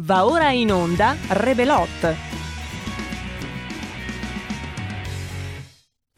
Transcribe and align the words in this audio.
Va 0.00 0.24
ora 0.24 0.52
in 0.52 0.70
onda 0.70 1.16
Rebelot. 1.26 2.16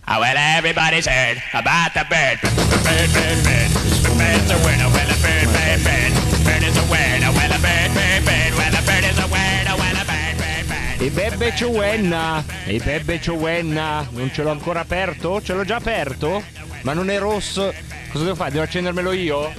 Oh, 0.06 0.18
well, 0.18 0.36
everybody's 0.36 1.06
heard 1.06 1.40
about 1.54 1.94
the 1.94 2.04
bird. 2.10 2.40
Bird, 2.42 3.10
bird, 3.10 3.42
bird. 3.42 3.72
Bird's 4.18 4.50
a 4.50 4.56
winner. 4.66 4.90
Well, 4.92 5.08
a 5.08 5.16
bird, 5.22 5.48
bird, 5.48 5.82
bird. 5.82 6.12
Bird 6.44 6.62
is 6.62 6.76
a 6.76 6.82
winner. 6.90 7.32
Well, 7.32 7.52
a 7.52 7.58
bird, 7.58 7.94
bird, 7.94 8.24
bird. 8.26 8.52
Well, 8.58 8.74
a 8.74 8.82
bird 8.84 9.04
is 9.04 9.18
a 9.18 9.26
winner. 9.28 9.74
Well, 9.78 9.96
a 9.96 10.04
bird, 10.04 10.36
bird, 10.36 10.68
bird. 10.68 11.00
E 11.00 11.10
Bebbe 11.10 11.54
Ciowenna, 11.56 12.44
e 12.66 12.80
Bebbe 12.84 13.18
Ciowenna, 13.18 14.06
non 14.10 14.30
ce 14.30 14.42
l'ho 14.42 14.50
ancora 14.50 14.80
aperto? 14.80 15.40
Ce 15.40 15.54
l'ho 15.54 15.64
già 15.64 15.76
aperto? 15.76 16.42
Ma 16.82 16.92
non 16.92 17.08
è 17.08 17.18
rosso? 17.18 17.72
Cosa 18.12 18.24
devo 18.24 18.36
fare? 18.36 18.50
Devo 18.50 18.64
accendermelo 18.64 19.12
io? 19.12 19.50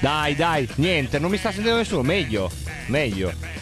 Dai, 0.00 0.34
dai, 0.34 0.68
niente, 0.76 1.20
non 1.20 1.30
mi 1.30 1.36
sta 1.36 1.52
sentendo 1.52 1.76
nessuno, 1.76 2.02
meglio, 2.02 2.50
meglio. 2.86 3.59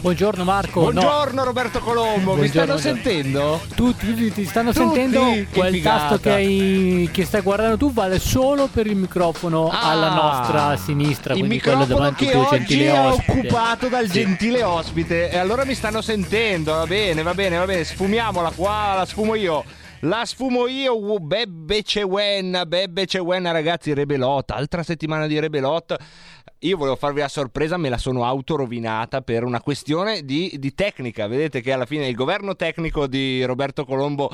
Buongiorno 0.00 0.44
Marco. 0.44 0.80
No, 0.84 0.90
Buongiorno 0.92 1.42
Roberto 1.44 1.80
Colombo, 1.80 2.34
mi 2.34 2.48
Buongiorno, 2.48 2.78
stanno 2.78 2.94
buongiorno. 2.94 3.02
sentendo? 3.02 3.60
tutti, 3.74 4.06
tutti 4.06 4.32
ti 4.32 4.44
stanno 4.44 4.72
Tutti? 4.72 4.84
sentendo? 4.84 5.20
Che 5.32 5.46
Quel 5.52 5.72
figata. 5.72 5.98
tasto 5.98 6.18
che, 6.20 6.30
hai- 6.30 7.08
che 7.12 7.24
stai 7.24 7.40
guardando 7.42 7.76
tu 7.76 7.92
vale 7.92 8.18
solo 8.20 8.68
per 8.72 8.86
il 8.86 8.94
microfono 8.96 9.68
Ah, 9.68 9.90
alla 9.90 10.10
nostra 10.10 10.76
sinistra, 10.76 11.34
Il 11.34 11.40
quindi 11.40 11.60
quello 11.60 11.78
microfono 11.78 11.98
davanti 12.06 12.26
che 12.26 12.36
oggi 12.36 12.56
gentile 12.58 12.86
è 12.92 13.00
ospite. 13.00 13.32
occupato 13.32 13.88
dal 13.88 14.06
Sì. 14.06 14.12
gentile 14.12 14.62
ospite 14.62 15.30
e 15.30 15.36
allora 15.36 15.64
mi 15.64 15.74
stanno 15.74 16.00
sentendo, 16.00 16.72
va 16.74 16.86
bene, 16.86 17.22
va 17.22 17.34
bene, 17.34 17.56
va 17.58 17.64
bene, 17.64 17.82
sfumiamola 17.84 18.52
qua, 18.54 18.94
la 18.96 19.04
sfumo 19.04 19.34
io. 19.34 19.64
La 20.02 20.22
sfumo 20.24 20.68
io, 20.68 20.96
uh, 20.96 21.18
Bebbe 21.18 21.82
Cewenna, 21.82 22.64
Bebbe 22.66 23.04
Cewenna 23.04 23.50
ragazzi, 23.50 23.92
Rebelot, 23.94 24.48
altra 24.52 24.84
settimana 24.84 25.26
di 25.26 25.40
Rebelot. 25.40 25.96
Io 26.62 26.76
volevo 26.76 26.96
farvi 26.96 27.20
la 27.20 27.28
sorpresa, 27.28 27.76
me 27.76 27.88
la 27.88 27.98
sono 27.98 28.24
autorovinata 28.24 29.20
per 29.20 29.44
una 29.44 29.60
questione 29.60 30.24
di, 30.24 30.56
di 30.58 30.74
tecnica. 30.74 31.28
Vedete 31.28 31.60
che 31.60 31.70
alla 31.70 31.86
fine 31.86 32.08
il 32.08 32.16
governo 32.16 32.56
tecnico 32.56 33.06
di 33.06 33.44
Roberto 33.44 33.84
Colombo 33.84 34.28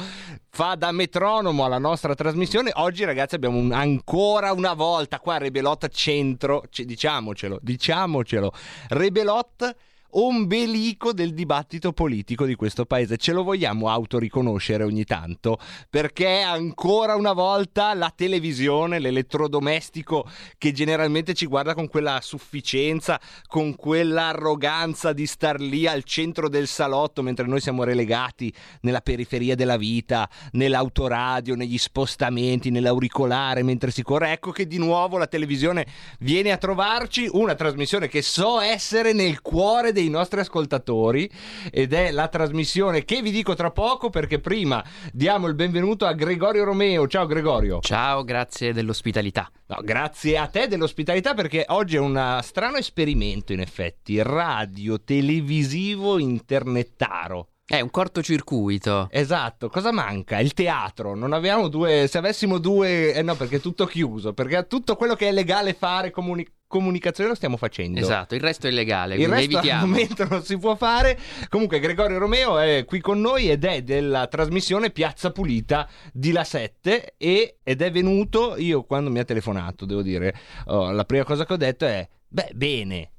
fa 0.48 0.74
da 0.74 0.90
metronomo 0.90 1.66
alla 1.66 1.76
nostra 1.76 2.14
trasmissione. 2.14 2.70
Oggi, 2.76 3.04
ragazzi, 3.04 3.34
abbiamo 3.34 3.58
un- 3.58 3.72
ancora 3.72 4.52
una 4.52 4.72
volta 4.72 5.20
qua 5.20 5.36
Rebelot 5.36 5.88
centro, 5.88 6.64
c- 6.70 6.84
diciamocelo, 6.84 7.58
diciamocelo. 7.60 8.52
Rebelot 8.88 9.76
ombelico 10.14 11.12
del 11.12 11.32
dibattito 11.34 11.92
politico 11.92 12.44
di 12.44 12.54
questo 12.54 12.84
paese. 12.84 13.16
Ce 13.16 13.32
lo 13.32 13.42
vogliamo 13.42 13.88
autoriconoscere 13.88 14.84
ogni 14.84 15.04
tanto 15.04 15.58
perché 15.88 16.40
ancora 16.40 17.14
una 17.14 17.32
volta 17.32 17.94
la 17.94 18.12
televisione, 18.14 18.98
l'elettrodomestico 18.98 20.28
che 20.58 20.72
generalmente 20.72 21.34
ci 21.34 21.46
guarda 21.46 21.74
con 21.74 21.88
quella 21.88 22.20
sufficienza, 22.20 23.20
con 23.46 23.74
quell'arroganza 23.74 25.12
di 25.12 25.26
star 25.26 25.60
lì 25.60 25.86
al 25.86 26.04
centro 26.04 26.48
del 26.48 26.66
salotto 26.66 27.22
mentre 27.22 27.46
noi 27.46 27.60
siamo 27.60 27.84
relegati 27.84 28.52
nella 28.82 29.00
periferia 29.00 29.54
della 29.54 29.76
vita, 29.76 30.28
nell'autoradio, 30.52 31.54
negli 31.54 31.78
spostamenti, 31.78 32.70
nell'auricolare 32.70 33.62
mentre 33.62 33.90
si 33.90 34.02
corre. 34.02 34.32
Ecco 34.32 34.50
che 34.50 34.66
di 34.66 34.78
nuovo 34.78 35.18
la 35.18 35.26
televisione 35.26 35.86
viene 36.20 36.52
a 36.52 36.56
trovarci, 36.56 37.28
una 37.32 37.54
trasmissione 37.54 38.08
che 38.08 38.22
so 38.22 38.60
essere 38.60 39.12
nel 39.12 39.40
cuore 39.40 39.92
dei 39.92 40.03
nostri 40.10 40.40
ascoltatori 40.40 41.30
ed 41.70 41.92
è 41.92 42.10
la 42.10 42.28
trasmissione 42.28 43.04
che 43.04 43.22
vi 43.22 43.30
dico 43.30 43.54
tra 43.54 43.70
poco 43.70 44.10
perché 44.10 44.40
prima 44.40 44.84
diamo 45.12 45.46
il 45.46 45.54
benvenuto 45.54 46.06
a 46.06 46.12
Gregorio 46.12 46.64
Romeo. 46.64 47.06
Ciao 47.06 47.26
Gregorio. 47.26 47.80
Ciao, 47.80 48.24
grazie 48.24 48.72
dell'ospitalità. 48.72 49.50
No, 49.66 49.78
grazie 49.82 50.38
a 50.38 50.46
te 50.46 50.68
dell'ospitalità 50.68 51.34
perché 51.34 51.64
oggi 51.68 51.96
è 51.96 52.00
un 52.00 52.40
strano 52.42 52.76
esperimento 52.76 53.52
in 53.52 53.60
effetti, 53.60 54.20
radio, 54.22 55.00
televisivo, 55.02 56.18
internettaro. 56.18 57.48
È 57.66 57.80
un 57.80 57.88
cortocircuito. 57.88 59.08
Esatto, 59.10 59.70
cosa 59.70 59.90
manca? 59.90 60.38
Il 60.38 60.52
teatro, 60.52 61.14
non 61.14 61.32
abbiamo 61.32 61.68
due, 61.68 62.06
se 62.08 62.18
avessimo 62.18 62.58
due, 62.58 63.14
eh 63.14 63.22
no 63.22 63.36
perché 63.36 63.56
è 63.56 63.60
tutto 63.60 63.86
chiuso, 63.86 64.34
perché 64.34 64.66
tutto 64.66 64.96
quello 64.96 65.14
che 65.14 65.28
è 65.28 65.32
legale 65.32 65.72
fare, 65.72 66.10
comuni- 66.10 66.46
comunicazione 66.66 67.30
lo 67.30 67.36
stiamo 67.36 67.56
facendo. 67.56 67.98
Esatto, 68.00 68.34
il 68.34 68.40
resto 68.40 68.66
è 68.66 68.70
illegale, 68.70 69.14
Il 69.14 69.28
resto 69.28 69.34
al 69.34 69.42
evitiamo. 69.42 69.86
momento 69.86 70.26
non 70.28 70.42
si 70.42 70.58
può 70.58 70.74
fare. 70.74 71.18
Comunque, 71.48 71.78
Gregorio 71.80 72.18
Romeo 72.18 72.58
è 72.58 72.84
qui 72.84 73.00
con 73.00 73.20
noi 73.20 73.50
ed 73.50 73.64
è 73.64 73.82
della 73.82 74.26
trasmissione 74.26 74.90
Piazza 74.90 75.30
Pulita 75.30 75.88
di 76.12 76.32
La 76.32 76.44
7 76.44 77.14
e, 77.16 77.58
ed 77.62 77.82
è 77.82 77.90
venuto. 77.90 78.56
Io, 78.56 78.84
quando 78.84 79.10
mi 79.10 79.18
ha 79.18 79.24
telefonato, 79.24 79.84
devo 79.84 80.02
dire, 80.02 80.34
oh, 80.66 80.90
la 80.90 81.04
prima 81.04 81.24
cosa 81.24 81.44
che 81.46 81.52
ho 81.52 81.56
detto 81.56 81.86
è: 81.86 82.06
Beh, 82.28 82.50
bene. 82.54 83.10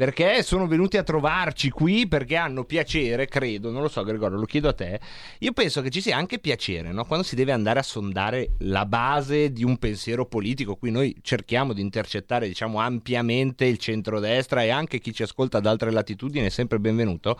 Perché 0.00 0.42
sono 0.42 0.66
venuti 0.66 0.96
a 0.96 1.02
trovarci 1.02 1.68
qui 1.68 2.08
perché 2.08 2.34
hanno 2.36 2.64
piacere, 2.64 3.26
credo, 3.26 3.70
non 3.70 3.82
lo 3.82 3.88
so 3.88 4.02
Gregorio, 4.02 4.38
lo 4.38 4.46
chiedo 4.46 4.68
a 4.68 4.72
te. 4.72 4.98
Io 5.40 5.52
penso 5.52 5.82
che 5.82 5.90
ci 5.90 6.00
sia 6.00 6.16
anche 6.16 6.38
piacere, 6.38 6.90
no? 6.90 7.04
Quando 7.04 7.22
si 7.22 7.34
deve 7.34 7.52
andare 7.52 7.80
a 7.80 7.82
sondare 7.82 8.52
la 8.60 8.86
base 8.86 9.52
di 9.52 9.62
un 9.62 9.76
pensiero 9.76 10.24
politico, 10.24 10.76
qui 10.76 10.90
noi 10.90 11.14
cerchiamo 11.20 11.74
di 11.74 11.82
intercettare, 11.82 12.48
diciamo, 12.48 12.78
ampiamente 12.78 13.66
il 13.66 13.76
centrodestra 13.76 14.62
e 14.62 14.70
anche 14.70 15.00
chi 15.00 15.12
ci 15.12 15.22
ascolta 15.22 15.60
da 15.60 15.68
altre 15.68 15.90
latitudini 15.90 16.46
è 16.46 16.48
sempre 16.48 16.80
benvenuto. 16.80 17.38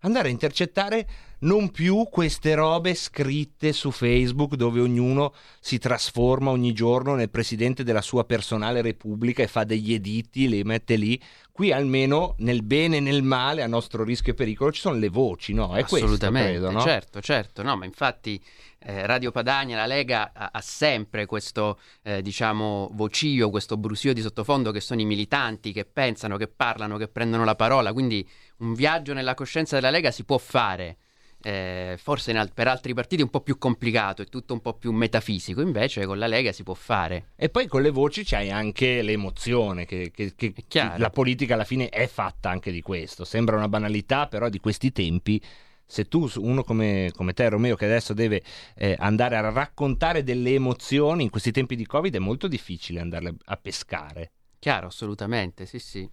Andare 0.00 0.28
a 0.28 0.30
intercettare 0.30 1.06
non 1.40 1.70
più 1.70 2.06
queste 2.10 2.54
robe 2.54 2.94
scritte 2.94 3.72
su 3.72 3.90
Facebook 3.90 4.54
dove 4.54 4.80
ognuno 4.80 5.32
si 5.58 5.78
trasforma 5.78 6.50
ogni 6.50 6.72
giorno 6.72 7.14
nel 7.14 7.30
presidente 7.30 7.82
della 7.82 8.02
sua 8.02 8.24
personale 8.24 8.82
repubblica 8.82 9.42
e 9.42 9.48
fa 9.48 9.64
degli 9.64 9.94
editti, 9.94 10.48
li 10.48 10.62
mette 10.64 10.96
lì. 10.96 11.20
Qui 11.56 11.72
almeno 11.72 12.34
nel 12.40 12.62
bene 12.62 12.98
e 12.98 13.00
nel 13.00 13.22
male, 13.22 13.62
a 13.62 13.66
nostro 13.66 14.04
rischio 14.04 14.32
e 14.32 14.34
pericolo, 14.34 14.70
ci 14.70 14.82
sono 14.82 14.98
le 14.98 15.08
voci, 15.08 15.54
no? 15.54 15.74
È 15.74 15.86
questo, 15.86 16.04
Assolutamente, 16.04 16.50
credo, 16.50 16.70
no? 16.70 16.82
certo, 16.82 17.22
certo. 17.22 17.62
No, 17.62 17.78
ma 17.78 17.86
infatti 17.86 18.38
eh, 18.78 19.06
Radio 19.06 19.30
Padania, 19.30 19.74
la 19.74 19.86
Lega 19.86 20.32
ha, 20.34 20.50
ha 20.52 20.60
sempre 20.60 21.24
questo, 21.24 21.80
eh, 22.02 22.20
diciamo, 22.20 22.90
vocio, 22.92 23.48
questo 23.48 23.78
brusio 23.78 24.12
di 24.12 24.20
sottofondo 24.20 24.70
che 24.70 24.80
sono 24.80 25.00
i 25.00 25.06
militanti 25.06 25.72
che 25.72 25.86
pensano, 25.86 26.36
che 26.36 26.46
parlano, 26.46 26.98
che 26.98 27.08
prendono 27.08 27.44
la 27.44 27.54
parola. 27.54 27.94
Quindi 27.94 28.28
un 28.58 28.74
viaggio 28.74 29.14
nella 29.14 29.32
coscienza 29.32 29.76
della 29.76 29.88
Lega 29.88 30.10
si 30.10 30.24
può 30.24 30.36
fare. 30.36 30.98
Eh, 31.46 31.96
forse 31.96 32.32
al- 32.36 32.50
per 32.52 32.66
altri 32.66 32.92
partiti 32.92 33.20
è 33.20 33.24
un 33.24 33.30
po' 33.30 33.40
più 33.40 33.56
complicato, 33.56 34.20
è 34.20 34.26
tutto 34.26 34.52
un 34.52 34.60
po' 34.60 34.74
più 34.74 34.90
metafisico, 34.90 35.60
invece 35.60 36.04
con 36.04 36.18
la 36.18 36.26
Lega 36.26 36.50
si 36.50 36.64
può 36.64 36.74
fare. 36.74 37.28
E 37.36 37.50
poi 37.50 37.68
con 37.68 37.82
le 37.82 37.90
voci 37.90 38.24
c'hai 38.24 38.50
anche 38.50 39.00
l'emozione, 39.00 39.84
che, 39.84 40.10
che- 40.12 40.34
che 40.34 40.52
la 40.96 41.10
politica 41.10 41.54
alla 41.54 41.62
fine 41.62 41.88
è 41.88 42.08
fatta 42.08 42.50
anche 42.50 42.72
di 42.72 42.80
questo. 42.80 43.24
Sembra 43.24 43.54
una 43.54 43.68
banalità, 43.68 44.26
però 44.26 44.48
di 44.48 44.58
questi 44.58 44.90
tempi, 44.90 45.40
se 45.86 46.08
tu, 46.08 46.28
uno 46.38 46.64
come, 46.64 47.12
come 47.14 47.32
te, 47.32 47.48
Romeo, 47.48 47.76
che 47.76 47.84
adesso 47.84 48.12
deve 48.12 48.42
eh, 48.74 48.96
andare 48.98 49.36
a 49.36 49.48
raccontare 49.48 50.24
delle 50.24 50.52
emozioni, 50.52 51.22
in 51.22 51.30
questi 51.30 51.52
tempi 51.52 51.76
di 51.76 51.86
Covid 51.86 52.12
è 52.12 52.18
molto 52.18 52.48
difficile 52.48 52.98
andarle 52.98 53.36
a 53.44 53.56
pescare. 53.56 54.32
Chiaro, 54.58 54.86
assolutamente, 54.86 55.66
sì, 55.66 55.78
sì. 55.78 56.08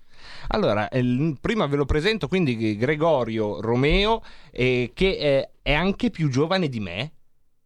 Allora, 0.49 0.89
eh, 0.89 1.35
prima 1.39 1.65
ve 1.65 1.75
lo 1.75 1.85
presento, 1.85 2.27
quindi 2.27 2.75
Gregorio 2.77 3.61
Romeo, 3.61 4.21
eh, 4.51 4.91
che 4.93 5.17
eh, 5.17 5.49
è 5.61 5.73
anche 5.73 6.09
più 6.09 6.29
giovane 6.29 6.67
di 6.69 6.79
me, 6.79 7.13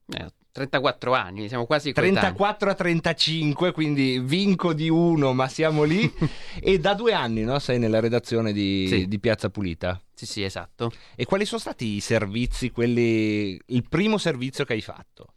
Eh, 0.10 0.32
34 0.52 1.14
anni, 1.14 1.48
siamo 1.50 1.66
quasi 1.66 1.92
coetanei. 1.92 2.14
34 2.22 2.70
a 2.72 2.74
35, 2.74 3.72
quindi 3.74 4.20
vinco 4.20 4.74
di 4.74 4.90
uno, 4.90 5.34
ma 5.34 5.48
siamo 5.50 5.84
lì. 5.84 6.10
e 6.62 6.80
da 6.80 6.94
due 6.94 7.14
anni 7.14 7.44
no, 7.44 7.60
sei 7.60 7.78
nella 7.78 8.00
redazione 8.00 8.54
di, 8.54 8.86
Sì. 8.88 9.08
di 9.08 9.20
Piazza 9.20 9.50
Pulita. 9.50 10.02
Sì, 10.14 10.26
sì, 10.26 10.44
esatto. 10.44 10.92
E 11.16 11.26
quali 11.26 11.46
sono 11.46 11.60
stati 11.60 11.96
i 11.96 12.00
servizi, 12.00 12.72
quelli, 12.72 13.60
il 13.68 13.86
primo 13.88 14.18
servizio 14.18 14.64
che 14.64 14.74
hai 14.74 14.82
fatto? 14.82 15.34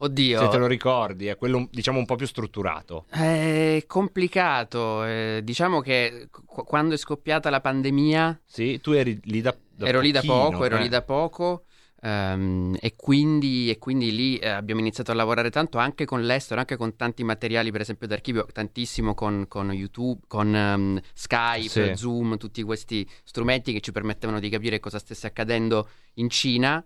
Oddio, 0.00 0.38
Se 0.40 0.48
te 0.48 0.58
lo 0.58 0.66
ricordi, 0.68 1.26
è 1.26 1.36
quello 1.36 1.66
diciamo 1.72 1.98
un 1.98 2.04
po' 2.06 2.14
più 2.14 2.26
strutturato. 2.26 3.06
è 3.10 3.82
complicato. 3.88 5.04
eh, 5.04 5.40
diciamo 5.42 5.80
che 5.80 6.28
qu- 6.30 6.64
quando 6.64 6.94
è 6.94 6.96
scoppiata 6.96 7.50
la 7.50 7.60
pandemia, 7.60 8.40
Sì, 8.44 8.80
tu 8.80 8.92
eri 8.92 9.18
lì 9.24 9.40
da, 9.40 9.56
da 9.74 9.86
ero 9.88 10.00
lì 10.00 10.12
da 10.12 10.22
poco, 10.22 10.64
ero 10.64 10.76
eh. 10.76 10.80
lì 10.82 10.88
da 10.88 11.02
poco. 11.02 11.64
ehm, 12.00 12.76
e, 12.80 12.94
quindi, 12.94 13.70
e 13.70 13.78
quindi 13.78 14.14
lì 14.14 14.36
eh, 14.38 14.48
abbiamo 14.50 14.80
iniziato 14.80 15.10
a 15.10 15.14
lavorare 15.14 15.50
tanto 15.50 15.78
anche 15.78 16.04
con 16.04 16.22
l'estero, 16.22 16.60
anche 16.60 16.76
con 16.76 16.94
tanti 16.94 17.24
materiali, 17.24 17.72
per 17.72 17.80
esempio 17.80 18.06
d'archivio, 18.06 18.46
tantissimo 18.52 19.14
con, 19.14 19.46
con 19.48 19.72
YouTube, 19.72 20.20
con 20.28 20.54
ehm, 20.54 21.00
Skype, 21.12 21.68
Sì. 21.68 21.96
Zoom, 21.96 22.36
tutti 22.36 22.62
questi 22.62 23.04
strumenti 23.24 23.72
che 23.72 23.80
ci 23.80 23.90
permettevano 23.90 24.38
di 24.38 24.48
capire 24.48 24.78
cosa 24.78 25.00
stesse 25.00 25.26
accadendo 25.26 25.88
in 26.14 26.30
Cina. 26.30 26.84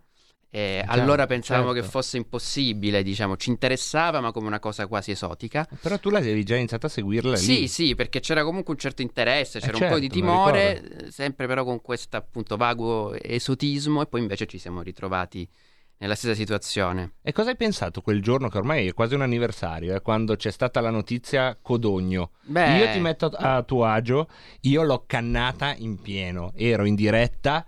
E 0.54 0.82
Chiaro, 0.84 1.00
allora 1.00 1.24
pensavamo 1.24 1.72
certo. 1.72 1.80
che 1.80 1.88
fosse 1.90 2.18
impossibile, 2.18 3.02
diciamo, 3.02 3.38
ci 3.38 3.48
interessava, 3.48 4.20
ma 4.20 4.32
come 4.32 4.48
una 4.48 4.60
cosa 4.60 4.86
quasi 4.86 5.12
esotica. 5.12 5.66
Però 5.80 5.98
tu 5.98 6.10
l'avevi 6.10 6.44
già 6.44 6.56
iniziato 6.56 6.84
a 6.84 6.88
seguirla 6.90 7.36
Sì, 7.36 7.60
lì. 7.60 7.68
sì, 7.68 7.94
perché 7.94 8.20
c'era 8.20 8.44
comunque 8.44 8.74
un 8.74 8.78
certo 8.78 9.00
interesse, 9.00 9.60
c'era 9.60 9.78
Eh 9.78 9.82
un 9.82 9.88
po' 9.88 9.98
di 9.98 10.10
certo, 10.10 10.14
timore, 10.14 10.82
eh, 11.06 11.10
sempre 11.10 11.46
però 11.46 11.64
con 11.64 11.80
questo 11.80 12.18
appunto 12.18 12.58
vago 12.58 13.14
esotismo, 13.14 14.02
e 14.02 14.06
poi 14.06 14.20
invece 14.20 14.44
ci 14.46 14.58
siamo 14.58 14.82
ritrovati 14.82 15.48
nella 15.96 16.14
stessa 16.14 16.34
situazione. 16.34 17.12
E 17.22 17.32
cosa 17.32 17.48
hai 17.48 17.56
pensato 17.56 18.02
quel 18.02 18.20
giorno, 18.20 18.50
che 18.50 18.58
ormai 18.58 18.88
è 18.88 18.92
quasi 18.92 19.14
un 19.14 19.22
anniversario, 19.22 19.94
eh, 19.94 20.02
quando 20.02 20.36
c'è 20.36 20.50
stata 20.50 20.82
la 20.82 20.90
notizia 20.90 21.56
Codogno? 21.62 22.32
Beh, 22.42 22.76
Io 22.76 22.90
ti 22.90 23.00
metto 23.00 23.30
a 23.34 23.62
tuo 23.62 23.86
agio, 23.86 24.28
io 24.62 24.82
l'ho 24.82 25.04
cannata 25.06 25.74
in 25.78 25.98
pieno, 26.02 26.52
ero 26.56 26.84
in 26.84 26.94
diretta 26.94 27.64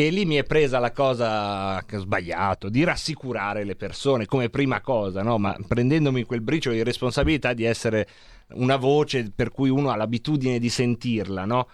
e 0.00 0.10
lì 0.10 0.24
mi 0.24 0.36
è 0.36 0.44
presa 0.44 0.78
la 0.78 0.92
cosa 0.92 1.82
che 1.84 1.98
sbagliato, 1.98 2.68
di 2.68 2.84
rassicurare 2.84 3.64
le 3.64 3.74
persone 3.74 4.26
come 4.26 4.48
prima 4.48 4.80
cosa, 4.80 5.24
no? 5.24 5.38
ma 5.38 5.56
prendendomi 5.66 6.22
quel 6.22 6.40
briciolo 6.40 6.76
di 6.76 6.84
responsabilità 6.84 7.52
di 7.52 7.64
essere 7.64 8.06
una 8.50 8.76
voce 8.76 9.32
per 9.34 9.50
cui 9.50 9.70
uno 9.70 9.90
ha 9.90 9.96
l'abitudine 9.96 10.60
di 10.60 10.68
sentirla, 10.68 11.44
no? 11.44 11.66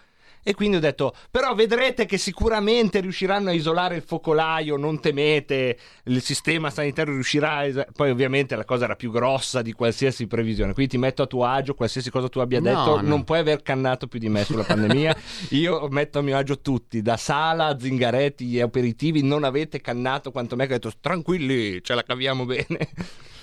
E 0.47 0.55
quindi 0.55 0.77
ho 0.77 0.81
detto, 0.81 1.15
però 1.31 1.55
vedrete 1.55 2.05
che 2.05 2.19
sicuramente 2.19 3.01
riusciranno 3.01 3.49
a 3.49 3.53
isolare 3.53 3.97
il 3.97 4.03
focolaio, 4.03 4.77
non 4.77 5.01
temete, 5.01 5.79
il 6.05 6.21
sistema 6.23 6.69
sanitario 6.71 7.15
riuscirà 7.15 7.57
a... 7.57 7.65
is-". 7.65 7.87
Poi 7.95 8.11
ovviamente 8.11 8.55
la 8.55 8.65
cosa 8.67 8.85
era 8.85 8.95
più 8.95 9.11
grossa 9.11 9.63
di 9.63 9.73
qualsiasi 9.73 10.27
previsione, 10.27 10.75
quindi 10.75 10.93
ti 10.93 10.99
metto 10.99 11.23
a 11.23 11.27
tuo 11.27 11.45
agio, 11.47 11.75
qualsiasi 11.75 12.11
cosa 12.11 12.29
tu 12.29 12.41
abbia 12.41 12.61
No, 12.61 12.69
detto, 12.69 13.01
no. 13.01 13.09
non 13.09 13.25
puoi 13.25 13.39
aver 13.39 13.63
cannato 13.63 14.07
più 14.07 14.19
di 14.19 14.29
me 14.29 14.45
sulla 14.45 14.65
pandemia. 14.65 15.17
Io 15.51 15.89
metto 15.89 16.19
a 16.19 16.23
mio 16.23 16.37
agio 16.37 16.61
tutti, 16.61 17.01
da 17.01 17.17
Sala 17.17 17.67
a 17.69 17.79
Zingaretti, 17.79 18.45
gli 18.45 18.61
aperitivi, 18.61 19.23
non 19.23 19.45
avete 19.45 19.81
cannato 19.81 20.31
quanto 20.31 20.57
me 20.57 20.67
che 20.67 20.75
ho 20.75 20.79
detto, 20.79 20.93
tranquilli, 21.01 21.83
ce 21.83 21.95
la 21.95 22.03
caviamo 22.03 22.45
bene. 22.45 22.91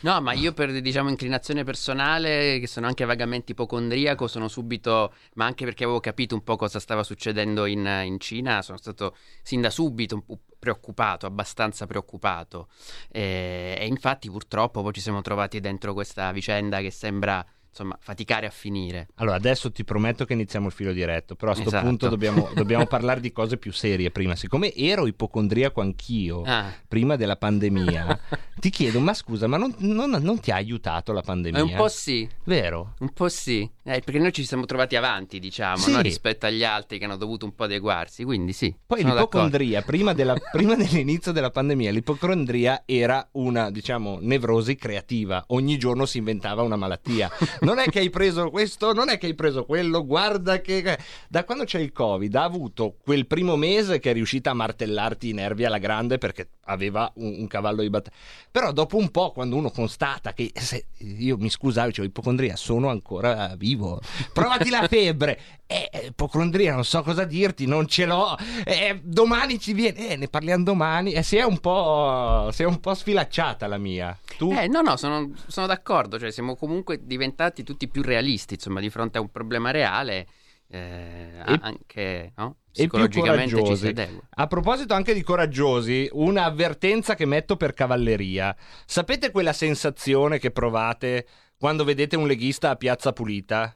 No, 0.04 0.20
ma 0.20 0.34
io 0.34 0.52
per 0.52 0.82
diciamo 0.82 1.10
inclinazione 1.10 1.64
personale, 1.64 2.58
che 2.60 2.66
sono 2.66 2.88
anche 2.88 3.06
vagamente 3.06 3.52
ipocondriaco, 3.52 4.28
sono 4.28 4.48
subito, 4.48 5.14
ma 5.36 5.46
anche 5.46 5.64
perché 5.64 5.84
avevo 5.84 6.00
capito 6.00 6.34
un 6.34 6.44
po' 6.44 6.56
cosa 6.56 6.80
stava 6.80 7.04
succedendo 7.04 7.66
in, 7.66 7.86
in 8.06 8.20
Cina, 8.20 8.64
sono 8.64 8.78
stato 8.78 9.16
sin 9.44 9.62
da 9.62 9.70
subito 9.70 10.24
preoccupato, 10.58 11.28
abbastanza 11.28 11.86
preoccupato. 11.86 12.70
E, 13.12 13.76
e 13.78 13.86
infatti 13.86 14.28
purtroppo 14.30 14.82
poi 14.82 14.94
ci 14.94 15.02
siamo 15.02 15.22
trovati 15.22 15.60
dentro 15.60 15.94
questa 15.94 16.32
vicenda 16.32 16.80
che 16.82 16.90
sembra 16.90 17.46
insomma 17.72 17.98
faticare 18.02 18.46
a 18.46 18.50
finire. 18.50 19.08
Allora, 19.16 19.38
adesso 19.38 19.72
ti 19.72 19.84
prometto 19.86 20.26
che 20.26 20.34
iniziamo 20.34 20.68
il 20.68 20.74
filo 20.74 20.92
diretto, 20.92 21.36
però 21.36 21.52
a 21.52 21.54
questo 21.54 21.70
Esatto. 21.72 21.88
punto 21.88 22.10
dobbiamo, 22.10 22.50
dobbiamo 22.54 22.86
parlare 22.86 23.22
di 23.22 23.32
cose 23.32 23.58
più 23.58 23.72
serie 23.72 24.12
prima. 24.12 24.36
Siccome 24.36 24.74
ero 24.76 25.08
ipocondriaco 25.08 25.80
anch'io 25.82 26.44
Ah, 26.46 26.72
prima 26.88 27.16
della 27.16 27.38
pandemia, 27.38 28.20
ti 28.60 28.70
chiedo, 28.70 29.00
ma 29.00 29.14
scusa, 29.14 29.48
ma 29.48 29.56
non, 29.58 29.74
non- 29.80 30.10
non 30.22 30.40
ti 30.40 30.52
ha 30.52 30.56
aiutato 30.56 31.14
la 31.14 31.22
pandemia? 31.22 31.60
è 31.60 31.64
un 31.64 31.74
po' 31.76 31.88
sì, 31.88 32.30
Vero? 32.44 32.94
un 33.00 33.10
po' 33.14 33.30
sì, 33.30 33.68
Eh, 33.84 34.02
perché 34.06 34.20
noi 34.20 34.32
ci 34.32 34.46
siamo 34.46 34.66
trovati 34.66 34.96
avanti, 34.96 35.40
diciamo, 35.40 35.78
Sì. 35.78 35.92
no? 35.92 36.02
rispetto 36.02 36.46
agli 36.46 36.64
altri 36.64 37.00
che 37.00 37.06
hanno 37.06 37.18
dovuto 37.18 37.46
un 37.46 37.56
po' 37.56 37.64
adeguarsi, 37.64 38.24
quindi 38.24 38.54
sì. 38.54 38.74
Poi 38.86 39.04
l'ipocondria, 39.04 39.82
prima, 39.82 40.14
della- 40.14 40.36
prima 40.52 40.76
dell'inizio 40.76 41.32
della 41.32 41.50
pandemia, 41.50 41.90
l'ipocondria 41.92 42.84
era 42.86 43.28
una, 43.34 43.72
diciamo, 43.72 44.20
nevrosi 44.22 44.76
creativa. 44.76 45.44
Ogni 45.48 45.78
giorno 45.78 46.06
si 46.06 46.20
inventava 46.20 46.62
una 46.62 46.76
malattia. 46.76 47.30
Non 47.62 47.80
è 47.80 47.86
che 47.86 48.00
hai 48.00 48.10
preso 48.12 48.50
questo, 48.52 48.94
non 48.94 49.10
è 49.10 49.18
che 49.18 49.26
hai 49.28 49.36
preso 49.36 49.66
quello, 49.66 50.06
guarda 50.06 50.62
che... 50.62 50.98
Da 51.28 51.44
quando 51.44 51.64
c'è 51.64 51.80
il 51.80 51.92
Covid 51.92 52.36
ha 52.36 52.44
avuto 52.44 52.98
quel 53.04 53.26
primo 53.26 53.56
mese 53.56 54.00
che 54.00 54.12
è 54.12 54.14
riuscita 54.14 54.52
a 54.52 54.54
martellarti 54.54 55.30
i 55.30 55.34
nervi 55.34 55.66
alla 55.66 55.78
grande 55.80 56.18
perché 56.20 56.50
aveva 56.72 57.12
un, 57.16 57.36
un 57.40 57.48
cavallo 57.48 57.82
di 57.82 57.90
battaglia. 57.90 58.16
Però 58.50 58.72
dopo 58.72 58.98
un 58.98 59.10
po', 59.10 59.32
quando 59.32 59.56
uno 59.56 59.70
constata 59.70 60.34
che... 60.34 60.52
se- 60.56 60.88
io 60.98 61.38
mi 61.38 61.50
scusavo, 61.50 61.88
dicevo, 61.88 62.08
ipocondria, 62.08 62.56
sono 62.56 62.90
ancora 62.90 63.56
vivo. 63.58 64.00
Provati 64.34 64.70
la 64.70 64.88
febbre. 64.88 65.40
Eh, 65.72 66.08
ipocondria, 66.08 66.74
non 66.74 66.84
so 66.84 67.02
cosa 67.02 67.24
dirti, 67.24 67.66
non 67.66 67.88
ce 67.88 68.06
l'ho. 68.06 68.36
Eh, 68.66 69.00
domani 69.02 69.58
ci 69.58 69.72
viene, 69.72 70.10
eh, 70.10 70.16
ne 70.18 70.28
parliamo 70.28 70.66
domani. 70.66 71.14
Eh, 71.14 71.24
si 71.24 71.38
è 71.38 71.44
un 71.44 71.60
po', 71.60 72.50
si 72.52 72.64
è 72.64 72.66
un 72.66 72.82
po' 72.82 72.94
sfilacciata 72.94 73.68
la 73.68 73.78
mia. 73.78 74.20
Tu? 74.38 74.52
Eh, 74.52 74.68
no, 74.68 74.82
no, 74.82 74.98
sono, 74.98 75.32
sono 75.48 75.68
d'accordo, 75.68 76.20
cioè 76.20 76.30
siamo 76.30 76.58
comunque 76.58 77.00
diventati 77.06 77.64
tutti 77.64 77.88
più 77.88 78.02
realisti, 78.02 78.56
insomma, 78.56 78.82
di 78.82 78.90
fronte 78.90 79.18
a 79.18 79.22
un 79.22 79.32
problema 79.32 79.72
reale, 79.72 80.28
eh, 80.72 81.44
E- 81.46 81.60
anche, 81.62 82.34
no? 82.38 82.58
Psicologicamente 82.72 83.64
ci 83.66 83.76
si 83.76 83.88
adegua. 83.88 84.22
A 84.30 84.48
proposito 84.48 84.94
anche 84.94 85.14
di 85.14 85.22
coraggiosi, 85.22 86.08
una 86.14 86.46
avvertenza 86.46 87.16
che 87.16 87.26
metto 87.26 87.58
per 87.58 87.74
cavalleria. 87.74 88.56
Sapete 88.86 89.32
quella 89.32 89.52
sensazione 89.54 90.40
che 90.40 90.52
provate 90.52 91.28
quando 91.58 91.84
vedete 91.84 92.16
un 92.16 92.28
leghista 92.28 92.70
a 92.70 92.76
Piazza 92.78 93.12
Pulita? 93.12 93.76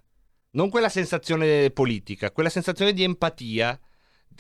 Non 0.52 0.70
quella 0.70 0.88
sensazione 0.88 1.70
politica, 1.72 2.32
quella 2.32 2.50
sensazione 2.50 2.94
di 2.94 3.04
empatia, 3.04 3.78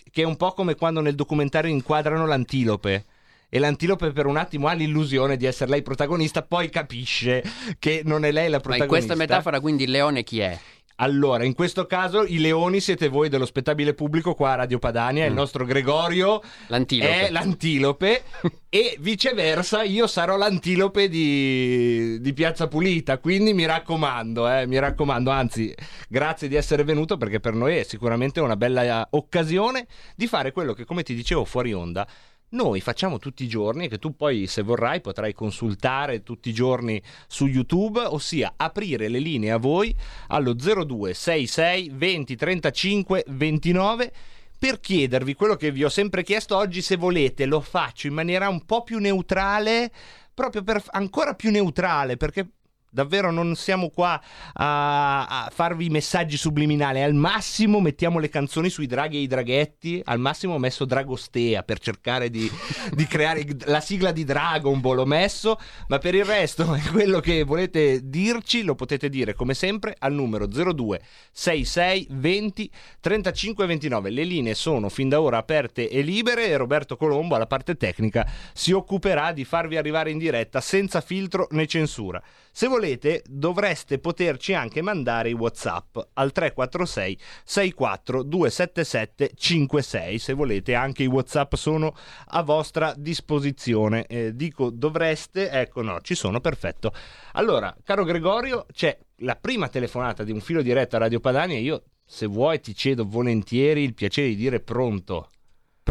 che 0.10 0.22
è 0.22 0.25
un 0.25 0.38
po' 0.38 0.54
come 0.54 0.75
quando 0.75 1.01
nel 1.01 1.16
documentario 1.16 1.69
inquadrano 1.69 2.25
l'antilope. 2.25 3.06
E 3.50 3.60
l'antilope 3.60 4.12
per 4.12 4.25
un 4.25 4.38
attimo 4.38 4.68
ha 4.68 4.74
l'illusione 4.74 5.38
di 5.38 5.46
essere 5.46 5.69
lei 5.69 5.81
protagonista, 5.81 6.42
poi 6.42 6.69
capisce 6.69 7.44
che 7.80 8.01
non 8.04 8.25
è 8.25 8.31
lei 8.31 8.50
la 8.50 8.58
Ma 8.58 8.62
protagonista. 8.62 8.84
in 8.84 8.90
questa 8.90 9.16
metafora, 9.16 9.60
quindi 9.60 9.84
il 9.84 9.92
leone 9.92 10.24
chi 10.24 10.40
è? 10.40 10.60
Allora, 10.98 11.44
in 11.44 11.54
questo 11.54 11.86
caso 11.88 12.24
i 12.24 12.38
leoni 12.40 12.80
siete 12.80 13.10
voi 13.10 13.28
dello 13.28 13.46
spettabile 13.46 13.94
pubblico 13.94 14.34
qua 14.34 14.52
a 14.52 14.56
Radio 14.56 14.80
Padania, 14.80 15.26
il 15.26 15.34
Mm. 15.34 15.36
nostro 15.36 15.66
Gregorio 15.66 16.42
L'antilope. 16.68 17.28
è 17.28 17.30
l'antilope 17.32 18.24
e 18.70 18.96
viceversa 19.00 19.84
io 19.84 20.08
sarò 20.08 20.38
l'antilope 20.38 21.10
di, 21.10 22.22
di 22.22 22.34
Piazza 22.34 22.68
Pulita, 22.70 23.18
quindi 23.18 23.54
mi 23.54 23.66
raccomando, 23.66 24.50
eh, 24.50 24.66
mi 24.68 24.80
raccomando, 24.80 25.30
anzi 25.32 25.76
grazie 26.08 26.48
di 26.48 26.56
essere 26.56 26.86
venuto 26.86 27.18
perché 27.18 27.42
per 27.42 27.54
noi 27.56 27.76
è 27.76 27.84
sicuramente 27.84 28.40
una 28.40 28.56
bella 28.56 29.06
occasione 29.12 29.88
di 30.16 30.28
fare 30.28 30.54
quello 30.54 30.72
che 30.74 30.86
come 30.86 31.04
ti 31.04 31.14
dicevo 31.14 31.44
fuori 31.44 31.74
onda 31.74 32.08
noi 32.50 32.80
facciamo 32.80 33.18
tutti 33.18 33.44
i 33.44 33.48
giorni 33.48 33.90
che 33.90 33.98
tu 33.98 34.16
poi 34.16 34.48
se 34.48 34.62
vorrai 34.62 35.02
potrai 35.02 35.34
consultare 35.34 36.24
tutti 36.24 36.50
i 36.50 36.54
giorni 36.54 37.02
su 37.28 37.48
YouTube, 37.48 38.00
ossia 38.00 38.54
aprire 38.56 39.08
le 39.08 39.20
linee 39.20 39.52
a 39.52 39.58
voi 39.58 39.96
allo 40.28 40.54
0266 40.54 41.90
20 41.94 42.36
35 42.36 43.24
29 43.28 44.14
per 44.58 44.80
chiedervi 44.80 45.34
quello 45.34 45.56
che 45.56 45.72
vi 45.72 45.84
ho 45.84 45.90
sempre 45.90 46.24
chiesto 46.24 46.56
oggi 46.56 46.82
se 46.82 46.96
volete 46.96 47.46
lo 47.46 47.60
faccio 47.60 48.08
in 48.08 48.14
maniera 48.14 48.48
un 48.48 48.64
po' 48.66 48.84
più 48.84 49.00
neutrale 49.00 49.92
proprio 50.34 50.64
per 50.64 50.82
ancora 50.92 51.34
più 51.34 51.52
neutrale 51.52 52.16
perché 52.16 52.48
davvero 52.96 53.30
non 53.30 53.56
siamo 53.56 53.90
qua 53.90 54.20
a, 54.54 55.26
a 55.26 55.50
farvi 55.54 55.90
messaggi 55.90 56.38
subliminali. 56.38 57.02
Al 57.02 57.14
massimo 57.14 57.82
mettiamo 57.82 58.20
le 58.20 58.30
canzoni 58.30 58.70
sui 58.70 58.88
draghi 58.88 59.18
e 59.18 59.22
i 59.22 59.28
draghetti. 59.28 60.02
Al 60.06 60.18
massimo 60.18 60.54
ho 60.54 60.60
messo 60.60 60.86
Dragostea 60.86 61.62
per 61.64 61.80
cercare 61.80 62.30
di, 62.30 62.50
di 62.94 63.06
creare 63.06 63.46
la 63.66 63.82
sigla 63.82 64.14
di 64.14 64.24
Dragon 64.24 64.80
Ball 64.80 65.00
ho 65.00 65.06
messo. 65.06 65.60
Ma 65.90 65.98
per 65.98 66.16
il 66.16 66.24
resto 66.24 66.66
quello 66.92 67.20
che 67.20 67.44
volete 67.44 68.00
dirci 68.10 68.64
lo 68.64 68.76
potete 68.76 69.10
dire 69.10 69.34
come 69.34 69.54
sempre 69.54 69.96
al 70.00 70.14
numero 70.14 70.48
02 70.48 71.02
66 71.34 72.08
20 72.12 72.72
35 73.02 73.66
29 73.66 74.10
le 74.10 74.24
linee 74.24 74.56
sono 74.56 74.88
fin 74.88 75.10
da 75.10 75.20
ora 75.20 75.38
aperte 75.38 75.90
e 75.90 76.02
libere 76.02 76.48
e 76.48 76.56
Roberto 76.56 76.96
Colombo 76.96 77.36
alla 77.36 77.46
parte 77.46 77.75
tecnica 77.75 78.25
si 78.54 78.72
occuperà 78.72 79.34
di 79.34 79.44
farvi 79.44 79.75
arrivare 79.75 80.12
in 80.12 80.18
diretta 80.18 80.62
senza 80.62 81.02
filtro 81.02 81.48
né 81.52 81.68
censura 81.68 82.22
se 82.58 82.68
volete 82.68 83.22
dovreste 83.28 84.00
poterci 84.00 84.54
anche 84.54 84.82
mandare 84.82 85.28
i 85.28 85.34
whatsapp 85.34 85.98
al 86.14 86.32
346 86.32 87.20
64 87.44 88.24
277 88.24 89.32
56 89.36 90.18
se 90.18 90.32
volete 90.32 90.74
anche 90.74 91.04
i 91.04 91.08
whatsapp 91.08 91.54
sono 91.56 91.94
a 92.28 92.42
vostra 92.44 92.94
disposizione. 92.96 94.06
Eh, 94.06 94.34
dico 94.38 94.70
dovreste 94.70 95.50
ecco 95.50 95.82
no 95.82 96.00
ci 96.00 96.16
sono 96.16 96.40
perfetto. 96.40 96.94
Allora 97.34 97.76
caro 97.84 98.06
Gregorio 98.06 98.68
c'è 98.72 98.98
la 99.18 99.36
prima 99.36 99.68
telefonata 99.68 100.24
di 100.24 100.32
un 100.32 100.40
filo 100.40 100.62
diretto 100.62 100.96
a 100.96 101.00
Radio 101.00 101.20
Padania. 101.20 101.60
Io 101.60 101.84
se 102.06 102.26
vuoi 102.26 102.62
ti 102.62 102.74
cedo 102.74 103.04
volentieri 103.06 103.84
il 103.84 103.94
piacere 103.94 104.30
di 104.30 104.38
dire 104.38 104.62
pronto 104.62 105.28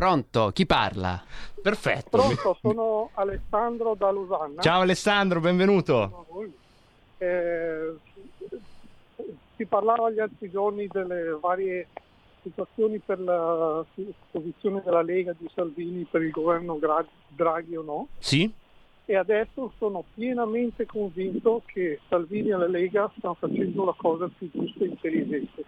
Pronto? 0.04 0.50
Chi 0.52 0.66
parla? 0.66 1.22
perfetto 1.62 2.18
Pronto, 2.18 2.58
sono 2.60 3.10
Alessandro 3.14 3.94
da 3.94 4.10
Losanna. 4.10 4.60
ciao 4.60 4.80
Alessandro 4.80 5.38
benvenuto. 5.38 6.26
Eh, 7.18 7.94
si 9.54 9.64
parlava 9.66 10.10
gli 10.10 10.18
altri 10.18 10.50
giorni 10.50 10.88
delle 10.90 11.38
varie 11.40 11.86
situazioni 12.42 12.98
per 12.98 13.20
la 13.20 13.84
posizione 14.32 14.82
della 14.84 15.00
Lega 15.02 15.32
di 15.38 15.48
Salvini 15.54 16.02
per 16.10 16.22
il 16.22 16.32
governo 16.32 16.76
Gra- 16.76 17.06
Draghi 17.28 17.76
o 17.76 17.82
no 17.82 18.08
sì 18.18 18.52
e 19.04 19.14
adesso 19.16 19.72
sono 19.78 20.02
pienamente 20.12 20.86
convinto 20.86 21.62
che 21.66 22.00
Salvini 22.08 22.48
e 22.48 22.56
la 22.56 22.66
Lega 22.66 23.08
stanno 23.16 23.34
facendo 23.34 23.84
la 23.84 23.94
cosa 23.96 24.28
più 24.36 24.50
giusta 24.52 24.82
e 24.82 24.88
intelligente 24.88 25.64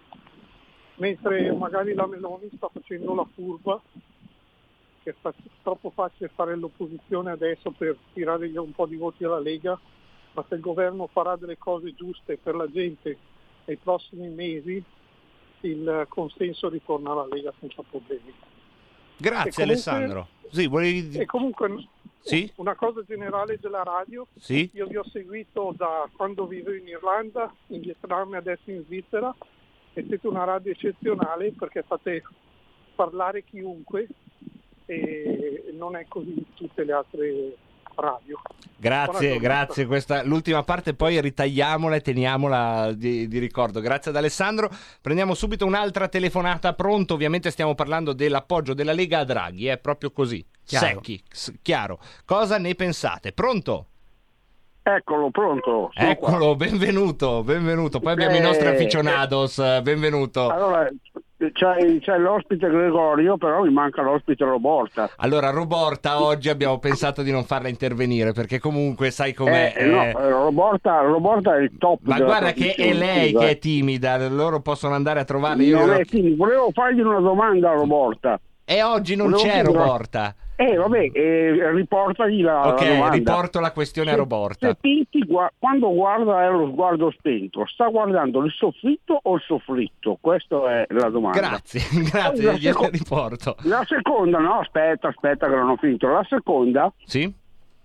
mentre 0.95 1.49
magari 1.53 1.93
la 1.93 2.05
Meloni 2.07 2.49
sta 2.57 2.67
facendo 2.73 3.15
la 3.15 3.25
curva 3.33 3.81
che 5.07 5.15
è 5.21 5.33
troppo 5.63 5.89
facile 5.91 6.29
fare 6.33 6.55
l'opposizione 6.55 7.31
adesso 7.31 7.71
per 7.71 7.95
tirare 8.13 8.47
un 8.57 8.71
po' 8.73 8.85
di 8.85 8.97
voti 8.97 9.23
alla 9.23 9.39
Lega, 9.39 9.79
ma 10.33 10.45
se 10.49 10.55
il 10.55 10.61
governo 10.61 11.07
farà 11.07 11.35
delle 11.37 11.57
cose 11.57 11.93
giuste 11.95 12.37
per 12.37 12.55
la 12.55 12.69
gente 12.69 13.17
nei 13.65 13.77
prossimi 13.77 14.27
mesi, 14.27 14.83
il 15.61 16.05
consenso 16.09 16.69
ritorna 16.69 17.11
alla 17.11 17.27
Lega 17.27 17.53
senza 17.59 17.81
problemi. 17.89 18.33
grazie 19.19 19.51
comunque- 19.51 19.63
Alessandro 19.63 20.27
sì 20.49 20.67
volevi 20.67 21.17
E 21.17 21.25
comunque, 21.25 21.87
Sì? 22.19 22.51
Una 22.55 22.75
cosa 22.75 23.03
generale 23.03 23.57
della 23.59 23.83
radio. 23.83 24.27
Sì? 24.37 24.69
Io 24.73 24.85
vi 24.87 24.97
ho 24.97 25.03
seguito 25.05 25.73
da 25.77 26.09
quando 26.15 26.45
vivo 26.45 26.73
in 26.73 26.85
Irlanda, 26.87 27.53
in 27.67 27.79
Vietnam 27.79 28.33
e 28.33 28.37
adesso 28.37 28.69
in 28.69 28.83
Svizzera 28.83 29.33
e 29.93 30.03
siete 30.05 30.27
una 30.27 30.43
radio 30.43 30.71
eccezionale 30.73 31.53
perché 31.53 31.83
fate 31.83 32.23
parlare 32.95 33.43
chiunque 33.43 34.07
e 34.87 35.71
non 35.77 35.95
è 35.95 36.05
così 36.07 36.33
in 36.35 36.53
tutte 36.55 36.83
le 36.83 36.93
altre 36.93 37.55
radio. 37.93 38.39
Grazie, 38.77 39.37
grazie. 39.39 39.85
Questa, 39.85 40.23
l'ultima 40.23 40.63
parte 40.63 40.93
poi 40.93 41.19
ritagliamola 41.19 41.95
e 41.95 42.01
teniamola 42.01 42.93
di, 42.93 43.27
di 43.27 43.39
ricordo. 43.39 43.79
Grazie 43.79 44.11
ad 44.11 44.17
Alessandro. 44.17 44.69
Prendiamo 45.01 45.33
subito 45.33 45.65
un'altra 45.65 46.07
telefonata. 46.07 46.73
Pronto? 46.73 47.13
Ovviamente 47.15 47.51
stiamo 47.51 47.75
parlando 47.75 48.13
dell'appoggio 48.13 48.73
della 48.73 48.93
Lega 48.93 49.19
a 49.19 49.23
Draghi, 49.23 49.67
è 49.67 49.77
proprio 49.77 50.11
così. 50.11 50.45
Chiaro. 50.63 50.85
Secchi, 50.85 51.23
chiaro. 51.61 51.99
Cosa 52.25 52.57
ne 52.57 52.75
pensate? 52.75 53.31
Pronto? 53.31 53.87
Eccolo, 54.83 55.29
pronto. 55.31 55.89
sono 55.93 56.15
qua. 56.15 56.29
Eccolo, 56.29 56.55
benvenuto, 56.55 57.43
benvenuto. 57.43 57.99
Poi 57.99 58.13
abbiamo 58.13 58.35
i 58.35 58.39
Eh, 58.39 58.41
nostri 58.41 58.67
aficionados, 58.67 59.57
eh, 59.59 59.81
benvenuto. 59.81 60.47
Allora, 60.49 60.89
c'è, 61.37 61.99
c'è 61.99 62.17
l'ospite 62.17 62.67
Gregorio, 62.69 63.37
però 63.37 63.63
mi 63.63 63.71
manca 63.71 64.01
l'ospite 64.01 64.43
Roborta. 64.43 65.09
Allora, 65.17 65.51
Roborta, 65.51 66.21
oggi 66.23 66.49
abbiamo 66.49 66.79
pensato 66.79 67.21
di 67.21 67.31
non 67.31 67.43
farla 67.45 67.67
intervenire 67.67 68.31
perché 68.31 68.59
comunque 68.59 69.11
sai 69.11 69.33
com'è. 69.33 69.73
Eh, 69.75 69.85
no, 69.85 70.01
eh, 70.03 70.09
eh, 70.09 70.29
Roborta, 70.29 71.01
Roborta 71.01 71.55
è 71.55 71.61
il 71.61 71.71
top. 71.77 71.99
Ma 72.03 72.19
guarda 72.19 72.51
che 72.53 72.73
è 72.73 72.93
lei 72.93 73.33
che 73.33 73.45
eh. 73.45 73.49
è 73.51 73.59
timida, 73.59 74.27
loro 74.27 74.61
possono 74.61 74.95
andare 74.95 75.19
a 75.19 75.23
trovarla. 75.25 75.61
Io 75.63 75.77
Non 75.77 75.87
glielo- 75.87 75.99
è 75.99 76.05
timido. 76.05 76.35
Volevo 76.35 76.69
fargli 76.73 77.01
una 77.01 77.19
domanda 77.19 77.69
a 77.69 77.73
Roborta. 77.73 78.39
E 78.65 78.83
oggi 78.83 79.15
non 79.15 79.29
Volevo 79.29 79.47
c'è 79.47 79.53
chiedere- 79.53 79.77
Roborta. 79.77 80.35
Eh, 80.59 80.75
vabbè, 80.75 81.11
eh, 81.13 81.71
riportagli 81.71 82.41
la, 82.41 82.53
la 82.61 82.67
ok, 82.69 82.87
domanda. 82.87 83.09
riporto 83.15 83.59
la 83.59 83.71
questione 83.71 84.09
a 84.09 84.13
Se- 84.13 84.17
Roborta. 84.19 84.67
se 84.69 84.75
Pinti 84.81 85.19
gua- 85.23 85.51
quando 85.59 85.93
guarda 85.93 86.43
è 86.45 86.49
lo 86.49 86.67
sguardo 86.71 87.11
spento, 87.11 87.63
sta 87.67 87.87
guardando 87.89 88.43
il 88.43 88.51
soffitto 88.51 89.19
o 89.21 89.35
il 89.35 89.41
soffritto? 89.45 90.17
Questa 90.19 90.79
è 90.81 90.85
la 90.89 91.09
domanda. 91.09 91.37
Grazie, 91.39 91.81
grazie, 92.11 92.43
la 92.45 92.57
seco- 92.57 92.89
riporto. 92.89 93.55
La 93.65 93.83
seconda, 93.85 94.39
no, 94.39 94.59
aspetta, 94.59 95.09
aspetta 95.09 95.47
che 95.47 95.55
non 95.55 95.69
ho 95.69 95.75
finito. 95.77 96.07
La 96.07 96.25
seconda, 96.27 96.91
Sì? 97.05 97.31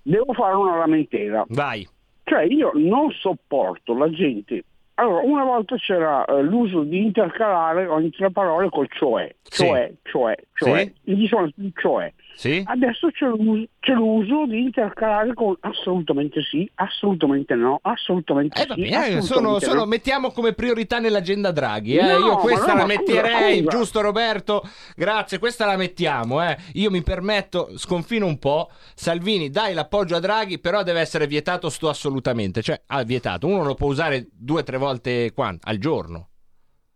devo 0.01 0.33
fare 0.33 0.55
una 0.55 0.79
lamentela. 0.79 1.45
Vai. 1.49 1.87
Cioè, 2.25 2.45
io 2.45 2.71
non 2.75 3.11
sopporto 3.11 3.95
la 3.99 4.09
gente. 4.11 4.65
Allora, 4.95 5.23
una 5.25 5.45
volta 5.45 5.75
c'era 5.77 6.25
eh, 6.25 6.43
l'uso 6.43 6.83
di 6.83 7.03
intercalare 7.03 7.87
ogni 7.87 8.11
tre 8.11 8.31
parole 8.31 8.69
col 8.69 8.89
cioè, 8.91 9.35
Sì. 9.43 9.65
cioè, 10.03 10.35
cioè, 10.63 10.93
cioè. 11.05 11.15
Gli 11.15 11.27
sono 11.27 11.51
cioè. 11.81 12.13
Sì? 12.35 12.63
Adesso 12.65 13.11
c'è 13.11 13.27
l'uso, 13.27 13.67
c'è 13.79 13.93
l'uso 13.93 14.47
di 14.47 14.63
intercalare 14.63 15.35
con 15.35 15.55
assolutamente 15.61 16.41
sì, 16.43 16.69
assolutamente 16.77 17.55
no, 17.55 17.79
assolutamente 17.83 18.63
Eh, 18.63 18.67
sì. 18.75 18.81
bene, 18.81 18.97
assolutamente 18.97 19.27
sono, 19.27 19.61
sono- 19.61 19.81
no. 19.81 19.87
mettiamo 19.87 20.31
come 20.31 20.55
priorità 20.55 20.99
nell'agenda 20.99 21.51
Draghi. 21.53 21.97
eh. 21.97 22.03
No, 22.03 22.27
Io 22.27 22.37
questa 22.39 22.73
no, 22.73 22.79
la 22.79 22.81
scusa, 22.85 22.87
metterei, 22.99 23.59
scusa. 23.63 23.77
giusto 23.77 24.01
Roberto? 24.01 24.63
Grazie, 24.97 25.39
questa 25.39 25.67
la 25.67 25.77
mettiamo. 25.77 26.43
eh. 26.43 26.57
Io 26.75 26.91
mi 26.91 27.03
permetto, 27.03 27.77
sconfino 27.77 28.27
un 28.27 28.39
po'. 28.39 28.71
Salvini, 28.95 29.51
dai 29.51 29.75
l'appoggio 29.75 30.17
a 30.17 30.21
Draghi, 30.21 30.59
però 30.59 30.83
deve 30.83 31.01
essere 31.01 31.27
vietato 31.27 31.69
sto 31.69 31.89
assolutamente. 31.91 32.63
Cioè, 32.63 32.81
ah, 32.87 33.03
vietato. 33.03 33.47
Uno 33.47 33.63
lo 33.65 33.75
può 33.75 33.89
usare 33.89 34.27
due 34.33 34.61
o 34.61 34.65
tre 34.65 34.79
volte 34.79 35.33
qua, 35.33 35.55
al 35.61 35.77
giorno. 35.79 36.29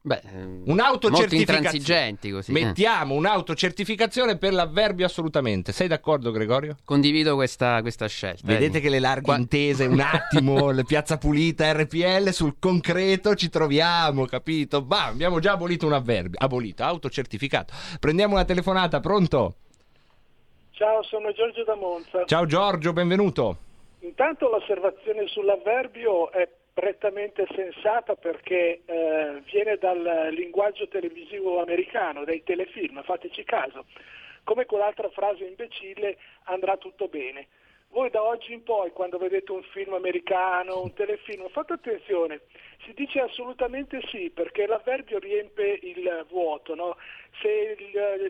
Beh, 0.07 0.21
ehm, 0.33 0.63
Un'autocertificazione. 0.67 2.17
così. 2.31 2.53
eh. 2.53 2.55
Mettiamo 2.55 3.15
un'autocertificazione 3.15 4.39
per 4.39 4.53
l'avverbio 4.53 5.05
assolutamente. 5.05 5.73
Sei 5.73 5.89
d'accordo, 5.89 6.31
Gregorio? 6.31 6.77
Condivido 6.85 7.35
questa, 7.35 7.81
questa 7.81 8.07
scelta. 8.07 8.47
Vedete 8.47 8.79
eh. 8.79 8.81
che 8.81 8.89
le 8.89 9.01
larghe 9.01 9.23
Qua- 9.23 9.37
intese, 9.37 9.87
un 9.87 9.99
attimo, 9.99 10.71
le 10.71 10.85
piazza 10.85 11.19
pulita, 11.19 11.73
RPL, 11.73 12.29
sul 12.29 12.55
concreto 12.61 13.35
ci 13.35 13.49
troviamo, 13.49 14.27
capito? 14.27 14.81
Bah, 14.81 15.07
abbiamo 15.07 15.41
già 15.41 15.53
abolito 15.55 15.87
un 15.87 15.95
avverbio, 15.95 16.39
abolito, 16.41 16.85
autocertificato. 16.85 17.75
Prendiamo 17.99 18.35
una 18.35 18.45
telefonata, 18.45 19.01
pronto? 19.01 19.57
Ciao, 20.71 21.03
sono 21.03 21.33
Giorgio 21.33 21.65
da 21.65 21.75
Monza. 21.75 22.25
Ciao 22.27 22.47
Giorgio, 22.47 22.93
benvenuto. 22.93 23.57
Intanto 24.03 24.49
l'osservazione 24.51 25.27
sull'avverbio 25.27 26.31
è 26.31 26.49
prettamente 26.76 27.47
sensata 27.54 28.16
perché 28.16 28.83
eh, 28.85 29.42
viene 29.50 29.78
dal 29.78 30.28
linguaggio 30.30 30.87
televisivo 30.88 31.62
americano, 31.62 32.23
dai 32.25 32.42
telefilm, 32.45 33.02
fateci 33.02 33.45
caso. 33.45 33.87
Come 34.45 34.66
quell'altra 34.66 35.09
frase 35.09 35.45
imbecille 35.45 36.18
andrà 36.45 36.76
tutto 36.76 37.09
bene. 37.09 37.47
Voi 37.88 38.11
da 38.11 38.23
oggi 38.23 38.52
in 38.52 38.62
poi, 38.62 38.90
quando 38.90 39.16
vedete 39.16 39.52
un 39.52 39.62
film 39.73 39.95
americano, 39.95 40.83
un 40.83 40.92
telefilm, 40.92 41.49
fate 41.49 41.73
attenzione, 41.73 42.42
si 42.85 42.92
dice 42.92 43.21
assolutamente 43.21 44.02
sì, 44.11 44.28
perché 44.28 44.66
l'avverbio 44.66 45.18
riempie 45.18 45.78
il 45.80 46.26
vuoto, 46.28 46.75
no? 46.75 46.99
Se 47.40 47.75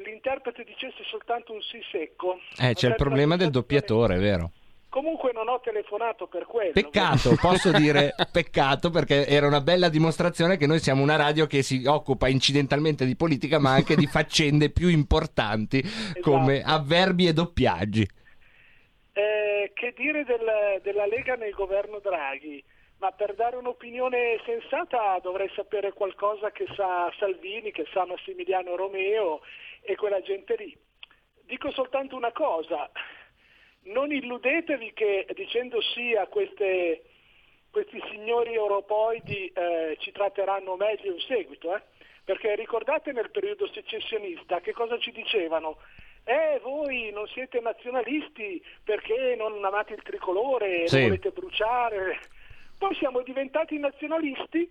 l'interprete 0.05 0.63
dicesse 0.63 1.03
soltanto 1.03 1.53
un 1.53 1.63
sì 1.63 1.83
secco... 1.91 2.39
Eh, 2.61 2.75
c'è 2.75 2.87
il 2.91 2.95
problema 2.95 3.37
del 3.37 3.51
doppiatore, 3.51 4.19
vero. 4.19 4.53
Comunque 4.89 5.33
non 5.33 5.49
ho 5.49 5.61
telefonato 5.61 6.27
per 6.27 6.47
quello. 6.47 6.73
Peccato, 6.73 7.37
posso 7.41 7.71
dire 7.71 8.15
peccato 8.33 8.91
perché 8.91 9.27
era 9.27 9.47
una 9.47 9.61
bella 9.61 9.89
dimostrazione 9.89 10.57
che 10.57 10.67
noi 10.67 10.79
siamo 10.79 11.03
una 11.03 11.17
radio 11.17 11.47
che 11.47 11.63
si 11.63 11.85
occupa 11.87 12.29
incidentalmente 12.29 13.05
di 13.05 13.17
politica 13.17 13.59
ma 13.59 13.73
anche 13.73 13.95
di 13.95 14.07
faccende 14.09 14.71
più 14.71 14.89
importanti 14.89 15.83
come 16.21 16.63
avverbi 16.65 17.27
e 17.27 17.33
doppiaggi. 17.33 18.09
Eh, 19.13 19.71
che 19.75 19.95
dire 19.97 20.25
del- 20.25 20.81
della 20.83 21.07
Lega 21.07 21.35
nel 21.35 21.53
governo 21.53 21.99
Draghi? 21.99 22.63
Ma 22.99 23.11
per 23.13 23.35
dare 23.35 23.57
un'opinione 23.57 24.41
sensata 24.47 25.19
dovrei 25.23 25.51
sapere 25.55 25.93
qualcosa 25.93 26.51
che 26.51 26.65
sa 26.75 27.13
Salvini, 27.19 27.71
che 27.71 27.87
sa 27.93 28.07
Massimiliano 28.07 28.75
Romeo 28.75 29.41
e 29.83 29.95
quella 29.97 30.23
gente 30.23 30.55
lì. 30.57 30.75
Dico 31.45 31.71
soltanto 31.73 32.17
una 32.17 32.33
cosa, 32.33 32.91
non 33.87 34.13
illudetevi 34.13 34.93
che 34.95 35.27
dicendo 35.35 35.81
sì 35.81 36.15
a 36.15 36.27
queste- 36.27 37.03
questi 37.71 38.01
signori 38.11 38.55
europoidi 38.55 39.53
eh, 39.55 39.97
ci 40.01 40.13
tratteranno 40.13 40.77
meglio 40.77 41.13
in 41.13 41.21
seguito, 41.21 41.75
eh? 41.77 41.83
perché 42.25 42.55
ricordate 42.57 43.13
nel 43.13 43.31
periodo 43.31 43.67
secessionista 43.69 44.61
che 44.61 44.73
cosa 44.73 44.99
ci 44.99 45.13
dicevano? 45.13 45.77
Eh, 46.25 46.59
voi 46.63 47.11
non 47.13 47.27
siete 47.29 47.61
nazionalisti 47.61 48.61
perché 48.83 49.37
non 49.37 49.65
amate 49.65 49.93
il 49.95 50.03
tricolore, 50.03 50.89
Sì. 50.89 51.03
volete 51.03 51.31
bruciare. 51.31 52.19
Poi 52.79 52.95
siamo 52.97 53.21
diventati 53.23 53.79
nazionalisti, 53.79 54.69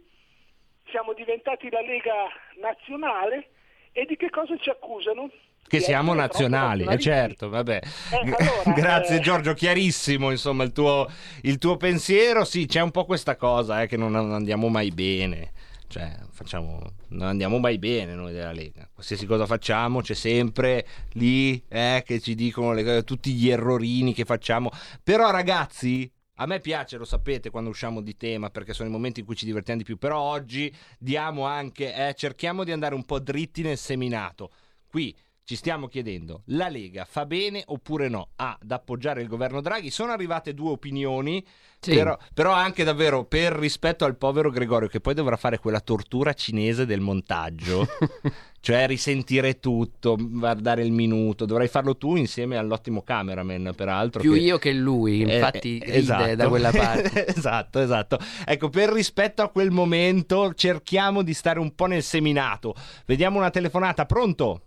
siamo 0.89 1.13
diventati 1.13 1.69
la 1.69 1.79
Lega 1.81 2.27
nazionale 2.57 3.49
e 3.93 4.05
di 4.05 4.17
che 4.17 4.29
cosa 4.29 4.57
ci 4.57 4.69
accusano? 4.69 5.31
Che 5.67 5.79
siamo 5.79 6.13
nazionali, 6.13 6.85
eh 6.85 6.99
certo, 6.99 7.49
vabbè. 7.49 7.81
Eh, 7.83 8.17
allora, 8.17 8.73
Grazie 8.75 9.15
eh, 9.17 9.19
Giorgio, 9.19 9.53
chiarissimo 9.53 10.29
insomma 10.29 10.63
il 10.63 10.71
tuo, 10.71 11.09
il 11.41 11.57
tuo 11.57 11.75
pensiero. 11.75 12.45
Sì, 12.45 12.67
c'è 12.67 12.81
un 12.81 12.91
po' 12.91 13.05
questa 13.05 13.35
cosa 13.35 13.81
eh, 13.81 13.87
che 13.87 13.97
non 13.97 14.15
andiamo 14.15 14.67
mai 14.69 14.91
bene. 14.91 15.51
Cioè, 15.87 16.17
facciamo, 16.31 16.81
non 17.09 17.27
andiamo 17.27 17.57
mai 17.57 17.79
bene 17.79 18.13
noi 18.13 18.31
della 18.31 18.51
Lega. 18.51 18.87
Qualsiasi 18.93 19.25
cosa 19.25 19.45
facciamo 19.45 20.01
c'è 20.01 20.13
sempre 20.13 20.85
lì 21.13 21.61
eh, 21.67 22.03
che 22.05 22.19
ci 22.19 22.35
dicono 22.35 22.73
le- 22.73 23.03
tutti 23.03 23.33
gli 23.33 23.49
errorini 23.49 24.13
che 24.13 24.25
facciamo. 24.25 24.69
Però 25.03 25.31
ragazzi, 25.31 26.11
a 26.35 26.45
me 26.45 26.59
piace, 26.59 26.97
lo 26.97 27.05
sapete, 27.05 27.49
quando 27.49 27.69
usciamo 27.69 28.01
di 28.01 28.15
tema 28.17 28.49
perché 28.49 28.73
sono 28.73 28.89
i 28.89 28.91
momenti 28.91 29.21
in 29.21 29.25
cui 29.25 29.35
ci 29.35 29.45
divertiamo 29.45 29.79
di 29.79 29.85
più. 29.85 29.97
Però 29.97 30.19
oggi 30.19 30.71
diamo 30.99 31.45
anche, 31.45 32.09
eh, 32.09 32.13
cerchiamo 32.13 32.63
di 32.63 32.71
andare 32.71 32.93
un 32.93 33.03
po' 33.05 33.19
dritti 33.19 33.61
nel 33.61 33.77
seminato. 33.77 34.51
Qui 34.87 35.15
ci 35.47 35.55
stiamo 35.55 35.87
chiedendo, 35.87 36.41
la 36.47 36.69
Lega 36.69 37.05
fa 37.07 37.27
bene 37.27 37.61
oppure 37.67 38.09
no 38.09 38.29
ad 38.37 38.71
appoggiare 38.71 39.21
il 39.21 39.27
governo 39.27 39.61
Draghi? 39.61 39.91
Sono 39.91 40.11
arrivate 40.11 40.55
due 40.55 40.71
opinioni, 40.71 41.45
Sì. 41.79 41.93
però, 41.93 42.17
però 42.33 42.51
anche 42.51 42.83
davvero 42.83 43.25
per 43.25 43.53
rispetto 43.53 44.05
al 44.05 44.17
povero 44.17 44.49
Gregorio 44.49 44.87
che 44.87 44.99
poi 45.01 45.13
dovrà 45.13 45.35
fare 45.37 45.59
quella 45.59 45.81
tortura 45.81 46.33
cinese 46.33 46.87
del 46.87 46.99
montaggio, 46.99 47.85
cioè 48.59 48.87
risentire 48.87 49.59
tutto, 49.59 50.17
guardare 50.19 50.83
il 50.83 50.91
minuto, 50.91 51.45
dovrai 51.45 51.67
farlo 51.67 51.95
tu 51.95 52.15
insieme 52.15 52.57
all'ottimo 52.57 53.03
cameraman 53.03 53.71
peraltro. 53.75 54.21
Più 54.21 54.33
che- 54.33 54.39
io 54.39 54.57
che 54.57 54.73
lui, 54.73 55.21
eh, 55.21 55.35
infatti 55.35 55.77
eh, 55.77 55.97
esatto. 55.99 56.35
da 56.35 56.47
quella 56.49 56.71
parte. 56.73 57.27
esatto, 57.27 57.79
esatto. 57.81 58.17
Ecco, 58.45 58.69
per 58.69 58.89
rispetto 58.91 59.43
a 59.43 59.49
quel 59.49 59.69
momento 59.69 60.55
cerchiamo 60.55 61.21
di 61.21 61.35
stare 61.35 61.59
un 61.59 61.75
po' 61.75 61.85
nel 61.85 62.01
seminato. 62.01 62.73
Vediamo 63.05 63.37
una 63.37 63.51
telefonata, 63.51 64.07
pronto? 64.07 64.61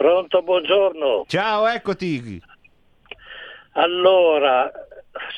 Pronto, 0.00 0.40
buongiorno. 0.40 1.24
Ciao, 1.28 1.66
eccoti. 1.66 2.40
Allora, 3.72 4.72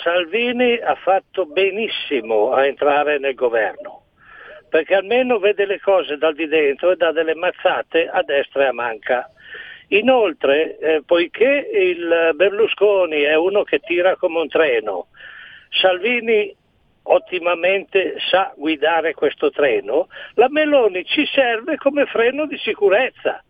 Salvini 0.05 0.79
ha 0.79 0.95
fatto 0.95 1.47
benissimo 1.47 2.53
a 2.53 2.65
entrare 2.65 3.19
nel 3.19 3.35
governo, 3.35 4.05
perché 4.69 4.95
almeno 4.95 5.41
vede 5.41 5.67
le 5.67 5.81
cose 5.81 6.17
dal 6.17 6.37
di 6.37 6.47
dentro 6.47 6.93
e 6.93 6.97
dà 6.97 7.11
delle 7.11 7.35
mazzate 7.35 8.09
a 8.09 8.23
destra 8.23 8.63
e 8.63 8.67
a 8.69 8.73
manca. 8.73 9.29
Inoltre, 9.89 10.79
eh, 10.79 11.03
poiché 11.05 11.69
il 11.73 12.31
Berlusconi 12.37 13.23
è 13.23 13.35
uno 13.35 13.65
che 13.65 13.81
tira 13.81 14.15
come 14.15 14.39
un 14.39 14.49
treno, 14.49 15.09
Salvini 15.71 16.55
ottimamente 17.03 18.15
sa 18.31 18.53
guidare 18.55 19.13
questo 19.15 19.51
treno, 19.51 20.07
la 20.35 20.49
Meloni 20.49 21.05
ci 21.05 21.27
serve 21.27 21.79
come 21.79 22.07
freno 22.07 22.47
di 22.47 22.57
sicurezza. 22.59 23.43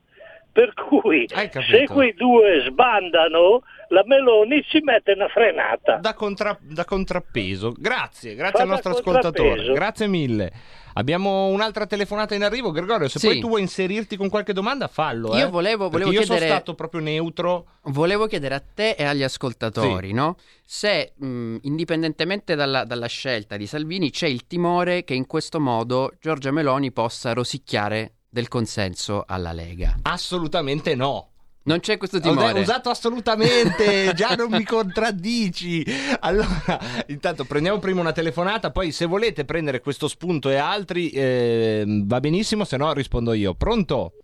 Per 0.53 0.75
cui 0.75 1.27
se 1.29 1.87
quei 1.91 2.13
due 2.15 2.63
sbandano, 2.69 3.63
la 3.89 4.03
Meloni 4.05 4.63
ci 4.69 4.81
mette 4.83 5.13
una 5.13 5.29
frenata. 5.29 5.97
Da, 5.97 6.13
contra- 6.15 6.59
da 6.61 6.85
contrappeso. 6.85 7.73
Grazie, 7.77 8.35
grazie 8.35 8.57
Fa 8.59 8.63
al 8.63 8.69
nostro 8.69 8.93
ascoltatore. 8.93 9.73
Grazie 9.73 10.07
mille. 10.09 10.53
Abbiamo 10.95 11.47
un'altra 11.47 11.87
telefonata 11.87 12.35
in 12.35 12.43
arrivo. 12.43 12.71
Gregorio, 12.71 13.09
se 13.09 13.19
Sì. 13.19 13.27
poi 13.29 13.41
tu 13.41 13.49
vuoi 13.49 13.63
inserirti 13.63 14.19
con 14.19 14.29
qualche 14.29 14.53
domanda, 14.53 14.89
fallo. 14.89 15.35
Io 15.39 15.47
eh. 15.47 15.51
volevo- 15.51 15.89
volevo 15.89 16.11
io 16.13 16.21
sono 16.23 16.37
chiedere- 16.37 16.51
stato 16.55 16.75
proprio 16.75 17.01
neutro. 17.01 17.67
Volevo 17.85 18.27
chiedere 18.27 18.55
a 18.55 18.63
te 18.75 18.91
e 18.91 19.05
agli 19.05 19.23
ascoltatori, 19.23 20.13
no? 20.13 20.37
Se 20.65 21.15
mh, 21.17 21.57
indipendentemente 21.63 22.55
dalla, 22.55 22.85
dalla 22.85 23.07
scelta 23.07 23.57
di 23.57 23.67
Salvini 23.67 24.11
c'è 24.11 24.27
il 24.27 24.47
timore 24.47 25.03
che 25.05 25.15
in 25.15 25.27
questo 25.27 25.59
modo 25.61 26.13
Giorgia 26.21 26.51
Meloni 26.51 26.93
possa 26.93 27.33
rosicchiare 27.33 28.13
del 28.33 28.49
consenso 28.49 29.25
alla 29.27 29.53
Lega. 29.53 29.99
Assolutamente 30.03 30.95
no. 30.95 31.29
Non 31.65 31.81
c'è 31.81 31.99
questo 31.99 32.17
Ho 32.17 32.21
timore. 32.21 32.61
usato 32.61 32.89
assolutamente, 32.89 34.13
già 34.17 34.35
non 34.35 34.51
mi 34.51 34.65
contraddici. 34.65 35.85
Allora, 36.21 36.81
intanto 37.09 37.45
prendiamo 37.45 37.79
prima 37.79 38.01
una 38.01 38.13
telefonata, 38.13 38.71
poi 38.73 38.91
se 38.91 39.05
volete 39.05 39.45
prendere 39.45 39.81
questo 39.81 40.09
spunto 40.09 40.49
e 40.49 40.57
altri 40.57 41.11
eh, 41.11 41.85
va 41.87 42.19
benissimo, 42.21 42.65
se 42.65 42.79
no 42.79 42.93
rispondo 42.95 43.35
io. 43.35 43.55
Pronto? 43.55 44.15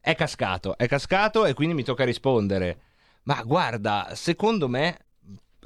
È 0.00 0.14
cascato, 0.14 0.76
è 0.78 0.88
cascato 0.88 1.44
e 1.44 1.52
quindi 1.52 1.74
mi 1.74 1.84
tocca 1.84 2.04
rispondere. 2.04 2.78
Ma 3.24 3.42
guarda, 3.44 4.12
secondo 4.14 4.66
me 4.66 5.05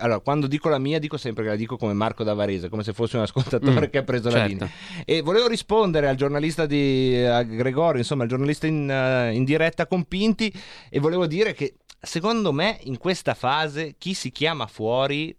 allora, 0.00 0.20
quando 0.20 0.46
dico 0.46 0.68
la 0.68 0.78
mia, 0.78 0.98
dico 0.98 1.16
sempre 1.16 1.44
che 1.44 1.50
la 1.50 1.56
dico 1.56 1.76
come 1.76 1.92
Marco 1.92 2.24
da 2.24 2.34
Varese, 2.34 2.68
come 2.68 2.82
se 2.82 2.92
fosse 2.92 3.16
un 3.16 3.22
ascoltatore 3.22 3.86
Mm, 3.86 3.90
che 3.90 3.98
ha 3.98 4.02
preso 4.02 4.28
la 4.28 4.36
certo. 4.36 4.48
linea. 4.48 4.70
E 5.04 5.22
volevo 5.22 5.46
rispondere 5.46 6.08
al 6.08 6.16
giornalista 6.16 6.66
di 6.66 7.10
Gregorio, 7.46 7.98
insomma, 7.98 8.24
al 8.24 8.28
giornalista 8.28 8.66
in, 8.66 8.90
eh, 8.90 9.34
in 9.34 9.44
diretta 9.44 9.86
con 9.86 10.04
Pinti, 10.04 10.52
e 10.88 10.98
volevo 10.98 11.26
dire 11.26 11.52
che 11.52 11.74
secondo 12.00 12.52
me 12.52 12.78
in 12.84 12.98
questa 12.98 13.34
fase 13.34 13.94
chi 13.98 14.14
si 14.14 14.30
chiama 14.30 14.66
fuori 14.66 15.36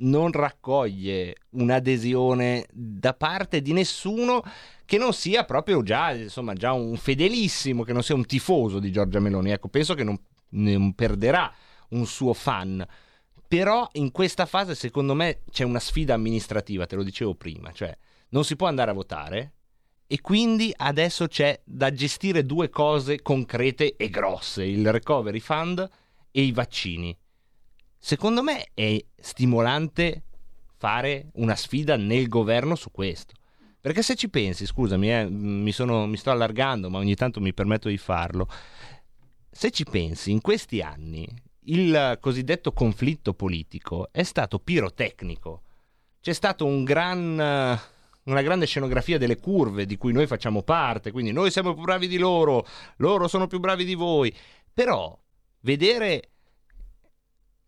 non 0.00 0.30
raccoglie 0.30 1.34
un'adesione 1.50 2.66
da 2.70 3.14
parte 3.14 3.60
di 3.60 3.72
nessuno 3.72 4.42
che 4.84 4.96
non 4.96 5.12
sia 5.12 5.44
proprio 5.44 5.82
già, 5.82 6.12
insomma, 6.12 6.54
già 6.54 6.72
un 6.72 6.96
fedelissimo, 6.96 7.82
che 7.82 7.92
non 7.92 8.02
sia 8.02 8.14
un 8.14 8.24
tifoso 8.24 8.78
di 8.78 8.92
Giorgia 8.92 9.18
Meloni. 9.18 9.50
Ecco, 9.50 9.68
penso 9.68 9.94
che 9.94 10.04
non, 10.04 10.16
non 10.50 10.94
perderà 10.94 11.52
un 11.90 12.06
suo 12.06 12.32
fan. 12.32 12.86
Però 13.48 13.88
in 13.92 14.10
questa 14.10 14.44
fase, 14.44 14.74
secondo 14.74 15.14
me, 15.14 15.40
c'è 15.50 15.64
una 15.64 15.80
sfida 15.80 16.12
amministrativa, 16.12 16.84
te 16.84 16.96
lo 16.96 17.02
dicevo 17.02 17.34
prima, 17.34 17.72
cioè 17.72 17.96
non 18.30 18.44
si 18.44 18.56
può 18.56 18.66
andare 18.66 18.90
a 18.90 18.94
votare 18.94 19.52
e 20.06 20.20
quindi 20.20 20.70
adesso 20.76 21.26
c'è 21.28 21.58
da 21.64 21.90
gestire 21.90 22.44
due 22.44 22.68
cose 22.68 23.22
concrete 23.22 23.96
e 23.96 24.10
grosse, 24.10 24.64
il 24.64 24.90
recovery 24.92 25.40
fund 25.40 25.88
e 26.30 26.42
i 26.42 26.52
vaccini. 26.52 27.16
Secondo 27.98 28.42
me 28.42 28.68
è 28.74 29.02
stimolante 29.18 30.24
fare 30.76 31.30
una 31.34 31.56
sfida 31.56 31.96
nel 31.96 32.28
governo 32.28 32.74
su 32.74 32.90
questo. 32.90 33.34
Perché 33.80 34.02
se 34.02 34.14
ci 34.14 34.28
pensi, 34.28 34.66
scusami, 34.66 35.10
eh, 35.10 35.28
mi, 35.28 35.72
sono- 35.72 36.06
mi 36.06 36.16
sto 36.16 36.30
allargando, 36.30 36.90
ma 36.90 36.98
ogni 36.98 37.14
tanto 37.14 37.40
mi 37.40 37.54
permetto 37.54 37.88
di 37.88 37.96
farlo. 37.96 38.46
Se 39.50 39.70
ci 39.70 39.84
pensi, 39.84 40.30
in 40.30 40.40
questi 40.40 40.82
anni 40.82 41.26
il 41.68 42.18
cosiddetto 42.20 42.72
conflitto 42.72 43.34
politico 43.34 44.08
è 44.12 44.22
stato 44.22 44.58
pirotecnico. 44.58 45.62
C'è 46.20 46.32
stato 46.32 46.64
un 46.64 46.84
gran, 46.84 47.38
una 48.24 48.42
grande 48.42 48.66
scenografia 48.66 49.18
delle 49.18 49.38
curve 49.38 49.86
di 49.86 49.96
cui 49.96 50.12
noi 50.12 50.26
facciamo 50.26 50.62
parte, 50.62 51.10
quindi 51.10 51.32
noi 51.32 51.50
siamo 51.50 51.74
più 51.74 51.82
bravi 51.82 52.08
di 52.08 52.18
loro, 52.18 52.66
loro 52.96 53.28
sono 53.28 53.46
più 53.46 53.60
bravi 53.60 53.84
di 53.84 53.94
voi. 53.94 54.34
Però 54.72 55.18
vedere 55.60 56.30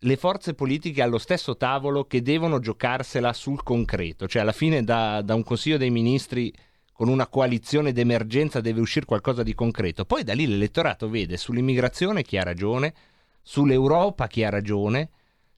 le 0.03 0.17
forze 0.17 0.55
politiche 0.55 1.01
allo 1.01 1.19
stesso 1.19 1.57
tavolo 1.57 2.05
che 2.05 2.21
devono 2.21 2.59
giocarsela 2.59 3.33
sul 3.33 3.61
concreto, 3.61 4.27
cioè 4.27 4.41
alla 4.41 4.51
fine 4.51 4.83
da, 4.83 5.21
da 5.21 5.35
un 5.35 5.43
Consiglio 5.43 5.77
dei 5.77 5.91
Ministri 5.91 6.51
con 6.91 7.07
una 7.07 7.27
coalizione 7.27 7.93
d'emergenza 7.93 8.61
deve 8.61 8.79
uscire 8.79 9.05
qualcosa 9.05 9.43
di 9.43 9.53
concreto. 9.53 10.05
Poi 10.05 10.23
da 10.23 10.33
lì 10.33 10.47
l'elettorato 10.47 11.09
vede 11.09 11.37
sull'immigrazione 11.37 12.23
chi 12.23 12.37
ha 12.37 12.43
ragione, 12.43 12.93
sull'Europa 13.41 14.27
chi 14.27 14.43
ha 14.43 14.49
ragione, 14.49 15.09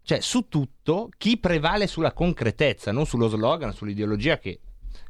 cioè 0.03 0.19
su 0.19 0.47
tutto 0.47 1.09
chi 1.17 1.37
prevale 1.37 1.87
sulla 1.87 2.13
concretezza, 2.13 2.91
non 2.91 3.05
sullo 3.05 3.27
slogan, 3.27 3.73
sull'ideologia 3.73 4.37
che 4.37 4.59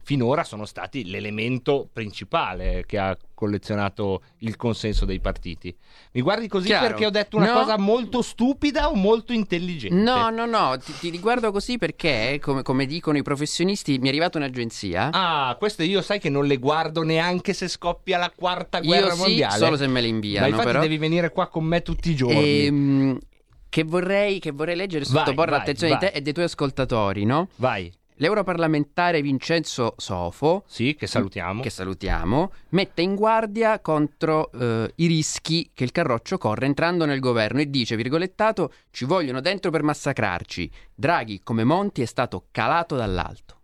finora 0.04 0.44
sono 0.44 0.66
stati 0.66 1.06
l'elemento 1.10 1.88
principale 1.92 2.84
che 2.86 2.98
ha 2.98 3.18
collezionato 3.34 4.22
il 4.40 4.56
consenso 4.56 5.06
dei 5.06 5.20
partiti. 5.20 5.76
Mi 6.12 6.22
guardi 6.22 6.48
così 6.48 6.68
Chiaro. 6.68 6.88
perché 6.88 7.06
ho 7.06 7.10
detto 7.10 7.38
una 7.38 7.48
No. 7.54 7.60
cosa 7.60 7.78
molto 7.78 8.22
stupida 8.22 8.90
o 8.90 8.96
molto 8.96 9.34
intelligente? 9.34 9.96
No, 9.96 10.30
no, 10.30 10.46
no, 10.46 10.78
ti, 10.78 10.94
ti 11.00 11.10
riguardo 11.10 11.52
così 11.52 11.78
perché, 11.78 12.40
come, 12.42 12.62
come 12.62 12.86
dicono 12.86 13.18
i 13.18 13.24
professionisti, 13.24 13.98
mi 13.98 14.06
è 14.06 14.10
arrivata 14.10 14.38
un'agenzia. 14.38 15.10
Ah, 15.12 15.56
queste 15.58 15.84
io 15.84 16.02
sai 16.02 16.20
che 16.20 16.30
non 16.30 16.46
le 16.46 16.58
guardo 16.58 17.04
neanche 17.04 17.54
se 17.54 17.68
scoppia 17.68 18.18
la 18.18 18.32
quarta 18.36 18.78
Io 18.80 18.84
guerra 18.86 19.12
sì, 19.14 19.20
mondiale. 19.20 19.58
solo 19.58 19.76
se 19.78 19.88
me 19.88 20.00
le 20.02 20.08
Ma 20.08 20.14
inviano, 20.14 20.48
infatti 20.48 20.66
però. 20.68 20.80
devi 20.82 20.98
venire 20.98 21.32
qua 21.32 21.48
con 21.48 21.64
me 21.66 21.82
tutti 21.82 22.12
i 22.12 22.16
giorni. 22.16 22.66
Ehm, 22.66 23.18
che, 23.70 23.84
vorrei, 23.84 24.40
che 24.40 24.52
vorrei 24.52 24.76
leggere 24.76 25.04
e 25.04 25.08
Vai, 25.10 25.24
sottoporre 25.24 25.50
vai, 25.50 25.56
all'attenzione 25.60 25.94
di 25.94 26.00
vai. 26.00 26.12
te 26.12 26.18
e 26.18 26.22
dei 26.22 26.34
tuoi 26.34 26.46
ascoltatori, 26.46 27.26
no? 27.26 27.50
Vai. 27.56 27.92
L'europarlamentare 28.18 29.22
Vincenzo 29.22 29.96
Sofo, 29.98 30.64
Sì, 30.68 30.96
che 30.96 31.08
salutiamo. 31.08 31.62
che 31.62 31.70
salutiamo, 31.70 32.52
mette 32.70 33.02
in 33.02 33.16
guardia 33.16 33.80
contro 33.80 34.52
eh, 34.52 34.92
i 34.96 35.08
rischi 35.08 35.70
che 35.74 35.84
il 35.84 35.92
Carroccio 35.92 36.38
corre 36.38 36.66
entrando 36.66 37.06
nel 37.06 37.20
governo 37.20 37.60
e 37.62 37.70
dice, 37.70 37.96
virgolettato, 37.96 38.72
ci 38.92 39.06
vogliono 39.06 39.42
dentro 39.42 39.72
per 39.72 39.84
massacrarci. 39.84 40.70
Draghi, 40.94 41.42
come 41.44 41.64
Monti, 41.64 42.02
è 42.02 42.06
stato 42.06 42.46
calato 42.52 42.96
dall'alto. 42.96 43.58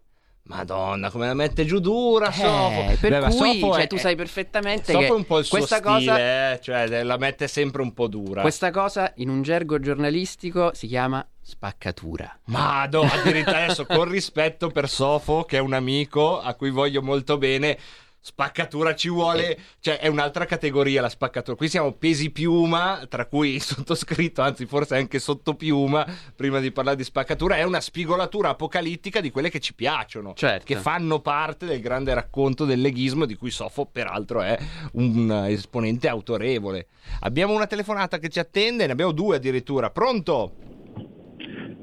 Madonna, 0.44 1.12
come 1.12 1.28
la 1.28 1.36
mette 1.36 1.64
giù 1.64 1.78
dura 1.80 2.30
Eh, 2.30 2.34
Sofo. 2.34 2.98
per 3.00 3.20
Beh, 3.20 3.36
cui 3.36 3.60
Sofo 3.60 3.74
cioè, 3.74 3.84
è- 3.84 3.88
tu 3.88 3.98
sai 3.98 4.16
perfettamente 4.16 4.86
Sofo 4.92 4.98
che 5.00 5.06
è 5.06 5.12
un 5.12 5.26
po' 5.26 5.38
il 5.38 5.46
suo 5.46 5.62
stile, 5.64 5.82
cosa 5.82 6.18
eh, 6.54 6.60
cioè 6.60 7.04
la 7.04 7.18
mette 7.18 7.48
sempre 7.48 7.84
un 7.84 7.94
po' 7.94 8.08
dura. 8.08 8.42
Questa 8.42 8.72
cosa 8.72 9.14
in 9.18 9.30
un 9.30 9.44
gergo 9.44 9.80
giornalistico 9.80 10.72
si 10.74 10.88
chiama 10.88 11.24
spaccatura. 11.50 12.40
Mado, 12.46 13.02
addirittura 13.02 13.64
adesso 13.64 13.86
con 13.86 14.08
rispetto 14.08 14.70
per 14.70 14.88
Sofo, 14.88 15.44
che 15.44 15.58
è 15.58 15.60
un 15.60 15.74
amico 15.74 16.40
a 16.40 16.54
cui 16.54 16.70
voglio 16.70 17.02
molto 17.02 17.38
bene. 17.38 17.78
Spaccatura 18.22 18.96
ci 18.96 19.08
vuole, 19.08 19.58
cioè 19.80 19.98
è 19.98 20.08
un'altra 20.08 20.46
categoria 20.46 21.00
la 21.02 21.08
spaccatura. 21.10 21.56
Qui 21.56 21.70
siamo 21.70 21.94
pesi 21.94 22.32
piuma, 22.32 23.06
tra 23.10 23.26
cui 23.26 23.60
sottoscritto, 23.60 24.42
anzi 24.42 24.66
forse 24.66 24.98
anche 24.98 25.20
sotto 25.20 25.56
piuma, 25.56 26.06
prima 26.36 26.60
di 26.60 26.70
parlare 26.72 26.98
di 26.98 27.06
spaccatura, 27.06 27.56
è 27.56 27.64
una 27.64 27.80
spigolatura 27.80 28.50
apocalittica 28.50 29.22
di 29.22 29.32
quelle 29.32 29.50
che 29.50 29.62
ci 29.62 29.74
piacciono, 29.74 30.34
Certo. 30.36 30.66
che 30.66 30.76
fanno 30.76 31.22
parte 31.22 31.66
del 31.66 31.80
grande 31.80 32.14
racconto 32.14 32.66
del 32.66 32.82
leghismo 32.82 33.26
di 33.26 33.36
cui 33.36 33.52
Sofo 33.52 33.86
peraltro 33.86 34.42
è 34.42 34.60
un 34.94 35.46
esponente 35.48 36.10
autorevole. 36.10 36.88
Abbiamo 37.22 37.54
una 37.54 37.68
telefonata 37.68 38.20
che 38.20 38.28
ci 38.28 38.40
attende, 38.40 38.86
ne 38.86 38.92
abbiamo 38.92 39.14
due 39.14 39.38
addirittura. 39.38 39.90
Pronto? 39.92 40.52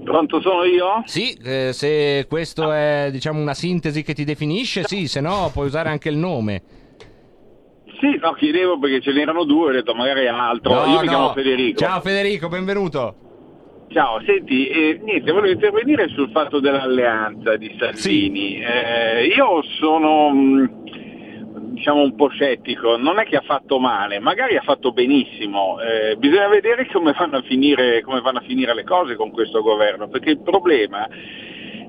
Pronto 0.06 0.40
sono 0.40 0.62
io? 0.62 1.02
Sì, 1.04 1.36
eh, 1.42 1.70
se 1.72 2.26
questo 2.28 2.70
è 2.70 3.08
diciamo 3.10 3.40
una 3.40 3.54
sintesi 3.54 4.04
che 4.04 4.14
ti 4.14 4.22
definisce, 4.22 4.84
sì, 4.84 5.08
se 5.08 5.20
no 5.20 5.50
puoi 5.52 5.66
usare 5.66 5.88
anche 5.88 6.08
il 6.08 6.16
nome. 6.16 6.62
Sì, 7.98 8.16
no, 8.20 8.32
chiedevo 8.34 8.78
perché 8.78 9.00
ce 9.00 9.12
n'erano 9.12 9.44
due, 9.44 9.70
ho 9.70 9.72
detto 9.72 9.94
magari 9.94 10.28
altro. 10.28 10.74
No, 10.74 10.80
io 10.86 11.00
mi 11.00 11.06
no. 11.06 11.10
chiamo 11.10 11.32
Federico. 11.32 11.80
Ciao 11.80 12.00
Federico, 12.00 12.48
benvenuto. 12.48 13.16
Ciao, 13.88 14.20
senti, 14.24 14.68
eh, 14.68 15.00
niente, 15.02 15.32
volevo 15.32 15.52
intervenire 15.52 16.08
sul 16.08 16.30
fatto 16.30 16.60
dell'alleanza 16.60 17.56
di 17.56 17.74
Salvini. 17.76 18.60
Eh, 18.60 19.26
io 19.34 19.62
sono, 19.80 20.30
mh, 20.30 20.85
diciamo, 21.76 22.00
un 22.00 22.14
po' 22.14 22.28
scettico, 22.28 22.96
non 22.96 23.18
è 23.18 23.24
che 23.24 23.36
ha 23.36 23.42
fatto 23.42 23.78
male, 23.78 24.18
magari 24.18 24.56
ha 24.56 24.62
fatto 24.62 24.92
benissimo, 24.92 25.78
Eh, 25.80 26.16
bisogna 26.16 26.48
vedere 26.48 26.86
come 26.86 27.12
vanno, 27.16 27.36
a 27.36 27.42
finire, 27.42 28.00
come 28.00 28.20
vanno 28.20 28.38
a 28.38 28.42
finire 28.46 28.74
le 28.74 28.82
cose 28.82 29.14
con 29.14 29.30
questo 29.30 29.60
governo, 29.62 30.08
perché 30.08 30.30
il 30.30 30.40
problema 30.40 31.06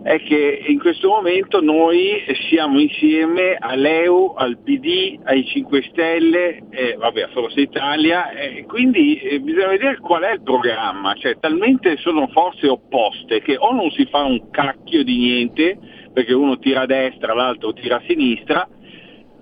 è 0.04 0.22
che 0.22 0.64
in 0.68 0.80
questo 0.80 1.10
momento 1.10 1.62
noi 1.62 2.24
siamo 2.50 2.80
insieme 2.80 3.56
all'EU, 3.60 4.36
al 4.38 4.58
PD, 4.58 5.20
ai 5.24 5.46
5 5.46 5.82
Stelle, 5.90 6.64
eh, 6.70 6.96
vabbè, 6.98 7.24
a 7.24 7.28
Forza 7.30 7.60
Italia, 7.60 8.32
e 8.32 8.66
quindi 8.66 9.20
eh, 9.20 9.40
bisogna 9.40 9.68
vedere 9.68 9.98
qual 10.00 10.24
è 10.24 10.34
il 10.34 10.44
programma, 10.44 11.14
cioè 11.16 11.38
talmente 11.40 11.98
sono 11.98 12.28
forze 12.28 12.68
opposte 12.68 13.42
che 13.42 13.56
o 13.58 13.74
non 13.74 13.90
si 13.92 14.06
fa 14.06 14.24
un 14.24 14.50
cacchio 14.50 15.04
di 15.04 15.18
niente, 15.18 15.78
perché 16.14 16.34
uno 16.34 16.58
tira 16.58 16.82
a 16.82 16.86
destra, 16.86 17.34
l'altro 17.34 17.74
tira 17.74 17.98
a 17.98 18.04
sinistra, 18.08 18.68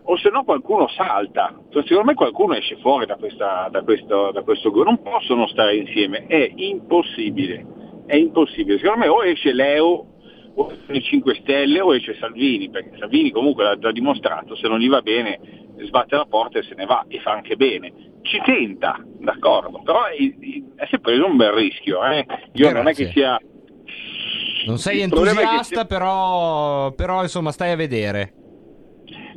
o 0.05 0.17
se 0.17 0.29
no 0.29 0.43
qualcuno 0.43 0.87
salta. 0.89 1.59
Cioè, 1.69 1.83
secondo 1.83 2.09
me 2.09 2.13
qualcuno 2.13 2.53
esce 2.55 2.77
fuori 2.77 3.05
da, 3.05 3.15
questa, 3.15 3.67
da, 3.71 3.81
questo, 3.81 4.31
da 4.31 4.41
questo 4.43 4.71
gruppo, 4.71 4.89
non 4.89 5.01
possono 5.01 5.47
stare 5.47 5.75
insieme, 5.75 6.25
è 6.27 6.51
impossibile, 6.55 7.65
è 8.05 8.15
impossibile. 8.15 8.77
Secondo 8.77 8.99
me 8.99 9.07
o 9.07 9.23
esce 9.23 9.53
Leo 9.53 10.13
o 10.57 10.71
esce 10.71 10.91
i 10.93 11.01
5 11.01 11.35
Stelle 11.41 11.81
o 11.81 11.95
esce 11.95 12.15
Salvini, 12.19 12.69
perché 12.69 12.97
Salvini 12.97 13.31
comunque 13.31 13.63
l'ha 13.63 13.77
già 13.77 13.91
dimostrato, 13.91 14.55
se 14.55 14.67
non 14.67 14.79
gli 14.79 14.89
va 14.89 15.01
bene 15.01 15.63
sbatte 15.83 16.15
la 16.15 16.25
porta 16.25 16.59
e 16.59 16.63
se 16.63 16.73
ne 16.75 16.85
va 16.85 17.05
e 17.07 17.19
fa 17.19 17.31
anche 17.31 17.55
bene. 17.55 17.91
Ci 18.21 18.41
tenta, 18.43 19.03
d'accordo, 19.19 19.81
però 19.83 20.05
è, 20.05 20.13
è 20.13 20.87
sempre 20.89 21.13
preso 21.13 21.25
un 21.25 21.35
bel 21.35 21.51
rischio. 21.51 22.03
Eh? 22.05 22.25
Io 22.53 22.71
non 22.71 22.87
è 22.87 22.93
che 22.93 23.09
sia... 23.11 23.39
Non 24.65 24.77
sei 24.77 25.01
Il 25.01 25.09
che 25.09 25.15
entusiasta, 25.15 25.81
se- 25.81 25.85
però, 25.85 26.91
però 26.93 27.21
insomma 27.21 27.51
stai 27.51 27.71
a 27.71 27.75
vedere. 27.75 28.44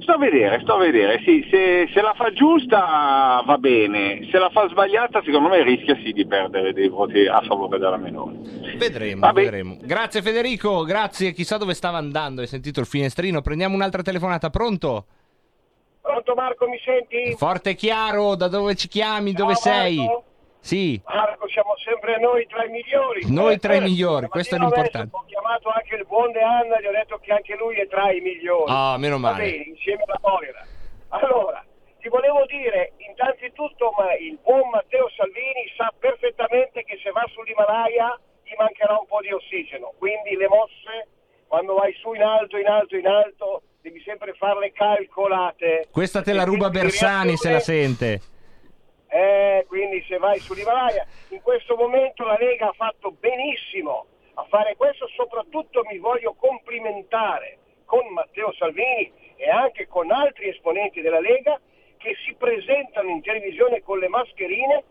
Sto 0.00 0.12
a 0.12 0.18
vedere, 0.18 0.61
sto 0.62 0.74
a 0.74 0.78
vedere, 0.78 1.20
sì, 1.24 1.46
se, 1.50 1.88
se 1.92 2.00
la 2.00 2.14
fa 2.14 2.32
giusta 2.32 3.42
va 3.44 3.58
bene, 3.58 4.26
se 4.30 4.38
la 4.38 4.48
fa 4.48 4.68
sbagliata 4.68 5.20
secondo 5.24 5.48
me 5.48 5.62
rischia 5.62 5.96
sì 6.02 6.12
di 6.12 6.24
perdere 6.26 6.72
dei 6.72 6.88
voti 6.88 7.26
a 7.26 7.40
favore 7.42 7.78
della 7.78 7.96
Meloni. 7.96 8.76
Vedremo, 8.76 9.32
vedremo. 9.32 9.76
Grazie 9.80 10.22
Federico, 10.22 10.84
grazie. 10.84 11.32
Chissà 11.32 11.56
dove 11.56 11.74
stava 11.74 11.98
andando, 11.98 12.40
hai 12.40 12.46
sentito 12.46 12.80
il 12.80 12.87
finestrino. 12.87 13.42
Prendiamo 13.42 13.74
un'altra 13.74 14.02
telefonata, 14.02 14.50
pronto? 14.50 15.06
Pronto 16.00 16.34
Marco, 16.34 16.68
mi 16.68 16.78
senti? 16.84 17.34
Forte 17.37 17.70
e 17.70 17.74
chiaro, 17.74 18.34
da 18.34 18.48
dove 18.48 18.74
ci 18.76 18.88
chiami, 18.88 19.32
dove 19.32 19.54
Ciao, 19.54 19.62
sei? 19.62 19.96
Sì, 20.68 21.00
Marco, 21.07 21.48
siamo 21.48 21.72
sempre 21.78 22.18
noi 22.20 22.46
tra 22.46 22.62
i 22.62 22.68
migliori. 22.68 23.24
noi 23.33 23.59
tra 23.59 23.72
i 23.72 23.78
Eh, 23.78 23.81
migliori, 23.81 24.28
questo 24.28 24.57
è 24.57 24.59
l'importante. 24.59 25.16
Ho 25.16 25.24
chiamato 25.24 25.70
anche 25.70 25.94
il 25.94 26.04
buon 26.04 26.31
De 26.33 26.42
Anna, 26.42 26.78
gli 26.78 26.85
ho 26.85 26.92
detto 26.92 27.16
che 27.22 27.33
anche 27.33 27.57
lui 27.57 27.76
è 27.81 27.88
tra 27.88 28.12
i 28.12 28.20
migliori. 28.20 28.70
Ah, 28.70 28.96
meno 28.98 29.16
male. 29.16 29.44
bene, 29.50 29.64
insieme 29.64 30.02
alla 30.04 30.20
Moira. 30.20 30.61
Allora, 31.09 31.64
ti 32.00 32.09
volevo 32.11 32.44
dire, 32.44 32.92
innanzitutto, 32.98 33.94
ma 33.96 34.12
il 34.16 34.37
buon 34.44 34.68
Matteo 34.68 35.09
Salvini 35.16 35.64
sa 35.74 35.90
perfettamente 35.98 36.85
che 36.85 37.00
se 37.02 37.11
va 37.12 37.24
sull'Himalaya 37.33 38.20
gli 38.44 38.52
mancherà 38.59 38.92
un 38.98 39.07
po' 39.07 39.22
di 39.22 39.33
ossigeno, 39.33 39.94
quindi 39.96 40.37
le 40.37 40.48
mosse, 40.48 41.09
quando 41.46 41.76
vai 41.81 41.94
su 41.94 42.12
in 42.12 42.20
alto, 42.22 42.59
in 42.59 42.66
alto, 42.66 42.94
in 42.94 43.07
alto, 43.07 43.62
devi 43.81 44.02
sempre 44.04 44.35
farle 44.35 44.70
calcolate. 44.72 45.88
Questa 45.90 46.20
te 46.20 46.35
la 46.35 46.44
ruba 46.44 46.68
Bersani 46.68 47.37
se 47.38 47.50
la 47.52 47.61
sente. 47.61 48.20
Eh, 49.09 49.64
quindi 49.66 50.05
se 50.07 50.18
vai 50.18 50.38
sull'Himalaya, 50.38 51.07
in 51.31 51.40
questo 51.40 51.77
momento 51.77 52.25
la 52.25 52.37
Lega 52.38 52.68
ha 52.68 52.73
fatto 52.73 53.11
benissimo 53.11 54.07
a 54.35 54.44
fare 54.44 54.77
questo, 54.77 55.09
soprattutto 55.09 55.83
mi 55.90 55.99
voglio 55.99 56.35
complimentare 56.35 57.59
con 57.85 58.07
Matteo 58.09 58.53
Salvini 58.53 59.12
e 59.37 59.49
anche 59.51 59.88
con 59.88 60.11
altri 60.11 60.49
esponenti 60.49 61.01
della 61.01 61.21
Lega 61.21 61.59
che 61.97 62.14
si 62.25 62.35
presentano 62.35 63.09
in 63.09 63.23
televisione 63.23 63.83
con 63.83 63.99
le 63.99 64.09
mascherine 64.09 64.85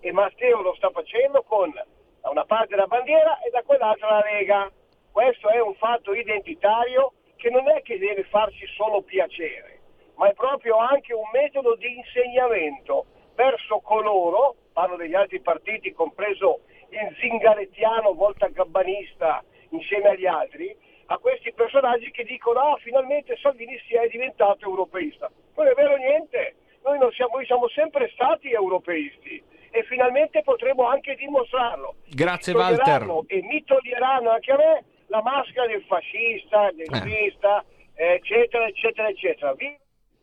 e 0.00 0.12
Matteo 0.12 0.62
lo 0.62 0.74
sta 0.74 0.90
facendo 0.90 1.42
con 1.42 1.70
da 1.72 2.30
una 2.30 2.44
parte 2.44 2.74
la 2.74 2.86
bandiera 2.86 3.38
e 3.40 3.50
da 3.50 3.62
quell'altra 3.62 4.10
la 4.10 4.24
Lega. 4.24 4.70
Questo 5.12 5.48
è 5.50 5.60
un 5.60 5.74
fatto 5.74 6.14
identitario 6.14 7.12
che 7.36 7.50
non 7.50 7.68
è 7.68 7.82
che 7.82 7.98
deve 7.98 8.24
farci 8.24 8.66
solo 8.74 9.02
piacere, 9.02 9.80
ma 10.16 10.28
è 10.28 10.34
proprio 10.34 10.76
anche 10.76 11.12
un 11.12 11.28
metodo 11.32 11.76
di 11.76 11.96
insegnamento 11.96 13.06
verso 13.38 13.78
coloro, 13.78 14.56
parlo 14.72 14.96
degli 14.96 15.14
altri 15.14 15.40
partiti, 15.40 15.92
compreso 15.92 16.62
il 16.90 17.16
zingarettiano 17.20 18.12
volta 18.14 18.48
gabbanista 18.48 19.44
insieme 19.70 20.08
agli 20.08 20.26
altri, 20.26 20.76
a 21.06 21.18
questi 21.18 21.52
personaggi 21.52 22.10
che 22.10 22.24
dicono 22.24 22.58
ah 22.58 22.76
finalmente 22.82 23.36
Salvini 23.40 23.78
si 23.86 23.94
è 23.94 24.08
diventato 24.08 24.66
europeista. 24.66 25.30
Non 25.54 25.68
è 25.68 25.74
vero 25.74 25.94
niente, 25.96 26.56
noi, 26.82 26.98
non 26.98 27.12
siamo, 27.12 27.36
noi 27.36 27.46
siamo 27.46 27.68
sempre 27.68 28.10
stati 28.12 28.50
europeisti 28.50 29.40
e 29.70 29.84
finalmente 29.84 30.42
potremo 30.42 30.88
anche 30.88 31.14
dimostrarlo. 31.14 31.94
Grazie 32.08 32.54
Mi 32.54 32.60
Walter. 32.60 33.06
E 33.28 33.42
mi 33.42 33.62
toglieranno 33.62 34.30
anche 34.30 34.50
a 34.52 34.56
me 34.56 34.84
la 35.06 35.22
maschera 35.22 35.66
del 35.66 35.84
fascista, 35.84 36.72
del 36.72 36.86
Eh. 36.86 36.90
nazista, 36.90 37.64
eccetera, 37.94 38.66
eccetera, 38.66 39.08
eccetera. 39.08 39.52
Viva 39.54 39.76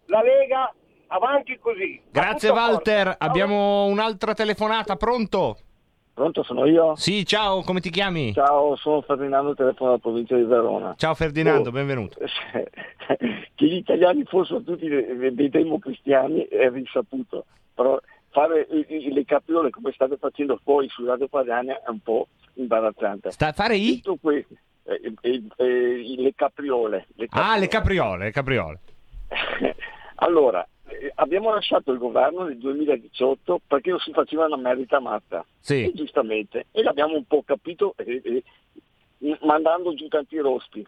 la 0.07 0.21
Lega, 0.21 0.73
avanti 1.07 1.57
così. 1.59 2.01
Grazie 2.11 2.49
Walter, 2.49 3.03
forza. 3.07 3.19
abbiamo 3.19 3.85
un'altra 3.85 4.33
telefonata, 4.33 4.95
pronto? 4.95 5.57
Pronto, 6.13 6.43
sono 6.43 6.65
io? 6.65 6.95
Sì, 6.95 7.25
ciao, 7.25 7.61
come 7.61 7.81
ti 7.81 7.89
chiami? 7.89 8.31
Ciao, 8.33 8.75
sono 8.77 9.01
Ferdinando, 9.01 9.53
telefono 9.53 9.89
dalla 9.89 10.01
provincia 10.01 10.35
di 10.37 10.43
Verona. 10.43 10.93
Ciao 10.97 11.13
Ferdinando, 11.13 11.69
Oh. 11.69 11.71
benvenuto. 11.73 12.17
che 12.23 13.65
gli 13.65 13.75
italiani 13.75 14.23
fossero 14.23 14.61
tutti 14.61 14.87
dei, 14.87 15.49
democristiani 15.49 16.47
è 16.47 16.69
risaputo, 16.69 17.45
però 17.73 17.99
fare 18.29 18.65
le 18.69 19.25
capriole 19.25 19.69
come 19.71 19.91
state 19.91 20.15
facendo 20.17 20.57
voi 20.63 20.87
su 20.87 21.05
Radio 21.05 21.27
Padania 21.27 21.81
è 21.85 21.89
un 21.89 21.99
po' 21.99 22.27
imbarazzante. 22.53 23.31
Sta 23.31 23.47
a 23.47 23.53
fare 23.53 23.75
i? 23.75 23.99
Tutto 24.01 24.17
que- 24.21 24.45
eh, 24.83 25.13
eh, 25.21 25.43
eh, 25.57 26.15
le 26.17 26.33
capriole. 26.33 27.07
le 27.15 27.27
Ah, 27.31 27.57
le 27.57 27.67
capriole, 27.67 28.25
le 28.25 28.31
capriole. 28.31 28.79
Allora, 30.19 30.63
eh, 30.63 30.67
abbiamo 31.15 31.53
lasciato 31.53 31.91
il 31.91 31.97
governo 31.97 32.43
nel 32.43 32.57
2018 32.57 33.61
perché 33.67 33.89
non 33.89 33.99
si 33.99 34.11
faceva 34.11 34.45
una 34.45 34.57
merita 34.57 34.99
matta. 34.99 35.45
Sì. 35.59 35.85
E 35.85 35.91
giustamente. 35.93 36.67
E 36.71 36.83
l'abbiamo 36.83 37.15
un 37.15 37.25
po' 37.25 37.43
capito 37.43 37.93
eh, 37.97 38.21
eh, 39.19 39.37
mandando 39.41 39.93
giù 39.93 40.07
tanti 40.07 40.37
rospi. 40.37 40.85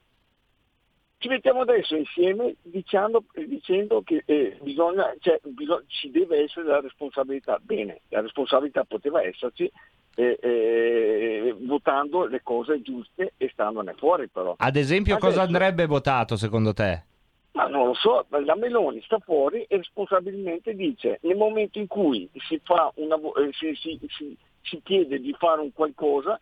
Ci 1.20 1.30
mettiamo 1.30 1.62
adesso 1.62 1.96
insieme 1.96 2.56
dicendo, 2.62 3.24
eh, 3.34 3.48
dicendo 3.48 4.04
che 4.04 4.22
eh, 4.26 4.58
bisogna, 4.62 5.12
cioè, 5.20 5.40
bisog- 5.44 5.86
ci 5.88 6.12
deve 6.12 6.44
essere 6.44 6.68
la 6.68 6.80
responsabilità. 6.80 7.58
Bene, 7.60 8.02
la 8.10 8.22
responsabilità 8.22 8.84
poteva 8.84 9.24
esserci 9.24 9.70
eh, 10.16 10.38
eh, 10.42 11.56
votando 11.62 12.26
le 12.28 12.42
cose 12.44 12.82
giuste 12.82 13.34
e 13.38 13.50
standone 13.52 13.94
fuori 13.98 14.28
però. 14.28 14.56
Ad 14.58 14.76
esempio, 14.76 15.18
cosa 15.18 15.42
Adesso- 15.42 15.56
andrebbe 15.58 15.86
votato 15.88 16.36
secondo 16.36 16.74
te? 16.74 17.04
Ma 17.58 17.68
non 17.68 17.88
lo 17.88 17.94
so, 17.96 18.24
la 18.30 18.56
Meloni 18.56 19.02
sta 19.02 19.18
fuori 19.18 19.64
e 19.64 19.78
responsabilmente 19.78 20.76
dice 20.76 21.18
nel 21.24 21.36
momento 21.36 21.80
in 21.80 21.88
cui 21.88 22.30
si, 22.48 22.60
fa 22.64 22.92
una, 22.98 23.16
eh, 23.16 23.52
si, 23.54 23.74
si- 23.74 24.00
si- 24.10 24.38
si 24.62 24.80
chiede 24.84 25.20
di 25.20 25.34
fare 25.34 25.62
un 25.62 25.74
qualcosa, 25.74 26.40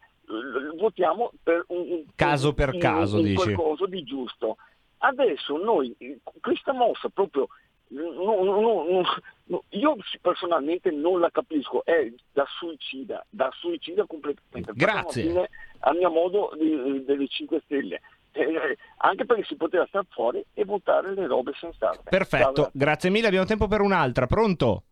votiamo 0.78 1.32
per 1.42 1.64
un, 1.68 2.04
Caso 2.16 2.54
per 2.54 2.74
un- 2.74 2.80
caso, 2.80 3.18
un 3.18 3.24
dici. 3.24 3.36
qualcosa 3.54 3.86
di 3.86 4.04
giusto. 4.04 4.58
Adesso 4.98 5.56
noi, 5.58 5.96
eh, 6.00 6.20
questa 6.42 6.74
mossa 6.74 7.08
proprio, 7.10 7.48
no- 7.90 8.44
no- 8.44 9.04
no- 9.46 9.64
io 9.70 9.96
personalmente 10.22 10.92
non 10.92 11.20
la 11.22 11.30
capisco, 11.30 11.86
è 11.86 12.12
da 12.34 12.46
suicida, 12.60 13.26
da 13.30 13.50
suicida 13.54 14.06
completamente. 14.06 14.74
Grazie. 14.74 15.22
Fine 15.24 15.50
al 15.80 15.96
mio 15.96 16.10
modo 16.10 16.52
di- 16.58 17.06
delle 17.06 17.28
5 17.28 17.62
Stelle. 17.64 18.02
Eh, 18.38 18.78
anche 18.98 19.26
perché 19.26 19.46
si 19.46 19.56
poteva 19.56 19.86
stare 19.88 20.06
fuori 20.10 20.44
e 20.54 20.66
votare 20.66 21.14
le 21.14 21.26
robe 21.26 21.54
sensate. 21.58 22.02
Perfetto, 22.10 22.64
Ciao, 22.64 22.72
grazie 22.74 23.10
mille, 23.10 23.28
abbiamo 23.28 23.46
tempo 23.46 23.68
per 23.68 23.80
un'altra, 23.80 24.28
pronto? 24.28 24.84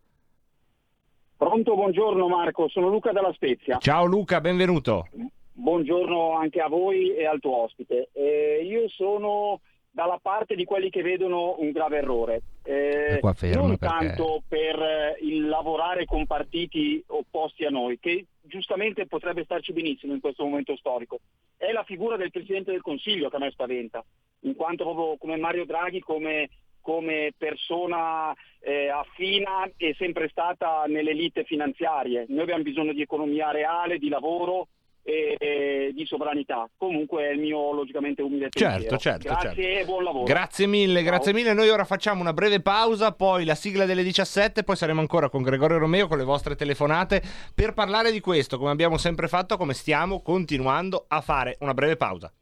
Pronto, 1.36 1.74
buongiorno 1.74 2.26
Marco, 2.26 2.68
sono 2.68 2.88
Luca 2.88 3.12
dalla 3.12 3.32
Spezia. 3.34 3.76
Ciao 3.78 4.06
Luca, 4.06 4.40
benvenuto. 4.40 5.08
Buongiorno 5.52 6.32
anche 6.36 6.60
a 6.60 6.68
voi 6.68 7.14
e 7.14 7.26
al 7.26 7.38
tuo 7.40 7.64
ospite. 7.64 8.08
Eh, 8.12 8.62
io 8.64 8.88
sono 8.88 9.60
dalla 9.90 10.18
parte 10.20 10.54
di 10.54 10.64
quelli 10.64 10.88
che 10.88 11.02
vedono 11.02 11.56
un 11.58 11.70
grave 11.70 11.98
errore. 11.98 12.42
Eh, 12.66 13.20
non 13.22 13.76
perché- 13.76 13.78
tanto 13.78 14.42
per 14.48 14.80
eh, 14.80 15.18
il 15.20 15.46
lavorare 15.48 16.06
con 16.06 16.26
partiti 16.26 17.02
opposti 17.08 17.64
a 17.66 17.70
noi, 17.70 17.98
che 17.98 18.26
giustamente 18.40 19.06
potrebbe 19.06 19.44
starci 19.44 19.72
benissimo 19.72 20.14
in 20.14 20.20
questo 20.20 20.44
momento 20.44 20.74
storico. 20.76 21.18
È 21.56 21.70
la 21.72 21.84
figura 21.84 22.16
del 22.16 22.30
Presidente 22.30 22.70
del 22.70 22.80
Consiglio 22.80 23.28
che 23.28 23.36
a 23.36 23.38
me 23.38 23.50
spaventa, 23.50 24.02
in 24.40 24.54
quanto 24.54 24.84
proprio 24.84 25.16
come 25.18 25.36
Mario 25.36 25.66
Draghi, 25.66 26.00
come, 26.00 26.48
come 26.80 27.32
persona 27.36 28.34
eh, 28.60 28.88
affina 28.88 29.70
è 29.76 29.92
sempre 29.98 30.28
stata 30.28 30.84
nelle 30.86 31.10
elite 31.10 31.44
finanziarie. 31.44 32.24
Noi 32.28 32.42
abbiamo 32.42 32.62
bisogno 32.62 32.94
di 32.94 33.02
economia 33.02 33.50
reale, 33.50 33.98
di 33.98 34.08
lavoro 34.08 34.68
e, 35.04 35.36
e 35.38 35.92
di 35.94 36.04
sovranità. 36.06 36.68
Comunque 36.76 37.24
è 37.28 37.32
il 37.32 37.38
mio 37.38 37.72
logicamente 37.72 38.22
umile 38.22 38.48
Certo, 38.50 38.88
pensiero. 38.88 38.96
certo, 38.98 39.28
Grazie 39.28 39.62
certo. 39.62 39.80
e 39.80 39.84
buon 39.84 40.02
lavoro. 40.02 40.24
Grazie 40.24 40.66
mille, 40.66 41.02
grazie 41.02 41.32
mille. 41.32 41.52
Noi 41.52 41.68
ora 41.68 41.84
facciamo 41.84 42.20
una 42.22 42.32
breve 42.32 42.60
pausa, 42.60 43.12
poi 43.12 43.44
la 43.44 43.54
sigla 43.54 43.84
delle 43.84 44.02
17, 44.02 44.64
poi 44.64 44.76
saremo 44.76 45.00
ancora 45.00 45.28
con 45.28 45.42
Gregorio 45.42 45.78
Romeo 45.78 46.08
con 46.08 46.18
le 46.18 46.24
vostre 46.24 46.56
telefonate 46.56 47.22
per 47.54 47.74
parlare 47.74 48.10
di 48.10 48.20
questo, 48.20 48.58
come 48.58 48.70
abbiamo 48.70 48.96
sempre 48.96 49.28
fatto, 49.28 49.56
come 49.58 49.74
stiamo 49.74 50.22
continuando 50.22 51.04
a 51.06 51.20
fare. 51.20 51.56
Una 51.60 51.74
breve 51.74 51.96
pausa. 51.96 52.32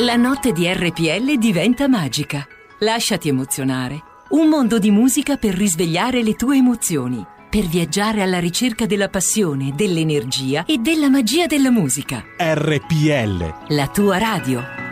La 0.00 0.16
notte 0.16 0.52
di 0.52 0.72
RPL 0.72 1.38
diventa 1.38 1.88
magica. 1.88 2.46
Lasciati 2.80 3.28
emozionare. 3.28 4.00
Un 4.30 4.48
mondo 4.48 4.78
di 4.78 4.90
musica 4.90 5.36
per 5.36 5.54
risvegliare 5.54 6.22
le 6.22 6.34
tue 6.34 6.56
emozioni 6.58 7.24
per 7.48 7.66
viaggiare 7.66 8.22
alla 8.22 8.38
ricerca 8.38 8.86
della 8.86 9.08
passione, 9.08 9.72
dell'energia 9.74 10.64
e 10.64 10.78
della 10.78 11.08
magia 11.08 11.46
della 11.46 11.70
musica. 11.70 12.24
RPL, 12.36 13.74
la 13.74 13.88
tua 13.88 14.18
radio. 14.18 14.86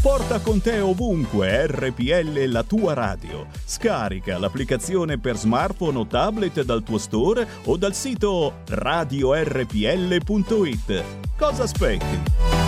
Porta 0.00 0.40
con 0.40 0.60
te 0.60 0.80
ovunque 0.80 1.66
RPL 1.66 2.44
la 2.46 2.62
tua 2.62 2.94
radio. 2.94 3.46
Scarica 3.64 4.38
l'applicazione 4.38 5.18
per 5.18 5.36
smartphone 5.36 5.98
o 5.98 6.06
tablet 6.06 6.62
dal 6.62 6.82
tuo 6.82 6.98
store 6.98 7.46
o 7.64 7.76
dal 7.76 7.94
sito 7.94 8.62
radiorpl.it. 8.68 9.64
Cosa 11.36 11.62
aspetti? 11.64 12.67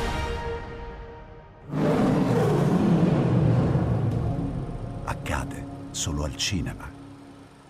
Al 6.31 6.37
cinema. 6.37 6.89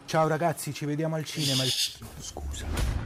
Ciao 0.06 0.28
ragazzi, 0.28 0.74
ci 0.74 0.86
vediamo 0.86 1.16
al 1.16 1.26
cinema. 1.26 1.64
Scusa. 2.20 3.01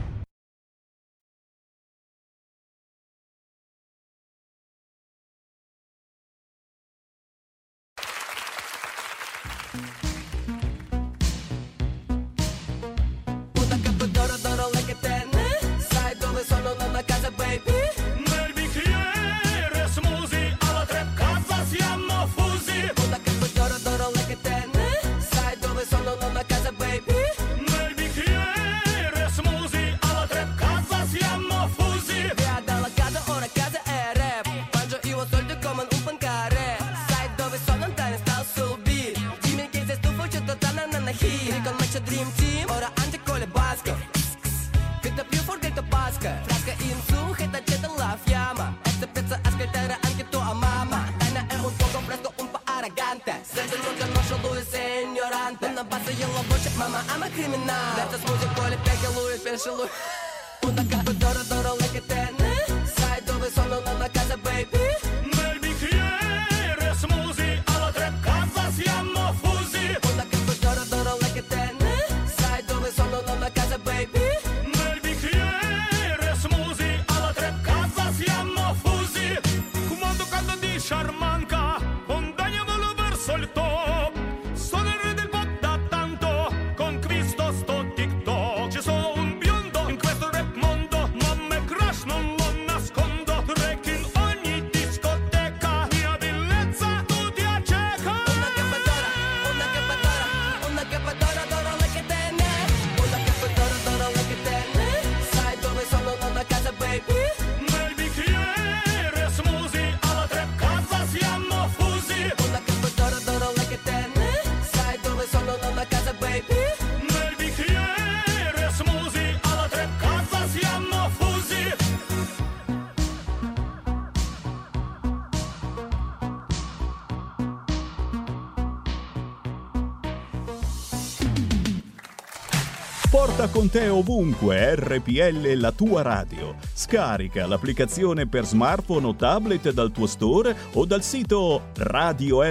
Con 133.66 133.70
te 133.70 133.88
ovunque 133.88 134.74
RPL 134.76 135.54
la 135.54 135.72
tua 135.72 136.02
radio. 136.02 136.54
Scarica 136.72 137.46
l'applicazione 137.46 138.28
per 138.28 138.44
smartphone 138.44 139.06
o 139.06 139.14
tablet 139.14 139.70
dal 139.72 139.90
tuo 139.90 140.06
store 140.06 140.54
o 140.74 140.84
dal 140.84 141.02
sito 141.02 141.70
radiorpl.it. 141.74 142.42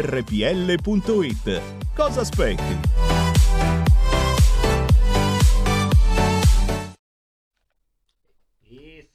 Cosa 1.95 2.21
aspetti? 2.21 3.23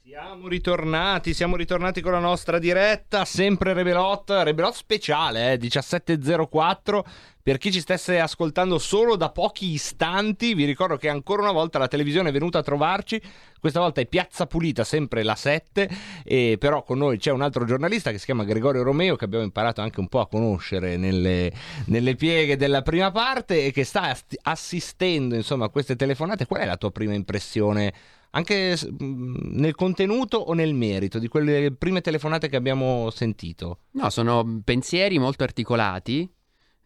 Siamo 0.03 0.47
ritornati, 0.47 1.33
siamo 1.33 1.55
ritornati 1.55 2.01
con 2.01 2.13
la 2.13 2.19
nostra 2.19 2.57
diretta, 2.57 3.25
sempre 3.25 3.73
Rebelot, 3.73 4.29
Rebelot 4.29 4.73
speciale, 4.73 5.53
eh, 5.53 5.57
17.04. 5.57 7.03
Per 7.43 7.57
chi 7.57 7.71
ci 7.71 7.79
stesse 7.79 8.19
ascoltando 8.19 8.77
solo 8.77 9.15
da 9.15 9.29
pochi 9.31 9.71
istanti, 9.71 10.53
vi 10.53 10.65
ricordo 10.65 10.97
che 10.97 11.09
ancora 11.09 11.41
una 11.41 11.51
volta 11.51 11.79
la 11.79 11.87
televisione 11.87 12.29
è 12.29 12.31
venuta 12.31 12.59
a 12.59 12.63
trovarci, 12.63 13.19
questa 13.59 13.79
volta 13.79 13.99
è 13.99 14.05
Piazza 14.05 14.45
Pulita, 14.45 14.83
sempre 14.83 15.23
la 15.23 15.35
7, 15.35 15.89
e 16.23 16.57
però 16.59 16.83
con 16.83 16.99
noi 16.99 17.17
c'è 17.17 17.31
un 17.31 17.41
altro 17.41 17.65
giornalista 17.65 18.11
che 18.11 18.19
si 18.19 18.25
chiama 18.25 18.43
Gregorio 18.43 18.83
Romeo, 18.83 19.15
che 19.15 19.25
abbiamo 19.25 19.43
imparato 19.43 19.81
anche 19.81 19.99
un 19.99 20.07
po' 20.07 20.19
a 20.19 20.27
conoscere 20.27 20.97
nelle, 20.97 21.51
nelle 21.85 22.15
pieghe 22.15 22.57
della 22.57 22.83
prima 22.83 23.09
parte 23.11 23.65
e 23.65 23.71
che 23.71 23.83
sta 23.83 24.15
assistendo 24.43 25.35
insomma 25.35 25.65
a 25.65 25.69
queste 25.69 25.95
telefonate. 25.95 26.45
Qual 26.45 26.61
è 26.61 26.65
la 26.65 26.77
tua 26.77 26.91
prima 26.91 27.13
impressione? 27.13 27.93
anche 28.31 28.77
s- 28.77 28.85
mh, 28.85 29.59
nel 29.59 29.75
contenuto 29.75 30.37
o 30.37 30.53
nel 30.53 30.73
merito 30.73 31.19
di 31.19 31.27
quelle 31.27 31.73
prime 31.73 32.01
telefonate 32.01 32.47
che 32.49 32.55
abbiamo 32.55 33.09
sentito? 33.09 33.79
No, 33.91 34.09
sono 34.09 34.61
pensieri 34.63 35.19
molto 35.19 35.43
articolati. 35.43 36.29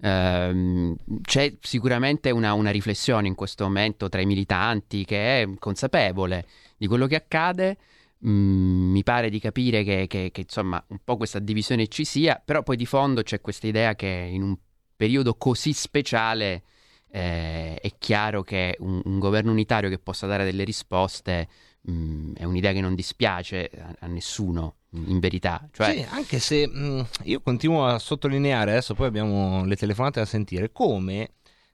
Ehm, 0.01 0.95
c'è 1.21 1.55
sicuramente 1.61 2.31
una, 2.31 2.53
una 2.53 2.71
riflessione 2.71 3.27
in 3.27 3.35
questo 3.35 3.63
momento 3.63 4.09
tra 4.09 4.21
i 4.21 4.25
militanti 4.25 5.05
che 5.05 5.41
è 5.41 5.49
consapevole 5.59 6.45
di 6.77 6.87
quello 6.87 7.07
che 7.07 7.15
accade. 7.15 7.77
Mm, 8.25 8.91
mi 8.91 9.03
pare 9.03 9.29
di 9.29 9.39
capire 9.39 9.83
che, 9.83 10.07
che- 10.07 10.29
che, 10.31 10.41
insomma 10.41 10.83
un 10.87 10.99
po' 11.03 11.17
questa 11.17 11.39
divisione 11.39 11.87
ci 11.87 12.05
sia, 12.05 12.41
però 12.43 12.63
poi 12.63 12.75
di 12.77 12.85
fondo 12.85 13.21
c'è 13.23 13.41
questa 13.41 13.67
idea 13.67 13.95
che 13.95 14.07
in 14.07 14.41
un 14.41 14.57
periodo 14.95 15.35
così 15.35 15.73
speciale 15.73 16.63
eh, 17.09 17.75
è 17.75 17.91
chiaro 17.97 18.41
che 18.43 18.75
un, 18.79 19.01
un 19.03 19.19
governo 19.19 19.51
unitario 19.51 19.89
che 19.89 19.99
possa 19.99 20.27
dare 20.27 20.43
delle 20.45 20.63
risposte 20.63 21.47
mm, 21.89 22.33
è 22.35 22.43
un'idea 22.45 22.71
che 22.73 22.81
non 22.81 22.95
dispiace 22.95 23.69
a, 23.77 23.95
a 23.99 24.07
nessuno, 24.07 24.77
in 25.07 25.19
verità. 25.19 25.67
Cioè, 25.71 25.91
Sì, 25.97 26.05
anche 26.09 26.39
se 26.39 26.67
mh, 26.67 27.07
io 27.23 27.41
continuo 27.41 27.85
a 27.85 27.99
sottolineare, 27.99 28.71
adesso 28.71 28.93
poi 28.93 29.07
abbiamo 29.07 29.65
le 29.65 29.75
telefonate 29.75 30.19
da 30.19 30.25
sentire, 30.25 30.71
come 30.71 31.31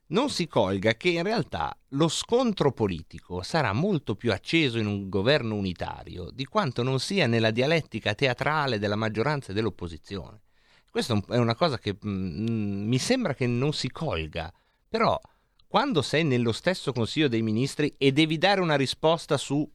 non 0.08 0.30
si 0.30 0.48
colga 0.48 0.96
che 0.96 1.10
in 1.10 1.24
realtà 1.24 1.76
lo 1.90 2.10
scontro 2.10 2.74
politico 2.74 3.42
sarà 3.44 3.72
molto 3.72 4.16
più 4.16 4.32
acceso 4.34 4.78
in 4.78 4.86
un 4.86 5.08
governo 5.08 5.56
unitario 5.56 6.30
di 6.34 6.46
quanto 6.46 6.84
non 6.84 7.00
sia 7.00 7.28
nella 7.28 7.52
dialettica 7.52 8.14
teatrale 8.14 8.78
della 8.78 8.98
maggioranza 8.98 9.52
e 9.52 9.54
dell'opposizione. 9.54 10.42
Questa 10.90 11.14
è 11.14 11.16
un- 11.16 11.24
è 11.36 11.38
una 11.38 11.56
cosa 11.56 11.78
che 11.80 11.96
mh, 11.98 12.10
mi 12.10 12.98
sembra 12.98 13.34
che 13.34 13.48
non 13.48 13.72
si 13.72 13.90
colga, 13.90 14.52
però 14.90 15.18
quando 15.66 16.02
sei 16.02 16.26
nello 16.26 16.52
stesso 16.52 16.92
Consiglio 16.92 17.30
dei 17.30 17.42
Ministri 17.42 17.96
e 17.98 18.12
devi 18.12 18.38
dare 18.38 18.60
una 18.60 18.76
risposta 18.76 19.38
su 19.38 19.66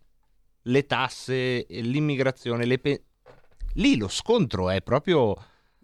le 0.68 0.84
tasse, 0.84 1.64
l'immigrazione, 1.70 2.66
le 2.66 2.78
pe- 2.78 3.04
lì 3.76 3.96
lo 3.96 4.08
scontro 4.08 4.68
è 4.70 4.82
proprio 4.82 5.34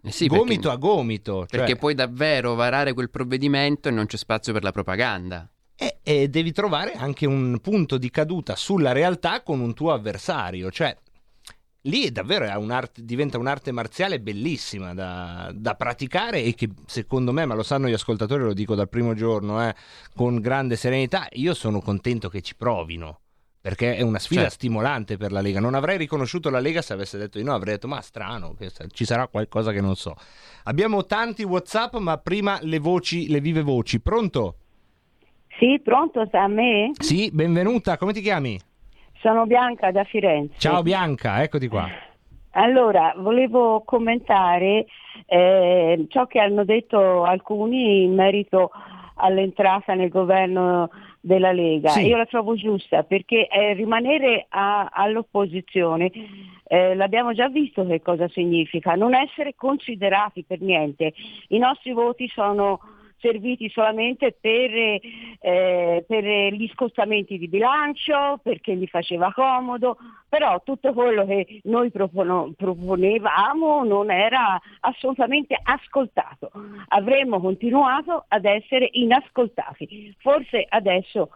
Eh 0.01 0.11
sì, 0.11 0.27
gomito 0.27 0.61
perché- 0.61 0.67
a 0.69 0.75
gomito. 0.75 1.33
cioè- 1.47 1.59
Perché 1.59 1.75
puoi 1.75 1.95
davvero 1.95 2.53
varare 2.55 2.93
quel 2.93 3.09
provvedimento 3.09 3.87
e 3.87 3.91
non 3.91 4.05
c'è 4.05 4.17
spazio 4.17 4.53
per 4.53 4.63
la 4.63 4.71
propaganda. 4.71 5.47
e, 5.75 5.99
e 6.03 6.27
devi 6.29 6.51
trovare 6.51 6.93
anche 6.93 7.25
un 7.25 7.59
punto 7.59 7.97
di 7.97 8.09
caduta 8.11 8.55
sulla 8.55 8.91
realtà 8.91 9.41
con 9.41 9.59
un 9.59 9.73
tuo 9.73 9.91
avversario. 9.91 10.69
Cioè, 10.71 10.95
lì 11.87 12.05
è 12.05 12.11
davvero 12.11 12.45
un'arte- 12.59 13.03
diventa 13.03 13.37
un'arte 13.37 13.71
marziale 13.71 14.21
bellissima 14.21 14.93
da, 14.93 15.51
da 15.53 15.73
praticare 15.75 16.43
e 16.43 16.53
che 16.53 16.69
secondo 16.85 17.33
me, 17.33 17.45
ma 17.45 17.55
lo 17.55 17.63
sanno 17.63 17.87
gli 17.89 17.93
ascoltatori, 17.93 18.43
lo 18.43 18.53
dico 18.53 18.75
dal 18.75 18.87
primo 18.87 19.13
giorno, 19.15 19.67
eh, 19.67 19.75
con 20.15 20.39
grande 20.39 20.75
serenità, 20.77 21.27
io 21.33 21.53
sono 21.53 21.81
contento 21.81 22.29
che 22.29 22.41
ci 22.41 22.55
provino. 22.55 23.19
Perché 23.63 23.95
è 23.95 24.01
una 24.01 24.19
sfida 24.19 24.41
Certo. 24.41 24.55
stimolante 24.55 25.15
per 25.15 25.31
la 25.31 25.39
Lega. 25.39 25.61
Non 25.61 25.73
avrei 25.73 25.97
riconosciuto 25.97 26.49
la 26.49 26.59
Lega 26.59 26.81
se 26.81 26.91
avesse 26.91 27.17
detto 27.17 27.37
di 27.37 27.45
no, 27.45 27.53
avrei 27.53 27.75
detto 27.75 27.87
ma 27.87 28.01
strano, 28.01 28.57
ci 28.91 29.05
sarà 29.05 29.27
qualcosa 29.27 29.71
che 29.71 29.79
non 29.79 29.95
so. 29.95 30.15
Abbiamo 30.65 31.05
tanti 31.05 31.43
WhatsApp, 31.43 31.95
ma 31.95 32.17
prima 32.17 32.59
le 32.61 32.79
voci, 32.79 33.29
le 33.29 33.39
vive 33.39 33.61
voci. 33.61 34.01
Pronto? 34.01 34.55
Sì, 35.57 35.79
pronto 35.81 36.25
sta 36.25 36.41
a 36.41 36.47
me? 36.47 36.91
Sì, 36.99 37.29
benvenuta, 37.31 37.95
come 37.95 38.11
ti 38.11 38.19
chiami? 38.19 38.59
Sono 39.21 39.45
Bianca 39.45 39.91
da 39.91 40.03
Firenze. 40.03 40.55
Ciao 40.57 40.81
Bianca, 40.81 41.41
eccoti 41.41 41.69
qua. 41.69 41.87
Allora, 42.55 43.13
volevo 43.15 43.81
commentare 43.85 44.87
eh, 45.25 46.05
ciò 46.09 46.25
che 46.27 46.39
hanno 46.39 46.65
detto 46.65 47.23
alcuni 47.23 48.03
in 48.03 48.13
merito 48.13 48.71
all'entrata 49.15 49.93
nel 49.93 50.09
governo 50.09 50.89
della 51.25 51.53
Lega. 51.53 51.89
Sì. 51.89 52.07
Io 52.07 52.17
la 52.17 52.25
trovo 52.25 52.53
giusta 52.55 53.03
perché 53.03 53.47
eh, 53.47 53.73
rimanere 53.73 54.45
a- 54.49 54.89
all'opposizione, 54.91 56.11
eh, 56.67 56.95
l'abbiamo 56.95 57.31
già 57.31 57.47
visto 57.47 57.85
che 57.85 58.01
cosa 58.01 58.27
significa, 58.27 58.95
non 58.95 59.13
essere 59.15 59.55
considerati 59.55 60.43
per 60.43 60.59
niente. 60.59 61.13
I 61.47 61.59
nostri 61.59 61.93
voti 61.93 62.27
sono 62.27 62.81
serviti 63.23 63.69
solamente 63.69 64.35
per, 64.39 64.71
eh, 65.39 66.03
per 66.05 66.23
gli 66.53 66.69
scostamenti 66.73 67.37
di 67.37 67.47
bilancio, 67.47 68.39
perché 68.43 68.75
gli 68.75 68.85
faceva 68.87 69.31
comodo, 69.31 69.97
però 70.27 70.61
tutto 70.61 70.91
quello 70.91 71.25
che 71.25 71.61
noi 71.63 71.89
propono- 71.89 72.51
proponevamo 72.57 73.85
non 73.85 74.11
era 74.11 74.59
assolutamente 74.81 75.57
ascoltato. 75.63 76.51
Avremmo 76.89 77.39
continuato 77.39 78.25
ad 78.27 78.43
essere 78.43 78.89
inascoltati. 78.91 80.13
Forse 80.19 80.65
adesso 80.67 81.29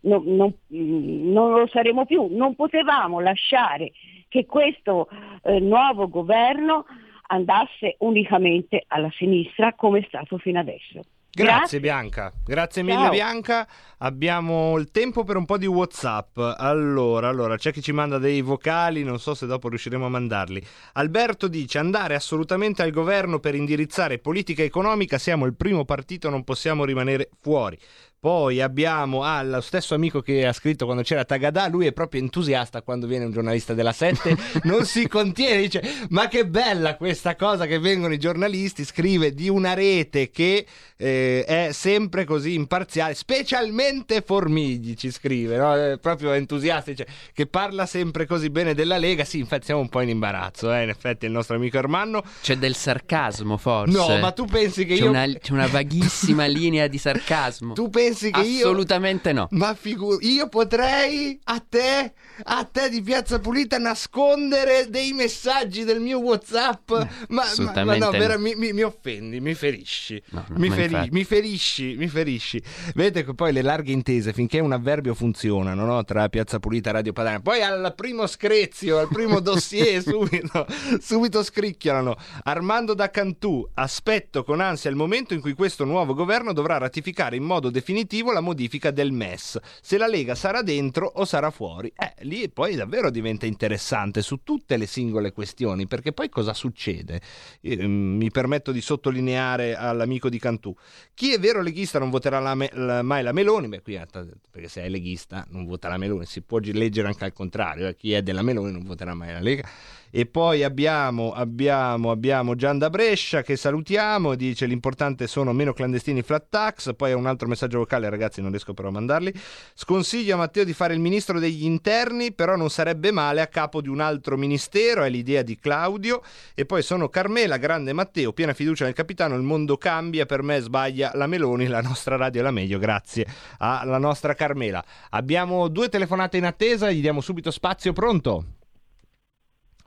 non, 0.00 0.24
non- 0.24 0.54
mm, 0.74 1.30
non 1.30 1.52
lo 1.52 1.68
saremo 1.68 2.04
più. 2.04 2.26
Non 2.30 2.56
potevamo 2.56 3.20
lasciare 3.20 3.92
che 4.28 4.44
questo 4.44 5.08
eh, 5.42 5.60
nuovo 5.60 6.08
governo 6.08 6.84
andasse 7.28 7.96
unicamente 7.98 8.84
alla 8.88 9.10
sinistra 9.12 9.74
come 9.74 10.00
è 10.00 10.04
stato 10.06 10.38
fino 10.38 10.58
adesso. 10.58 11.02
Grazie, 11.30 11.78
Bianca, 11.78 12.32
grazie 12.44 12.82
mille 12.82 13.02
Ciao. 13.02 13.10
Bianca. 13.10 13.68
Abbiamo 13.98 14.78
il 14.78 14.90
tempo 14.90 15.24
per 15.24 15.36
un 15.36 15.44
po' 15.44 15.58
di 15.58 15.66
WhatsApp. 15.66 16.38
Allora, 16.38 17.28
allora, 17.28 17.56
c'è 17.56 17.72
chi 17.72 17.82
ci 17.82 17.92
manda 17.92 18.18
dei 18.18 18.40
vocali, 18.40 19.02
non 19.04 19.20
so 19.20 19.34
se 19.34 19.46
dopo 19.46 19.68
riusciremo 19.68 20.06
a 20.06 20.08
mandarli. 20.08 20.64
Alberto 20.94 21.46
dice: 21.46 21.78
andare 21.78 22.14
assolutamente 22.14 22.82
al 22.82 22.90
governo 22.90 23.40
per 23.40 23.54
indirizzare 23.54 24.18
politica 24.18 24.62
economica, 24.62 25.18
siamo 25.18 25.46
il 25.46 25.54
primo 25.54 25.84
partito, 25.84 26.30
non 26.30 26.44
possiamo 26.44 26.84
rimanere 26.84 27.30
fuori. 27.40 27.78
Poi 28.20 28.60
abbiamo 28.60 29.22
ah, 29.22 29.40
lo 29.44 29.60
stesso 29.60 29.94
amico 29.94 30.20
che 30.20 30.44
ha 30.44 30.52
scritto 30.52 30.86
quando 30.86 31.04
c'era 31.04 31.24
Tagadà, 31.24 31.68
lui 31.68 31.86
è 31.86 31.92
proprio 31.92 32.20
entusiasta 32.20 32.82
quando 32.82 33.06
viene 33.06 33.26
un 33.26 33.30
giornalista 33.30 33.74
della 33.74 33.92
7, 33.92 34.36
non 34.64 34.84
si 34.84 35.06
contiene, 35.06 35.60
dice 35.60 35.82
ma 36.10 36.26
che 36.26 36.44
bella 36.44 36.96
questa 36.96 37.36
cosa 37.36 37.66
che 37.66 37.78
vengono 37.78 38.12
i 38.12 38.18
giornalisti, 38.18 38.84
scrive 38.84 39.32
di 39.32 39.48
una 39.48 39.74
rete 39.74 40.30
che 40.30 40.66
eh, 40.96 41.44
è 41.44 41.68
sempre 41.70 42.24
così 42.24 42.54
imparziale, 42.54 43.14
specialmente 43.14 44.20
Formigli 44.20 44.94
ci 44.94 45.12
scrive, 45.12 45.56
no? 45.56 45.96
Proprio 45.98 46.32
entusiasta, 46.32 46.90
dice 46.90 47.06
che 47.32 47.46
parla 47.46 47.86
sempre 47.86 48.26
così 48.26 48.50
bene 48.50 48.74
della 48.74 48.98
Lega, 48.98 49.24
sì 49.24 49.38
infatti 49.38 49.66
siamo 49.66 49.80
un 49.80 49.88
po' 49.88 50.00
in 50.00 50.08
imbarazzo, 50.08 50.74
eh, 50.74 50.82
in 50.82 50.88
effetti 50.88 51.24
il 51.24 51.30
nostro 51.30 51.54
amico 51.54 51.78
Ermanno. 51.78 52.24
C'è 52.42 52.56
del 52.56 52.74
sarcasmo, 52.74 53.56
forse. 53.56 53.96
No, 53.96 54.18
ma 54.18 54.32
tu 54.32 54.44
pensi 54.46 54.84
che 54.84 54.96
c'è 54.96 55.02
io... 55.02 55.10
Una, 55.10 55.24
c'è 55.24 55.52
una 55.52 55.68
vaghissima 55.68 56.46
linea 56.50 56.88
di 56.88 56.98
sarcasmo. 56.98 57.74
Tu 57.74 57.88
pensi 57.88 58.07
che 58.14 58.40
io... 58.40 58.66
Assolutamente 58.66 59.32
no. 59.32 59.48
Ma 59.50 59.74
figu- 59.74 60.22
io 60.22 60.48
potrei 60.48 61.38
a 61.44 61.62
te, 61.66 62.12
a 62.44 62.64
te 62.64 62.88
di 62.88 63.02
Piazza 63.02 63.38
Pulita 63.38 63.78
nascondere 63.78 64.86
dei 64.88 65.12
messaggi 65.12 65.84
del 65.84 66.00
mio 66.00 66.18
WhatsApp? 66.20 66.90
Ma, 66.90 66.98
ma- 66.98 67.08
ma, 67.28 67.42
assolutamente 67.42 68.04
no, 68.04 68.10
no. 68.10 68.18
vera- 68.18 68.38
mi, 68.38 68.54
mi- 68.54 68.72
mi 68.72 68.82
offendi, 68.82 69.40
mi 69.40 69.54
ferisci. 69.54 70.20
no, 70.30 70.44
mi, 70.56 70.68
ma 70.68 70.74
feri- 70.74 71.08
mi 71.10 71.24
ferisci, 71.24 71.94
mi 71.96 72.08
ferisci. 72.08 72.62
Vedete 72.94 73.24
che 73.24 73.34
poi 73.34 73.52
le 73.52 73.62
larghe 73.62 73.92
intese, 73.92 74.32
finché 74.32 74.58
un 74.60 74.72
avverbio 74.72 75.14
funzionano, 75.14 75.84
no? 75.84 76.04
tra 76.04 76.28
Piazza 76.28 76.58
Pulita 76.58 76.90
e 76.90 76.92
Radio 76.94 77.12
Padania, 77.12 77.40
poi 77.40 77.62
al 77.62 77.92
primo 77.96 78.26
screzio, 78.26 78.98
al 78.98 79.08
primo 79.08 79.40
dossier, 79.40 80.02
subito, 80.02 80.66
subito 81.00 81.42
scricchiolano. 81.42 82.16
Armando 82.44 82.94
da 82.94 83.10
Cantù, 83.10 83.66
aspetto 83.74 84.44
con 84.44 84.60
ansia 84.60 84.90
il 84.90 84.96
momento 84.96 85.34
in 85.34 85.40
cui 85.40 85.52
questo 85.52 85.84
nuovo 85.84 86.14
governo 86.14 86.52
dovrà 86.52 86.78
ratificare 86.78 87.36
in 87.36 87.42
modo 87.42 87.68
definitivo 87.70 87.96
la 88.32 88.40
modifica 88.40 88.90
del 88.90 89.12
MES. 89.12 89.58
Se 89.80 89.98
la 89.98 90.06
Lega 90.06 90.34
sarà 90.34 90.62
dentro 90.62 91.10
o 91.16 91.24
sarà 91.24 91.50
fuori. 91.50 91.92
Eh, 91.96 92.14
lì 92.24 92.48
poi 92.48 92.74
davvero 92.74 93.10
diventa 93.10 93.46
interessante 93.46 94.22
su 94.22 94.40
tutte 94.42 94.76
le 94.76 94.86
singole 94.86 95.32
questioni, 95.32 95.86
perché 95.86 96.12
poi 96.12 96.28
cosa 96.28 96.54
succede? 96.54 97.20
Eh, 97.60 97.86
mi 97.86 98.30
permetto 98.30 98.72
di 98.72 98.80
sottolineare 98.80 99.74
all'amico 99.74 100.28
di 100.28 100.38
Cantù. 100.38 100.74
Chi 101.14 101.32
è 101.32 101.38
vero 101.38 101.62
leghista 101.62 101.98
non 101.98 102.10
voterà 102.10 102.38
la 102.38 102.54
Me- 102.54 102.70
la- 102.72 103.02
mai 103.02 103.22
la 103.22 103.32
Meloni, 103.32 103.68
beh 103.68 103.82
qui 103.82 103.94
eh, 103.94 104.06
perché 104.50 104.68
se 104.68 104.82
è 104.82 104.88
leghista 104.88 105.46
non 105.50 105.64
vota 105.64 105.88
la 105.88 105.96
Meloni, 105.96 106.26
si 106.26 106.42
può 106.42 106.58
leggere 106.58 107.08
anche 107.08 107.24
al 107.24 107.32
contrario, 107.32 107.88
eh, 107.88 107.96
chi 107.96 108.12
è 108.12 108.22
della 108.22 108.42
Meloni 108.42 108.72
non 108.72 108.84
voterà 108.84 109.14
mai 109.14 109.32
la 109.32 109.40
Lega. 109.40 109.68
E 110.10 110.26
poi 110.26 110.64
abbiamo, 110.64 111.32
abbiamo, 111.32 112.10
abbiamo 112.10 112.54
Gian 112.54 112.78
da 112.78 112.88
Brescia 112.90 113.42
che 113.42 113.56
salutiamo, 113.56 114.34
dice 114.34 114.66
l'importante 114.66 115.26
sono 115.26 115.52
meno 115.52 115.72
clandestini 115.72 116.22
flat 116.22 116.46
tax, 116.48 116.94
poi 116.94 117.12
un 117.12 117.26
altro 117.26 117.46
messaggio 117.46 117.78
vocale 117.78 118.08
ragazzi 118.08 118.40
non 118.40 118.50
riesco 118.50 118.72
però 118.72 118.88
a 118.88 118.92
mandarli, 118.92 119.32
sconsiglio 119.74 120.34
a 120.34 120.38
Matteo 120.38 120.64
di 120.64 120.72
fare 120.72 120.94
il 120.94 121.00
ministro 121.00 121.38
degli 121.38 121.64
interni, 121.64 122.32
però 122.32 122.56
non 122.56 122.70
sarebbe 122.70 123.10
male 123.10 123.40
a 123.40 123.46
capo 123.46 123.80
di 123.80 123.88
un 123.88 124.00
altro 124.00 124.36
ministero, 124.36 125.02
è 125.02 125.10
l'idea 125.10 125.42
di 125.42 125.58
Claudio, 125.58 126.22
e 126.54 126.64
poi 126.64 126.82
sono 126.82 127.08
Carmela, 127.08 127.56
grande 127.58 127.92
Matteo, 127.92 128.32
piena 128.32 128.54
fiducia 128.54 128.84
nel 128.84 128.94
capitano, 128.94 129.34
il 129.34 129.42
mondo 129.42 129.76
cambia, 129.76 130.26
per 130.26 130.42
me 130.42 130.60
sbaglia 130.60 131.12
la 131.14 131.26
Meloni, 131.26 131.66
la 131.66 131.80
nostra 131.80 132.16
radio 132.16 132.40
è 132.40 132.44
la 132.44 132.50
meglio, 132.50 132.78
grazie 132.78 133.26
alla 133.58 133.98
nostra 133.98 134.34
Carmela. 134.34 134.82
Abbiamo 135.10 135.68
due 135.68 135.88
telefonate 135.88 136.36
in 136.36 136.44
attesa, 136.44 136.90
gli 136.90 137.00
diamo 137.00 137.20
subito 137.20 137.50
spazio, 137.50 137.92
pronto? 137.92 138.57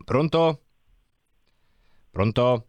Pronto? 0.03 0.59
Pronto? 2.11 2.65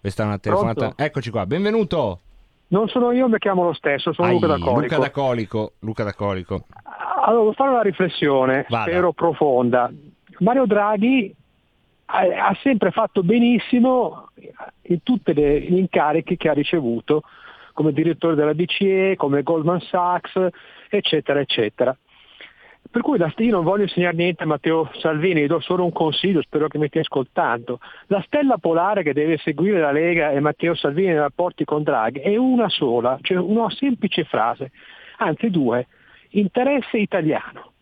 Questa 0.00 0.22
è 0.22 0.26
una 0.26 0.38
telefonata. 0.38 0.80
Pronto? 0.80 1.02
Eccoci 1.02 1.30
qua, 1.30 1.46
benvenuto. 1.46 2.20
Non 2.68 2.88
sono 2.88 3.12
io, 3.12 3.28
mi 3.28 3.38
chiamo 3.38 3.64
lo 3.64 3.72
stesso, 3.72 4.12
sono 4.12 4.28
Ai, 4.28 4.34
Luca 4.34 4.46
da 4.46 4.58
Colico. 4.58 4.80
Luca 4.80 4.98
da 4.98 5.10
Colico. 5.10 5.72
Luca 5.80 6.04
da 6.04 6.14
Colico. 6.14 6.66
Allora, 7.24 7.40
devo 7.40 7.52
fare 7.52 7.70
una 7.70 7.82
riflessione, 7.82 8.66
Vada. 8.68 8.90
spero 8.90 9.12
profonda. 9.12 9.90
Mario 10.40 10.66
Draghi 10.66 11.34
ha, 12.06 12.18
ha 12.48 12.58
sempre 12.62 12.90
fatto 12.90 13.22
benissimo 13.22 14.28
in 14.82 15.02
tutti 15.02 15.32
gli 15.32 15.78
incarichi 15.78 16.36
che 16.36 16.48
ha 16.48 16.52
ricevuto 16.52 17.22
come 17.72 17.92
direttore 17.92 18.34
della 18.34 18.54
BCE, 18.54 19.14
come 19.16 19.42
Goldman 19.42 19.80
Sachs, 19.80 20.32
eccetera, 20.88 21.40
eccetera. 21.40 21.96
Per 22.90 23.02
cui 23.02 23.18
la- 23.18 23.32
io 23.36 23.50
non 23.50 23.64
voglio 23.64 23.82
insegnare 23.82 24.14
niente 24.16 24.42
a 24.44 24.46
Matteo 24.46 24.88
Salvini, 24.98 25.46
do 25.46 25.58
solo 25.60 25.84
un 25.84 25.92
consiglio, 25.92 26.42
spero 26.42 26.68
che 26.68 26.78
mi 26.78 26.86
stia 26.88 27.00
ascoltando. 27.00 27.80
La 28.06 28.22
stella 28.26 28.58
polare 28.58 29.02
che 29.02 29.12
deve 29.12 29.36
seguire 29.38 29.80
la 29.80 29.90
Lega 29.90 30.30
e 30.30 30.40
Matteo 30.40 30.74
Salvini 30.74 31.08
nei 31.08 31.16
rapporti 31.16 31.64
con 31.64 31.82
Draghi 31.82 32.20
è 32.20 32.36
una 32.36 32.68
sola, 32.68 33.18
cioè 33.20 33.38
una 33.38 33.68
semplice 33.70 34.24
frase, 34.24 34.70
anzi 35.16 35.50
due, 35.50 35.86
interesse 36.30 36.98
italiano. 36.98 37.72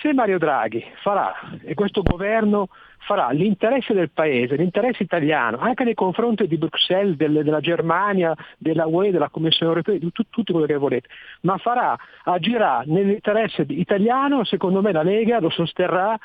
Se 0.00 0.12
Mario 0.12 0.38
Draghi 0.38 0.84
farà, 1.02 1.34
e 1.62 1.74
questo 1.74 2.02
governo 2.02 2.68
farà 3.00 3.30
l'interesse 3.30 3.94
del 3.94 4.10
Paese, 4.10 4.56
l'interesse 4.56 5.02
italiano, 5.02 5.58
anche 5.58 5.84
nei 5.84 5.94
confronti 5.94 6.46
di 6.46 6.56
Bruxelles, 6.56 7.16
del- 7.16 7.42
della 7.42 7.60
Germania, 7.60 8.34
della 8.58 8.86
UE, 8.86 9.10
della 9.10 9.28
Commissione 9.28 9.72
europea, 9.72 9.98
di 9.98 10.12
tut- 10.12 10.28
tutto 10.30 10.52
quello 10.52 10.66
che 10.66 10.76
volete, 10.76 11.08
ma 11.42 11.56
farà, 11.58 11.96
agirà 12.24 12.82
nell'interesse 12.86 13.64
italiano, 13.68 14.44
secondo 14.44 14.82
me 14.82 14.92
la 14.92 15.02
Lega 15.02 15.40
lo 15.40 15.50
sosterrà 15.50 16.18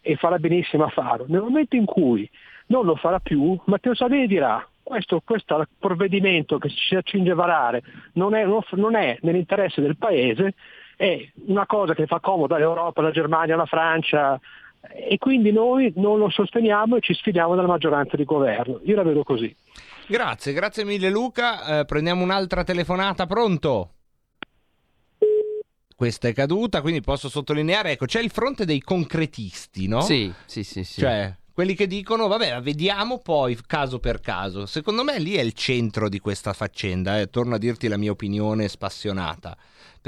e 0.00 0.16
farà 0.16 0.38
benissimo 0.38 0.84
a 0.84 0.88
farlo. 0.88 1.24
Nel 1.28 1.40
momento 1.40 1.76
in 1.76 1.84
cui 1.84 2.28
non 2.66 2.84
lo 2.84 2.96
farà 2.96 3.18
più, 3.18 3.58
Matteo 3.64 3.94
Salvini 3.94 4.26
dirà 4.26 4.66
questo, 4.82 5.20
questo 5.24 5.66
provvedimento 5.78 6.58
che 6.58 6.68
si 6.68 6.94
accinge 6.94 7.32
a 7.32 7.34
varare 7.34 7.82
non 8.14 8.34
è, 8.34 8.44
non 8.44 8.94
è 8.94 9.18
nell'interesse 9.22 9.80
del 9.80 9.96
Paese, 9.96 10.54
è 10.96 11.28
una 11.46 11.66
cosa 11.66 11.94
che 11.94 12.06
fa 12.06 12.20
comodo 12.20 12.54
all'Europa, 12.54 13.00
alla 13.00 13.10
Germania, 13.10 13.54
alla 13.54 13.66
Francia 13.66 14.38
e 14.80 15.18
quindi 15.18 15.52
noi 15.52 15.92
non 15.96 16.18
lo 16.18 16.30
sosteniamo 16.30 16.96
e 16.96 17.00
ci 17.00 17.14
sfidiamo 17.14 17.54
dalla 17.54 17.68
maggioranza 17.68 18.16
di 18.16 18.24
governo. 18.24 18.80
Io 18.84 18.94
la 18.94 19.02
vedo 19.02 19.22
così. 19.22 19.54
Grazie, 20.06 20.52
grazie 20.52 20.84
mille 20.84 21.10
Luca. 21.10 21.80
Eh, 21.80 21.84
prendiamo 21.84 22.22
un'altra 22.22 22.64
telefonata, 22.64 23.26
pronto? 23.26 23.92
Questa 25.94 26.28
è 26.28 26.32
caduta, 26.32 26.80
quindi 26.80 27.00
posso 27.00 27.28
sottolineare, 27.28 27.90
ecco, 27.90 28.06
c'è 28.06 28.20
il 28.20 28.30
fronte 28.30 28.64
dei 28.64 28.80
concretisti, 28.80 29.88
no? 29.88 30.00
Sì, 30.00 30.32
sì, 30.46 30.62
sì, 30.62 30.84
sì. 30.84 31.00
Cioè, 31.00 31.36
quelli 31.52 31.74
che 31.74 31.88
dicono, 31.88 32.28
vabbè, 32.28 32.60
vediamo 32.60 33.18
poi 33.18 33.58
caso 33.66 33.98
per 33.98 34.20
caso. 34.20 34.64
Secondo 34.64 35.02
me 35.02 35.18
lì 35.18 35.34
è 35.34 35.40
il 35.40 35.54
centro 35.54 36.08
di 36.08 36.20
questa 36.20 36.52
faccenda, 36.52 37.18
eh. 37.18 37.30
torno 37.30 37.56
a 37.56 37.58
dirti 37.58 37.88
la 37.88 37.96
mia 37.96 38.12
opinione 38.12 38.68
spassionata. 38.68 39.56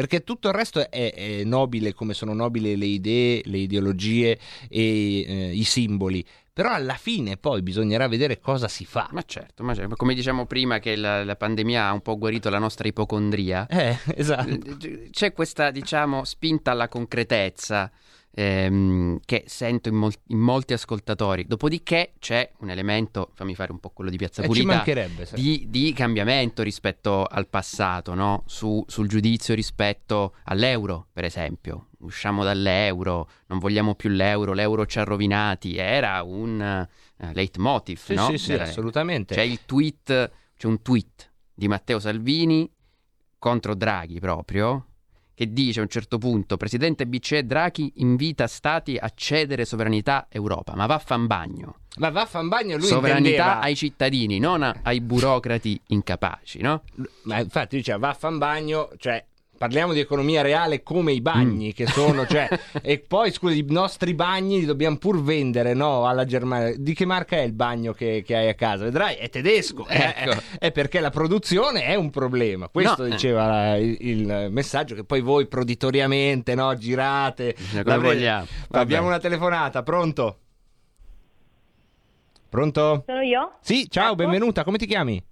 Perché 0.01 0.25
tutto 0.25 0.49
il 0.49 0.55
resto 0.55 0.91
è, 0.91 1.13
è 1.13 1.45
nobile 1.45 1.93
come 1.93 2.15
sono 2.15 2.33
nobili 2.33 2.75
le 2.75 2.87
idee, 2.87 3.43
le 3.45 3.59
ideologie 3.59 4.39
e 4.67 5.21
eh, 5.29 5.51
i 5.53 5.63
simboli. 5.63 6.25
Però 6.55 6.71
alla 6.71 6.95
fine 6.95 7.37
poi 7.37 7.61
bisognerà 7.61 8.09
vedere 8.09 8.41
cosa 8.41 8.67
si 8.67 8.87
fa. 8.87 9.11
Ma 9.13 9.23
certo, 9.27 9.63
ma 9.63 9.75
certo. 9.75 9.97
come 9.97 10.15
diciamo 10.15 10.47
prima 10.47 10.79
che 10.79 10.97
la, 10.97 11.23
la 11.23 11.37
pandemia 11.37 11.89
ha 11.89 11.93
un 11.93 12.01
po' 12.01 12.17
guarito 12.17 12.49
la 12.49 12.59
nostra 12.59 12.89
ipocondria. 12.89 13.67
Eh, 13.67 13.99
esatto. 14.17 14.79
C'è 15.11 15.35
questa, 15.35 15.71
diciamo, 15.71 16.25
spinta 16.25 16.71
alla 16.71 16.89
concretezza 16.89 17.93
ehm, 18.33 19.19
che 19.25 19.45
sento 19.47 19.89
in, 19.89 19.97
mol- 19.97 20.13
in 20.29 20.39
molti 20.39 20.73
ascoltatori. 20.73 21.45
Dopodiché 21.47 22.13
c'è 22.19 22.51
un 22.59 22.71
elemento, 22.71 23.31
fammi 23.35 23.55
fare 23.55 23.73
un 23.73 23.79
po' 23.81 23.91
quello 23.91 24.11
di 24.11 24.17
Piazza 24.17 24.43
Eh, 24.43 24.47
Pulita, 24.47 24.85
di, 25.35 25.67
di 25.69 25.93
cambiamento 25.93 26.63
rispetto 26.63 27.25
al 27.25 27.49
passato, 27.49 28.15
no? 28.15 28.43
Su- 28.47 28.85
sul 28.87 29.09
giudizio 29.09 29.55
rispetto 29.55 30.35
all'euro, 30.45 31.07
per 31.13 31.25
esempio. 31.25 31.87
Usciamo 32.01 32.43
dall'euro, 32.45 33.29
non 33.47 33.59
vogliamo 33.59 33.95
più 33.95 34.09
l'euro, 34.09 34.53
l'euro 34.55 34.87
ci 34.87 34.99
ha 34.99 35.05
rovinati. 35.05 35.77
Era 35.77 36.23
un 36.23 36.61
eh, 37.19 37.33
leitmotiv, 37.35 37.99
Sì, 37.99 38.15
no? 38.15 38.27
sì, 38.31 38.39
sì, 38.39 38.51
Della- 38.53 38.63
assolutamente. 38.65 39.35
C'è 39.35 39.43
il 39.43 39.61
tweet, 39.67 40.31
c'è 40.57 40.67
un 40.67 40.81
tweet 40.81 41.31
di 41.53 41.69
Matteo 41.69 41.99
Salvini 41.99 42.71
contro 43.39 43.75
Draghi 43.75 44.19
proprio, 44.19 44.87
che 45.41 45.55
dice 45.55 45.81
a 45.81 45.85
un 45.85 45.89
certo 45.89 46.19
punto, 46.19 46.59
Presidente 46.59 47.07
BCE 47.07 47.47
Draghi 47.47 47.93
invita 47.97 48.47
stati 48.47 48.99
a 49.01 49.11
cedere 49.15 49.65
sovranità 49.65 50.27
Europa, 50.29 50.75
ma 50.75 50.85
vaffan 50.85 51.27
bagno. 51.27 51.77
Ma 51.97 52.11
vaffan 52.11 52.49
bagno 52.49 52.77
lui 52.77 52.85
Sovranità 52.87 53.19
intendeva... 53.21 53.61
ai 53.61 53.75
cittadini, 53.75 54.39
non 54.39 54.63
a- 54.63 54.81
ai 54.83 55.01
burocrati 55.01 55.81
incapaci, 55.87 56.61
no? 56.61 56.83
Ma 57.23 57.41
infatti 57.41 57.77
diceva 57.77 57.97
vaffan 57.97 58.37
bagno, 58.37 58.91
cioè 58.99 59.25
parliamo 59.61 59.93
di 59.93 60.01
economia 60.01 60.41
reale 60.41 60.83
come 60.83 61.13
i 61.13 61.21
bagni 61.21 61.67
Mm. 61.67 61.73
che 61.73 61.87
sono, 61.87 62.25
cioè, 62.27 62.49
e 62.81 62.99
poi 62.99 63.31
scusa, 63.31 63.53
i 63.53 63.67
nostri 63.69 64.15
bagni 64.15 64.61
li 64.61 64.65
dobbiamo 64.65 64.97
pur 64.97 65.23
vendere, 65.23 65.75
no, 65.75 66.07
alla 66.07 66.25
Germania. 66.25 66.75
Di 66.79 66.95
che 66.95 67.05
marca 67.05 67.37
è 67.37 67.41
il 67.43 67.53
bagno 67.53 67.93
che, 67.93 68.23
che 68.25 68.35
hai 68.37 68.49
a 68.49 68.55
casa? 68.55 68.85
Vedrai, 68.85 69.17
è 69.17 69.29
tedesco, 69.29 69.87
eh, 69.87 70.15
Ecco. 70.17 70.31
è, 70.31 70.39
è 70.69 70.73
perché 70.73 71.01
la 71.01 71.11
produzione 71.11 71.85
è 71.85 71.95
un 71.95 72.09
problema. 72.09 72.69
Questo 72.71 73.03
No, 73.03 73.09
eh. 73.09 73.11
diceva 73.11 73.77
il, 73.77 73.99
il 74.01 74.47
messaggio 74.51 74.95
che 74.95 75.05
poi 75.05 75.21
voi 75.21 75.47
proditoriamente, 75.47 76.55
no, 76.55 76.75
girate. 76.77 77.55
Come 77.55 77.83
la 77.85 77.99
vogliamo. 77.99 78.47
Vabbè. 78.71 78.83
Abbiamo 78.83 79.09
una 79.09 79.19
telefonata, 79.19 79.83
pronto? 79.83 80.39
Pronto? 82.49 83.03
Sono 83.05 83.21
io? 83.21 83.59
Sì, 83.61 83.87
ciao, 83.91 84.07
Ecco. 84.07 84.15
benvenuta, 84.17 84.65
come 84.65 84.79
ti 84.79 84.87
chiami? 84.87 85.23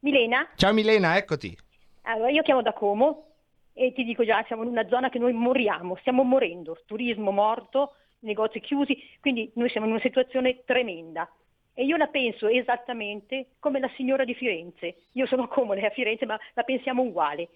Milena? 0.00 0.48
Ciao 0.54 0.72
Milena, 0.72 1.16
eccoti. 1.16 1.58
Allora, 2.02 2.30
io 2.30 2.42
chiamo 2.42 2.62
da 2.62 2.72
Como 2.72 3.31
e 3.74 3.92
ti 3.92 4.04
dico 4.04 4.24
già, 4.24 4.44
siamo 4.46 4.62
in 4.62 4.68
una 4.68 4.86
zona 4.88 5.08
che 5.08 5.18
noi 5.18 5.32
moriamo, 5.32 5.96
stiamo 5.96 6.22
morendo, 6.22 6.78
turismo 6.86 7.30
morto, 7.30 7.94
negozi 8.20 8.60
chiusi, 8.60 8.96
quindi 9.20 9.50
noi 9.54 9.68
siamo 9.70 9.86
in 9.86 9.92
una 9.92 10.00
situazione 10.00 10.62
tremenda. 10.64 11.28
E 11.74 11.84
io 11.84 11.96
la 11.96 12.08
penso 12.08 12.48
esattamente 12.48 13.52
come 13.58 13.80
la 13.80 13.90
signora 13.96 14.24
di 14.24 14.34
Firenze. 14.34 14.96
Io 15.12 15.26
sono 15.26 15.48
è 15.48 15.84
a 15.86 15.90
Firenze, 15.90 16.26
ma 16.26 16.38
la 16.52 16.62
pensiamo 16.64 17.02
uguale. 17.02 17.48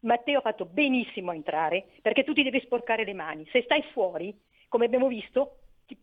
Matteo 0.00 0.38
ha 0.38 0.42
fatto 0.42 0.66
benissimo 0.66 1.32
a 1.32 1.34
entrare 1.34 1.86
perché 2.00 2.22
tu 2.22 2.32
ti 2.32 2.44
devi 2.44 2.60
sporcare 2.60 3.04
le 3.04 3.12
mani. 3.12 3.46
Se 3.50 3.62
stai 3.62 3.82
fuori, 3.92 4.34
come 4.68 4.84
abbiamo 4.84 5.08
visto, 5.08 5.56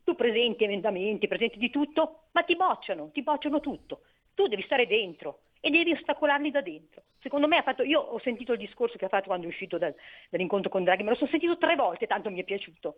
tu 0.04 0.14
presenti 0.16 0.66
emendamenti, 0.66 1.28
presenti 1.28 1.58
di 1.58 1.70
tutto, 1.70 2.24
ma 2.34 2.44
ti 2.44 2.58
bocciano, 2.58 3.12
ti 3.12 3.24
bocciano 3.24 3.62
tutto. 3.62 4.02
Tu 4.36 4.48
devi 4.48 4.62
stare 4.64 4.86
dentro 4.86 5.40
e 5.60 5.70
devi 5.70 5.92
ostacolarli 5.92 6.52
da 6.52 6.62
dentro. 6.62 7.04
Secondo 7.22 7.48
me 7.48 7.58
ha 7.58 7.64
fatto, 7.64 7.84
io 7.84 8.00
ho 8.00 8.20
sentito 8.20 8.54
il 8.54 8.60
discorso 8.60 8.98
che 8.98 9.06
ha 9.06 9.10
fatto 9.10 9.26
quando 9.26 9.46
è 9.46 9.50
uscito 9.50 9.78
dal- 9.78 9.96
dall'incontro 10.30 10.70
con 10.70 10.84
Draghi, 10.84 11.04
me 11.04 11.10
lo 11.10 11.16
sono 11.16 11.30
sentito 11.30 11.58
tre 11.58 11.76
volte, 11.76 12.08
tanto 12.08 12.30
mi 12.30 12.40
è 12.40 12.44
piaciuto. 12.44 12.98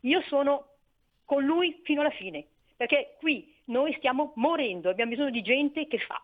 Io 0.00 0.20
sono 0.22 0.68
con 1.24 1.44
lui 1.44 1.80
fino 1.84 2.00
alla 2.00 2.10
fine, 2.10 2.44
perché 2.76 3.16
qui 3.18 3.54
noi 3.66 3.94
stiamo 3.98 4.32
morendo, 4.36 4.90
abbiamo 4.90 5.10
bisogno 5.10 5.30
di 5.30 5.42
gente 5.42 5.86
che 5.86 5.98
fa. 5.98 6.22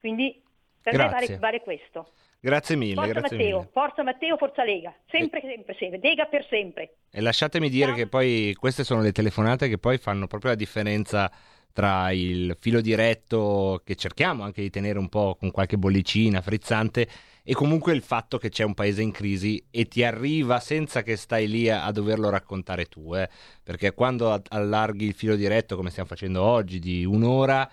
Quindi 0.00 0.42
per 0.82 0.92
me 0.92 0.98
Grazie. 0.98 1.26
vale, 1.26 1.38
vale 1.38 1.60
questo. 1.60 2.12
Grazie 2.40 2.76
mille, 2.76 2.94
Forza 2.94 3.10
grazie 3.12 3.36
Matteo, 3.38 3.58
mille. 3.58 3.70
forza 3.72 4.02
Matteo, 4.02 4.36
forza 4.36 4.64
Lega, 4.64 4.94
sempre, 5.06 5.40
sempre, 5.40 5.74
sempre, 5.78 5.98
Lega 6.02 6.26
per 6.26 6.46
sempre. 6.50 6.96
E 7.10 7.22
lasciatemi 7.22 7.70
dire 7.70 7.94
che 7.94 8.06
poi 8.06 8.52
queste 8.52 8.84
sono 8.84 9.00
le 9.00 9.12
telefonate 9.12 9.66
che 9.68 9.78
poi 9.78 9.96
fanno 9.96 10.26
proprio 10.26 10.50
la 10.50 10.56
differenza 10.56 11.32
tra 11.74 12.12
il 12.12 12.56
filo 12.60 12.80
diretto 12.80 13.82
che 13.84 13.96
cerchiamo 13.96 14.44
anche 14.44 14.62
di 14.62 14.70
tenere 14.70 14.96
un 14.96 15.08
po' 15.08 15.36
con 15.36 15.50
qualche 15.50 15.76
bollicina 15.76 16.40
frizzante 16.40 17.08
e 17.42 17.52
comunque 17.52 17.92
il 17.92 18.00
fatto 18.00 18.38
che 18.38 18.48
c'è 18.48 18.62
un 18.62 18.74
paese 18.74 19.02
in 19.02 19.10
crisi 19.10 19.62
e 19.70 19.88
ti 19.88 20.04
arriva 20.04 20.60
senza 20.60 21.02
che 21.02 21.16
stai 21.16 21.48
lì 21.48 21.68
a, 21.68 21.84
a 21.84 21.90
doverlo 21.90 22.30
raccontare 22.30 22.86
tu, 22.86 23.14
eh. 23.16 23.28
perché 23.62 23.92
quando 23.92 24.40
allarghi 24.48 25.04
il 25.04 25.14
filo 25.14 25.34
diretto 25.34 25.74
come 25.74 25.90
stiamo 25.90 26.08
facendo 26.08 26.42
oggi 26.42 26.78
di 26.78 27.04
un'ora 27.04 27.68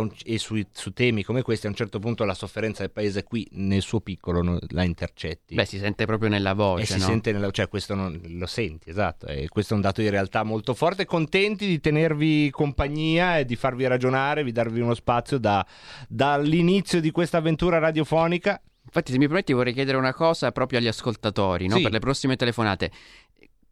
un- 0.00 0.10
e 0.24 0.38
sui- 0.38 0.66
su 0.72 0.92
temi 0.92 1.22
come 1.22 1.42
questi 1.42 1.66
a 1.66 1.68
un 1.68 1.74
certo 1.74 1.98
punto 1.98 2.24
la 2.24 2.34
sofferenza 2.34 2.82
del 2.82 2.90
paese 2.90 3.22
qui 3.24 3.46
nel 3.52 3.82
suo 3.82 4.00
piccolo 4.00 4.42
no- 4.42 4.58
la 4.68 4.82
intercetti. 4.84 5.54
Beh, 5.54 5.64
si 5.64 5.78
sente 5.78 6.06
proprio 6.06 6.28
nella 6.28 6.54
voce, 6.54 6.82
E 6.82 6.86
si 6.86 6.98
no? 6.98 7.04
sente, 7.06 7.32
nella, 7.32 7.50
cioè 7.50 7.68
questo 7.68 7.94
non, 7.94 8.20
lo 8.24 8.46
senti, 8.46 8.90
esatto, 8.90 9.26
e 9.26 9.48
questo 9.48 9.72
è 9.74 9.76
un 9.76 9.82
dato 9.82 10.00
di 10.00 10.08
realtà 10.08 10.42
molto 10.42 10.74
forte. 10.74 11.04
Contenti 11.04 11.66
di 11.66 11.80
tenervi 11.80 12.50
compagnia 12.50 13.38
e 13.38 13.44
di 13.44 13.56
farvi 13.56 13.86
ragionare, 13.86 14.44
di 14.44 14.52
darvi 14.52 14.80
uno 14.80 14.94
spazio 14.94 15.38
da- 15.38 15.66
dall'inizio 16.08 17.00
di 17.00 17.10
questa 17.10 17.38
avventura 17.38 17.78
radiofonica. 17.78 18.60
Infatti, 18.84 19.12
se 19.12 19.18
mi 19.18 19.26
permetti, 19.26 19.52
vorrei 19.52 19.72
chiedere 19.72 19.96
una 19.96 20.12
cosa 20.12 20.50
proprio 20.52 20.78
agli 20.78 20.88
ascoltatori, 20.88 21.66
no? 21.68 21.76
Sì. 21.76 21.82
per 21.82 21.92
le 21.92 21.98
prossime 22.00 22.36
telefonate. 22.36 22.90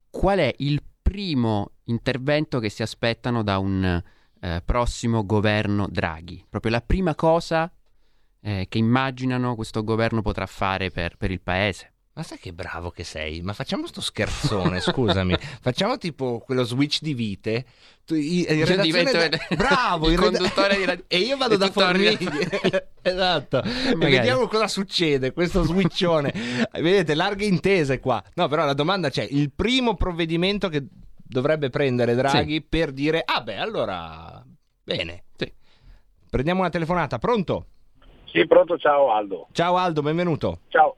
Qual 0.08 0.38
è 0.38 0.52
il 0.58 0.82
primo 1.02 1.72
intervento 1.84 2.58
che 2.60 2.68
si 2.68 2.82
aspettano 2.82 3.42
da 3.42 3.58
un 3.58 4.02
eh, 4.40 4.62
prossimo 4.64 5.24
governo 5.24 5.86
Draghi? 5.90 6.44
Proprio 6.48 6.72
la 6.72 6.80
prima 6.80 7.14
cosa 7.14 7.70
eh, 8.42 8.66
che 8.68 8.78
immaginano 8.78 9.54
questo 9.54 9.84
governo 9.84 10.22
potrà 10.22 10.46
fare 10.46 10.90
per, 10.90 11.16
per 11.16 11.30
il 11.30 11.40
paese? 11.40 11.92
Ma 12.12 12.24
sai 12.24 12.38
che 12.38 12.52
bravo 12.52 12.90
che 12.90 13.04
sei? 13.04 13.40
Ma 13.40 13.52
facciamo 13.52 13.86
sto 13.86 14.00
scherzone, 14.00 14.80
scusami. 14.80 15.34
Facciamo 15.62 15.96
tipo 15.96 16.40
quello 16.44 16.64
switch 16.64 17.00
di 17.00 17.14
vite. 17.14 17.64
Tu, 18.04 18.14
i- 18.14 18.44
in 18.50 18.58
Io 18.58 18.80
divento 18.82 19.16
da- 19.16 19.28
bravo, 19.56 20.06
il 20.08 20.14
in 20.14 20.20
reda- 20.20 20.38
conduttore 20.38 20.76
di 20.96 21.04
E 21.08 21.18
io 21.18 21.36
vado 21.36 21.54
e 21.54 21.56
da 21.58 21.70
Formigli. 21.70 22.28
esatto. 23.00 23.62
E 23.62 23.94
Magari. 23.94 24.16
vediamo 24.16 24.48
cosa 24.48 24.66
succede, 24.68 25.32
questo 25.32 25.62
switchone. 25.62 26.32
Vedete, 26.72 27.14
larghe 27.14 27.44
intese 27.46 28.00
qua. 28.00 28.22
No, 28.34 28.48
però 28.48 28.64
la 28.66 28.74
domanda 28.74 29.08
c'è, 29.08 29.26
il 29.30 29.50
primo 29.52 29.94
provvedimento 29.94 30.68
che 30.68 30.84
dovrebbe 31.30 31.70
prendere 31.70 32.14
Draghi 32.14 32.60
per 32.60 32.92
dire 32.92 33.22
"Ah 33.24 33.40
beh, 33.42 33.56
allora 33.56 34.42
bene". 34.82 35.24
Prendiamo 36.28 36.60
una 36.60 36.70
telefonata, 36.70 37.18
pronto? 37.18 37.66
Sì, 38.26 38.46
pronto, 38.46 38.78
ciao 38.78 39.10
Aldo. 39.12 39.48
Ciao 39.52 39.76
Aldo, 39.76 40.02
benvenuto. 40.02 40.60
Ciao, 40.68 40.96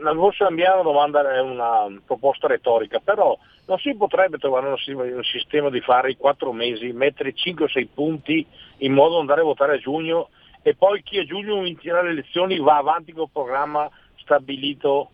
la 0.00 0.12
vostra 0.14 0.50
mia 0.50 0.80
domanda 0.82 1.20
è 1.34 1.40
una 1.40 1.86
proposta 2.06 2.46
retorica, 2.46 2.98
però 3.00 3.36
non 3.66 3.78
si 3.78 3.94
potrebbe 3.94 4.38
trovare 4.38 4.68
un, 4.68 4.76
si- 4.78 4.92
un 4.92 5.22
sistema 5.24 5.68
di 5.68 5.80
fare 5.80 6.10
i 6.10 6.16
quattro 6.16 6.52
mesi, 6.52 6.92
mettere 6.92 7.34
5-6 7.34 7.88
punti 7.92 8.46
in 8.78 8.92
modo 8.94 9.14
da 9.14 9.20
andare 9.20 9.40
a 9.42 9.44
votare 9.44 9.74
a 9.74 9.78
giugno 9.78 10.30
e 10.62 10.74
poi 10.74 11.02
chi 11.02 11.18
a 11.18 11.24
giugno 11.24 11.60
vincerà 11.60 12.00
le 12.02 12.10
elezioni 12.10 12.58
va 12.58 12.76
avanti 12.76 13.12
col 13.12 13.28
programma 13.30 13.88
stabilito 14.16 15.10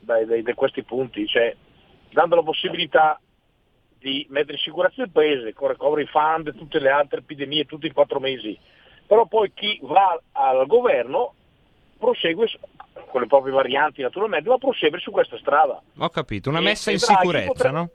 dai, 0.00 0.26
dai- 0.26 0.42
da 0.42 0.52
questi 0.54 0.82
punti, 0.82 1.26
cioè 1.26 1.54
dando 2.10 2.36
la 2.36 2.42
possibilità 2.42 3.18
di 4.00 4.26
mettere 4.30 4.54
in 4.54 4.58
sicurezza 4.62 5.02
il 5.02 5.10
paese 5.10 5.52
con 5.52 5.68
recovery 5.68 6.06
fund 6.06 6.48
e 6.48 6.54
tutte 6.54 6.80
le 6.80 6.90
altre 6.90 7.20
epidemie 7.20 7.66
tutti 7.66 7.86
in 7.86 7.92
quattro 7.92 8.18
mesi. 8.18 8.58
Però 9.06 9.26
poi 9.26 9.52
chi 9.54 9.78
va 9.82 10.20
al 10.32 10.66
governo 10.66 11.34
prosegue 11.98 12.48
con 13.10 13.20
le 13.20 13.26
proprie 13.26 13.52
varianti 13.52 14.02
naturalmente, 14.02 14.48
ma 14.48 14.56
prosegue 14.56 14.98
su 14.98 15.10
questa 15.10 15.36
strada. 15.38 15.80
Ho 15.98 16.08
capito, 16.08 16.48
una 16.48 16.60
E- 16.60 16.62
messa 16.62 16.90
e 16.90 16.94
in 16.94 16.98
Draghi 17.00 17.20
sicurezza, 17.20 17.46
potrebbe- 17.52 17.76
no? 17.76 17.90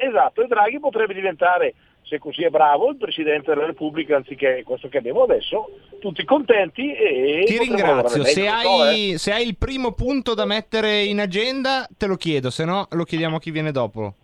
Esatto, 0.00 0.42
e 0.42 0.46
Draghi 0.46 0.78
potrebbe 0.78 1.14
diventare, 1.14 1.74
se 2.02 2.18
così 2.20 2.44
è 2.44 2.50
bravo, 2.50 2.90
il 2.90 2.96
Presidente 2.96 3.52
della 3.52 3.66
Repubblica 3.66 4.14
anziché 4.14 4.62
questo 4.64 4.88
che 4.88 4.98
abbiamo 4.98 5.22
adesso, 5.24 5.68
tutti 5.98 6.24
contenti 6.24 6.94
e... 6.94 7.42
Ti 7.44 7.58
ringrazio. 7.58 8.22
Se 8.22 8.40
meglio, 8.40 8.56
so, 8.60 8.84
eh. 8.84 8.88
hai, 8.88 9.18
se 9.18 9.32
hai 9.32 9.46
il 9.48 9.56
primo 9.56 9.92
punto 9.92 10.34
da 10.34 10.44
mettere 10.44 11.02
in 11.02 11.18
agenda, 11.18 11.88
te 11.96 12.06
lo 12.06 12.14
chiedo, 12.14 12.50
se 12.50 12.64
no 12.64 12.86
lo 12.90 13.02
chiediamo 13.02 13.36
a 13.36 13.40
chi 13.40 13.50
viene 13.50 13.72
dopo. 13.72 14.14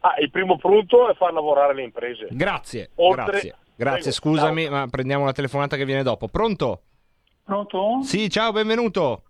Ah, 0.00 0.14
il 0.20 0.30
primo 0.30 0.56
punto 0.56 1.10
è 1.10 1.14
far 1.14 1.32
lavorare 1.32 1.74
le 1.74 1.82
imprese. 1.82 2.28
Grazie, 2.30 2.90
Oltre- 2.96 3.24
grazie. 3.24 3.54
Grazie, 3.78 4.00
Prego, 4.10 4.16
scusami, 4.16 4.68
ma 4.68 4.86
prendiamo 4.90 5.24
la 5.24 5.32
telefonata 5.32 5.76
che 5.76 5.84
viene 5.84 6.02
dopo. 6.02 6.26
Pronto? 6.28 6.80
Pronto? 7.44 8.00
Sì, 8.02 8.28
ciao, 8.28 8.50
benvenuto. 8.52 9.22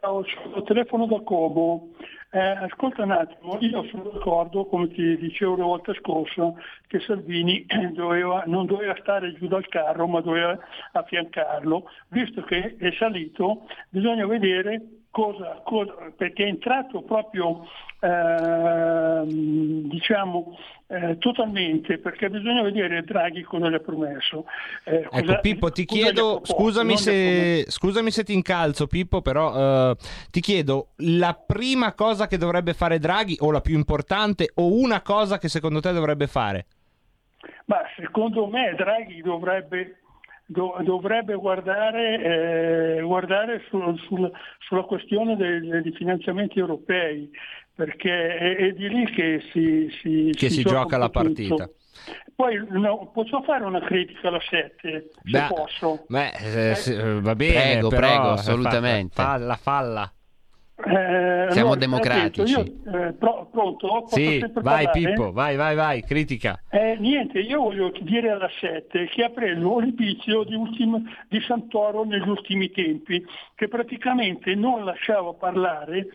Ciao, 0.00 0.24
sono- 0.24 0.62
telefono 0.64 1.06
da 1.06 1.20
Como. 1.22 1.90
Eh, 2.32 2.38
ascolta 2.38 3.02
un 3.02 3.10
attimo, 3.10 3.58
io 3.60 3.84
sono 3.90 4.04
d'accordo, 4.04 4.64
come 4.66 4.88
ti 4.88 5.16
dicevo 5.18 5.56
la 5.56 5.64
volta 5.64 5.92
scorsa, 5.94 6.52
che 6.86 7.00
Salvini 7.00 7.66
doveva- 7.92 8.44
non 8.46 8.66
doveva 8.66 8.94
stare 9.00 9.32
giù 9.34 9.48
dal 9.48 9.66
carro, 9.66 10.06
ma 10.06 10.20
doveva 10.20 10.56
affiancarlo. 10.92 11.84
Visto 12.08 12.42
che 12.42 12.76
è 12.78 12.92
salito, 12.98 13.66
bisogna 13.88 14.26
vedere 14.26 14.80
cosa, 15.10 15.60
cosa- 15.64 15.94
perché 16.16 16.44
è 16.44 16.48
entrato 16.48 17.02
proprio, 17.02 17.66
ehm, 18.00 19.88
diciamo, 19.88 20.56
eh, 20.86 21.18
totalmente, 21.18 21.98
perché 21.98 22.28
bisogna 22.30 22.62
vedere 22.62 23.02
Draghi 23.02 23.42
cosa 23.42 23.68
gli 23.68 23.74
ha 23.74 23.78
promesso. 23.80 24.44
Eh, 24.84 24.96
Ecco, 24.96 25.20
cosa- 25.20 25.38
Pippo, 25.38 25.70
ti 25.70 25.84
chiedo, 25.84 26.40
scusami 26.42 26.96
se, 26.96 27.64
scusami 27.68 28.10
se 28.10 28.24
ti 28.24 28.32
incalzo, 28.32 28.86
Pippo, 28.86 29.20
però 29.22 29.90
eh, 29.90 29.96
ti 30.30 30.40
chiedo 30.40 30.88
la 30.98 31.34
prima 31.34 31.94
cosa 31.94 32.26
che 32.26 32.38
dovrebbe 32.38 32.74
fare 32.74 32.98
Draghi, 32.98 33.36
o 33.40 33.50
la 33.50 33.60
più 33.60 33.76
importante, 33.76 34.50
o 34.54 34.72
una 34.72 35.00
cosa 35.02 35.38
che 35.38 35.48
secondo 35.48 35.80
te 35.80 35.92
dovrebbe 35.92 36.26
fare? 36.26 36.66
Ma 37.66 37.78
secondo 37.96 38.46
me 38.46 38.74
Draghi 38.76 39.22
dovrebbe, 39.22 39.84
do- 39.84 40.09
dovrebbe 40.50 41.34
guardare, 41.34 42.96
eh, 42.98 43.00
guardare 43.02 43.62
sul- 43.68 43.98
sul- 44.00 44.30
sulla 44.58 44.82
questione 44.82 45.36
dei, 45.36 45.60
dei 45.60 45.92
finanziamenti 45.92 46.58
europei, 46.58 47.30
perché 47.74 48.36
è, 48.36 48.56
è 48.56 48.72
di 48.72 48.88
lì 48.88 49.04
che 49.12 49.40
si, 49.52 49.88
si, 50.02 50.30
Che 50.36 50.50
si 50.50 50.58
un 50.58 50.64
gioca 50.72 50.96
la 50.96 51.08
po' 51.08 51.22
tutto. 51.22 51.56
partita. 51.56 51.70
Poi 52.34 52.66
no, 52.70 53.10
posso 53.12 53.42
fare 53.42 53.64
una 53.64 53.80
critica 53.80 54.28
alla 54.28 54.40
7, 54.40 55.10
se 55.12 55.30
Beh, 55.30 55.46
posso. 55.48 56.04
Beh, 56.08 56.30
eh, 56.30 56.82
eh, 56.86 57.20
va 57.20 57.34
bene, 57.34 57.52
Prego, 57.60 57.88
però, 57.88 58.00
prego, 58.00 58.26
eh, 58.28 58.32
assolutamente. 58.32 59.14
fa- 59.14 59.22
Falla, 59.24 59.56
falla. 59.56 60.12
Eh, 60.84 61.48
Siamo 61.50 61.72
allora, 61.72 61.80
democratici. 61.80 62.52
Io, 62.52 62.60
eh, 62.60 63.12
pro- 63.12 63.48
pronto? 63.50 64.06
Sì, 64.08 64.38
vai 64.38 64.50
parlare? 64.84 64.90
Pippo, 64.92 65.32
vai, 65.32 65.56
vai, 65.56 65.74
vai, 65.74 66.02
critica. 66.02 66.62
Eh, 66.70 66.96
niente, 66.98 67.38
io 67.38 67.60
voglio 67.60 67.92
dire 68.00 68.30
alla 68.30 68.50
7 68.60 69.06
che 69.08 69.24
ha 69.24 69.28
preso 69.30 69.76
un 69.76 69.92
vizio 69.94 70.44
di, 70.44 70.54
ultim- 70.54 71.02
di 71.28 71.40
Santoro 71.42 72.04
negli 72.04 72.28
ultimi 72.28 72.70
tempi, 72.70 73.24
che 73.54 73.68
praticamente 73.68 74.54
non 74.54 74.84
lasciava 74.84 75.32
parlare 75.34 76.08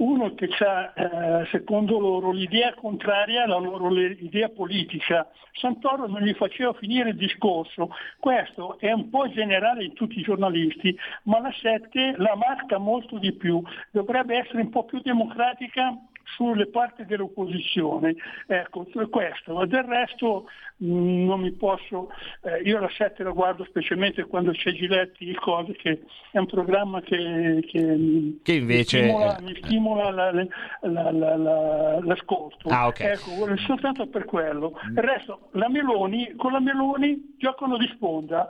uno 0.00 0.34
che 0.34 0.48
ha, 0.64 1.44
secondo 1.50 1.98
loro, 1.98 2.30
l'idea 2.32 2.74
contraria 2.74 3.44
alla 3.44 3.58
loro 3.58 3.94
idea 3.98 4.48
politica. 4.48 5.28
Santoro 5.52 6.06
non 6.06 6.22
gli 6.22 6.32
faceva 6.34 6.72
finire 6.72 7.10
il 7.10 7.16
discorso. 7.16 7.90
Questo 8.18 8.78
è 8.78 8.90
un 8.92 9.10
po' 9.10 9.28
generale 9.28 9.84
in 9.84 9.92
tutti 9.92 10.18
i 10.18 10.22
giornalisti, 10.22 10.96
ma 11.24 11.40
la 11.40 11.52
7 11.60 12.14
la 12.16 12.34
marca 12.34 12.78
molto 12.78 13.18
di 13.18 13.32
più. 13.32 13.62
Dovrebbe 13.90 14.38
essere 14.38 14.62
un 14.62 14.70
po' 14.70 14.84
più 14.84 15.00
democratica 15.02 15.94
sulle 16.36 16.66
parti 16.66 17.04
dell'opposizione. 17.04 18.14
Ecco, 18.46 18.86
questo, 19.08 19.54
ma 19.54 19.66
del 19.66 19.84
resto 19.84 20.46
mh, 20.76 21.24
non 21.26 21.40
mi 21.40 21.52
posso, 21.52 22.10
eh, 22.42 22.62
io 22.62 22.78
la 22.78 22.88
7 22.90 23.22
la 23.22 23.30
guardo 23.30 23.64
specialmente 23.64 24.24
quando 24.24 24.52
c'è 24.52 24.72
Giletti 24.72 25.34
cose 25.34 25.72
che 25.72 26.02
è 26.30 26.38
un 26.38 26.46
programma 26.46 27.00
che, 27.00 27.64
che, 27.68 28.38
Che 28.42 28.52
invece- 28.52 29.00
mi 29.02 29.08
stimola, 29.08 29.38
mi 29.40 29.54
stimola 29.56 30.10
la- 30.10 30.30
la- 30.32 31.10
la- 31.10 31.36
la- 31.36 32.00
l'ascolto. 32.02 32.68
Ah, 32.68 32.86
ok. 32.88 33.00
Ecco, 33.00 33.56
soltanto 33.58 34.06
per 34.06 34.24
quello. 34.24 34.78
Il 34.88 35.02
resto, 35.02 35.48
la 35.52 35.68
Meloni, 35.68 36.34
con 36.36 36.52
la 36.52 36.60
Meloni 36.60 37.34
giocano 37.38 37.76
di 37.76 37.88
sponda. 37.94 38.48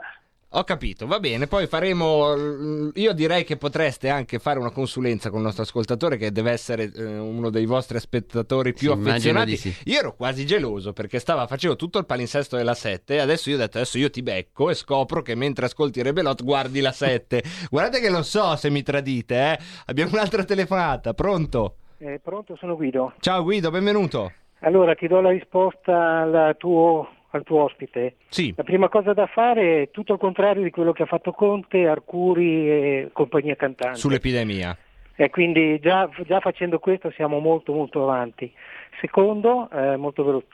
Ho 0.53 0.65
capito, 0.65 1.07
va 1.07 1.21
bene, 1.21 1.47
poi 1.47 1.65
faremo, 1.65 2.91
io 2.95 3.13
direi 3.13 3.45
che 3.45 3.55
potreste 3.55 4.09
anche 4.09 4.37
fare 4.37 4.59
una 4.59 4.69
consulenza 4.71 5.29
con 5.29 5.39
il 5.39 5.45
nostro 5.45 5.63
ascoltatore 5.63 6.17
che 6.17 6.33
deve 6.33 6.51
essere 6.51 6.91
eh, 6.93 7.17
uno 7.17 7.49
dei 7.49 7.65
vostri 7.65 7.97
spettatori 7.99 8.73
più 8.73 8.91
Sì, 8.91 8.99
affezionati. 8.99 9.55
sì. 9.55 9.73
Io 9.85 9.99
ero 9.99 10.13
quasi 10.13 10.45
geloso 10.45 10.91
perché 10.91 11.19
stava, 11.19 11.47
facevo 11.47 11.77
tutto 11.77 11.99
il 11.99 12.05
palinsesto 12.05 12.57
della 12.57 12.73
7 12.73 13.13
e 13.15 13.19
adesso 13.19 13.49
io 13.49 13.55
ho 13.55 13.59
detto 13.59 13.77
adesso 13.77 13.97
io 13.97 14.09
ti 14.09 14.21
becco 14.21 14.69
e 14.69 14.73
scopro 14.73 15.21
che 15.21 15.35
mentre 15.35 15.67
ascolti 15.67 16.01
Rebelot 16.01 16.43
guardi 16.43 16.81
la 16.81 16.91
7. 16.91 17.41
Guardate 17.71 18.01
che 18.01 18.09
lo 18.09 18.21
so 18.21 18.57
se 18.57 18.69
mi 18.69 18.83
tradite, 18.83 19.35
eh. 19.53 19.59
Abbiamo 19.85 20.11
un'altra 20.11 20.43
telefonata, 20.43 21.13
pronto? 21.13 21.75
Eh, 21.97 22.19
pronto, 22.21 22.57
sono 22.57 22.75
Guido. 22.75 23.13
Ciao 23.21 23.41
Guido, 23.43 23.71
benvenuto. 23.71 24.33
Allora, 24.63 24.95
ti 24.95 25.07
do 25.07 25.21
la 25.21 25.29
risposta 25.31 26.19
al 26.23 26.55
tuo, 26.57 27.07
al 27.31 27.43
tuo 27.43 27.63
ospite. 27.63 28.15
Sì. 28.29 28.53
La 28.55 28.63
prima 28.63 28.89
cosa 28.89 29.13
da 29.13 29.27
fare 29.27 29.83
è 29.83 29.91
tutto 29.91 30.13
il 30.13 30.19
contrario 30.19 30.63
di 30.63 30.69
quello 30.69 30.91
che 30.91 31.03
ha 31.03 31.07
fatto 31.07 31.31
Conte, 31.31 31.87
Arcuri 31.87 32.69
e 32.69 33.09
compagnia 33.11 33.55
cantante. 33.55 33.97
Sull'epidemia. 33.97 34.77
E 35.15 35.29
quindi 35.29 35.79
già, 35.79 36.09
già 36.25 36.39
facendo 36.39 36.79
questo 36.79 37.11
siamo 37.11 37.39
molto 37.39 37.73
molto 37.73 38.03
avanti. 38.03 38.51
Secondo, 38.99 39.69
eh, 39.71 39.95
molto, 39.97 40.23
velo- 40.23 40.45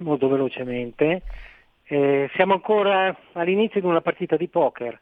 molto 0.00 0.28
velocemente, 0.28 1.22
eh, 1.84 2.30
siamo 2.34 2.54
ancora 2.54 3.16
all'inizio 3.32 3.80
di 3.80 3.86
una 3.86 4.00
partita 4.00 4.36
di 4.36 4.48
poker. 4.48 4.98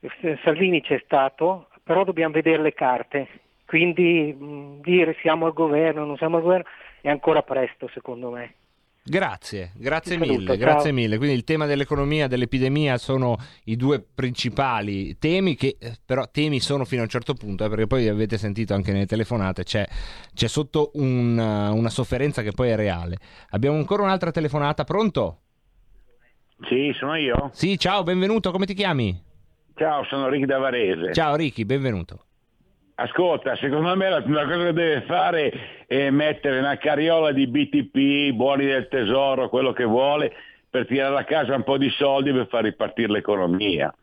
Eh, 0.00 0.38
Salvini 0.42 0.80
c'è 0.80 1.00
stato, 1.04 1.68
però 1.82 2.04
dobbiamo 2.04 2.32
vedere 2.32 2.62
le 2.62 2.74
carte. 2.74 3.28
Quindi 3.66 4.32
mh, 4.32 4.80
dire 4.80 5.14
siamo 5.20 5.46
al 5.46 5.52
governo, 5.52 6.06
non 6.06 6.16
siamo 6.16 6.36
al 6.36 6.42
governo 6.42 6.68
è 7.00 7.08
ancora 7.08 7.42
presto 7.42 7.88
secondo 7.92 8.30
me. 8.30 8.54
Grazie, 9.08 9.72
grazie 9.76 10.16
Ti 10.16 10.18
saluto, 10.18 10.38
mille, 10.38 10.46
ciao. 10.46 10.56
grazie 10.56 10.92
mille. 10.92 11.16
Quindi 11.16 11.34
il 11.34 11.44
tema 11.44 11.66
dell'economia, 11.66 12.26
dell'epidemia 12.26 12.98
sono 12.98 13.36
i 13.64 13.76
due 13.76 14.00
principali 14.00 15.18
temi 15.18 15.54
che 15.54 15.76
eh, 15.78 15.96
però 16.04 16.28
temi 16.30 16.60
sono 16.60 16.84
fino 16.84 17.00
a 17.00 17.04
un 17.04 17.10
certo 17.10 17.34
punto, 17.34 17.64
eh, 17.64 17.68
perché 17.68 17.86
poi 17.86 18.08
avete 18.08 18.38
sentito 18.38 18.74
anche 18.74 18.92
nelle 18.92 19.06
telefonate, 19.06 19.64
c'è, 19.64 19.86
c'è 20.34 20.46
sotto 20.46 20.90
un, 20.94 21.38
uh, 21.38 21.76
una 21.76 21.90
sofferenza 21.90 22.42
che 22.42 22.52
poi 22.52 22.68
è 22.68 22.76
reale. 22.76 23.16
Abbiamo 23.50 23.76
ancora 23.76 24.02
un'altra 24.02 24.30
telefonata, 24.30 24.84
pronto? 24.84 25.40
Sì, 26.68 26.92
sono 26.98 27.16
io. 27.16 27.50
Sì, 27.52 27.78
ciao, 27.78 28.02
benvenuto, 28.02 28.50
come 28.50 28.66
ti 28.66 28.74
chiami? 28.74 29.26
Ciao, 29.74 30.04
sono 30.04 30.28
Ricky 30.28 30.44
da 30.44 30.58
Varese. 30.58 31.12
Ciao 31.12 31.36
Ricky, 31.36 31.64
benvenuto. 31.64 32.24
Ascolta, 33.00 33.54
secondo 33.54 33.94
me 33.94 34.08
la 34.08 34.22
prima 34.22 34.42
cosa 34.42 34.64
che 34.64 34.72
deve 34.72 35.02
fare 35.02 35.52
è 35.86 36.10
mettere 36.10 36.58
una 36.58 36.76
carriola 36.78 37.30
di 37.30 37.46
BTP, 37.46 38.34
buoni 38.34 38.66
del 38.66 38.88
tesoro, 38.88 39.48
quello 39.48 39.72
che 39.72 39.84
vuole, 39.84 40.32
per 40.68 40.84
tirare 40.84 41.16
a 41.16 41.22
casa 41.22 41.54
un 41.54 41.62
po' 41.62 41.78
di 41.78 41.90
soldi 41.90 42.32
per 42.32 42.48
far 42.48 42.64
ripartire 42.64 43.12
l'economia. 43.12 43.94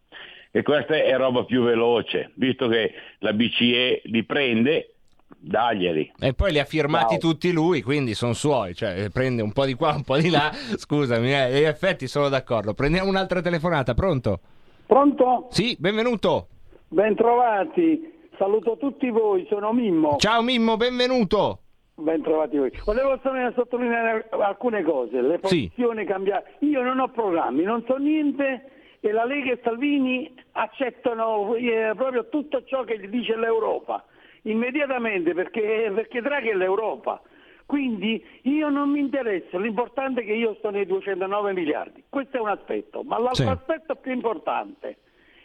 E 0.50 0.64
questa 0.64 0.96
è 0.96 1.14
roba 1.18 1.44
più 1.44 1.64
veloce, 1.64 2.32
visto 2.36 2.70
che 2.70 2.94
la 3.20 3.34
BCE 3.34 4.04
li 4.06 4.24
prende, 4.24 4.94
daglieli. 5.28 6.14
E 6.18 6.34
poi 6.34 6.54
li 6.54 6.60
ha 6.60 6.66
firmati 6.66 7.20
Ciao. 7.20 7.32
tutti 7.32 7.52
lui, 7.52 7.82
quindi 7.82 8.14
sono 8.14 8.32
suoi, 8.32 8.74
cioè 8.74 9.10
prende 9.12 9.42
un 9.42 9.52
po' 9.52 9.66
di 9.66 9.74
qua, 9.74 9.94
un 9.94 10.06
po' 10.06 10.16
di 10.16 10.30
là. 10.30 10.54
Scusami, 10.78 11.34
eh, 11.34 11.60
in 11.60 11.66
effetti 11.66 12.08
sono 12.08 12.30
d'accordo. 12.30 12.74
Prendiamo 12.74 13.10
un'altra 13.10 13.42
telefonata, 13.42 13.94
pronto? 13.94 14.40
Pronto? 14.86 15.50
Sì, 15.52 15.76
benvenuto. 15.78 16.48
Bentrovati, 16.88 18.14
saluto 18.38 18.78
tutti 18.78 19.10
voi, 19.10 19.46
sono 19.50 19.72
Mimmo. 19.74 20.18
Ciao 20.18 20.42
Mimmo, 20.42 20.78
benvenuto. 20.78 21.60
Bentrovati 21.96 22.58
voi. 22.58 22.72
Volevo 22.84 23.18
solo 23.24 23.52
sottolineare 23.56 24.28
alcune 24.32 24.84
cose, 24.84 25.22
le 25.22 25.40
Sì. 25.44 25.70
posizioni 25.70 26.06
cambiate. 26.06 26.56
Io 26.60 26.82
non 26.82 27.00
ho 27.00 27.08
programmi, 27.10 27.64
non 27.64 27.84
so 27.88 27.96
niente 27.98 28.72
e 29.00 29.12
la 29.12 29.24
Lega 29.24 29.52
e 29.54 29.60
Salvini 29.64 30.34
accettano 30.54 31.56
eh, 31.56 31.94
proprio 31.96 32.28
tutto 32.30 32.64
ciò 32.66 32.84
che 32.84 33.00
gli 33.00 33.08
dice 33.08 33.36
l'Europa, 33.38 34.04
immediatamente 34.44 35.34
perché, 35.34 35.92
perché 35.94 36.22
Draghi 36.22 36.50
è 36.50 36.54
l'Europa. 36.56 37.22
Quindi 37.66 38.24
io 38.44 38.70
non 38.70 38.90
mi 38.92 39.00
interessa, 39.00 39.58
l'importante 39.58 40.22
è 40.22 40.26
che 40.26 40.34
io 40.34 40.54
sto 40.60 40.70
nei 40.70 40.86
209 40.86 41.54
miliardi, 41.54 42.04
questo 42.10 42.38
è 42.38 42.40
un 42.40 42.50
aspetto, 42.50 43.02
ma 43.04 43.18
l'altro 43.18 43.44
Sì. 43.46 43.50
aspetto 43.50 43.96
più 43.96 44.12
importante 44.12 44.98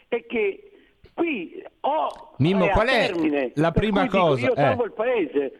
è 0.07 0.25
che 0.27 0.70
qui 1.13 1.63
ho 1.81 2.33
Mimmo, 2.37 2.65
a 2.65 2.69
qual 2.69 2.87
è 2.87 3.07
termine, 3.07 3.51
la 3.55 3.71
prima 3.71 4.01
cui 4.01 4.09
dico, 4.09 4.25
cosa? 4.27 4.45
Io 4.47 4.53
Eh. 4.53 4.61
salvo 4.61 4.85
il 4.85 4.93
paese, 4.93 5.51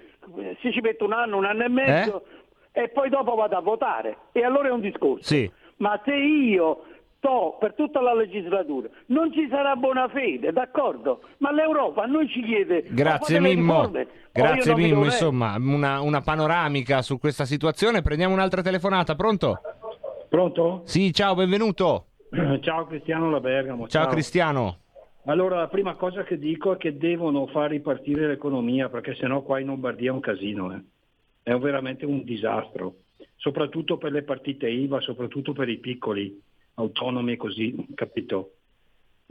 se 0.61 0.71
ci 0.71 0.79
metto 0.81 1.05
un 1.05 1.13
anno, 1.13 1.37
un 1.37 1.45
anno 1.45 1.63
e 1.63 1.69
mezzo 1.69 2.23
e 2.71 2.89
poi 2.89 3.09
dopo 3.09 3.35
vado 3.35 3.57
a 3.57 3.61
votare 3.61 4.17
e 4.31 4.43
allora 4.43 4.69
è 4.69 4.71
un 4.71 4.81
discorso. 4.81 5.23
Sì. 5.23 5.49
Ma 5.77 5.99
se 6.05 6.13
io 6.13 6.83
sto 7.17 7.57
per 7.59 7.73
tutta 7.75 8.01
la 8.01 8.13
legislatura 8.13 8.87
non 9.07 9.31
ci 9.33 9.47
sarà 9.49 9.75
buona 9.75 10.07
fede, 10.09 10.51
d'accordo? 10.51 11.21
Ma 11.37 11.51
l'Europa 11.51 12.03
a 12.03 12.05
noi 12.05 12.27
ci 12.29 12.41
chiede 12.43 12.85
"Oh, 12.87 12.93
Grazie 12.93 13.39
Mimmo. 13.39 13.75
riforme", 13.77 14.07
Grazie 14.31 14.75
Mimmo, 14.75 15.03
insomma, 15.03 15.55
una, 15.57 15.99
una 16.01 16.21
panoramica 16.21 17.01
su 17.01 17.19
questa 17.19 17.45
situazione. 17.45 18.01
Prendiamo 18.01 18.33
un'altra 18.33 18.61
telefonata, 18.61 19.15
pronto? 19.15 19.59
Pronto? 20.29 20.81
Sì, 20.85 21.11
ciao, 21.13 21.35
benvenuto. 21.35 22.05
Ciao 22.61 22.85
Cristiano 22.87 23.29
La 23.29 23.41
Bergamo. 23.41 23.87
Ciao 23.89 24.07
Cristiano. 24.07 24.77
Allora, 25.25 25.57
la 25.59 25.67
prima 25.67 25.95
cosa 25.95 26.23
che 26.23 26.37
dico 26.39 26.73
è 26.73 26.77
che 26.77 26.97
devono 26.97 27.45
far 27.47 27.69
ripartire 27.69 28.27
l'economia 28.27 28.89
perché 28.89 29.13
sennò 29.15 29.43
qua 29.43 29.59
in 29.59 29.67
Lombardia 29.67 30.09
è 30.09 30.13
un 30.13 30.19
casino. 30.19 30.73
eh. 30.73 30.83
È 31.43 31.55
veramente 31.57 32.05
un 32.05 32.23
disastro, 32.23 33.03
soprattutto 33.35 33.97
per 33.97 34.11
le 34.11 34.23
partite 34.23 34.67
IVA, 34.69 34.99
soprattutto 35.01 35.53
per 35.53 35.69
i 35.69 35.77
piccoli 35.77 36.39
autonomi 36.75 37.35
così, 37.37 37.75
capito? 37.93 38.60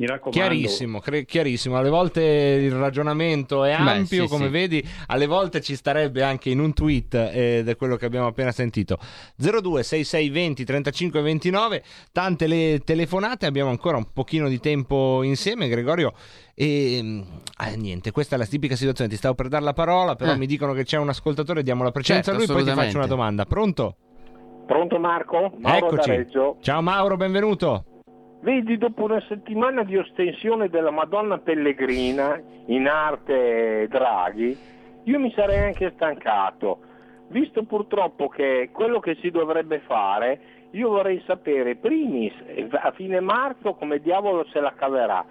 Mi 0.01 0.07
raccomando. 0.07 0.39
Chiarissimo, 0.39 0.99
cre- 0.99 1.27
chiarissimo. 1.27 1.77
Alle 1.77 1.91
volte 1.91 2.23
il 2.23 2.73
ragionamento 2.73 3.65
è 3.65 3.77
Beh, 3.77 3.91
ampio, 3.91 4.23
sì, 4.25 4.29
come 4.31 4.47
sì. 4.47 4.51
vedi, 4.51 4.89
alle 5.09 5.27
volte 5.27 5.61
ci 5.61 5.77
starebbe 5.77 6.23
anche 6.23 6.49
in 6.49 6.59
un 6.59 6.73
tweet 6.73 7.13
eh, 7.15 7.59
ed 7.59 7.69
è 7.69 7.77
quello 7.77 7.97
che 7.97 8.07
abbiamo 8.07 8.27
appena 8.27 8.51
sentito. 8.51 8.99
02 9.37 9.83
66 9.83 10.31
20 10.31 10.65
35 10.65 11.21
29, 11.21 11.83
tante 12.13 12.47
le 12.47 12.81
telefonate, 12.83 13.45
abbiamo 13.45 13.69
ancora 13.69 13.99
un 13.99 14.07
pochino 14.11 14.49
di 14.49 14.59
tempo 14.59 15.23
insieme, 15.23 15.69
Gregorio. 15.69 16.15
E 16.55 17.01
mm, 17.03 17.21
ah, 17.57 17.69
niente, 17.75 18.11
questa 18.11 18.37
è 18.37 18.39
la 18.39 18.47
tipica 18.47 18.77
situazione. 18.77 19.11
Ti 19.11 19.17
stavo 19.17 19.35
per 19.35 19.49
dare 19.49 19.65
la 19.65 19.75
parola, 19.75 20.15
però 20.17 20.33
Eh. 20.33 20.39
mi 20.39 20.47
dicono 20.47 20.73
che 20.73 20.85
c'è 20.85 20.97
un 20.97 21.11
ascoltatore, 21.11 21.63
diamo 21.63 21.83
la 21.85 21.91
precedenza 21.91 22.31
Certo, 22.31 22.51
a 22.53 22.55
lui, 22.55 22.65
poi 22.65 22.73
ti 22.73 22.79
faccio 22.79 22.97
una 22.97 23.07
domanda. 23.07 23.45
Pronto? 23.45 23.97
Pronto 24.67 24.99
Marco? 24.99 25.53
Mauro 25.59 25.87
Eccoci. 25.89 26.09
da 26.09 26.17
Reggio. 26.17 26.57
Ciao 26.63 26.81
Mauro, 26.81 27.19
benvenuto. 27.19 27.85
Vedi, 28.43 28.79
dopo 28.79 29.05
una 29.05 29.21
settimana 29.29 29.85
di 29.85 29.99
ostensione 29.99 30.71
della 30.71 30.91
Madonna 30.91 31.37
Pellegrina 31.37 32.41
in 32.67 32.89
arte 32.89 33.87
Draghi, 33.91 34.57
io 35.05 35.19
mi 35.19 35.31
sarei 35.33 35.59
anche 35.59 35.93
stancato. 35.95 36.79
Visto 37.29 37.65
purtroppo 37.65 38.29
che 38.29 38.71
quello 38.73 38.99
che 38.99 39.17
si 39.17 39.31
dovrebbe 39.31 39.81
fare, 39.81 40.41
io 40.71 40.89
vorrei 40.89 41.23
sapere, 41.27 41.77
primis, 41.77 42.33
a 42.71 42.91
fine 42.93 43.21
marzo 43.21 43.75
come 43.75 44.01
diavolo 44.01 44.47
se 44.47 44.59
la 44.61 44.73
caverà. 44.75 45.23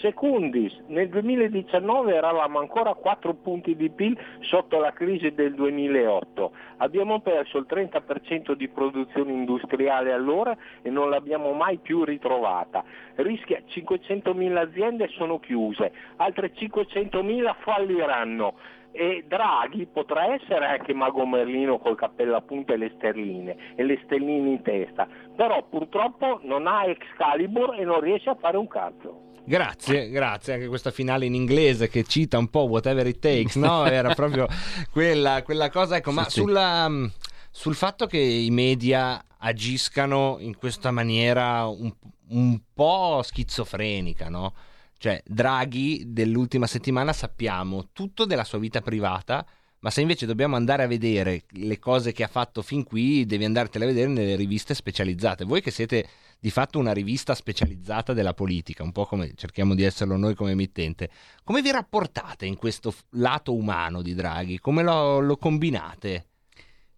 Secundis, 0.00 0.72
nel 0.86 1.08
2019 1.08 2.14
eravamo 2.14 2.60
ancora 2.60 2.90
a 2.90 2.94
4 2.94 3.34
punti 3.34 3.74
di 3.74 3.90
PIL 3.90 4.16
sotto 4.40 4.78
la 4.78 4.92
crisi 4.92 5.32
del 5.34 5.54
2008. 5.54 6.52
Abbiamo 6.76 7.20
perso 7.20 7.58
il 7.58 7.66
30% 7.68 8.52
di 8.52 8.68
produzione 8.68 9.32
industriale 9.32 10.12
allora 10.12 10.56
e 10.82 10.90
non 10.90 11.10
l'abbiamo 11.10 11.52
mai 11.52 11.78
più 11.78 12.04
ritrovata. 12.04 12.84
Rischia 13.16 13.60
500.000 13.66 14.56
aziende 14.56 15.08
sono 15.08 15.40
chiuse, 15.40 15.92
altre 16.16 16.52
500.000 16.52 17.54
falliranno. 17.58 18.54
E 18.92 19.24
Draghi 19.26 19.86
potrà 19.86 20.32
essere 20.32 20.64
anche 20.64 20.94
Mago 20.94 21.26
Merlino 21.26 21.78
col 21.78 21.96
cappello 21.96 22.36
a 22.36 22.40
punta 22.40 22.72
e 22.72 22.78
le 22.78 22.92
sterline 22.96 23.74
e 23.74 23.82
le 23.82 24.00
stelline 24.04 24.48
in 24.48 24.62
testa, 24.62 25.06
però 25.36 25.62
purtroppo 25.68 26.40
non 26.42 26.66
ha 26.66 26.84
Excalibur 26.86 27.74
e 27.78 27.84
non 27.84 28.00
riesce 28.00 28.30
a 28.30 28.36
fare 28.36 28.56
un 28.56 28.66
cazzo. 28.66 29.27
Grazie, 29.48 30.10
grazie. 30.10 30.52
Anche 30.54 30.66
questa 30.68 30.90
finale 30.90 31.24
in 31.24 31.34
inglese 31.34 31.88
che 31.88 32.04
cita 32.04 32.36
un 32.38 32.48
po' 32.48 32.64
whatever 32.66 33.06
it 33.06 33.18
takes, 33.18 33.56
no? 33.56 33.86
Era 33.90 34.14
proprio 34.14 34.46
quella, 34.90 35.42
quella 35.42 35.70
cosa. 35.70 35.96
Ecco, 35.96 36.12
ma 36.12 36.24
Sì, 36.24 36.30
sì. 36.30 36.40
sulla, 36.40 36.88
mh, 36.88 37.12
sul 37.50 37.74
fatto 37.74 38.06
che 38.06 38.18
i 38.18 38.50
media 38.50 39.22
agiscano 39.38 40.36
in 40.40 40.56
questa 40.56 40.90
maniera 40.90 41.66
un, 41.66 41.92
un 42.30 42.60
po' 42.74 43.22
schizofrenica, 43.24 44.28
no? 44.28 44.52
Cioè, 44.98 45.22
Draghi 45.24 46.04
dell'ultima 46.08 46.66
settimana 46.66 47.12
sappiamo 47.12 47.88
tutto 47.92 48.24
della 48.26 48.44
sua 48.44 48.58
vita 48.58 48.80
privata, 48.80 49.46
ma 49.80 49.90
se 49.90 50.00
invece 50.00 50.26
dobbiamo 50.26 50.56
andare 50.56 50.82
a 50.82 50.88
vedere 50.88 51.44
le 51.50 51.78
cose 51.78 52.12
che 52.12 52.24
ha 52.24 52.28
fatto 52.28 52.62
fin 52.62 52.82
qui, 52.82 53.24
devi 53.24 53.44
andartele 53.44 53.84
a 53.84 53.88
vedere 53.88 54.08
nelle 54.08 54.34
riviste 54.34 54.74
specializzate. 54.74 55.44
Voi 55.44 55.62
che 55.62 55.70
siete 55.70 56.06
di 56.40 56.50
fatto 56.50 56.78
una 56.78 56.92
rivista 56.92 57.34
specializzata 57.34 58.12
della 58.12 58.34
politica, 58.34 58.82
un 58.82 58.92
po' 58.92 59.06
come 59.06 59.32
cerchiamo 59.34 59.74
di 59.74 59.82
esserlo 59.82 60.16
noi 60.16 60.34
come 60.34 60.52
emittente, 60.52 61.10
come 61.42 61.62
vi 61.62 61.70
rapportate 61.70 62.46
in 62.46 62.56
questo 62.56 62.94
lato 63.10 63.54
umano 63.54 64.02
di 64.02 64.14
Draghi? 64.14 64.58
Come 64.58 64.82
lo, 64.82 65.20
lo 65.20 65.36
combinate? 65.36 66.26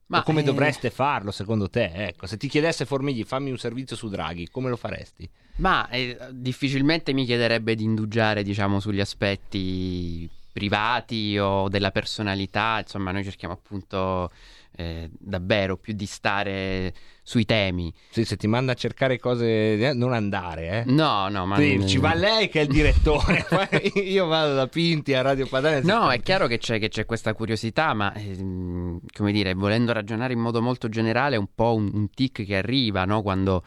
Ma, 0.07 0.19
o 0.19 0.23
come 0.23 0.41
eh, 0.41 0.45
dovreste 0.45 0.91
farlo 0.91 1.31
secondo 1.31 1.69
te? 1.69 1.91
Ecco, 1.93 2.27
se 2.27 2.37
ti 2.37 2.49
chiedesse 2.49 2.85
Formigli 2.85 3.23
fammi 3.25 3.51
un 3.51 3.59
servizio 3.59 3.97
su 3.97 4.09
Draghi, 4.09 4.49
come 4.49 4.69
lo 4.69 4.77
faresti? 4.77 5.29
Ma 5.57 5.89
eh, 5.89 6.19
difficilmente 6.33 7.13
mi 7.13 7.25
chiederebbe 7.25 7.75
di 7.77 7.85
indugiare, 7.85 8.43
diciamo, 8.43 8.81
sugli 8.81 9.01
aspetti 9.01 10.29
privati 10.53 11.39
o 11.39 11.69
della 11.69 11.93
personalità, 11.93 12.81
insomma, 12.81 13.13
noi 13.13 13.23
cerchiamo 13.23 13.55
appunto 13.55 14.31
eh, 14.77 15.11
davvero 15.19 15.77
più 15.77 15.93
di 15.93 16.07
stare 16.07 16.95
sui 17.23 17.45
temi. 17.45 17.93
Sì, 18.11 18.25
se 18.25 18.37
ti 18.37 18.47
manda 18.47 18.73
a 18.73 18.75
cercare 18.75 19.19
cose, 19.19 19.79
eh, 19.79 19.93
non 19.93 20.13
andare, 20.13 20.81
eh? 20.81 20.85
No, 20.91 21.29
no, 21.29 21.47
ma 21.47 21.57
Sì, 21.57 21.87
ci 21.87 21.99
va 21.99 22.15
lei 22.15 22.49
che 22.49 22.61
è 22.61 22.63
il 22.63 22.69
direttore, 22.69 23.47
io 24.03 24.27
vado 24.27 24.55
da 24.55 24.67
Pinti 24.67 25.15
a 25.15 25.23
Radio 25.23 25.47
Padania. 25.47 25.81
No, 25.83 26.11
è 26.11 26.21
chiaro 26.21 26.47
che 26.47 26.59
c'è, 26.59 26.79
che 26.79 26.89
c'è 26.89 27.07
questa 27.07 27.35
curiosità, 27.35 27.95
ma 27.95 28.13
ehm, 28.15 29.01
come 29.13 29.33
dire, 29.33 29.55
volendo 29.55 29.93
ragionare 29.93 30.33
in 30.33 30.41
modo 30.41 30.63
molto 30.63 30.89
generale, 30.89 31.37
è 31.37 31.39
un 31.39 31.49
po' 31.55 31.75
un, 31.75 31.91
un 31.93 32.11
tic 32.11 32.45
che 32.45 32.57
arriva, 32.57 33.05
no? 33.05 33.23
Quando 33.23 33.65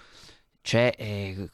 c'è, 0.62 0.94
eh, 0.98 1.50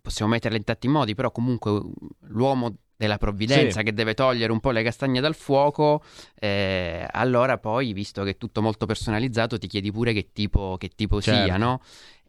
possiamo 0.00 0.32
metterla 0.32 0.56
in 0.56 0.64
tanti 0.64 0.88
modi, 0.88 1.14
però 1.14 1.30
comunque 1.30 1.82
l'uomo 2.28 2.76
della 2.96 3.18
provvidenza 3.18 3.78
Sì. 3.80 3.84
che 3.84 3.92
deve 3.92 4.14
togliere 4.14 4.52
un 4.52 4.60
po' 4.60 4.70
le 4.70 4.82
castagne 4.82 5.20
dal 5.20 5.34
fuoco, 5.34 6.02
eh, 6.38 7.06
allora 7.10 7.58
poi, 7.58 7.92
visto 7.92 8.22
che 8.22 8.30
è 8.30 8.36
tutto 8.36 8.62
molto 8.62 8.86
personalizzato, 8.86 9.58
ti 9.58 9.66
chiedi 9.66 9.90
pure 9.90 10.12
che 10.12 10.28
tipo, 10.32 10.76
che 10.78 10.90
tipo 10.94 11.20
Certo. 11.20 11.42
sia, 11.44 11.56
no? 11.56 11.80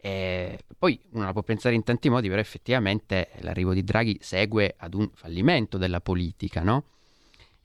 Eh, 0.01 0.59
poi 0.77 0.99
uno 1.13 1.25
la 1.25 1.33
può 1.33 1.41
pensare 1.41 1.73
in 1.75 1.83
tanti 1.83 2.09
modi, 2.09 2.27
però 2.29 2.39
effettivamente 2.39 3.29
l'arrivo 3.39 3.73
di 3.73 3.83
Draghi 3.83 4.17
segue 4.21 4.75
ad 4.77 4.93
un 4.93 5.09
fallimento 5.13 5.77
della 5.77 5.99
politica, 6.01 6.61
no? 6.61 6.83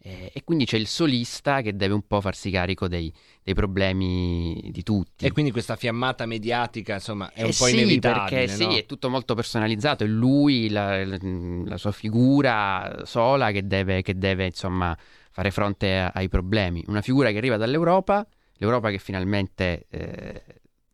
Eh, 0.02 0.30
e 0.34 0.44
quindi 0.44 0.64
c'è 0.64 0.78
il 0.78 0.86
solista 0.86 1.60
che 1.60 1.76
deve 1.76 1.92
un 1.92 2.06
po' 2.06 2.22
farsi 2.22 2.50
carico 2.50 2.88
dei, 2.88 3.12
dei 3.42 3.52
problemi 3.52 4.68
di 4.72 4.82
tutti. 4.82 5.26
E 5.26 5.30
quindi 5.30 5.50
questa 5.50 5.76
fiammata 5.76 6.24
mediatica, 6.24 6.94
insomma, 6.94 7.30
è 7.32 7.42
un 7.42 7.48
Eh 7.48 7.52
po' 7.52 7.66
sì, 7.66 7.76
inevitabile, 7.76 8.46
perché 8.46 8.46
no? 8.46 8.70
sì, 8.70 8.78
è 8.78 8.86
tutto 8.86 9.10
molto 9.10 9.34
personalizzato, 9.34 10.04
è 10.04 10.06
lui, 10.06 10.70
la, 10.70 11.04
la 11.04 11.76
sua 11.76 11.92
figura 11.92 13.02
sola 13.04 13.50
che 13.50 13.66
deve, 13.66 14.00
che 14.00 14.16
deve, 14.16 14.46
insomma 14.46 14.96
fare 15.32 15.50
fronte 15.50 15.98
a- 15.98 16.12
ai 16.14 16.28
problemi. 16.28 16.82
Una 16.86 17.02
figura 17.02 17.30
che 17.30 17.36
arriva 17.36 17.56
dall'Europa, 17.58 18.26
l'Europa 18.54 18.90
che 18.90 18.98
finalmente 18.98 19.86
eh, 19.90 20.42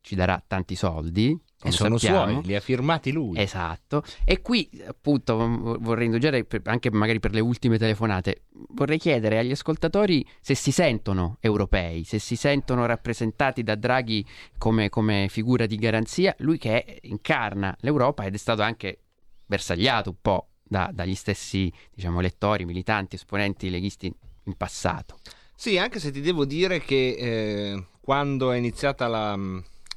ci 0.01 0.17
darà 0.17 0.43
tanti 0.45 0.75
soldi. 0.75 1.39
E 1.63 1.71
sono 1.71 1.97
sappiamo. 1.97 2.33
suoi, 2.33 2.45
li 2.45 2.55
ha 2.55 2.61
firmati 2.61 3.13
lui. 3.13 3.39
Esatto. 3.39 4.05
E 4.25 4.43
qui 4.43 4.69
appunto 4.87 5.37
vorrei 5.81 6.05
indugiare 6.05 6.45
per- 6.45 6.61
anche 6.67 6.91
magari 6.91 7.19
per 7.19 7.33
le 7.33 7.41
ultime 7.41 7.79
telefonate. 7.79 8.43
Vorrei 8.75 8.99
chiedere 8.99 9.39
agli 9.39 9.51
ascoltatori 9.53 10.25
se 10.41 10.55
si 10.55 10.71
sentono 10.71 11.39
europei, 11.41 12.05
se 12.05 12.19
si 12.19 12.37
sentono 12.37 12.85
rappresentati 12.85 13.63
da 13.63 13.75
Draghi 13.75 14.25
come, 14.59 14.91
come 14.91 15.29
figura 15.31 15.67
di 15.67 15.77
garanzia, 15.77 16.35
lui 16.39 16.59
che 16.59 16.99
incarna 17.03 17.75
l'Europa 17.81 18.25
ed 18.25 18.35
è 18.35 18.39
stato 18.39 18.63
anche 18.63 19.01
bersagliato 19.47 20.11
un 20.11 20.17
po' 20.21 20.49
da- 20.63 20.91
dagli 20.93 21.15
stessi 21.15 21.73
diciamo, 21.95 22.21
lettori, 22.21 22.65
militanti, 22.65 23.17
esponenti 23.17 23.71
leghisti 23.71 24.13
in 24.45 24.55
passato. 24.57 25.19
Sì, 25.55 25.79
anche 25.79 26.01
se 26.01 26.11
ti 26.11 26.21
devo 26.21 26.45
dire 26.45 26.81
che 26.81 27.17
eh, 27.19 27.87
quando 28.01 28.53
è 28.53 28.57
iniziata 28.59 29.07
la, 29.09 29.39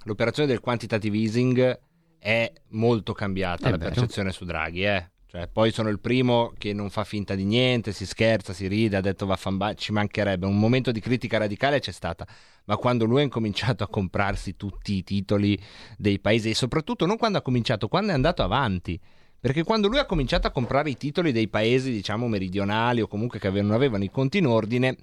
l'operazione 0.03 0.47
del 0.47 0.59
quantitative 0.59 1.17
easing 1.17 1.79
è 2.19 2.51
molto 2.69 3.13
cambiata 3.13 3.67
È 3.67 3.71
la 3.71 3.77
vero. 3.77 3.91
percezione 3.91 4.31
su 4.31 4.45
Draghi, 4.45 4.83
eh. 4.83 5.09
Cioè, 5.31 5.47
poi 5.47 5.71
sono 5.71 5.89
il 5.89 5.99
primo 5.99 6.53
che 6.57 6.73
non 6.73 6.89
fa 6.89 7.03
finta 7.03 7.35
di 7.35 7.43
niente, 7.43 7.91
si 7.91 8.07
scherza, 8.07 8.51
si 8.51 8.65
ride, 8.67 8.97
ha 8.97 9.01
detto 9.01 9.27
vaffanba, 9.27 9.75
ci 9.75 9.91
mancherebbe. 9.91 10.47
Un 10.47 10.57
momento 10.57 10.91
di 10.91 10.99
critica 10.99 11.37
radicale 11.37 11.79
c'è 11.79 11.91
stata, 11.91 12.25
ma 12.65 12.77
quando 12.77 13.05
lui 13.05 13.19
ha 13.19 13.23
incominciato 13.23 13.83
a 13.83 13.87
comprarsi 13.87 14.55
tutti 14.55 14.95
i 14.95 15.03
titoli 15.03 15.55
dei 15.97 16.19
paesi 16.19 16.49
e 16.49 16.55
soprattutto 16.55 17.05
non 17.05 17.17
quando 17.17 17.37
ha 17.37 17.41
cominciato, 17.43 17.87
quando 17.87 18.09
è 18.11 18.15
andato 18.15 18.41
avanti. 18.41 18.99
Perché 19.39 19.63
quando 19.63 19.87
lui 19.87 19.99
ha 19.99 20.05
cominciato 20.05 20.47
a 20.47 20.51
comprare 20.51 20.89
i 20.89 20.97
titoli 20.97 21.31
dei 21.31 21.47
paesi, 21.47 21.91
diciamo, 21.91 22.27
meridionali 22.27 22.99
o 22.99 23.07
comunque 23.07 23.37
che 23.37 23.47
avevano, 23.47 23.75
avevano 23.75 24.03
i 24.03 24.09
conti 24.09 24.39
in 24.39 24.47
ordine, 24.47 24.97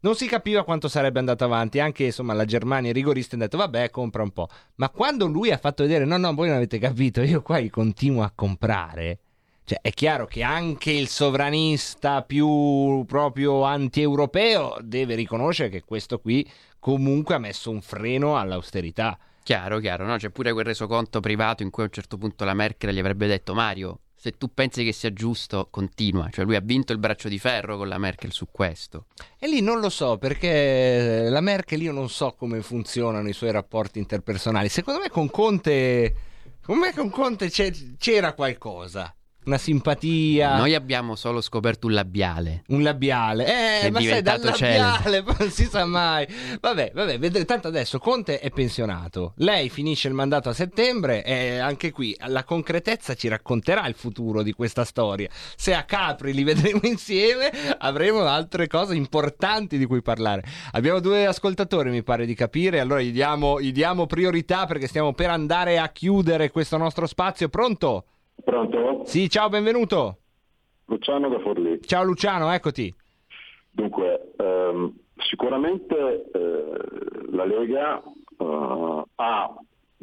non 0.00 0.14
si 0.14 0.26
capiva 0.26 0.64
quanto 0.64 0.88
sarebbe 0.88 1.18
andato 1.18 1.44
avanti. 1.44 1.80
Anche 1.80 2.04
insomma, 2.04 2.32
la 2.32 2.44
Germania, 2.44 2.90
i 2.90 2.94
rigoristi, 2.94 3.34
hanno 3.34 3.44
detto: 3.44 3.56
Vabbè, 3.56 3.90
compra 3.90 4.22
un 4.22 4.30
po'. 4.30 4.48
Ma 4.76 4.88
quando 4.90 5.26
lui 5.26 5.50
ha 5.50 5.58
fatto 5.58 5.82
vedere: 5.82 6.04
No, 6.04 6.16
no, 6.16 6.34
voi 6.34 6.48
non 6.48 6.56
avete 6.56 6.78
capito, 6.78 7.22
io 7.22 7.42
qua 7.42 7.60
continuo 7.70 8.22
a 8.22 8.32
comprare. 8.34 9.18
Cioè, 9.64 9.78
è 9.82 9.90
chiaro 9.92 10.26
che 10.26 10.42
anche 10.42 10.90
il 10.90 11.06
sovranista 11.06 12.22
più 12.22 13.04
proprio 13.06 13.62
anti-europeo 13.62 14.78
deve 14.80 15.14
riconoscere 15.14 15.68
che 15.68 15.84
questo 15.84 16.18
qui 16.18 16.44
comunque 16.80 17.36
ha 17.36 17.38
messo 17.38 17.70
un 17.70 17.80
freno 17.80 18.36
all'austerità. 18.36 19.16
Chiaro, 19.44 19.78
chiaro, 19.78 20.04
no? 20.06 20.16
C'è 20.16 20.30
pure 20.30 20.52
quel 20.52 20.64
resoconto 20.64 21.20
privato 21.20 21.62
in 21.62 21.70
cui 21.70 21.84
a 21.84 21.86
un 21.86 21.92
certo 21.92 22.18
punto 22.18 22.44
la 22.44 22.54
Merkel 22.54 22.92
gli 22.92 22.98
avrebbe 22.98 23.28
detto 23.28 23.54
Mario, 23.54 24.00
se 24.20 24.32
tu 24.32 24.52
pensi 24.52 24.84
che 24.84 24.92
sia 24.92 25.14
giusto, 25.14 25.68
continua. 25.70 26.28
Cioè 26.30 26.44
lui 26.44 26.54
ha 26.54 26.60
vinto 26.60 26.92
il 26.92 26.98
braccio 26.98 27.30
di 27.30 27.38
ferro 27.38 27.78
con 27.78 27.88
la 27.88 27.96
Merkel 27.96 28.32
su 28.32 28.48
questo. 28.50 29.06
E 29.38 29.48
lì 29.48 29.62
non 29.62 29.80
lo 29.80 29.88
so, 29.88 30.18
perché 30.18 31.26
la 31.30 31.40
Merkel 31.40 31.80
io 31.80 31.92
non 31.92 32.10
so 32.10 32.34
come 32.34 32.60
funzionano 32.60 33.26
i 33.30 33.32
suoi 33.32 33.50
rapporti 33.50 33.98
interpersonali. 33.98 34.68
Secondo 34.68 35.00
me 35.00 35.08
con 35.08 35.30
Conte, 35.30 36.14
con 36.60 36.76
me 36.76 36.92
con 36.92 37.08
Conte 37.08 37.48
c'era 37.48 38.34
qualcosa. 38.34 39.14
Una 39.42 39.56
simpatia. 39.56 40.58
Noi 40.58 40.74
abbiamo 40.74 41.16
solo 41.16 41.40
scoperto 41.40 41.86
un 41.86 41.94
labiale. 41.94 42.62
Un 42.68 42.82
labiale. 42.82 43.46
Eh, 43.46 43.80
è 43.86 43.90
ma 43.90 44.00
sai, 44.00 44.20
dal 44.20 44.38
labiale 44.42 45.24
non 45.38 45.50
si 45.50 45.64
sa 45.64 45.86
mai. 45.86 46.26
Vabbè, 46.60 46.92
vabbè, 46.94 47.18
vedrete. 47.18 47.46
Tanto 47.46 47.68
adesso 47.68 47.98
Conte 47.98 48.38
è 48.38 48.50
pensionato. 48.50 49.32
Lei 49.36 49.70
finisce 49.70 50.08
il 50.08 50.14
mandato 50.14 50.50
a 50.50 50.52
settembre 50.52 51.24
e 51.24 51.56
anche 51.56 51.90
qui 51.90 52.14
la 52.26 52.44
concretezza 52.44 53.14
ci 53.14 53.28
racconterà 53.28 53.86
il 53.86 53.94
futuro 53.94 54.42
di 54.42 54.52
questa 54.52 54.84
storia. 54.84 55.30
Se 55.56 55.72
a 55.74 55.84
Capri 55.84 56.34
li 56.34 56.44
vedremo 56.44 56.80
insieme, 56.84 57.50
avremo 57.78 58.20
altre 58.26 58.66
cose 58.66 58.94
importanti 58.94 59.78
di 59.78 59.86
cui 59.86 60.02
parlare. 60.02 60.44
Abbiamo 60.72 61.00
due 61.00 61.24
ascoltatori, 61.24 61.88
mi 61.88 62.02
pare 62.02 62.26
di 62.26 62.34
capire. 62.34 62.78
Allora 62.78 63.00
gli 63.00 63.12
diamo, 63.12 63.58
gli 63.58 63.72
diamo 63.72 64.06
priorità 64.06 64.66
perché 64.66 64.86
stiamo 64.86 65.14
per 65.14 65.30
andare 65.30 65.78
a 65.78 65.88
chiudere 65.88 66.50
questo 66.50 66.76
nostro 66.76 67.06
spazio. 67.06 67.48
Pronto? 67.48 68.04
Pronto? 68.42 69.04
Sì, 69.04 69.28
ciao, 69.28 69.48
benvenuto. 69.48 70.18
Luciano 70.86 71.28
da 71.28 71.38
Forlì. 71.40 71.80
Ciao 71.82 72.04
Luciano, 72.04 72.50
eccoti. 72.52 72.94
Dunque, 73.70 74.32
ehm, 74.36 74.92
sicuramente 75.16 76.30
eh, 76.32 76.72
la 77.30 77.44
Lega 77.44 78.02
eh, 78.02 79.02
ha 79.14 79.54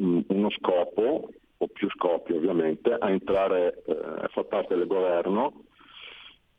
mm, 0.02 0.20
uno 0.28 0.50
scopo, 0.50 1.30
o 1.58 1.66
più 1.68 1.88
scopi 1.90 2.32
ovviamente, 2.32 2.92
a 2.92 3.10
entrare 3.10 3.82
eh, 3.86 3.92
a 3.92 4.28
far 4.28 4.44
parte 4.46 4.76
del 4.76 4.86
governo 4.86 5.64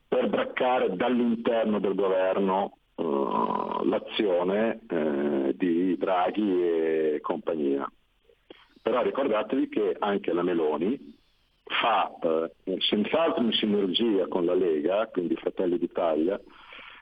per 0.07 0.29
braccare 0.29 0.95
dall'interno 0.95 1.79
del 1.79 1.95
governo 1.95 2.77
eh, 2.95 3.03
l'azione 3.83 4.81
eh, 4.87 5.55
di 5.55 5.97
Draghi 5.97 6.63
e 6.63 7.19
compagnia. 7.21 7.89
Però 8.81 9.01
ricordatevi 9.01 9.69
che 9.69 9.95
anche 9.99 10.33
la 10.33 10.43
Meloni 10.43 11.17
fa 11.69 12.11
eh, 12.21 12.77
senz'altro 12.79 13.43
in 13.43 13.51
sinergia 13.53 14.27
con 14.27 14.45
la 14.45 14.55
Lega, 14.55 15.07
quindi 15.07 15.35
Fratelli 15.35 15.77
d'Italia, 15.77 16.39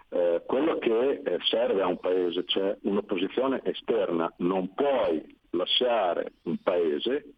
eh, 0.10 0.44
quello 0.46 0.78
che 0.78 1.22
eh, 1.24 1.38
serve 1.44 1.82
a 1.82 1.88
un 1.88 2.00
paese, 2.00 2.44
cioè 2.46 2.78
un'opposizione 2.82 3.62
esterna. 3.64 4.32
Non 4.38 4.74
puoi 4.74 5.36
lasciare 5.52 6.34
un 6.44 6.58
paese 6.62 7.34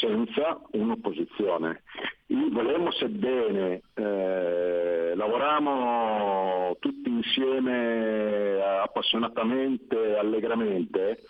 senza 0.00 0.60
un'opposizione. 0.72 1.82
Il 2.26 2.50
volemo 2.52 2.90
sebbene 2.92 3.82
eh, 3.94 5.14
lavoriamo 5.14 6.76
tutti 6.78 7.08
insieme 7.08 8.60
appassionatamente, 8.82 10.16
allegramente, 10.16 11.22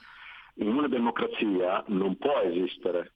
in 0.55 0.69
una 0.69 0.89
democrazia 0.89 1.85
non 1.89 2.17
può 2.17 2.41
esistere 2.41 3.13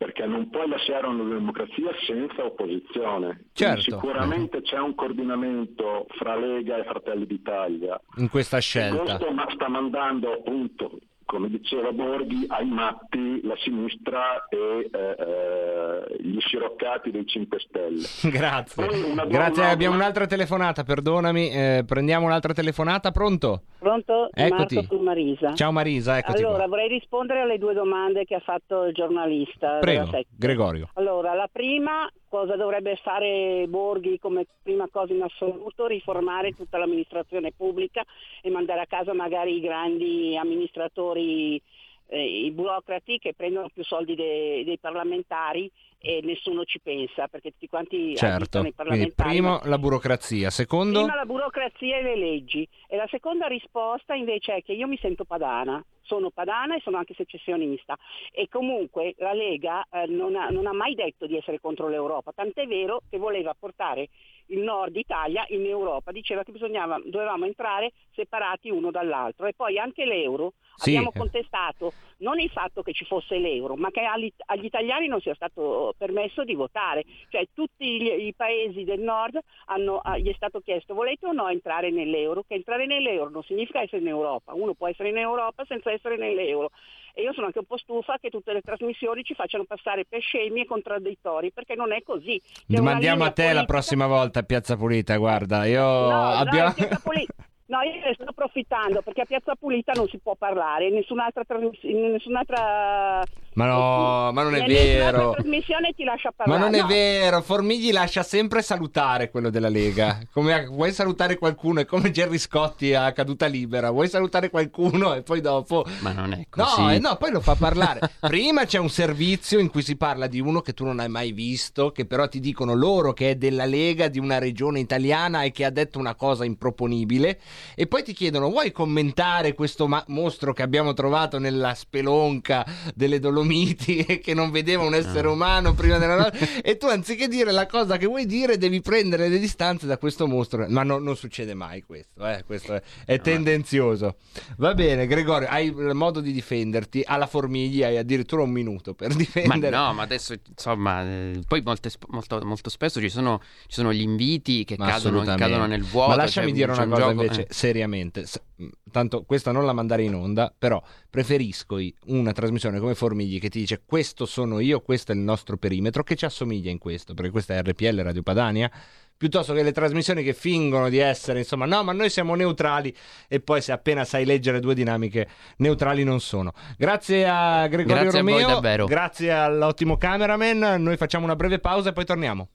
perché 0.00 0.24
non 0.24 0.48
puoi 0.48 0.66
lasciare 0.66 1.06
una 1.06 1.24
democrazia 1.24 1.90
senza 2.06 2.42
opposizione. 2.42 3.48
Certo. 3.52 3.82
Sicuramente 3.82 4.62
c'è 4.62 4.78
un 4.78 4.94
coordinamento 4.94 6.06
fra 6.16 6.34
Lega 6.36 6.78
e 6.78 6.84
Fratelli 6.84 7.26
d'Italia. 7.26 8.00
In 8.16 8.30
questa 8.30 8.60
scelta. 8.60 9.02
Questo 9.02 9.30
ma- 9.30 9.46
sta 9.50 9.68
mandando 9.68 10.32
appunto, 10.32 11.00
come 11.30 11.48
diceva 11.48 11.92
Borghi, 11.92 12.44
ai 12.48 12.66
matti 12.66 13.40
la 13.44 13.54
sinistra 13.58 14.44
e 14.48 14.90
eh, 14.92 14.98
eh, 15.16 16.16
gli 16.22 16.40
sciroccati 16.40 17.12
dei 17.12 17.24
5 17.24 17.58
Stelle. 17.60 18.02
Grazie. 18.36 18.84
Poi 18.84 19.00
una 19.12 19.24
Grazie, 19.26 19.62
donna- 19.62 19.68
abbiamo 19.70 19.94
un'altra 19.94 20.26
telefonata, 20.26 20.82
perdonami. 20.82 21.50
eh, 21.50 21.84
prendiamo 21.86 22.26
un'altra 22.26 22.52
telefonata, 22.52 23.12
pronto? 23.12 23.62
Pronto? 23.78 24.28
Eccoti. 24.32 24.74
Marco 24.74 24.96
con 24.96 25.04
Marisa. 25.04 25.54
Ciao 25.54 25.70
Marisa, 25.70 26.18
eccoti 26.18 26.42
Allora, 26.42 26.56
qua. 26.58 26.66
vorrei 26.66 26.88
rispondere 26.88 27.42
alle 27.42 27.58
due 27.58 27.74
domande 27.74 28.24
che 28.24 28.34
ha 28.34 28.40
fatto 28.40 28.84
il 28.86 28.92
giornalista. 28.92 29.78
Prego. 29.78 30.10
Gregorio. 30.36 30.88
Allora, 30.94 31.32
la 31.34 31.48
prima, 31.50 32.10
cosa 32.30 32.56
dovrebbe 32.56 32.96
fare 33.02 33.66
Borghi 33.68 34.18
come 34.18 34.46
prima 34.62 34.88
cosa 34.90 35.12
in 35.12 35.22
assoluto? 35.22 35.86
Riformare 35.86 36.52
tutta 36.52 36.78
l'amministrazione 36.78 37.52
pubblica 37.52 38.02
e 38.40 38.48
mandare 38.48 38.80
a 38.80 38.86
casa 38.86 39.12
magari 39.12 39.56
i 39.56 39.60
grandi 39.60 40.36
amministratori, 40.36 41.60
eh, 42.06 42.44
i 42.44 42.50
burocrati 42.52 43.18
che 43.18 43.34
prendono 43.34 43.68
più 43.72 43.84
soldi 43.84 44.14
dei- 44.14 44.64
dei 44.64 44.78
parlamentari 44.78 45.70
e 46.02 46.20
nessuno 46.22 46.64
ci 46.64 46.80
pensa 46.80 47.28
perché 47.28 47.50
tutti 47.50 47.68
quanti 47.68 48.16
Certo. 48.16 48.58
i 48.58 48.60
Quindi, 48.60 48.72
parlamentari. 48.72 49.28
primo 49.30 49.60
la 49.64 49.76
burocrazia, 49.78 50.48
secondo 50.48 51.00
Prima 51.00 51.14
la 51.14 51.26
burocrazia 51.26 51.98
e 51.98 52.02
le 52.02 52.16
leggi. 52.16 52.66
E 52.88 52.96
la 52.96 53.06
seconda 53.10 53.46
risposta 53.48 54.14
invece 54.14 54.54
è 54.54 54.62
che 54.62 54.72
io 54.72 54.86
mi 54.86 54.96
sento 54.98 55.24
padana. 55.24 55.84
Sono 56.10 56.30
padana 56.30 56.74
e 56.74 56.80
sono 56.80 56.96
anche 56.96 57.14
secessionista. 57.14 57.96
E 58.32 58.48
comunque 58.48 59.14
la 59.18 59.32
Lega 59.32 59.86
eh, 59.92 60.06
non, 60.06 60.34
ha, 60.34 60.48
non 60.48 60.66
ha 60.66 60.72
mai 60.72 60.96
detto 60.96 61.28
di 61.28 61.36
essere 61.36 61.60
contro 61.60 61.86
l'Europa, 61.86 62.32
tant'è 62.32 62.66
vero 62.66 63.02
che 63.08 63.16
voleva 63.16 63.54
portare 63.56 64.08
il 64.46 64.58
nord 64.58 64.96
Italia 64.96 65.44
in 65.50 65.64
Europa, 65.64 66.10
diceva 66.10 66.42
che 66.42 66.50
bisognava, 66.50 67.00
dovevamo 67.04 67.44
entrare 67.44 67.92
separati 68.12 68.70
uno 68.70 68.90
dall'altro. 68.90 69.46
E 69.46 69.52
poi 69.54 69.78
anche 69.78 70.04
l'euro 70.04 70.54
Sì. 70.80 70.90
abbiamo 70.96 71.12
contestato 71.12 71.92
non 72.18 72.38
il 72.38 72.50
fatto 72.50 72.82
che 72.82 72.92
ci 72.92 73.04
fosse 73.04 73.38
l'euro, 73.38 73.76
ma 73.76 73.90
che 73.90 74.00
agli, 74.00 74.30
italiani 74.62 75.06
non 75.06 75.20
sia 75.20 75.34
stato 75.34 75.94
permesso 75.96 76.44
di 76.44 76.54
votare. 76.54 77.04
Cioè 77.28 77.48
tutti 77.54 78.00
gli, 78.00 78.26
i 78.26 78.34
paesi 78.34 78.84
del 78.84 79.00
nord 79.00 79.38
hanno, 79.66 79.98
ah, 79.98 80.18
gli 80.18 80.28
è 80.30 80.34
stato 80.34 80.60
chiesto 80.60 80.94
volete 80.94 81.26
o 81.26 81.32
no 81.32 81.48
entrare 81.48 81.90
nell'euro? 81.90 82.44
Che 82.46 82.54
entrare 82.54 82.86
nell'euro 82.86 83.30
non 83.30 83.42
significa 83.42 83.80
essere 83.80 84.02
in 84.02 84.08
Europa, 84.08 84.54
uno 84.54 84.74
può 84.74 84.88
essere 84.88 85.08
in 85.10 85.16
Europa 85.18 85.64
senza 85.66 85.90
essere 85.90 86.16
nell'euro. 86.16 86.70
E 87.14 87.22
io 87.22 87.32
sono 87.32 87.46
anche 87.46 87.58
un 87.58 87.64
po' 87.64 87.76
stufa 87.76 88.18
che 88.18 88.30
tutte 88.30 88.52
le 88.52 88.60
trasmissioni 88.60 89.24
ci 89.24 89.34
facciano 89.34 89.64
passare 89.64 90.04
per 90.06 90.20
scemi 90.20 90.60
e 90.60 90.66
contraddittori, 90.66 91.50
perché 91.52 91.74
non 91.74 91.92
è 91.92 92.02
così. 92.02 92.40
C'è 92.40 92.78
una 92.78 92.90
mandiamo 92.92 93.16
linea 93.16 93.28
a 93.28 93.32
te 93.32 93.42
la 93.42 93.48
politica- 93.48 93.66
prossima 93.72 94.06
volta 94.06 94.38
a 94.40 94.42
Piazza 94.42 94.76
Pulita, 94.76 95.16
guarda, 95.16 95.64
io 95.64 95.80
No, 95.82 96.22
abbiamo... 96.28 96.74
no, 96.76 96.86
no, 97.70 97.80
io 97.82 97.92
ne 98.04 98.14
sto 98.14 98.24
approfittando 98.26 99.00
perché 99.02 99.22
a 99.22 99.24
Piazza 99.24 99.54
Pulita 99.54 99.92
non 99.94 100.06
si 100.08 100.18
può 100.18 100.34
parlare, 100.36 100.88
in 100.88 100.94
nessun'altra, 100.94 101.44
trasmiss- 101.44 101.82
in 101.84 102.10
nessun'altra 102.12 103.22
Ma 103.54 103.66
no, 103.66 104.30
ma 104.32 104.42
non 104.42 104.54
è 104.54 104.64
vero. 104.66 105.30
trasmissione 105.32 105.92
ti 105.94 106.04
lascia 106.04 106.28
Ma 106.36 106.44
parlare. 106.44 106.60
non 106.60 106.74
è 106.74 106.80
No, 106.80 106.86
vero, 106.86 107.40
Formigli 107.42 107.92
lascia 107.92 108.22
sempre 108.22 108.62
salutare 108.62 109.30
quello 109.30 109.50
della 109.50 109.68
Lega. 109.68 110.18
Come 110.32 110.66
vuoi 110.66 110.92
salutare 110.92 111.36
qualcuno? 111.38 111.80
È 111.80 111.84
come 111.84 112.10
Gerry 112.10 112.38
Scotti 112.38 112.94
a 112.94 113.12
caduta 113.12 113.46
libera. 113.46 113.90
Vuoi 113.90 114.08
salutare 114.08 114.50
qualcuno 114.50 115.14
e 115.14 115.22
poi 115.22 115.40
dopo. 115.40 115.84
Ma 116.00 116.12
non 116.12 116.32
è 116.32 116.46
No, 116.54 116.64
così. 116.64 116.94
eh, 116.94 116.98
no, 116.98 117.16
poi 117.16 117.30
lo 117.32 117.40
fa 117.40 117.54
parlare. 117.54 118.00
Prima 118.20 118.64
c'è 118.64 118.78
un 118.78 118.88
servizio 118.88 119.58
in 119.58 119.68
cui 119.70 119.82
si 119.82 119.96
parla 119.96 120.26
di 120.26 120.40
uno 120.40 120.60
che 120.60 120.72
tu 120.72 120.84
non 120.84 121.00
hai 121.00 121.08
mai 121.08 121.32
visto, 121.32 121.90
che 121.92 122.06
però 122.06 122.28
ti 122.28 122.40
dicono 122.40 122.74
loro 122.74 123.12
che 123.12 123.30
è 123.30 123.34
della 123.36 123.64
Lega 123.66 124.08
di 124.08 124.18
una 124.18 124.38
regione 124.38 124.78
italiana 124.80 125.42
e 125.42 125.50
che 125.52 125.64
ha 125.64 125.70
detto 125.70 125.98
una 125.98 126.14
cosa 126.14 126.44
improponibile. 126.44 127.38
E 127.74 127.86
poi 127.86 128.02
ti 128.02 128.12
chiedono 128.12 128.48
vuoi 128.50 128.72
commentare 128.72 129.54
questo 129.54 129.86
ma- 129.86 130.04
mostro 130.08 130.52
che 130.52 130.62
abbiamo 130.62 130.92
trovato 130.94 131.38
nella 131.38 131.74
spelonca 131.74 132.64
delle 132.94 133.18
Dolomiti 133.18 133.98
e 134.04 134.18
che 134.18 134.34
non 134.34 134.50
vedeva 134.50 134.82
un 134.84 134.94
essere 134.94 135.28
Ah. 135.28 135.32
umano 135.32 135.74
prima 135.74 135.98
della 135.98 136.16
notte 136.30 136.62
e 136.62 136.76
tu 136.76 136.86
anziché 136.86 137.28
dire 137.28 137.52
la 137.52 137.66
cosa 137.66 137.96
che 137.96 138.06
vuoi 138.06 138.26
dire 138.26 138.58
devi 138.58 138.80
prendere 138.80 139.28
le 139.28 139.38
distanze 139.38 139.86
da 139.86 139.98
questo 139.98 140.26
mostro 140.26 140.66
ma 140.68 140.82
no- 140.82 140.98
non 140.98 141.16
succede 141.16 141.54
mai 141.54 141.82
questo 141.82 142.26
eh, 142.26 142.42
questo 142.46 142.74
è, 142.74 142.82
è 143.04 143.20
tendenzioso 143.20 144.16
va 144.56 144.74
bene 144.74 145.06
Gregorio 145.06 145.48
hai 145.48 145.66
il 145.66 145.94
modo 145.94 146.20
di 146.20 146.32
difenderti 146.32 147.02
alla 147.04 147.26
formiglia 147.26 147.86
hai 147.88 147.96
addirittura 147.96 148.42
un 148.42 148.50
minuto 148.50 148.94
per 148.94 149.08
Ma 149.10 149.14
difendere 149.16 149.76
no, 149.76 149.92
ma 149.92 150.02
adesso 150.02 150.34
insomma, 150.48 151.02
eh, 151.02 151.40
poi 151.46 151.62
molte 151.62 151.90
molto, 152.08 152.40
molto 152.44 152.70
spesso 152.70 153.00
ci 153.00 153.08
sono, 153.08 153.40
ci 153.66 153.74
sono 153.74 153.92
gli 153.92 154.00
inviti 154.00 154.64
che 154.64 154.76
Ma 154.78 154.86
cadono, 154.86 155.22
cadono 155.24 155.66
nel 155.66 155.82
vuoto. 155.84 156.10
Ma 156.10 156.16
lasciami 156.16 156.48
cioè, 156.48 156.56
dire 156.56 156.72
una 156.72 156.82
un 156.84 156.88
cosa 156.90 157.00
gioco- 157.02 157.22
invece, 157.22 157.42
eh. 157.42 157.49
Seriamente. 157.50 158.24
Mh, 158.56 158.66
Tanto 158.90 159.22
questa 159.24 159.52
non 159.52 159.64
la 159.66 159.72
mandare 159.72 160.02
in 160.02 160.14
onda, 160.14 160.52
però 160.56 160.82
preferisco 161.08 161.78
una 162.06 162.32
trasmissione 162.32 162.80
come 162.80 162.94
Formigli 162.94 163.38
che 163.38 163.48
ti 163.48 163.60
dice 163.60 163.82
questo 163.84 164.26
sono 164.26 164.58
io, 164.58 164.80
questo 164.80 165.12
è 165.12 165.14
il 165.14 165.20
nostro 165.20 165.56
perimetro, 165.56 166.02
che 166.02 166.16
ci 166.16 166.24
assomiglia 166.24 166.70
in 166.70 166.78
questo, 166.78 167.14
perché 167.14 167.30
questa 167.30 167.54
è 167.54 167.62
RPL 167.62 168.00
Radio 168.02 168.22
Padania, 168.22 168.70
piuttosto 169.16 169.52
che 169.52 169.62
le 169.62 169.70
trasmissioni 169.72 170.22
che 170.24 170.32
fingono 170.34 170.88
di 170.88 170.98
essere, 170.98 171.38
insomma, 171.40 171.66
no, 171.66 171.84
ma 171.84 171.92
noi 171.92 172.10
siamo 172.10 172.34
neutrali 172.34 172.92
e 173.28 173.38
poi 173.40 173.60
se 173.60 173.70
appena 173.70 174.04
sai 174.04 174.24
leggere 174.24 174.58
due 174.60 174.74
dinamiche, 174.74 175.28
neutrali 175.58 176.02
non 176.02 176.20
sono. 176.20 176.52
Grazie 176.76 177.28
a 177.28 177.66
Gregorio 177.68 178.02
Grazie 178.02 178.18
a 178.18 178.22
voi, 178.22 178.32
Romeo, 178.32 178.48
davvero. 178.48 178.86
grazie 178.86 179.30
all'ottimo 179.30 179.96
cameraman, 179.98 180.82
noi 180.82 180.96
facciamo 180.96 181.26
una 181.26 181.36
breve 181.36 181.58
pausa 181.60 181.90
e 181.90 181.92
poi 181.92 182.04
torniamo. 182.04 182.48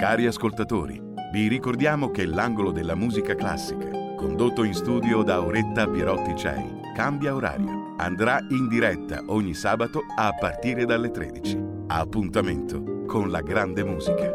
Cari 0.00 0.24
ascoltatori, 0.24 0.98
vi 1.30 1.46
ricordiamo 1.46 2.10
che 2.10 2.24
l'angolo 2.24 2.70
della 2.70 2.94
musica 2.94 3.34
classica, 3.34 3.90
condotto 4.16 4.64
in 4.64 4.72
studio 4.72 5.22
da 5.22 5.34
Auretta 5.34 5.86
Pierotti 5.86 6.34
Cei, 6.34 6.80
cambia 6.96 7.34
orario. 7.34 7.96
Andrà 7.98 8.38
in 8.48 8.66
diretta 8.68 9.22
ogni 9.26 9.52
sabato 9.52 10.00
a 10.16 10.32
partire 10.32 10.86
dalle 10.86 11.10
13. 11.10 11.58
Appuntamento 11.88 13.04
con 13.04 13.30
la 13.30 13.42
grande 13.42 13.84
musica. 13.84 14.32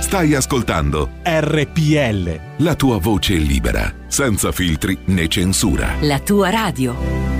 Stai 0.00 0.34
ascoltando 0.34 1.10
RPL. 1.22 2.40
La 2.64 2.74
tua 2.76 2.98
voce 2.98 3.34
libera, 3.34 3.92
senza 4.06 4.52
filtri 4.52 4.96
né 5.08 5.28
censura. 5.28 5.96
La 6.00 6.18
tua 6.20 6.48
radio. 6.48 7.33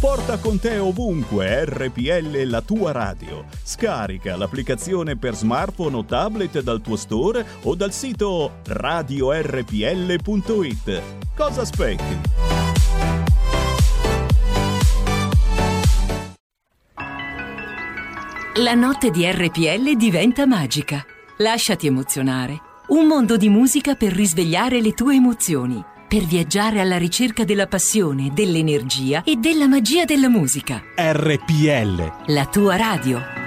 Porta 0.00 0.38
con 0.38 0.60
te 0.60 0.78
ovunque 0.78 1.64
RPL 1.64 2.44
la 2.44 2.62
tua 2.62 2.92
radio. 2.92 3.46
Scarica 3.64 4.36
l'applicazione 4.36 5.16
per 5.16 5.34
smartphone 5.34 5.96
o 5.96 6.04
tablet 6.04 6.60
dal 6.60 6.80
tuo 6.80 6.94
store 6.94 7.44
o 7.62 7.74
dal 7.74 7.92
sito 7.92 8.60
radiorpl.it. 8.64 9.42
Cosa 11.34 11.62
aspetti? 11.62 12.20
La 18.54 18.74
notte 18.74 19.10
di 19.10 19.28
RPL 19.28 19.96
diventa 19.96 20.46
magica. 20.46 21.04
Lasciati 21.38 21.88
emozionare. 21.88 22.60
Un 22.90 23.04
mondo 23.08 23.36
di 23.36 23.48
musica 23.48 23.96
per 23.96 24.12
risvegliare 24.12 24.80
le 24.80 24.92
tue 24.92 25.16
emozioni. 25.16 25.96
Per 26.08 26.24
viaggiare 26.24 26.80
alla 26.80 26.96
ricerca 26.96 27.44
della 27.44 27.66
passione, 27.66 28.30
dell'energia 28.32 29.22
e 29.24 29.36
della 29.36 29.66
magia 29.66 30.06
della 30.06 30.30
musica. 30.30 30.82
RPL. 30.96 32.32
La 32.32 32.46
tua 32.46 32.76
radio. 32.76 33.37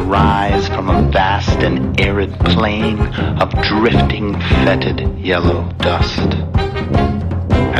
Arise 0.00 0.68
from 0.68 0.88
a 0.88 1.02
vast 1.10 1.58
and 1.62 2.00
arid 2.00 2.32
plain 2.40 2.98
of 3.40 3.50
drifting, 3.62 4.32
fetid 4.64 5.18
yellow 5.18 5.70
dust 5.78 6.34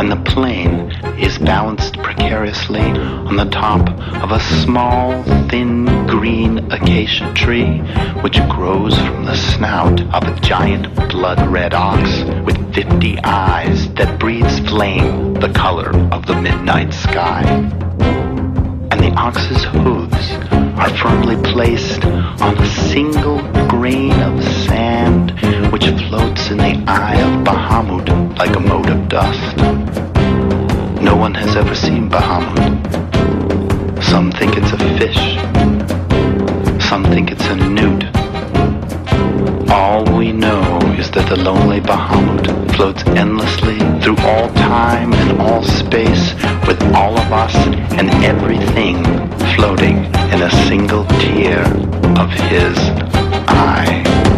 and 0.01 0.11
the 0.11 0.31
plain 0.31 0.91
is 1.18 1.37
balanced 1.39 1.99
precariously 1.99 2.81
on 2.81 3.37
the 3.37 3.45
top 3.45 3.87
of 4.23 4.31
a 4.31 4.41
small, 4.41 5.23
thin, 5.51 5.85
green 6.07 6.59
acacia 6.73 7.31
tree 7.35 7.79
which 8.23 8.41
grows 8.49 8.97
from 8.97 9.27
the 9.27 9.37
snout 9.37 10.01
of 10.14 10.25
a 10.25 10.41
giant 10.41 10.95
blood-red 11.11 11.75
ox 11.75 12.23
with 12.47 12.75
fifty 12.75 13.18
eyes 13.25 13.93
that 13.93 14.18
breathes 14.18 14.61
flame 14.61 15.35
the 15.35 15.53
color 15.53 15.91
of 16.12 16.25
the 16.25 16.41
midnight 16.41 16.95
sky. 16.95 17.43
And 18.91 19.01
the 19.01 19.12
ox's 19.18 19.64
hooves 19.64 20.70
are 20.81 20.97
firmly 20.97 21.37
placed 21.53 22.03
on 22.07 22.57
a 22.57 22.66
single 22.89 23.39
grain 23.68 24.18
of 24.22 24.43
sand 24.43 25.31
which 25.70 25.85
floats 26.09 26.51
in 26.51 26.57
the 26.57 26.83
eye 26.87 27.20
of 27.20 27.45
Bahamut 27.45 28.09
like 28.39 28.57
a 28.57 28.61
mote 28.61 28.89
of 28.89 29.07
dust. 29.07 29.57
No 31.03 31.16
one 31.16 31.35
has 31.35 31.55
ever 31.55 31.74
seen 31.74 32.09
Bahamut. 32.09 32.72
Some 34.03 34.33
think 34.33 34.55
it's 34.57 34.72
a 34.72 34.78
fish. 34.99 35.22
Some 36.89 37.05
think 37.05 37.31
it's 37.31 37.47
a 37.49 37.57
newt. 37.57 38.05
All 39.70 40.03
we 40.16 40.33
know 40.33 40.78
is 40.99 41.11
that 41.11 41.28
the 41.28 41.37
lonely 41.37 41.81
Bahamut 41.81 42.74
floats 42.74 43.05
endlessly 43.09 43.78
through 44.01 44.16
all 44.20 44.49
time 44.55 45.12
and 45.12 45.43
all 45.43 45.62
space 45.62 46.33
with 46.66 46.83
all 46.95 47.18
of 47.18 47.31
us 47.33 47.55
and 47.99 48.09
everything 48.24 49.05
floating 49.57 50.20
in 50.33 50.43
a 50.43 50.51
single 50.68 51.05
tear 51.18 51.64
of 52.18 52.31
his 52.31 52.78
eye. 53.49 54.30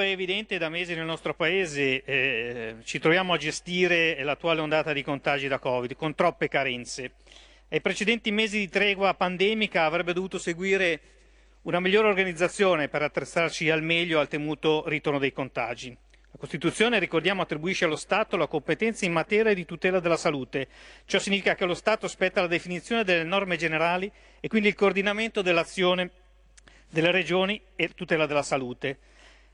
È 0.00 0.08
evidente 0.08 0.58
da 0.58 0.68
mesi 0.68 0.94
nel 0.94 1.04
nostro 1.04 1.34
Paese, 1.34 2.02
eh, 2.04 2.74
ci 2.84 2.98
troviamo 2.98 3.32
a 3.32 3.36
gestire 3.36 4.22
l'attuale 4.22 4.60
ondata 4.60 4.92
di 4.92 5.02
contagi 5.02 5.48
da 5.48 5.58
Covid 5.58 5.94
con 5.94 6.14
troppe 6.14 6.48
carenze. 6.48 7.12
Ai 7.68 7.80
precedenti 7.80 8.30
mesi 8.30 8.58
di 8.58 8.68
tregua 8.68 9.14
pandemica 9.14 9.84
avrebbe 9.84 10.12
dovuto 10.12 10.38
seguire 10.38 11.00
una 11.62 11.78
migliore 11.78 12.08
organizzazione 12.08 12.88
per 12.88 13.02
attrezzarci 13.02 13.70
al 13.70 13.82
meglio 13.82 14.18
al 14.18 14.28
temuto 14.28 14.88
ritorno 14.88 15.18
dei 15.18 15.32
contagi. 15.32 15.96
La 16.32 16.38
Costituzione, 16.38 16.98
ricordiamo, 16.98 17.42
attribuisce 17.42 17.84
allo 17.84 17.96
Stato 17.96 18.36
la 18.36 18.46
competenza 18.46 19.04
in 19.04 19.12
materia 19.12 19.52
di 19.52 19.64
tutela 19.64 20.00
della 20.00 20.16
salute. 20.16 20.68
Ciò 21.04 21.18
significa 21.18 21.54
che 21.54 21.64
allo 21.64 21.74
Stato 21.74 22.08
spetta 22.08 22.40
la 22.40 22.46
definizione 22.46 23.04
delle 23.04 23.24
norme 23.24 23.56
generali 23.56 24.10
e 24.40 24.48
quindi 24.48 24.68
il 24.68 24.74
coordinamento 24.74 25.42
dell'azione 25.42 26.10
delle 26.88 27.10
regioni 27.10 27.60
e 27.76 27.90
tutela 27.94 28.26
della 28.26 28.42
salute. 28.42 28.98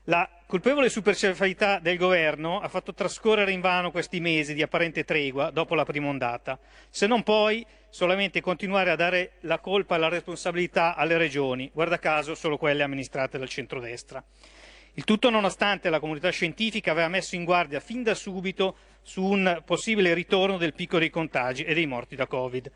La 0.09 0.29
colpevole 0.45 0.87
superficialità 0.87 1.79
del 1.79 1.97
governo 1.97 2.61
ha 2.61 2.69
fatto 2.69 2.93
trascorrere 2.93 3.51
invano 3.51 3.91
questi 3.91 4.21
mesi 4.21 4.53
di 4.53 4.61
apparente 4.61 5.03
tregua 5.03 5.49
dopo 5.49 5.75
la 5.75 5.83
prima 5.83 6.07
ondata, 6.07 6.57
se 6.89 7.07
non 7.07 7.23
poi 7.23 7.65
solamente 7.89 8.39
continuare 8.39 8.89
a 8.89 8.95
dare 8.95 9.33
la 9.41 9.59
colpa 9.59 9.97
e 9.97 9.99
la 9.99 10.07
responsabilità 10.07 10.95
alle 10.95 11.17
regioni, 11.17 11.69
guarda 11.73 11.99
caso 11.99 12.35
solo 12.35 12.55
quelle 12.55 12.83
amministrate 12.83 13.37
dal 13.37 13.49
centrodestra. 13.49 14.23
Il 14.93 15.03
tutto 15.03 15.29
nonostante 15.29 15.89
la 15.89 15.99
comunità 15.99 16.29
scientifica 16.29 16.91
aveva 16.91 17.09
messo 17.09 17.35
in 17.35 17.43
guardia 17.43 17.81
fin 17.81 18.01
da 18.01 18.15
subito 18.15 18.77
su 19.01 19.21
un 19.21 19.61
possibile 19.65 20.13
ritorno 20.13 20.55
del 20.55 20.73
picco 20.73 20.99
dei 20.99 21.09
contagi 21.09 21.63
e 21.63 21.73
dei 21.73 21.85
morti 21.85 22.15
da 22.15 22.27
Covid. 22.27 22.71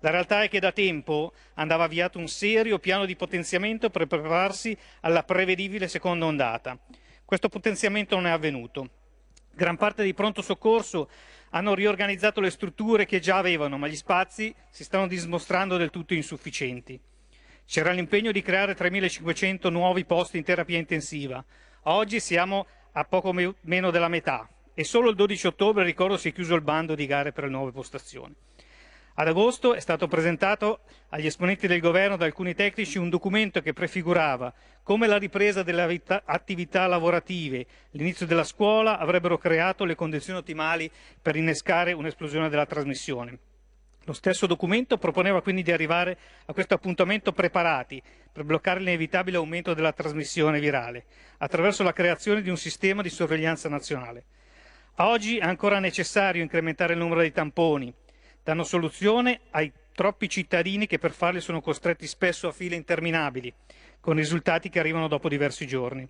La 0.00 0.10
realtà 0.10 0.42
è 0.42 0.48
che 0.48 0.60
da 0.60 0.72
tempo 0.72 1.32
andava 1.54 1.84
avviato 1.84 2.18
un 2.18 2.28
serio 2.28 2.78
piano 2.78 3.04
di 3.04 3.16
potenziamento 3.16 3.90
per 3.90 4.06
prepararsi 4.06 4.76
alla 5.00 5.22
prevedibile 5.24 5.88
seconda 5.88 6.24
ondata. 6.24 6.78
Questo 7.24 7.48
potenziamento 7.48 8.14
non 8.14 8.26
è 8.26 8.30
avvenuto. 8.30 8.88
Gran 9.52 9.76
parte 9.76 10.02
dei 10.02 10.14
pronto 10.14 10.40
soccorso 10.40 11.10
hanno 11.50 11.74
riorganizzato 11.74 12.40
le 12.40 12.50
strutture 12.50 13.04
che 13.04 13.20
già 13.20 13.36
avevano, 13.36 13.76
ma 13.76 13.88
gli 13.88 13.96
spazi 13.96 14.54
si 14.70 14.84
stanno 14.84 15.06
dimostrando 15.06 15.76
del 15.76 15.90
tutto 15.90 16.14
insufficienti. 16.14 16.98
C'era 17.66 17.92
l'impegno 17.92 18.32
di 18.32 18.42
creare 18.42 18.74
3.500 18.74 19.70
nuovi 19.70 20.04
posti 20.04 20.38
in 20.38 20.44
terapia 20.44 20.78
intensiva. 20.78 21.44
Oggi 21.84 22.20
siamo 22.20 22.66
a 22.92 23.04
poco 23.04 23.32
me- 23.32 23.54
meno 23.62 23.90
della 23.90 24.08
metà 24.08 24.48
e 24.72 24.82
solo 24.82 25.10
il 25.10 25.16
12 25.16 25.46
ottobre, 25.46 25.84
ricordo, 25.84 26.16
si 26.16 26.30
è 26.30 26.32
chiuso 26.32 26.54
il 26.54 26.62
bando 26.62 26.94
di 26.94 27.06
gare 27.06 27.32
per 27.32 27.44
le 27.44 27.50
nuove 27.50 27.70
postazioni. 27.70 28.34
Ad 29.14 29.26
agosto 29.26 29.74
è 29.74 29.80
stato 29.80 30.06
presentato 30.06 30.80
agli 31.10 31.26
esponenti 31.26 31.66
del 31.66 31.80
governo 31.80 32.16
da 32.16 32.24
alcuni 32.24 32.54
tecnici 32.54 32.96
un 32.96 33.10
documento 33.10 33.60
che 33.60 33.72
prefigurava 33.72 34.52
come 34.82 35.06
la 35.06 35.18
ripresa 35.18 35.62
delle 35.62 36.00
attività 36.24 36.86
lavorative, 36.86 37.66
l'inizio 37.92 38.26
della 38.26 38.44
scuola 38.44 38.98
avrebbero 38.98 39.36
creato 39.36 39.84
le 39.84 39.94
condizioni 39.94 40.38
ottimali 40.38 40.90
per 41.20 41.36
innescare 41.36 41.92
un'esplosione 41.92 42.48
della 42.48 42.66
trasmissione. 42.66 43.38
Lo 44.04 44.12
stesso 44.14 44.46
documento 44.46 44.96
proponeva 44.96 45.42
quindi 45.42 45.62
di 45.62 45.72
arrivare 45.72 46.16
a 46.46 46.52
questo 46.52 46.74
appuntamento 46.74 47.32
preparati 47.32 48.02
per 48.32 48.44
bloccare 48.44 48.80
l'inevitabile 48.80 49.36
aumento 49.36 49.74
della 49.74 49.92
trasmissione 49.92 50.58
virale 50.58 51.04
attraverso 51.38 51.82
la 51.82 51.92
creazione 51.92 52.42
di 52.42 52.48
un 52.48 52.56
sistema 52.56 53.02
di 53.02 53.10
sorveglianza 53.10 53.68
nazionale. 53.68 54.24
A 54.94 55.08
oggi 55.08 55.36
è 55.38 55.44
ancora 55.44 55.78
necessario 55.78 56.42
incrementare 56.42 56.94
il 56.94 56.98
numero 56.98 57.20
dei 57.20 57.32
tamponi, 57.32 57.92
danno 58.50 58.64
soluzione 58.64 59.42
ai 59.50 59.70
troppi 59.94 60.28
cittadini 60.28 60.88
che 60.88 60.98
per 60.98 61.12
farli 61.12 61.40
sono 61.40 61.60
costretti 61.60 62.08
spesso 62.08 62.48
a 62.48 62.52
file 62.52 62.74
interminabili, 62.74 63.52
con 64.00 64.16
risultati 64.16 64.68
che 64.68 64.80
arrivano 64.80 65.06
dopo 65.06 65.28
diversi 65.28 65.68
giorni. 65.68 66.06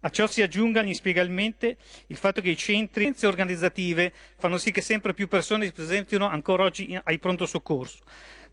A 0.00 0.08
ciò 0.08 0.26
si 0.26 0.40
aggiunga 0.40 0.82
inspiegabilmente 0.82 1.76
il 2.06 2.16
fatto 2.16 2.40
che 2.40 2.48
i 2.48 2.56
centri 2.56 3.14
organizzative 3.24 4.14
fanno 4.38 4.56
sì 4.56 4.70
che 4.70 4.80
sempre 4.80 5.12
più 5.12 5.28
persone 5.28 5.66
si 5.66 5.72
presentino 5.72 6.26
ancora 6.26 6.64
oggi 6.64 6.98
ai 7.04 7.18
pronto 7.18 7.44
soccorso, 7.44 7.98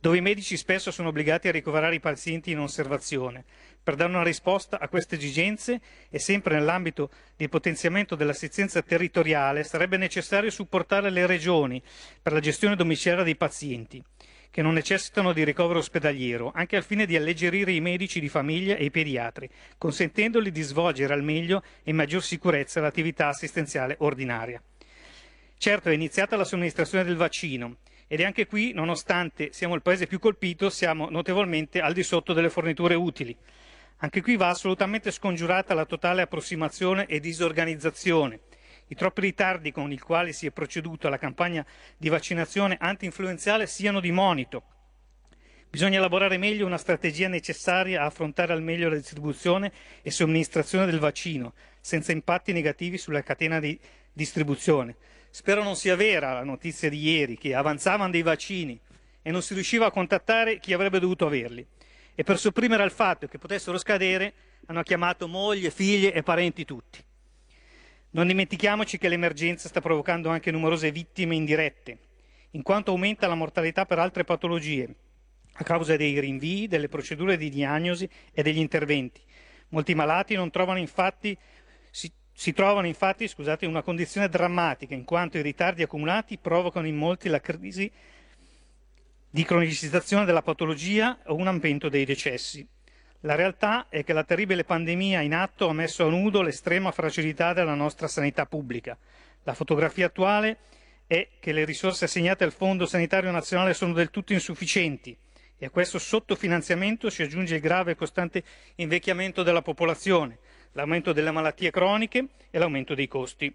dove 0.02 0.18
i 0.18 0.22
medici 0.22 0.58
spesso 0.58 0.89
sono 0.89 1.10
obbligati 1.10 1.47
a 1.47 1.52
ricoverare 1.52 1.93
i 1.93 1.99
pazienti 1.99 2.49
in 2.49 2.60
osservazione. 2.60 3.45
Per 3.84 3.95
dare 3.95 4.10
una 4.10 4.24
risposta 4.24 4.80
a 4.80 4.89
queste 4.89 5.16
esigenze 5.16 5.80
e 6.10 6.18
sempre 6.18 6.56
nell'ambito 6.56 7.12
del 7.38 7.49
potenziamento 7.49 8.16
dell'assistenza 8.16 8.82
territoriale 8.82 9.64
sarebbe 9.64 9.97
necessario 9.97 10.49
supportare 10.49 11.12
le 11.12 11.28
regioni 11.28 11.82
per 12.20 12.34
la 12.34 12.39
gestione 12.39 12.76
domiciliare 12.76 13.24
dei 13.24 13.36
pazienti 13.36 14.04
che 14.49 14.62
non 14.62 14.74
necessitano 14.74 15.32
di 15.32 15.45
ricovero 15.45 15.80
ospedaliero, 15.80 16.52
anche 16.54 16.76
al 16.76 16.84
fine 16.84 17.06
di 17.06 17.16
alleggerire 17.16 17.72
i 17.72 17.80
medici 17.80 18.20
di 18.20 18.28
famiglia 18.28 18.76
e 18.76 18.84
i 18.84 18.91
pediatri, 18.91 19.49
consentendoli 19.78 20.52
di 20.52 20.62
svolgere 20.62 21.14
al 21.14 21.24
meglio 21.24 21.64
e 21.84 21.91
in 21.91 21.95
maggior 21.95 22.22
sicurezza 22.22 22.82
l'attività 22.82 23.28
assistenziale 23.28 23.95
ordinaria. 23.99 24.62
Certo, 25.58 25.88
è 25.88 25.93
iniziata 25.93 26.36
la 26.36 26.43
somministrazione 26.43 27.06
del 27.06 27.16
vaccino 27.16 27.78
ed 28.12 28.20
anche 28.20 28.45
qui, 28.45 28.74
nonostante 28.74 29.53
siamo 29.53 29.74
il 29.74 29.82
paese 29.82 30.05
più 30.05 30.20
colpito, 30.20 30.70
siamo 30.70 31.09
notevolmente 31.09 31.80
al 31.80 31.93
di 31.93 32.03
sotto 32.03 32.34
delle 32.34 32.49
forniture 32.49 32.93
utili. 32.93 33.34
Anche 33.99 34.22
qui 34.22 34.36
va 34.36 34.49
assolutamente 34.49 35.12
scongiurata 35.12 35.74
la 35.74 35.86
totale 35.86 36.22
approssimazione 36.22 37.05
e 37.05 37.22
disorganizzazione 37.22 38.41
i 38.88 38.95
troppi 38.95 39.22
ritardi 39.22 39.72
con 39.72 39.89
i 39.93 39.97
quali 39.97 40.34
si 40.34 40.45
è 40.45 40.51
proceduto 40.51 41.07
alla 41.07 41.18
campagna 41.18 41.66
di 41.95 42.09
vaccinazione 42.09 42.76
anti-influenzale 42.78 43.66
siano 43.66 44.01
di 44.01 44.12
monito. 44.12 44.64
Bisogna 45.70 45.97
elaborare 45.97 46.38
meglio 46.38 46.66
una 46.66 46.78
strategia 46.78 47.30
necessaria 47.30 48.01
a 48.01 48.07
affrontare 48.07 48.51
al 48.51 48.62
meglio 48.62 48.89
la 48.89 48.97
distribuzione 48.97 49.72
e 50.01 50.12
somministrazione 50.12 50.86
del 50.86 50.99
vaccino, 50.99 51.53
senza 51.80 52.12
impatti 52.12 52.51
negativi 52.51 52.97
sulla 52.97 53.24
catena 53.24 53.62
di 53.62 53.80
distribuzione. 54.12 54.97
Spero 55.34 55.63
non 55.63 55.77
sia 55.77 55.95
vera 55.95 56.34
la 56.34 56.43
notizia 56.43 56.89
di 56.89 56.99
ieri 56.99 57.38
che 57.38 57.55
avanzavano 57.55 58.11
dei 58.11 58.21
vaccini 58.21 58.77
e 59.21 59.32
non 59.32 59.41
si 59.41 59.53
riusciva 59.53 59.86
a 59.86 59.91
contattare 59.91 60.59
chi 60.59 60.73
avrebbe 60.73 60.99
dovuto 60.99 61.25
averli. 61.25 61.65
E 62.13 62.23
per 62.23 62.38
sopprimere 62.38 62.84
il 62.84 62.91
fatto 62.91 63.27
che 63.27 63.38
potessero 63.38 63.77
scadere 63.77 64.34
hanno 64.65 64.84
chiamato 64.84 65.29
moglie, 65.29 65.71
figlie 65.71 66.11
e 66.11 66.21
parenti 66.21 66.65
tutti. 66.65 67.01
Non 68.11 68.27
dimentichiamoci 68.27 68.97
che 68.97 69.07
l'emergenza 69.07 69.69
sta 69.69 69.79
provocando 69.79 70.27
anche 70.27 70.51
numerose 70.51 70.91
vittime 70.91 71.36
indirette, 71.36 71.97
in 72.51 72.61
quanto 72.61 72.91
aumenta 72.91 73.25
la 73.27 73.36
mortalità 73.36 73.86
per 73.86 73.99
altre 73.99 74.25
patologie, 74.25 74.93
a 75.53 75.63
causa 75.63 75.95
dei 75.95 76.19
rinvii, 76.19 76.67
delle 76.67 76.89
procedure 76.89 77.38
di 77.38 77.49
diagnosi 77.49 78.07
e 78.34 78.43
degli 78.43 78.59
interventi. 78.59 79.21
Molti 79.69 79.95
malati 79.95 80.34
infatti, 80.34 81.38
si, 82.42 82.54
trovano 82.54 82.88
infatti 82.88 83.28
scusate, 83.28 83.66
in 83.66 83.72
una 83.72 83.84
condizione 83.84 84.28
drammatica, 84.28 84.96
in 84.96 85.04
quanto 85.04 85.38
i 85.38 85.44
ritardi 85.44 85.84
accumulati 85.84 86.39
provocano 86.39 86.88
in 86.88 86.96
molti 86.96 87.30
la 87.30 87.39
crisi 87.39 87.92
di 89.30 89.44
cronicizzazione 89.44 90.26
della 90.26 90.42
patologia 90.42 91.20
o 91.28 91.36
un 91.36 91.46
aumento 91.46 91.88
dei 91.88 92.04
decessi. 92.04 92.68
La 93.20 93.36
realtà 93.36 93.89
è 93.89 94.04
che 94.04 94.14
la 94.14 94.24
terribile 94.24 94.64
pandemia 94.64 95.22
in 95.22 95.36
atto 95.36 95.68
ha 95.68 95.74
messo 95.74 96.04
a 96.04 96.10
nudo 96.10 96.42
l'estrema 96.42 96.89
fragilità 96.89 97.54
della 97.54 97.76
nostra 97.76 98.08
sanità 98.08 98.48
pubblica. 98.48 98.98
La 99.44 99.54
fotografia 99.54 100.08
attuale 100.08 100.58
è 101.06 101.28
che 101.39 101.52
le 101.52 101.64
risorse 101.64 102.06
assegnate 102.06 102.44
al 102.44 102.54
Fondo 102.54 102.88
Sanitario 102.88 103.30
Nazionale 103.30 103.76
sono 103.76 103.94
del 103.94 104.10
tutto 104.10 104.34
insufficienti 104.34 105.16
e 105.60 105.66
a 105.68 105.70
questo 105.70 106.00
sottofinanziamento 106.00 107.12
si 107.12 107.22
aggiunge 107.22 107.54
il 107.54 107.62
grave 107.62 107.92
e 107.92 107.96
costante 107.96 108.44
invecchiamento 108.78 109.44
della 109.44 109.62
popolazione, 109.62 110.39
l'aumento 110.74 111.13
delle 111.13 111.32
malattie 111.32 111.72
croniche 111.72 112.28
e 112.49 112.59
l'aumento 112.59 112.93
dei 112.93 113.07
costi. 113.07 113.53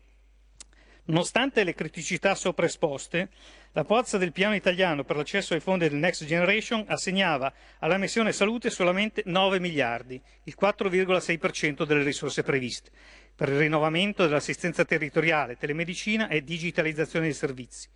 Nonostante 1.08 1.62
le 1.62 1.74
criticità 1.74 2.34
sopra 2.34 2.66
esposte, 2.66 3.28
la 3.72 3.84
pozza 3.84 4.18
del 4.18 4.32
piano 4.32 4.56
italiano 4.56 5.04
per 5.04 5.16
l'accesso 5.16 5.54
ai 5.54 5.60
fondi 5.60 5.88
del 5.88 5.98
Next 5.98 6.24
Generation 6.24 6.84
assegnava 6.88 7.52
alla 7.78 7.96
missione 7.96 8.32
salute 8.32 8.70
solamente 8.70 9.22
9 9.24 9.60
miliardi, 9.60 10.20
il 10.44 10.56
4,6% 10.60 11.84
delle 11.84 12.02
risorse 12.02 12.42
previste, 12.42 12.90
per 13.36 13.50
il 13.50 13.58
rinnovamento 13.58 14.24
dell'assistenza 14.24 14.84
territoriale, 14.84 15.56
telemedicina 15.56 16.26
e 16.28 16.42
digitalizzazione 16.42 17.26
dei 17.26 17.34
servizi. 17.34 17.88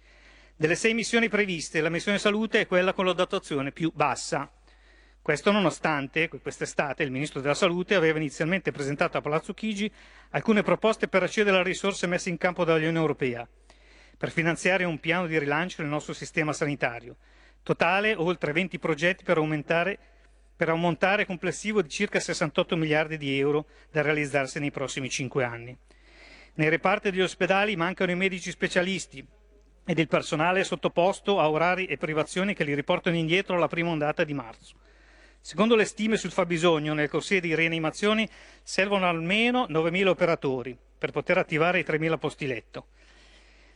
Delle 0.54 0.76
sei 0.76 0.94
missioni 0.94 1.28
previste, 1.28 1.80
la 1.80 1.88
missione 1.88 2.18
salute 2.18 2.60
è 2.60 2.66
quella 2.66 2.92
con 2.92 3.06
la 3.06 3.14
dotazione 3.14 3.72
più 3.72 3.90
bassa, 3.92 4.48
questo 5.30 5.52
nonostante 5.52 6.28
quest'estate 6.28 7.04
il 7.04 7.12
Ministro 7.12 7.40
della 7.40 7.54
Salute 7.54 7.94
aveva 7.94 8.18
inizialmente 8.18 8.72
presentato 8.72 9.16
a 9.16 9.20
Palazzo 9.20 9.54
Chigi 9.54 9.88
alcune 10.30 10.64
proposte 10.64 11.06
per 11.06 11.22
accedere 11.22 11.54
alle 11.54 11.66
risorse 11.66 12.08
messe 12.08 12.30
in 12.30 12.36
campo 12.36 12.64
dall'Unione 12.64 12.98
Europea 12.98 13.48
per 14.18 14.32
finanziare 14.32 14.82
un 14.82 14.98
piano 14.98 15.28
di 15.28 15.38
rilancio 15.38 15.82
del 15.82 15.90
nostro 15.90 16.14
sistema 16.14 16.52
sanitario. 16.52 17.14
Totale 17.62 18.12
oltre 18.16 18.50
20 18.50 18.80
progetti 18.80 19.22
per 19.22 19.36
aumentare 19.36 20.00
per 20.56 20.68
un 20.70 20.80
montare 20.80 21.26
complessivo 21.26 21.80
di 21.80 21.88
circa 21.88 22.18
68 22.18 22.74
miliardi 22.74 23.16
di 23.16 23.38
euro 23.38 23.66
da 23.92 24.02
realizzarsi 24.02 24.58
nei 24.58 24.72
prossimi 24.72 25.08
cinque 25.08 25.44
anni. 25.44 25.78
Nei 26.54 26.68
reparti 26.68 27.08
degli 27.08 27.22
ospedali 27.22 27.76
mancano 27.76 28.10
i 28.10 28.16
medici 28.16 28.50
specialisti 28.50 29.24
ed 29.84 29.96
il 29.96 30.08
personale 30.08 30.58
è 30.58 30.64
sottoposto 30.64 31.38
a 31.38 31.48
orari 31.48 31.86
e 31.86 31.98
privazioni 31.98 32.52
che 32.52 32.64
li 32.64 32.74
riportano 32.74 33.14
indietro 33.14 33.54
alla 33.54 33.68
prima 33.68 33.90
ondata 33.90 34.24
di 34.24 34.34
marzo. 34.34 34.74
Secondo 35.42 35.74
le 35.74 35.86
stime 35.86 36.18
sul 36.18 36.32
fabbisogno, 36.32 36.92
nel 36.92 37.08
corsie 37.08 37.40
di 37.40 37.54
rianimazioni 37.54 38.28
servono 38.62 39.08
almeno 39.08 39.66
9.000 39.70 40.06
operatori 40.06 40.76
per 40.98 41.12
poter 41.12 41.38
attivare 41.38 41.78
i 41.80 41.84
3.000 41.84 42.18
posti 42.18 42.46
letto. 42.46 42.88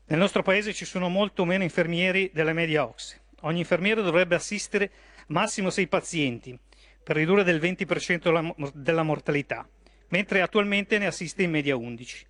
Nel 0.06 0.18
nostro 0.18 0.42
paese 0.42 0.74
ci 0.74 0.84
sono 0.84 1.08
molto 1.08 1.46
meno 1.46 1.62
infermieri 1.62 2.30
della 2.34 2.52
media 2.52 2.86
OXE. 2.86 3.22
Ogni 3.40 3.60
infermiere 3.60 4.02
dovrebbe 4.02 4.34
assistere 4.34 4.90
massimo 5.28 5.70
6 5.70 5.88
pazienti 5.88 6.58
per 7.02 7.16
ridurre 7.16 7.44
del 7.44 7.60
20% 7.60 8.72
della 8.74 9.02
mortalità, 9.02 9.66
mentre 10.08 10.42
attualmente 10.42 10.98
ne 10.98 11.06
assiste 11.06 11.42
in 11.42 11.50
media 11.50 11.76
11. 11.76 12.26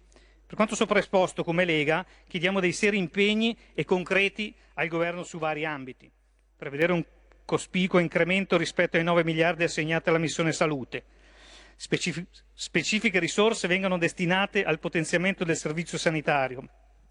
Per 0.47 0.55
quanto 0.55 0.77
sopraesposto, 0.77 1.43
come 1.43 1.65
Lega, 1.65 2.07
chiediamo 2.29 2.61
dei 2.61 2.73
seri 2.73 2.99
impegni 2.99 3.57
e 3.75 3.85
concreti 3.85 4.55
al 4.75 4.87
governo 4.87 5.25
su 5.25 5.39
vari 5.39 5.65
ambiti. 5.65 6.09
Prevedere 6.57 6.93
un 6.93 7.05
cospicuo 7.45 7.99
incremento 7.99 8.57
rispetto 8.57 8.97
ai 8.97 9.05
9 9.05 9.25
miliardi 9.25 9.65
assegnati 9.65 10.09
alla 10.09 10.19
missione 10.19 10.53
salute. 10.53 11.05
Specific- 11.77 12.45
specifiche 12.53 13.19
risorse 13.19 13.69
vengono 13.69 13.99
destinate 13.99 14.65
al 14.65 14.79
potenziamento 14.79 15.45
del 15.45 15.57
servizio 15.57 15.99
sanitario, 15.99 16.69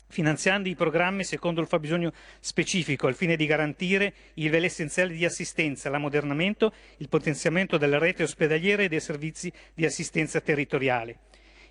finanziando 0.08 0.70
i 0.70 0.76
programmi 0.76 1.24
secondo 1.24 1.60
il 1.60 1.68
fabbisogno 1.68 2.12
specifico 2.40 3.07
al 3.07 3.16
fine 3.16 3.36
di 3.36 3.45
garantire 3.45 4.14
i 4.36 4.44
livelli 4.44 4.66
essenziali 4.66 5.16
di 5.16 5.26
assistenza, 5.26 5.90
l'ammodernamento, 5.90 6.74
il 6.98 7.10
potenziamento 7.10 7.78
della 7.78 7.98
rete 7.98 8.24
ospedaliera 8.24 8.84
e 8.84 8.88
dei 8.88 9.02
servizi 9.02 9.52
di 9.74 9.86
assistenza 9.86 10.40
territoriale. 10.40 11.20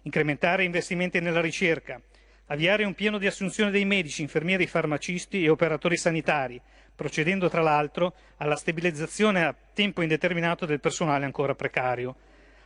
Incrementare 0.03 0.65
investimenti 0.65 1.21
nella 1.21 1.41
ricerca, 1.41 2.01
avviare 2.47 2.85
un 2.85 2.95
piano 2.95 3.19
di 3.19 3.27
assunzione 3.27 3.71
dei 3.71 3.85
medici, 3.85 4.23
infermieri, 4.23 4.67
farmacisti 4.67 5.45
e 5.45 5.49
operatori 5.49 5.97
sanitari, 5.97 6.61
procedendo 6.95 7.49
tra 7.49 7.63
l'altro 7.63 8.15
alla 8.37 8.57
stabilizzazione 8.57 9.45
a 9.45 9.55
tempo 9.75 10.03
indeterminato 10.03 10.67
del 10.67 10.81
personale 10.81 11.25
ancora 11.25 11.55
precario, 11.55 12.17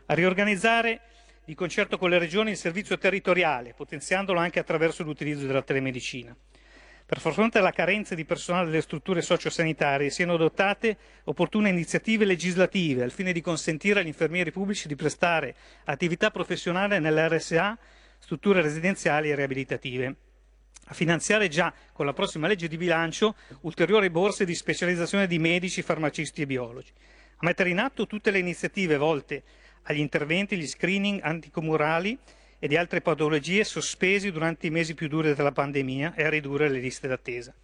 a 0.07 0.15
riorganizzare 0.15 1.01
di 1.44 1.55
concerto 1.55 1.97
con 1.97 2.11
le 2.11 2.19
regioni 2.19 2.51
il 2.51 2.57
servizio 2.57 2.98
territoriale, 2.98 3.73
potenziandolo 3.73 4.39
anche 4.39 4.59
attraverso 4.59 5.05
l'utilizzo 5.05 5.47
della 5.47 5.62
telemedicina. 5.62 6.36
Per 7.07 7.20
far 7.20 7.35
fronte 7.35 7.59
alla 7.59 7.70
carenza 7.70 8.16
di 8.16 8.24
personale 8.24 8.66
delle 8.66 8.81
strutture 8.81 9.23
sociosanitarie 9.23 10.11
siano 10.11 10.35
adottate 10.35 10.97
opportune 11.24 11.69
iniziative 11.69 12.24
legislative 12.24 13.05
al 13.05 13.12
fine 13.12 13.32
di 13.32 13.40
consentire 13.40 14.01
agli 14.01 14.09
infermieri 14.09 14.51
pubblici 14.51 14.89
di 14.89 14.97
prestare 14.97 15.55
attività 15.85 16.32
professionale 16.32 16.98
nelle 16.98 17.28
RSA, 17.28 17.78
strutture 18.19 18.61
residenziali 18.61 19.31
e 19.31 19.36
riabilitative. 19.36 20.16
A 20.89 20.95
finanziare 20.95 21.49
già 21.49 21.73
con 21.93 22.07
la 22.07 22.13
prossima 22.13 22.47
legge 22.47 22.69
di 22.69 22.77
bilancio 22.77 23.35
ulteriori 23.63 24.11
borse 24.11 24.45
di 24.45 24.55
specializzazione 24.55 25.27
di 25.27 25.39
medici, 25.39 25.83
farmacisti 25.83 26.43
e 26.43 26.47
biologi, 26.47 26.93
a 27.37 27.47
mettere 27.47 27.71
in 27.71 27.79
atto 27.79 28.07
tutte 28.07 28.31
le 28.31 28.39
iniziative 28.39 28.97
volte 28.97 29.43
agli 29.85 29.99
interventi, 29.99 30.57
gli 30.57 30.67
screening 30.67 31.21
anticomurali 31.23 32.19
e 32.59 32.69
di 32.69 32.77
altre 32.77 33.01
patologie 33.01 33.65
sospesi 33.65 34.31
durante 34.31 34.67
i 34.67 34.71
mesi 34.71 34.95
più 34.95 35.09
duri 35.09 35.35
della 35.35 35.53
pandemia 35.53 36.15
e 36.15 36.25
a 36.25 36.29
ridurre 36.29 36.69
le 36.69 36.79
liste 36.79 37.09
d'attesa. 37.09 37.55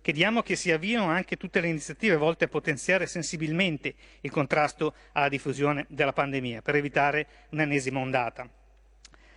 Chiediamo 0.00 0.42
che 0.42 0.54
si 0.54 0.70
avviino 0.70 1.04
anche 1.04 1.36
tutte 1.36 1.60
le 1.60 1.68
iniziative 1.68 2.16
volte 2.16 2.44
a 2.44 2.48
potenziare 2.48 3.06
sensibilmente 3.06 3.94
il 4.20 4.30
contrasto 4.30 4.94
alla 5.12 5.28
diffusione 5.28 5.84
della 5.88 6.12
pandemia 6.12 6.62
per 6.62 6.76
evitare 6.76 7.26
un'ennesima 7.50 7.98
ondata. 7.98 8.48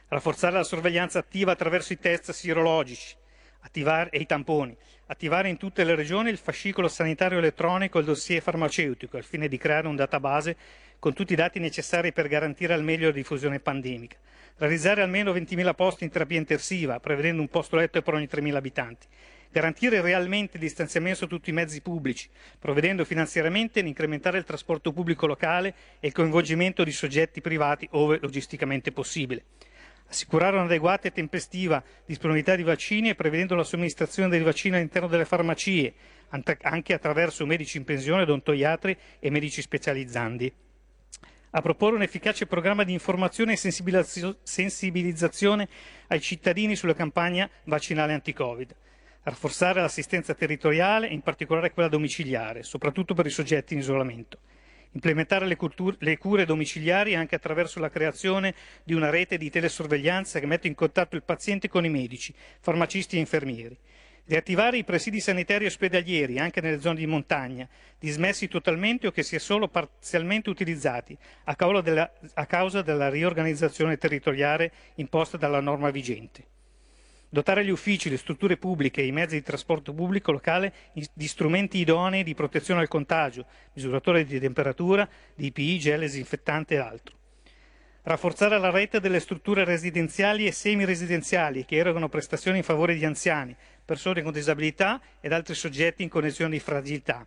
Rafforzare 0.08 0.56
la 0.56 0.64
sorveglianza 0.64 1.20
attiva 1.20 1.52
attraverso 1.52 1.94
i 1.94 2.00
test 2.00 2.32
sierologici 2.32 3.16
attivare, 3.62 4.10
e 4.12 4.20
i 4.20 4.26
tamponi. 4.26 4.76
Attivare 5.08 5.50
in 5.50 5.58
tutte 5.58 5.84
le 5.84 5.96
regioni 5.96 6.30
il 6.30 6.38
fascicolo 6.38 6.88
sanitario 6.88 7.40
elettronico 7.40 7.98
e 7.98 8.02
il 8.02 8.08
dossier 8.08 8.42
farmaceutico 8.42 9.18
al 9.18 9.24
fine 9.24 9.48
di 9.48 9.58
creare 9.58 9.88
un 9.88 9.96
database 9.96 10.56
con 11.00 11.14
tutti 11.14 11.34
i 11.34 11.36
dati 11.36 11.60
necessari 11.60 12.14
per 12.14 12.28
garantire 12.28 12.74
al 12.74 12.84
meglio 12.84 13.08
la 13.08 13.14
diffusione 13.14 13.60
pandemica. 13.60 14.18
Realizzare 14.58 15.02
almeno 15.02 15.34
20.000 15.34 15.74
posti 15.74 16.04
in 16.04 16.12
terapia 16.12 16.38
intensiva, 16.38 17.00
prevedendo 17.00 17.42
un 17.42 17.48
posto 17.48 17.76
letto 17.76 18.02
per 18.02 18.14
ogni 18.14 18.28
3.000 18.32 18.56
abitanti 18.56 19.08
garantire 19.52 20.02
realmente 20.02 20.56
il 20.56 20.64
distanziamento 20.64 21.20
su 21.20 21.28
tutti 21.28 21.50
i 21.50 21.54
mezzi 21.54 21.82
pubblici, 21.82 22.30
provvedendo 22.58 23.04
finanziariamente 23.04 23.82
ad 23.82 23.88
incrementare 23.88 24.38
il 24.38 24.46
trasporto 24.46 24.94
pubblico 24.94 25.28
locale 25.28 25.76
e 26.00 26.08
il 26.08 26.14
coinvolgimento 26.14 26.84
di 26.84 26.92
soggetti 26.92 27.42
privati 27.42 27.88
ove 27.92 28.18
logisticamente 28.22 28.92
possibile. 28.94 29.44
Assicurare 30.12 30.58
un'adeguata 30.58 31.08
e 31.08 31.14
tempestiva 31.14 31.82
disponibilità 32.06 32.58
di 32.58 32.64
vaccini 32.64 33.08
e 33.08 33.16
prevedendo 33.16 33.56
la 33.56 33.64
somministrazione 33.64 34.28
dei 34.28 34.42
vaccini 34.42 34.76
all'interno 34.76 35.08
delle 35.08 35.24
farmacie, 35.24 35.94
anche 36.64 36.94
attraverso 36.94 37.46
medici 37.46 37.78
in 37.78 37.86
pensione, 37.86 38.24
odontoiatri 38.24 38.98
e 39.20 39.30
medici 39.30 39.62
specializzandi 39.62 40.54
a 41.54 41.62
proporre 41.62 41.96
un 41.96 42.02
efficace 42.02 42.46
programma 42.46 42.84
di 42.84 42.94
informazione 42.94 43.54
e 43.54 43.58
sensibilizzazione 44.44 45.68
ai 46.08 46.22
cittadini 46.22 46.78
sulla 46.78 46.94
campagna 46.94 47.50
vaccinale 47.66 48.14
anti-Covid 48.14 48.76
rafforzare 49.24 49.82
l'assistenza 49.82 50.34
territoriale 50.34 51.08
in 51.08 51.22
particolare 51.22 51.72
quella 51.72 51.90
domiciliare, 51.90 52.64
soprattutto 52.64 53.14
per 53.14 53.26
i 53.28 53.30
soggetti 53.30 53.74
in 53.74 53.80
isolamento. 53.80 54.40
Implementare 54.94 55.46
le, 55.46 55.56
culture, 55.56 55.96
le, 56.00 56.18
cure 56.18 56.46
domiciliari 56.46 57.16
anche 57.16 57.36
attraverso 57.36 57.80
la 57.80 57.90
creazione 57.90 58.54
di 58.84 58.94
una 58.94 59.10
rete 59.10 59.38
di 59.38 59.50
telesorveglianza 59.50 60.40
che 60.40 60.46
mette 60.46 60.68
in 60.68 60.76
contatto 60.76 61.16
il 61.16 61.24
paziente 61.24 61.70
con 61.70 61.86
i 61.86 61.90
medici, 61.90 62.34
farmacisti 62.60 63.16
e 63.16 63.20
infermieri. 63.20 63.78
Riattivare 64.26 64.78
i 64.78 64.84
presidi 64.84 65.20
sanitari 65.20 65.66
ospedalieri 65.66 66.40
anche 66.40 66.62
nelle 66.62 66.82
zone 66.82 67.00
di 67.00 67.08
montagna, 67.08 67.68
dismessi 67.98 68.48
totalmente 68.48 69.08
o 69.08 69.12
che 69.12 69.24
sia 69.24 69.40
solo 69.40 69.68
parzialmente 69.68 70.50
utilizzati 70.50 71.18
a 71.46 71.56
causa 71.56 71.82
della, 71.82 72.12
a 72.34 72.46
causa 72.46 72.82
della 72.82 73.10
riorganizzazione 73.10 73.98
territoriale 73.98 74.72
imposta 74.96 75.38
dalla 75.38 75.62
norma 75.62 75.90
vigente 75.90 76.60
dotare 77.34 77.64
gli 77.64 77.70
uffici, 77.70 78.10
le 78.10 78.18
strutture 78.18 78.58
pubbliche 78.58 79.02
e 79.02 79.06
i 79.06 79.12
mezzi 79.14 79.36
di 79.36 79.42
trasporto 79.42 79.94
pubblico 79.94 80.34
locale 80.34 80.74
di 81.14 81.28
strumenti 81.28 81.78
idonei 81.78 82.24
di 82.24 82.36
protezione 82.36 82.82
al 82.82 82.90
contagio, 82.90 83.46
misuratore 83.74 84.26
di 84.26 84.38
temperatura, 84.38 85.08
DPI, 85.34 85.80
gel, 85.80 86.02
disinfettante 86.02 86.76
e 86.76 86.78
altro. 86.78 87.16
Rafforzare 88.04 88.60
la 88.60 88.70
rete 88.70 89.00
delle 89.00 89.22
strutture 89.22 89.64
residenziali 89.64 90.46
e 90.46 90.52
semi-residenziali 90.52 91.64
che 91.64 91.78
erogano 91.78 92.10
prestazioni 92.10 92.58
in 92.58 92.64
favore 92.64 92.96
di 92.96 93.06
anziani, 93.06 93.56
persone 93.86 94.22
con 94.24 94.34
disabilità 94.34 95.00
ed 95.22 95.32
altri 95.32 95.56
soggetti 95.56 96.04
in 96.04 96.10
condizioni 96.10 96.54
di 96.54 96.60
fragilità, 96.60 97.26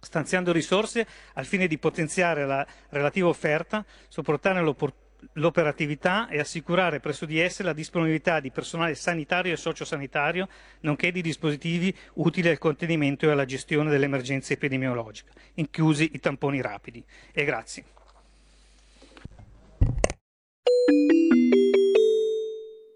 stanziando 0.00 0.52
risorse 0.52 1.06
al 1.34 1.44
fine 1.44 1.66
di 1.66 1.76
potenziare 1.76 2.46
la 2.46 2.66
relativa 2.88 3.28
offerta, 3.28 3.84
supportare 4.08 4.62
l'opportunità 4.62 5.02
l'operatività 5.34 6.28
e 6.28 6.38
assicurare 6.38 7.00
presso 7.00 7.26
di 7.26 7.38
esse 7.38 7.62
la 7.62 7.72
disponibilità 7.72 8.40
di 8.40 8.50
personale 8.50 8.94
sanitario 8.94 9.52
e 9.52 9.56
sociosanitario, 9.56 10.48
nonché 10.80 11.10
di 11.10 11.22
dispositivi 11.22 11.94
utili 12.14 12.48
al 12.48 12.58
contenimento 12.58 13.26
e 13.26 13.30
alla 13.30 13.44
gestione 13.44 13.90
dell'emergenza 13.90 14.52
epidemiologica, 14.52 15.32
inclusi 15.54 16.10
i 16.12 16.20
tamponi 16.20 16.60
rapidi. 16.60 17.04
E 17.32 17.44
grazie. 17.44 17.84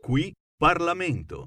Qui 0.01 0.33
Parlamento. 0.57 1.47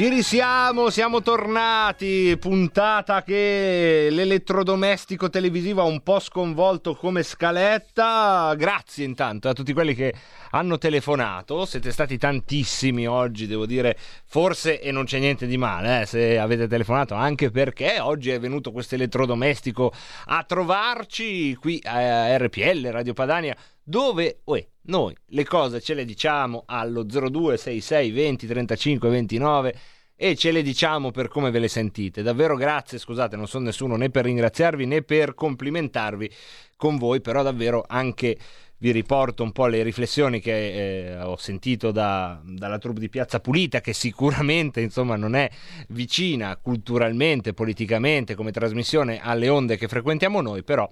Ci 0.00 0.08
risiamo, 0.08 0.88
siamo 0.88 1.20
tornati. 1.20 2.34
Puntata 2.40 3.22
che 3.22 4.08
l'elettrodomestico 4.10 5.28
televisivo 5.28 5.82
ha 5.82 5.84
un 5.84 6.00
po' 6.02 6.20
sconvolto 6.20 6.94
come 6.94 7.22
scaletta. 7.22 8.54
Grazie 8.56 9.04
intanto 9.04 9.50
a 9.50 9.52
tutti 9.52 9.74
quelli 9.74 9.94
che 9.94 10.14
hanno 10.52 10.78
telefonato. 10.78 11.66
Siete 11.66 11.92
stati 11.92 12.16
tantissimi 12.16 13.06
oggi, 13.06 13.46
devo 13.46 13.66
dire. 13.66 13.94
Forse, 14.24 14.80
e 14.80 14.90
non 14.90 15.04
c'è 15.04 15.18
niente 15.18 15.46
di 15.46 15.58
male 15.58 16.00
eh, 16.00 16.06
se 16.06 16.38
avete 16.38 16.66
telefonato, 16.66 17.12
anche 17.12 17.50
perché 17.50 18.00
oggi 18.00 18.30
è 18.30 18.40
venuto 18.40 18.72
questo 18.72 18.94
elettrodomestico 18.94 19.92
a 20.28 20.42
trovarci 20.44 21.54
qui 21.56 21.78
a 21.84 22.38
RPL, 22.38 22.86
Radio 22.86 23.12
Padania, 23.12 23.54
dove 23.82 24.40
uè, 24.44 24.66
noi 24.90 25.16
le 25.28 25.44
cose 25.44 25.80
ce 25.80 25.94
le 25.94 26.04
diciamo 26.04 26.64
allo 26.66 27.02
0266 27.04 28.10
20 28.10 28.46
35 28.46 29.08
29 29.08 29.74
e 30.22 30.36
ce 30.36 30.50
le 30.50 30.60
diciamo 30.60 31.10
per 31.10 31.28
come 31.28 31.50
ve 31.50 31.60
le 31.60 31.68
sentite. 31.68 32.20
Davvero 32.20 32.54
grazie, 32.54 32.98
scusate, 32.98 33.36
non 33.36 33.48
sono 33.48 33.64
nessuno 33.64 33.96
né 33.96 34.10
per 34.10 34.24
ringraziarvi 34.24 34.84
né 34.84 35.00
per 35.00 35.32
complimentarvi 35.32 36.30
con 36.76 36.98
voi, 36.98 37.22
però 37.22 37.42
davvero 37.42 37.82
anche 37.88 38.36
vi 38.80 38.92
riporto 38.92 39.42
un 39.42 39.52
po' 39.52 39.66
le 39.66 39.82
riflessioni 39.82 40.40
che 40.40 41.12
eh, 41.12 41.22
ho 41.22 41.36
sentito 41.36 41.90
da, 41.90 42.40
dalla 42.44 42.78
troupe 42.78 43.00
di 43.00 43.08
Piazza 43.08 43.40
Pulita, 43.40 43.80
che 43.80 43.92
sicuramente 43.92 44.80
insomma, 44.80 45.16
non 45.16 45.34
è 45.34 45.50
vicina 45.88 46.56
culturalmente, 46.56 47.54
politicamente 47.54 48.34
come 48.34 48.52
trasmissione 48.52 49.20
alle 49.22 49.48
onde 49.48 49.76
che 49.76 49.88
frequentiamo 49.88 50.40
noi, 50.40 50.62
però 50.62 50.88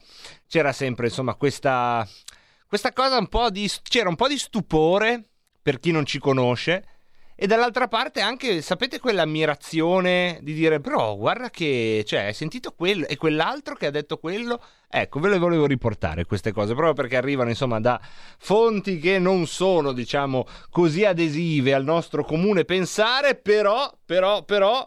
c'era 0.46 0.72
sempre 0.72 1.06
insomma, 1.06 1.34
questa, 1.34 2.06
questa 2.68 2.92
cosa 2.92 3.16
un 3.16 3.28
po' 3.28 3.48
di 3.50 3.68
c'era 3.82 4.10
un 4.10 4.16
po' 4.16 4.28
di 4.28 4.36
stupore 4.36 5.30
per 5.62 5.80
chi 5.80 5.90
non 5.90 6.04
ci 6.04 6.18
conosce 6.18 6.84
e 7.40 7.46
dall'altra 7.46 7.86
parte 7.86 8.20
anche 8.20 8.60
sapete 8.62 8.98
quell'ammirazione 8.98 10.40
di 10.42 10.52
dire 10.52 10.80
però 10.80 11.16
guarda 11.16 11.50
che 11.50 12.02
cioè 12.04 12.24
hai 12.24 12.34
sentito 12.34 12.72
quello 12.72 13.06
e 13.06 13.16
quell'altro 13.16 13.76
che 13.76 13.86
ha 13.86 13.90
detto 13.90 14.18
quello? 14.18 14.60
Ecco 14.88 15.20
ve 15.20 15.28
le 15.28 15.38
volevo 15.38 15.64
riportare 15.64 16.24
queste 16.24 16.52
cose 16.52 16.74
proprio 16.74 16.94
perché 16.94 17.16
arrivano 17.16 17.48
insomma 17.48 17.78
da 17.78 18.00
fonti 18.38 18.98
che 18.98 19.20
non 19.20 19.46
sono 19.46 19.92
diciamo 19.92 20.46
così 20.68 21.04
adesive 21.04 21.74
al 21.74 21.84
nostro 21.84 22.24
comune 22.24 22.64
pensare 22.64 23.36
però 23.36 23.96
però 24.04 24.42
però 24.42 24.84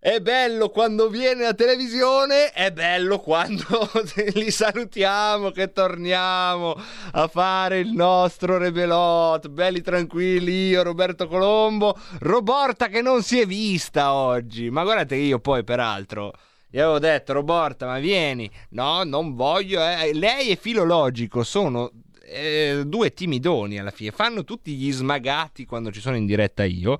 è 0.00 0.20
bello 0.20 0.68
quando 0.68 1.08
viene 1.08 1.44
a 1.44 1.54
televisione, 1.54 2.52
è 2.52 2.70
bello 2.70 3.18
quando 3.18 3.64
li 4.34 4.48
salutiamo, 4.50 5.50
che 5.50 5.72
torniamo 5.72 6.76
a 7.12 7.26
fare 7.26 7.80
il 7.80 7.90
nostro 7.90 8.58
rebelot. 8.58 9.48
Belli 9.48 9.80
tranquilli, 9.80 10.68
io 10.68 10.84
Roberto 10.84 11.26
Colombo, 11.26 11.98
Roborta 12.20 12.86
che 12.86 13.02
non 13.02 13.22
si 13.24 13.40
è 13.40 13.46
vista 13.46 14.12
oggi. 14.12 14.70
Ma 14.70 14.84
guardate 14.84 15.16
che 15.16 15.22
io 15.22 15.40
poi 15.40 15.64
peraltro... 15.64 16.32
Gli 16.70 16.78
avevo 16.78 16.98
detto, 16.98 17.32
Roborta, 17.32 17.86
ma 17.86 17.98
vieni. 17.98 18.48
No, 18.70 19.02
non 19.02 19.34
voglio. 19.34 19.80
Eh. 19.80 20.12
Lei 20.12 20.50
è 20.50 20.58
filologico, 20.58 21.42
sono 21.42 21.90
eh, 22.24 22.82
due 22.84 23.14
timidoni 23.14 23.78
alla 23.78 23.90
fine. 23.90 24.10
Fanno 24.10 24.44
tutti 24.44 24.74
gli 24.74 24.92
smagati 24.92 25.64
quando 25.64 25.90
ci 25.90 26.00
sono 26.00 26.16
in 26.16 26.26
diretta 26.26 26.64
io 26.64 26.98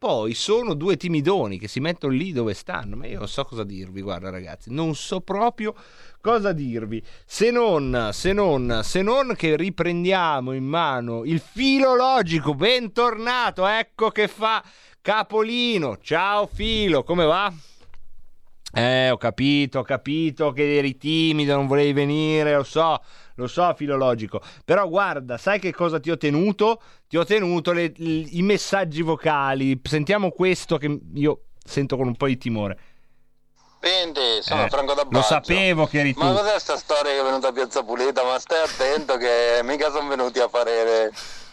poi 0.00 0.32
sono 0.32 0.72
due 0.72 0.96
timidoni 0.96 1.58
che 1.58 1.68
si 1.68 1.78
mettono 1.78 2.14
lì 2.14 2.32
dove 2.32 2.54
stanno. 2.54 2.96
Ma 2.96 3.06
io 3.06 3.18
non 3.18 3.28
so 3.28 3.44
cosa 3.44 3.64
dirvi, 3.64 4.00
guarda 4.00 4.30
ragazzi, 4.30 4.72
non 4.72 4.94
so 4.94 5.20
proprio 5.20 5.74
cosa 6.22 6.52
dirvi. 6.52 7.02
Se 7.26 7.50
non, 7.50 8.08
se 8.14 8.32
non, 8.32 8.80
se 8.82 9.02
non 9.02 9.34
che 9.36 9.56
riprendiamo 9.56 10.52
in 10.52 10.64
mano 10.64 11.26
il 11.26 11.38
filologico. 11.38 12.54
Bentornato, 12.54 13.66
ecco 13.66 14.08
che 14.08 14.26
fa 14.26 14.64
Capolino. 15.02 15.98
Ciao 16.00 16.46
Filo, 16.46 17.02
come 17.02 17.26
va? 17.26 17.52
Eh, 18.72 19.10
ho 19.10 19.18
capito, 19.18 19.80
ho 19.80 19.82
capito 19.82 20.52
che 20.52 20.78
eri 20.78 20.96
timido, 20.96 21.56
non 21.56 21.66
volevi 21.66 21.92
venire, 21.92 22.54
lo 22.54 22.62
so, 22.62 23.02
lo 23.40 23.46
so, 23.48 23.74
filologico. 23.74 24.40
Però 24.64 24.88
guarda, 24.88 25.36
sai 25.36 25.58
che 25.58 25.72
cosa 25.72 25.98
ti 25.98 26.10
ho 26.10 26.16
tenuto? 26.16 26.80
Ti 27.08 27.16
ho 27.16 27.24
tenuto 27.24 27.72
le, 27.72 27.92
le, 27.96 28.26
i 28.30 28.42
messaggi 28.42 29.02
vocali. 29.02 29.80
Sentiamo 29.82 30.30
questo 30.30 30.76
che 30.76 31.00
io 31.14 31.40
sento 31.64 31.96
con 31.96 32.06
un 32.06 32.16
po' 32.16 32.26
di 32.26 32.38
timore. 32.38 32.78
Quindi 33.80 34.42
sono 34.42 34.66
Eh, 34.66 34.68
Franco 34.68 34.92
da 34.92 35.06
lo 35.08 35.22
sapevo 35.22 35.86
che 35.86 36.00
eri 36.00 36.12
tu. 36.12 36.20
Ma 36.20 36.32
cos'è 36.32 36.58
sta 36.60 36.76
storia 36.76 37.12
che 37.12 37.20
è 37.20 37.22
venuta 37.22 37.48
a 37.48 37.52
Piazza 37.52 37.82
Pulita? 37.82 38.22
Ma 38.24 38.38
stai 38.38 38.62
attento 38.62 39.16
che 39.16 39.60
mica 39.62 39.90
sono 39.90 40.06
venuti 40.06 40.38
a 40.38 40.48
fare 40.48 41.10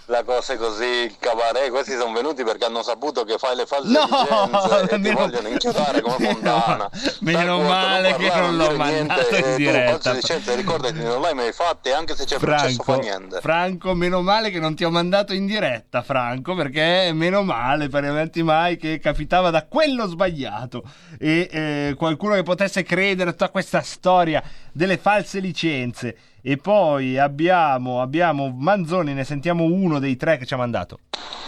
la 0.07 0.23
cosa 0.23 0.55
così, 0.55 0.85
il 0.85 1.15
cabaret, 1.19 1.69
questi 1.69 1.91
sono 1.91 2.13
venuti 2.13 2.43
perché 2.43 2.65
hanno 2.65 2.81
saputo 2.81 3.23
che 3.25 3.38
fai 3.38 3.55
le 3.57 3.65
false 3.65 3.91
No, 3.91 4.05
licenze 4.05 4.95
e 4.95 5.01
ti 5.01 5.11
vogliono 5.11 5.47
inchiodare 5.49 6.01
come 6.01 6.15
Fontana. 6.31 6.89
Meno 7.19 7.61
male 7.61 8.15
che 8.15 8.29
non 8.34 8.55
l'ho 8.55 8.75
mandato 8.75 9.35
in 9.35 9.55
diretta. 9.57 9.91
False 9.91 10.13
licenze, 10.13 10.55
ricordati, 10.55 11.03
non 11.03 11.21
l'hai 11.21 11.34
mai 11.34 11.51
fatte 11.51 11.91
anche 11.91 12.15
se 12.15 12.23
c'è 12.23 12.38
processo 12.38 12.84
fa 12.84 12.93
Franco, 12.93 13.01
niente. 13.01 13.41
Franco, 13.41 13.93
meno 13.93 14.21
male 14.21 14.49
che 14.49 14.59
non 14.59 14.75
ti 14.75 14.85
ho 14.85 14.89
mandato 14.89 15.34
in 15.34 15.45
diretta, 15.45 16.01
Franco, 16.01 16.55
perché 16.55 17.11
meno 17.13 17.43
male, 17.43 17.89
parimenti 17.89 18.43
mai, 18.43 18.77
che 18.77 18.99
capitava 18.99 19.49
da 19.49 19.65
quello 19.65 20.07
sbagliato. 20.07 20.84
E 21.19 21.49
eh, 21.51 21.95
qualcuno 21.97 22.35
che 22.35 22.43
potesse 22.43 22.84
credere 22.84 23.31
a 23.31 23.34
tutta 23.34 23.49
questa 23.49 23.81
storia 23.81 24.41
delle 24.71 24.97
false 24.97 25.39
licenze. 25.39 26.15
E 26.49 26.55
poi 26.55 27.17
abbiamo, 27.17 27.99
abbiamo 28.01 28.55
Manzoni, 28.57 29.13
ne 29.13 29.25
sentiamo 29.25 29.65
uno 29.65 29.99
dei 29.99 30.15
tre 30.15 30.37
che 30.37 30.45
ci 30.45 30.53
ha 30.53 30.57
mandato. 30.57 30.99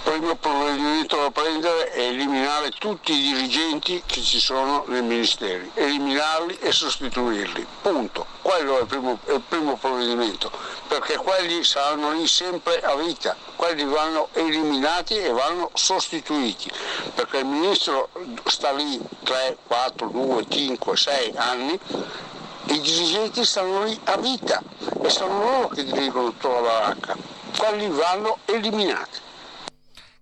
primo 0.04 0.36
provvedimento 0.36 1.16
da 1.16 1.32
prendere 1.32 1.90
è 1.92 2.02
eliminare 2.02 2.70
tutti 2.72 3.14
i 3.14 3.32
dirigenti 3.32 4.04
che 4.06 4.20
ci 4.20 4.42
sono 4.42 4.84
nei 4.90 5.02
ministeri, 5.02 5.72
eliminarli 5.74 6.58
e 6.60 6.74
sostituirli, 6.74 7.66
punto. 7.82 8.26
Quello 8.42 8.78
è 8.78 8.82
il 8.82 8.88
primo, 8.88 9.20
è 9.24 9.32
il 9.32 9.42
primo 9.48 9.78
provvedimento, 9.78 10.52
perché 10.90 11.16
quelli 11.16 11.64
saranno 11.64 12.12
lì 12.12 12.28
sempre 12.28 12.82
a 12.82 12.94
vita, 12.98 13.38
quelli 13.56 13.86
vanno 13.86 14.28
eliminati 14.34 15.16
e 15.16 15.32
vanno 15.32 15.72
sostituiti, 15.76 16.70
perché 17.16 17.38
il 17.38 17.46
ministro 17.46 18.10
sta 18.44 18.74
lì 18.74 19.00
3, 19.24 19.60
4, 19.66 20.08
2, 20.10 20.46
5, 20.50 20.98
6 20.98 21.34
anni 21.38 21.80
i 22.70 22.82
dirigenti 22.82 23.44
stanno 23.44 23.84
lì 23.84 24.00
a 24.06 24.18
vita 24.18 24.62
e 25.04 25.10
sono 25.10 25.40
loro 25.40 25.68
che 25.70 25.84
dirigono 25.84 26.32
tutta 26.32 26.50
la 26.50 26.62
baracca. 26.62 27.18
Quelli 27.58 27.88
vanno 27.88 28.38
eliminati. 28.46 29.20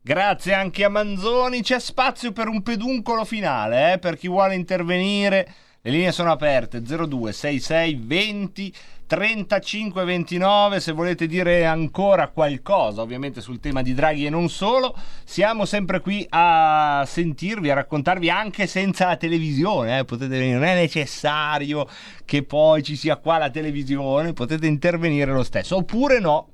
Grazie 0.02 0.54
anche 0.54 0.86
a 0.86 0.90
Manzoni. 0.90 1.62
C'è 1.62 1.80
spazio 1.80 2.32
per 2.32 2.48
un 2.48 2.64
peduncolo 2.64 3.26
finale, 3.26 3.94
eh, 3.94 4.00
per 4.00 4.18
chi 4.18 4.30
vuole 4.30 4.56
intervenire. 4.56 5.54
Le 5.82 5.92
linee 5.92 6.12
sono 6.12 6.32
aperte 6.32 6.82
02 6.82 7.32
66 7.34 8.00
20 8.04 8.74
35 9.08 10.04
29 10.04 10.80
se 10.80 10.92
volete 10.92 11.28
dire 11.28 11.66
ancora 11.66 12.28
qualcosa 12.28 13.02
ovviamente 13.02 13.42
sul 13.42 13.60
tema 13.60 13.82
di 13.82 13.94
Draghi 13.94 14.26
e 14.26 14.30
non 14.30 14.50
solo 14.50 14.96
siamo 15.24 15.66
sempre 15.66 16.02
qui 16.02 16.26
a 16.30 17.04
sentirvi 17.08 17.70
a 17.70 17.76
raccontarvi 17.76 18.30
anche 18.30 18.68
senza 18.68 19.08
la 19.08 19.16
televisione 19.16 20.00
eh. 20.00 20.06
potete 20.06 20.46
non 20.54 20.64
è 20.64 20.76
necessario 20.76 21.88
che 22.26 22.44
poi 22.44 22.84
ci 22.84 22.96
sia 22.98 23.16
qua 23.16 23.38
la 23.38 23.50
televisione 23.50 24.34
potete 24.34 24.68
intervenire 24.68 25.32
lo 25.32 25.44
stesso. 25.44 25.78
Oppure 25.78 26.20
no. 26.20 26.50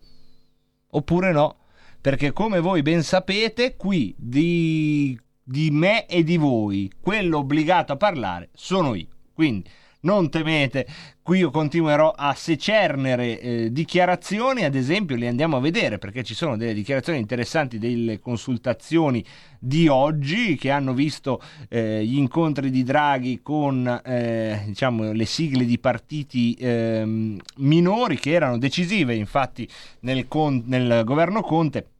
Oppure 0.92 1.32
no. 1.32 1.58
Perché 2.00 2.32
come 2.32 2.60
voi 2.60 2.82
ben 2.82 3.02
sapete 3.02 3.76
qui 3.76 4.14
di, 4.18 5.20
di 5.44 5.70
me 5.72 6.06
e 6.06 6.24
di 6.24 6.38
voi 6.38 6.92
quello 7.02 7.40
obbligato 7.40 7.94
a 7.94 7.98
parlare 7.98 8.50
sono 8.54 8.94
io. 8.94 9.08
Quindi 9.34 9.70
non 10.04 10.30
temete, 10.30 10.88
qui 11.22 11.40
io 11.40 11.52
continuerò 11.52 12.14
a 12.16 12.34
secernere 12.34 13.40
eh, 13.40 13.72
dichiarazioni, 13.72 14.64
ad 14.64 14.76
esempio 14.76 15.16
le 15.16 15.28
andiamo 15.28 15.58
a 15.58 15.62
vedere 15.62 15.98
perché 15.98 16.24
ci 16.24 16.34
sono 16.34 16.58
delle 16.58 16.74
dichiarazioni 16.74 17.20
interessanti 17.20 17.78
delle 17.78 18.20
consultazioni 18.20 19.24
di 19.60 19.88
oggi 19.88 20.56
che 20.56 20.72
hanno 20.72 20.94
visto 20.94 21.42
eh, 21.70 22.04
gli 22.06 22.18
incontri 22.18 22.70
di 22.70 22.84
Draghi 22.84 23.40
con 23.42 24.02
eh, 24.04 24.64
diciamo, 24.66 25.14
le 25.14 25.26
sigle 25.26 25.66
di 25.66 25.80
partiti 25.80 26.56
ehm, 26.60 27.40
minori 27.58 28.20
che 28.20 28.32
erano 28.32 28.58
decisive 28.58 29.16
infatti 29.16 29.68
nel, 30.02 30.28
con- 30.28 30.64
nel 30.66 31.04
governo 31.06 31.42
Conte 31.42 31.93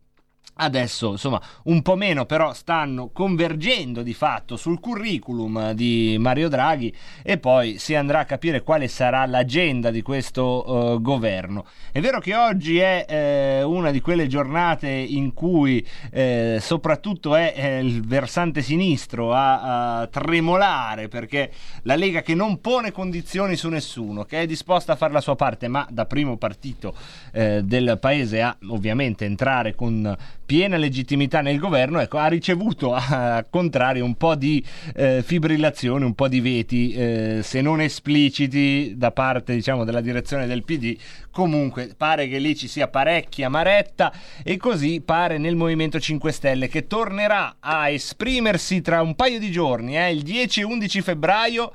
Adesso, 0.56 1.12
insomma, 1.12 1.42
un 1.64 1.82
po' 1.82 1.96
meno, 1.96 2.26
però 2.26 2.54
stanno 2.54 3.10
convergendo 3.12 4.04
di 4.04 4.14
fatto 4.14 4.56
sul 4.56 4.80
curriculum 4.80 5.72
di 5.72 6.16
Mario 6.20 6.48
Draghi 6.48 6.94
e 7.24 7.40
poi 7.40 7.80
si 7.80 7.96
andrà 7.96 8.20
a 8.20 8.26
capire 8.26 8.62
quale 8.62 8.88
sarà 8.88 9.26
l'agenda 9.26 9.90
di 9.90 10.04
questo 10.04 10.64
uh, 10.94 11.02
governo. 11.02 11.66
È 11.92 12.00
vero 12.02 12.20
che 12.20 12.36
oggi 12.36 12.78
è 12.78 13.06
eh, 13.08 13.64
una 13.64 13.90
di 13.90 14.00
quelle 14.00 14.28
giornate 14.28 14.90
in 14.90 15.34
cui 15.34 15.84
eh, 16.12 16.60
soprattutto 16.62 17.36
è 17.36 17.54
eh, 17.56 17.80
il 17.80 18.06
versante 18.06 18.62
sinistro 18.62 19.34
a, 19.34 20.02
a, 20.02 20.08
tremolare 20.08 21.08
perché 21.08 21.52
la 21.84 21.96
Lega 21.96 22.22
che 22.22 22.36
non 22.36 22.62
pone 22.62 22.92
condizioni 22.92 23.56
su 23.56 23.70
nessuno, 23.70 24.24
che 24.24 24.42
è 24.42 24.46
disposta 24.46 24.94
a 24.94 24.96
fare 24.96 25.14
la 25.14 25.22
sua 25.22 25.36
parte, 25.36 25.68
ma 25.68 25.88
da 25.90 26.06
primo 26.06 26.38
partito 26.38 26.94
eh, 27.32 27.62
del 27.64 27.98
paese 28.00 28.42
a 28.44 28.56
ovviamente 28.68 29.26
entrare 29.26 29.74
con 29.74 30.16
piena 30.46 30.78
legittimità 30.78 31.42
nel 31.42 31.60
governo, 31.60 32.00
ecco, 32.00 32.18
ha 32.18 32.28
ricevuto 32.28 32.94
al 32.96 33.46
contrario 33.50 34.06
un 34.06 34.16
po' 34.16 34.36
di 34.36 34.64
eh, 34.96 35.22
fibrillazione, 35.24 36.06
un 36.06 36.14
po' 36.14 36.28
di 36.28 36.42
veti, 36.42 36.94
eh, 36.94 37.40
se 37.44 37.62
non 37.62 37.82
espliciti 37.82 38.94
da 38.96 39.12
parte 39.12 39.54
diciamo, 39.54 39.84
della 39.84 40.02
direzione 40.02 40.48
del 40.48 40.64
PD. 40.64 40.98
Comunque 41.32 41.94
pare 41.98 42.28
che 42.28 42.38
lì 42.38 42.56
ci 42.56 42.68
sia 42.68 42.88
parecchia 42.88 43.50
maretta 43.50 44.14
e 44.44 44.58
così 44.58 45.02
pare 45.02 45.38
nel 45.38 45.56
Movimento 45.56 46.00
5 46.00 46.32
Stelle 46.32 46.68
che 46.68 46.86
tornerà 46.86 47.56
a 47.60 47.90
esprimersi 47.90 48.82
tra 48.82 49.02
un 49.02 49.16
paio 49.16 49.40
di 49.40 49.52
giorni, 49.52 49.98
eh, 49.98 50.12
il 50.12 50.22
10 50.22 50.62
e 50.62 50.64
11 50.64 51.02
febbraio 51.02 51.72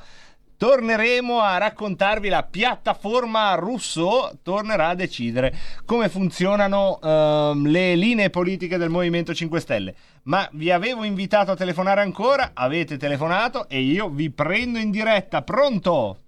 torneremo 0.59 1.41
a 1.41 1.57
raccontarvi 1.57 2.29
la 2.29 2.43
piattaforma 2.43 3.55
Rousseau 3.55 4.31
tornerà 4.43 4.89
a 4.89 4.95
decidere 4.95 5.55
come 5.87 6.09
funzionano 6.09 6.99
uh, 7.01 7.55
le 7.65 7.95
linee 7.95 8.29
politiche 8.29 8.77
del 8.77 8.91
Movimento 8.91 9.33
5 9.33 9.61
Stelle. 9.61 9.95
Ma 10.25 10.47
vi 10.53 10.71
avevo 10.71 11.05
invitato 11.05 11.53
a 11.53 11.57
telefonare 11.57 12.01
ancora, 12.01 12.51
avete 12.55 12.97
telefonato 12.97 13.69
e 13.69 13.79
io 13.79 14.09
vi 14.09 14.31
prendo 14.31 14.79
in 14.79 14.91
diretta. 14.91 15.43
Pronto? 15.43 16.19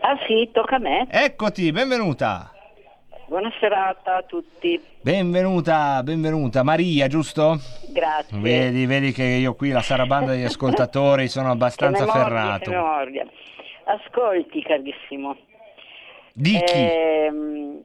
Ah 0.00 0.16
sì, 0.26 0.48
tocca 0.52 0.76
a 0.76 0.78
me. 0.78 1.06
Eccoti, 1.10 1.70
benvenuta. 1.70 2.52
Buona 3.28 3.52
serata 3.60 4.16
a 4.16 4.22
tutti. 4.22 4.82
Benvenuta, 5.02 6.02
benvenuta. 6.02 6.62
Maria, 6.62 7.08
giusto? 7.08 7.58
Grazie. 7.92 8.38
Vedi, 8.38 8.86
vedi 8.86 9.12
che 9.12 9.22
io 9.22 9.54
qui, 9.54 9.68
la 9.68 9.82
sarabanda 9.82 10.32
degli 10.32 10.44
ascoltatori, 10.44 11.28
sono 11.28 11.50
abbastanza 11.50 12.06
memoria, 12.06 12.24
ferrato. 12.24 12.70
Memoria. 12.70 13.26
Ascolti, 13.84 14.62
carissimo. 14.62 15.36
Di 16.32 16.58
chi? 16.64 16.74
Ehm, 16.74 17.82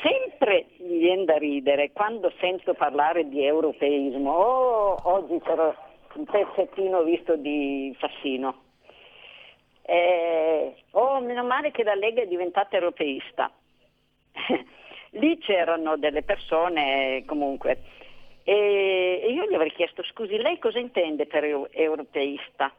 sempre 0.00 0.66
mi 0.78 0.98
viene 0.98 1.24
da 1.24 1.36
ridere 1.36 1.90
quando 1.92 2.32
sento 2.38 2.74
parlare 2.74 3.28
di 3.28 3.44
europeismo. 3.44 4.30
Oh, 4.30 5.00
oggi 5.02 5.36
c'era 5.44 5.74
un 6.14 6.24
pezzettino 6.26 7.02
visto 7.02 7.34
di 7.34 7.92
Fassino. 7.98 8.54
Eh, 9.82 10.76
oh, 10.92 11.18
meno 11.22 11.42
male 11.42 11.72
che 11.72 11.82
la 11.82 11.96
Lega 11.96 12.22
è 12.22 12.26
diventata 12.28 12.76
europeista. 12.76 13.50
Lì 15.10 15.38
c'erano 15.38 15.96
delle 15.96 16.22
persone 16.22 17.22
comunque 17.26 18.02
e 18.46 19.26
io 19.30 19.46
gli 19.46 19.54
avrei 19.54 19.72
chiesto 19.72 20.02
scusi, 20.02 20.36
lei 20.36 20.58
cosa 20.58 20.78
intende 20.78 21.26
per 21.26 21.44
europeista? 21.70 22.70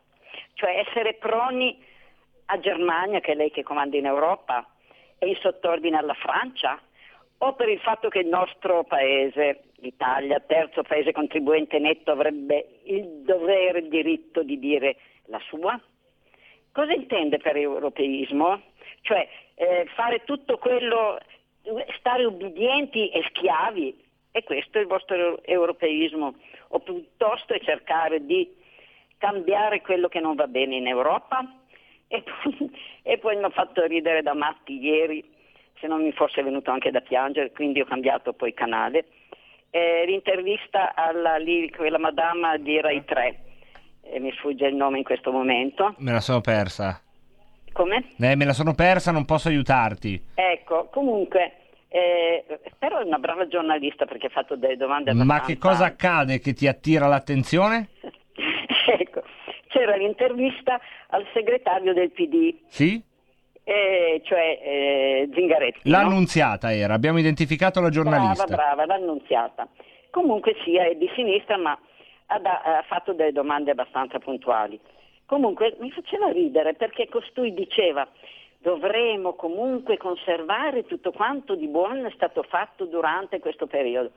Cioè 0.53 0.85
essere 0.87 1.15
proni 1.15 1.83
a 2.45 2.59
Germania, 2.59 3.19
che 3.19 3.31
è 3.31 3.35
lei 3.35 3.49
che 3.49 3.63
comanda 3.63 3.97
in 3.97 4.05
Europa, 4.05 4.63
e 5.17 5.27
in 5.27 5.35
sottordine 5.37 5.97
alla 5.97 6.13
Francia? 6.13 6.79
O 7.39 7.53
per 7.53 7.69
il 7.69 7.79
fatto 7.79 8.09
che 8.09 8.19
il 8.19 8.27
nostro 8.27 8.83
paese, 8.83 9.63
l'Italia, 9.77 10.39
terzo 10.39 10.83
paese 10.83 11.11
contribuente 11.11 11.79
netto, 11.79 12.11
avrebbe 12.11 12.81
il 12.83 13.23
dovere, 13.23 13.79
il 13.79 13.89
diritto 13.89 14.43
di 14.43 14.59
dire 14.59 14.97
la 15.25 15.39
sua? 15.47 15.79
Cosa 16.71 16.93
intende 16.93 17.37
per 17.37 17.57
europeismo? 17.57 18.61
Cioè 19.01 19.27
eh, 19.55 19.87
fare 19.95 20.23
tutto 20.25 20.59
quello 20.59 21.17
stare 21.97 22.25
ubbidienti 22.25 23.09
e 23.09 23.23
schiavi. 23.29 24.03
E 24.31 24.43
questo 24.43 24.77
è 24.77 24.81
il 24.81 24.87
vostro 24.87 25.41
europeismo, 25.43 26.35
o 26.69 26.79
piuttosto 26.79 27.53
è 27.53 27.59
cercare 27.61 28.25
di 28.25 28.53
cambiare 29.17 29.81
quello 29.81 30.09
che 30.09 30.19
non 30.19 30.35
va 30.35 30.47
bene 30.47 30.75
in 30.75 30.87
Europa. 30.87 31.45
E 32.07 32.21
poi, 32.23 32.71
e 33.01 33.17
poi 33.17 33.37
mi 33.37 33.43
ha 33.43 33.49
fatto 33.49 33.85
ridere 33.85 34.21
da 34.21 34.33
matti 34.33 34.77
ieri, 34.77 35.23
se 35.79 35.87
non 35.87 36.01
mi 36.01 36.11
fosse 36.11 36.43
venuto 36.43 36.71
anche 36.71 36.91
da 36.91 37.01
piangere, 37.01 37.51
quindi 37.51 37.79
ho 37.79 37.85
cambiato 37.85 38.33
poi 38.33 38.53
canale. 38.53 39.05
Eh, 39.69 40.05
l'intervista 40.05 40.95
alla 40.95 41.37
lì, 41.37 41.69
quella 41.69 41.97
madama 41.97 42.57
di 42.57 42.79
Rai 42.79 43.03
3, 43.03 43.39
eh, 44.03 44.19
mi 44.19 44.31
sfugge 44.33 44.67
il 44.67 44.75
nome 44.75 44.97
in 44.97 45.03
questo 45.03 45.31
momento. 45.31 45.95
Me 45.97 46.11
la 46.11 46.21
sono 46.21 46.41
persa. 46.41 47.04
Come? 47.75 48.05
Eh, 48.17 48.37
me 48.37 48.45
la 48.45 48.53
sono 48.53 48.73
persa, 48.73 49.11
non 49.11 49.25
posso 49.25 49.49
aiutarti. 49.49 50.27
Ecco, 50.33 50.87
comunque, 50.93 51.51
eh, 51.89 52.45
però 52.79 52.99
è 52.99 53.03
una 53.03 53.17
brava 53.17 53.49
giornalista 53.49 54.05
perché 54.05 54.27
ha 54.27 54.29
fatto 54.29 54.55
delle 54.55 54.77
domande 54.77 55.11
abbastanza... 55.11 55.41
Ma 55.41 55.45
che 55.45 55.57
cosa 55.57 55.83
accade 55.83 56.39
che 56.39 56.53
ti 56.53 56.67
attira 56.67 57.07
l'attenzione? 57.07 57.89
ecco, 58.97 59.23
c'era 59.67 59.97
l'intervista 59.97 60.79
al 61.07 61.25
segretario 61.33 61.93
del 61.93 62.11
PD. 62.11 62.55
Sì? 62.67 63.03
Eh, 63.65 64.21
cioè 64.23 64.59
eh, 64.63 65.29
Zingaretti. 65.33 65.89
L'annunziata 65.89 66.69
no? 66.69 66.73
era, 66.75 66.93
abbiamo 66.93 67.19
identificato 67.19 67.81
la 67.81 67.89
giornalista. 67.89 68.45
Brava, 68.45 68.75
brava, 68.75 68.85
l'annunziata. 68.85 69.67
Comunque 70.11 70.55
sia, 70.63 70.85
è 70.85 70.95
di 70.95 71.09
sinistra 71.13 71.57
ma 71.57 71.77
ha, 72.27 72.39
da, 72.39 72.61
ha 72.61 72.85
fatto 72.87 73.11
delle 73.11 73.33
domande 73.33 73.71
abbastanza 73.71 74.17
puntuali. 74.19 74.79
Comunque 75.25 75.75
mi 75.79 75.91
faceva 75.91 76.29
ridere 76.29 76.73
perché 76.73 77.07
costui 77.09 77.53
diceva 77.53 78.07
dovremo 78.65 79.33
comunque 79.33 79.95
conservare 79.95 80.85
tutto 80.85 81.11
quanto 81.11 81.53
di 81.53 81.67
buono 81.67 82.07
è 82.07 82.11
stato 82.15 82.41
fatto 82.41 82.85
durante 82.85 83.39
questo 83.39 83.67
periodo. 83.67 84.11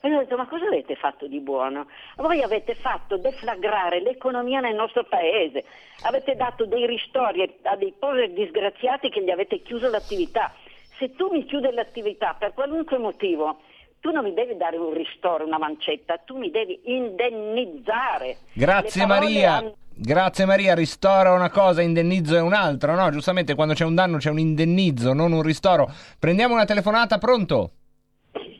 E 0.00 0.08
io 0.08 0.16
ho 0.16 0.20
detto, 0.20 0.36
ma 0.36 0.46
cosa 0.46 0.64
avete 0.64 0.96
fatto 0.96 1.26
di 1.26 1.40
buono? 1.40 1.86
Voi 2.16 2.42
avete 2.42 2.74
fatto 2.74 3.18
deflagrare 3.18 4.00
l'economia 4.00 4.60
nel 4.60 4.74
nostro 4.74 5.04
paese, 5.04 5.64
avete 6.04 6.34
dato 6.34 6.64
dei 6.64 6.86
ristori 6.86 7.42
a 7.62 7.76
dei 7.76 7.94
poveri 7.96 8.32
disgraziati 8.32 9.10
che 9.10 9.22
gli 9.22 9.30
avete 9.30 9.60
chiuso 9.60 9.90
l'attività. 9.90 10.52
Se 10.98 11.14
tu 11.14 11.28
mi 11.30 11.44
chiudi 11.44 11.70
l'attività 11.70 12.34
per 12.36 12.54
qualunque 12.54 12.96
motivo, 12.96 13.60
tu 14.00 14.10
non 14.10 14.24
mi 14.24 14.32
devi 14.32 14.56
dare 14.56 14.78
un 14.78 14.94
ristoro, 14.94 15.44
una 15.44 15.58
mancetta, 15.58 16.16
tu 16.16 16.38
mi 16.38 16.50
devi 16.50 16.80
indennizzare. 16.84 18.38
Grazie 18.54 19.06
Maria. 19.06 19.56
Hanno... 19.58 19.74
Grazie 19.94 20.46
Maria, 20.46 20.74
ristoro 20.74 21.32
è 21.32 21.36
una 21.36 21.50
cosa, 21.50 21.82
indennizzo 21.82 22.34
è 22.36 22.40
un'altra, 22.40 22.94
no? 22.94 23.10
Giustamente 23.10 23.54
quando 23.54 23.74
c'è 23.74 23.84
un 23.84 23.94
danno 23.94 24.16
c'è 24.16 24.30
un 24.30 24.38
indennizzo, 24.38 25.12
non 25.12 25.32
un 25.32 25.42
ristoro. 25.42 25.88
Prendiamo 26.18 26.54
una 26.54 26.64
telefonata, 26.64 27.18
pronto? 27.18 27.70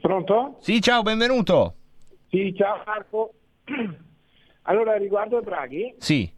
Pronto? 0.00 0.56
Sì, 0.60 0.80
ciao, 0.80 1.02
benvenuto. 1.02 1.74
Sì, 2.28 2.54
ciao 2.56 2.82
Marco. 2.86 3.34
Allora, 4.66 4.94
riguardo 4.96 5.40
Draghi, 5.40 5.92
Sì. 5.98 6.30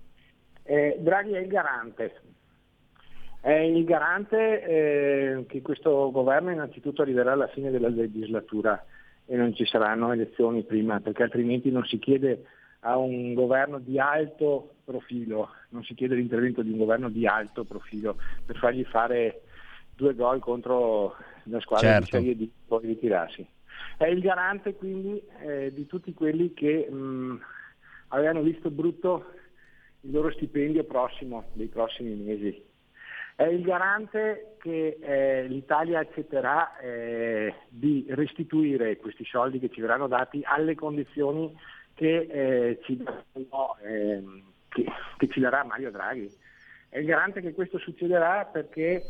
eh, 0.62 0.96
Draghi 0.98 1.32
è 1.32 1.40
il 1.40 1.46
garante. 1.46 2.22
È 3.38 3.52
il 3.52 3.84
garante 3.84 4.62
eh, 4.62 5.44
che 5.46 5.60
questo 5.60 6.10
governo 6.10 6.50
innanzitutto 6.50 7.02
arriverà 7.02 7.32
alla 7.32 7.48
fine 7.48 7.70
della 7.70 7.88
legislatura 7.90 8.82
e 9.26 9.36
non 9.36 9.54
ci 9.54 9.66
saranno 9.66 10.10
elezioni 10.10 10.62
prima, 10.62 11.00
perché 11.00 11.22
altrimenti 11.24 11.70
non 11.70 11.84
si 11.84 11.98
chiede 11.98 12.44
a 12.86 12.98
un 12.98 13.32
governo 13.32 13.78
di 13.78 13.98
alto 13.98 14.74
profilo, 14.84 15.50
non 15.70 15.82
si 15.84 15.94
chiede 15.94 16.14
l'intervento 16.14 16.62
di 16.62 16.70
un 16.70 16.78
governo 16.78 17.08
di 17.08 17.26
alto 17.26 17.64
profilo 17.64 18.16
per 18.44 18.56
fargli 18.56 18.84
fare 18.84 19.40
due 19.96 20.14
gol 20.14 20.38
contro 20.40 21.16
la 21.44 21.60
squadra 21.60 22.00
Certo. 22.00 22.18
di 22.18 22.24
Serie 22.24 22.36
D 22.36 22.40
e 22.42 22.50
poi 22.66 22.86
ritirarsi. 22.86 23.46
È 23.96 24.04
il 24.04 24.20
garante 24.20 24.74
quindi 24.74 25.22
eh, 25.40 25.72
di 25.72 25.86
tutti 25.86 26.12
quelli 26.12 26.52
che 26.52 26.86
mh, 26.90 27.40
avevano 28.08 28.42
visto 28.42 28.70
brutto 28.70 29.30
il 30.02 30.10
loro 30.10 30.30
stipendio 30.32 30.84
prossimo, 30.84 31.44
dei 31.54 31.68
prossimi 31.68 32.14
mesi. 32.14 32.62
È 33.36 33.44
il 33.44 33.62
garante 33.62 34.56
che 34.60 34.98
eh, 35.00 35.48
l'Italia 35.48 36.00
accetterà 36.00 36.78
eh, 36.78 37.54
di 37.68 38.04
restituire 38.10 38.96
questi 38.98 39.24
soldi 39.24 39.58
che 39.58 39.70
ci 39.70 39.80
verranno 39.80 40.06
dati 40.06 40.42
alle 40.44 40.74
condizioni 40.74 41.52
che, 41.94 42.26
eh, 42.30 42.78
ci, 42.84 42.96
daranno, 42.96 43.76
ehm, 43.84 44.42
che, 44.68 44.84
che 45.16 45.28
ci 45.28 45.40
darà 45.40 45.64
Mario 45.64 45.90
Draghi. 45.90 46.30
È 46.88 46.98
il 46.98 47.06
garante 47.06 47.40
che 47.40 47.54
questo 47.54 47.78
succederà 47.78 48.44
perché 48.44 49.02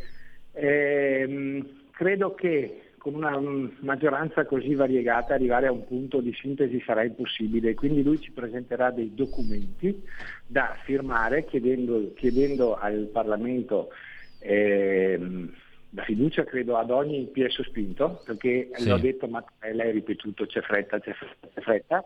ehm, 0.52 1.89
credo 1.90 2.35
che 2.35 2.81
con 2.98 3.15
una 3.15 3.39
mm, 3.39 3.66
maggioranza 3.81 4.47
così 4.47 4.74
variegata 4.74 5.35
arrivare 5.35 5.66
a 5.66 5.73
un 5.73 5.86
punto 5.86 6.20
di 6.20 6.32
sintesi 6.32 6.82
sarà 6.86 7.05
impossibile, 7.05 7.74
quindi 7.74 8.02
lui 8.02 8.19
ci 8.19 8.31
presenterà 8.31 8.90
dei 8.90 9.12
documenti 9.15 10.02
da 10.47 10.74
firmare 10.85 11.44
chiedendo, 11.44 12.12
chiedendo 12.15 12.77
al 12.77 13.11
Parlamento 13.12 13.90
ehm, 14.39 15.52
la 15.90 16.02
fiducia 16.02 16.44
credo 16.44 16.77
ad 16.78 16.90
ogni 16.90 17.28
piede 17.31 17.51
sospinto, 17.51 18.23
perché 18.24 18.70
Sì. 18.73 18.89
l'ho 18.89 18.98
detto 18.98 19.28
ma 19.28 19.44
lei 19.61 19.89
ha 19.89 19.93
ripetuto 19.93 20.47
c'è 20.47 20.62
fretta, 20.62 20.98
c'è 20.98 21.12
fretta, 21.12 21.48
c'è 21.52 21.61
fretta, 21.61 22.05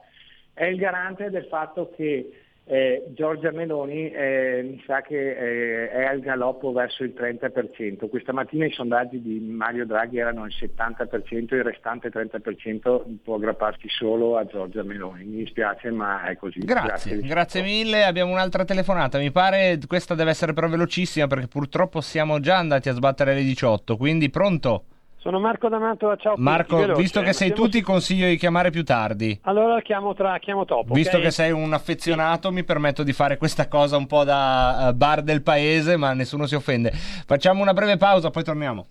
è 0.59 0.65
il 0.65 0.77
garante 0.77 1.31
del 1.31 1.45
fatto 1.45 1.93
che 1.95 2.33
eh, 2.65 3.05
Giorgia 3.15 3.53
Meloni 3.53 4.11
eh, 4.11 4.61
mi 4.63 4.83
sa 4.85 5.01
che 5.01 5.17
eh, 5.17 5.89
è 5.89 6.05
al 6.05 6.21
galoppo 6.21 6.73
verso 6.73 7.05
il 7.05 7.15
30%. 7.17 8.09
Questa 8.09 8.33
mattina 8.33 8.67
i 8.67 8.73
sondaggi 8.73 9.23
di 9.23 9.39
Mario 9.39 9.87
Draghi 9.87 10.19
erano 10.19 10.45
il 10.45 10.53
70%, 10.59 11.55
il 11.55 11.63
restante 11.63 12.11
30% 12.11 13.21
può 13.23 13.37
aggrapparsi 13.37 13.89
solo 13.89 14.37
a 14.37 14.45
Giorgia 14.45 14.83
Meloni. 14.83 15.25
Mi 15.25 15.37
dispiace 15.45 15.91
ma 15.91 16.25
è 16.25 16.37
così. 16.37 16.59
Grazie, 16.59 17.21
grazie 17.21 17.63
mille. 17.63 18.05
Abbiamo 18.05 18.33
un'altra 18.33 18.65
telefonata. 18.65 19.19
Mi 19.19 19.31
pare 19.31 19.79
questa 19.87 20.15
deve 20.15 20.31
essere 20.31 20.53
però 20.53 20.69
velocissima 20.69 21.29
perché 21.29 21.47
purtroppo 21.47 22.01
siamo 22.01 22.41
già 22.41 22.59
andati 22.59 22.89
a 22.89 22.93
sbattere 22.93 23.33
le 23.33 23.45
18. 23.45 23.97
Quindi 23.97 24.29
pronto? 24.29 24.85
Sono 25.21 25.41
Marco 25.41 25.69
D'Amato, 25.69 26.17
ciao. 26.17 26.35
Marco, 26.37 26.77
veloce, 26.77 27.01
visto 27.03 27.21
che 27.21 27.31
eh, 27.31 27.33
sei 27.33 27.49
siamo- 27.49 27.65
tu, 27.65 27.69
ti 27.71 27.81
consiglio 27.81 28.29
di 28.29 28.37
chiamare 28.37 28.71
più 28.71 28.85
tardi. 28.85 29.39
Allora 29.43 29.81
chiamo, 29.83 30.15
tra, 30.15 30.39
chiamo 30.39 30.65
dopo. 30.65 30.95
Visto 30.95 31.17
ok? 31.17 31.23
che 31.25 31.31
sei 31.33 31.51
un 31.51 31.73
affezionato, 31.73 32.53
mi 32.53 32.63
permetto 32.63 33.03
di 33.03 33.13
fare 33.13 33.37
questa 33.37 33.67
cosa 33.67 33.97
un 33.97 34.07
po' 34.07 34.23
da 34.25 34.89
eh, 34.89 34.95
bar 34.95 35.23
del 35.23 35.43
paese, 35.43 35.97
ma 35.97 36.13
nessuno 36.13 36.47
si 36.47 36.55
offende. 36.55 36.93
Facciamo 36.93 37.63
una 37.63 37.73
breve 37.73 37.97
pausa, 37.97 38.31
poi 38.31 38.45
torniamo. 38.45 38.87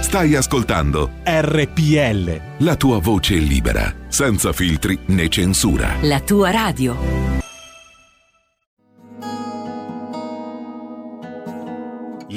Stai 0.00 0.34
ascoltando 0.34 1.10
RPL. 1.24 2.64
La 2.64 2.76
tua 2.76 2.98
voce 2.98 3.34
libera, 3.36 3.92
senza 4.08 4.52
filtri 4.52 4.98
né 5.06 5.28
censura. 5.28 5.94
La 6.02 6.20
tua 6.20 6.50
radio. 6.50 7.37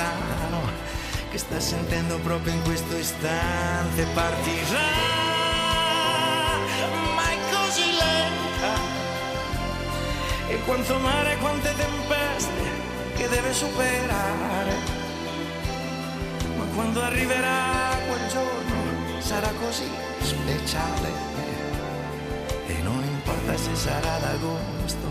Lontano 0.00 0.60
che 1.30 1.38
sta 1.38 1.60
sentendo 1.60 2.18
proprio 2.18 2.52
in 2.52 2.62
questo 2.62 2.96
istante 2.96 4.04
partirà. 4.14 4.88
Ma 7.14 7.30
è 7.30 7.38
così 7.52 7.84
lenta. 7.84 8.72
E 10.48 10.60
quanto 10.64 10.98
mare, 10.98 11.36
quante 11.36 11.74
tempeste 11.76 12.62
che 13.16 13.28
deve 13.28 13.52
superare. 13.52 14.74
Ma 16.56 16.64
quando 16.74 17.02
arriverà 17.02 17.96
quel 18.08 18.28
giorno 18.28 19.20
sarà 19.20 19.52
così 19.60 19.88
speciale. 20.20 21.28
E 22.66 22.74
non 22.82 23.02
importa 23.04 23.56
se 23.56 23.74
sarà 23.74 24.18
d'agosto, 24.18 25.08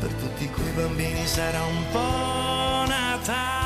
per 0.00 0.12
tutti 0.12 0.50
quei 0.50 0.70
bambini 0.72 1.26
sarà 1.26 1.62
un 1.62 1.84
po' 1.92 2.84
Natale. 2.86 3.65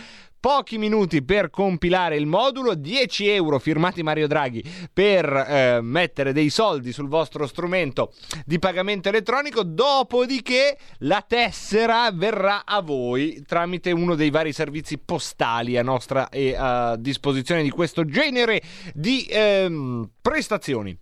pochi 0.44 0.78
minuti 0.78 1.24
per 1.24 1.50
compilare 1.50 2.18
il 2.18 2.26
modulo, 2.26 2.76
10 2.76 3.30
euro 3.30 3.60
firmati 3.60 4.04
Mario 4.04 4.28
Draghi 4.28 4.62
per 4.92 5.26
eh, 5.34 5.80
mettere 5.82 6.34
dei 6.34 6.50
soldi 6.50 6.92
sul 6.92 7.08
vostro 7.08 7.48
strumento 7.48 8.12
di 8.46 8.60
pagamento 8.60 9.08
elettronico, 9.08 9.64
dopodiché 9.64 10.78
la 10.98 11.24
tessera 11.26 12.12
verrà 12.12 12.66
a 12.66 12.82
voi 12.82 13.42
tramite 13.48 13.92
uno 13.92 14.16
dei 14.16 14.32
vari 14.32 14.52
servizi 14.52 14.98
postali 14.98 15.78
a 15.78 15.82
nostra 15.82 16.28
e 16.28 16.54
a 16.58 16.98
disposizione 16.98 17.64
di 17.64 17.70
questo 17.70 18.04
genere 18.04 18.62
di 18.94 19.26
ehm, 19.30 20.10
prestazioni. 20.22 21.00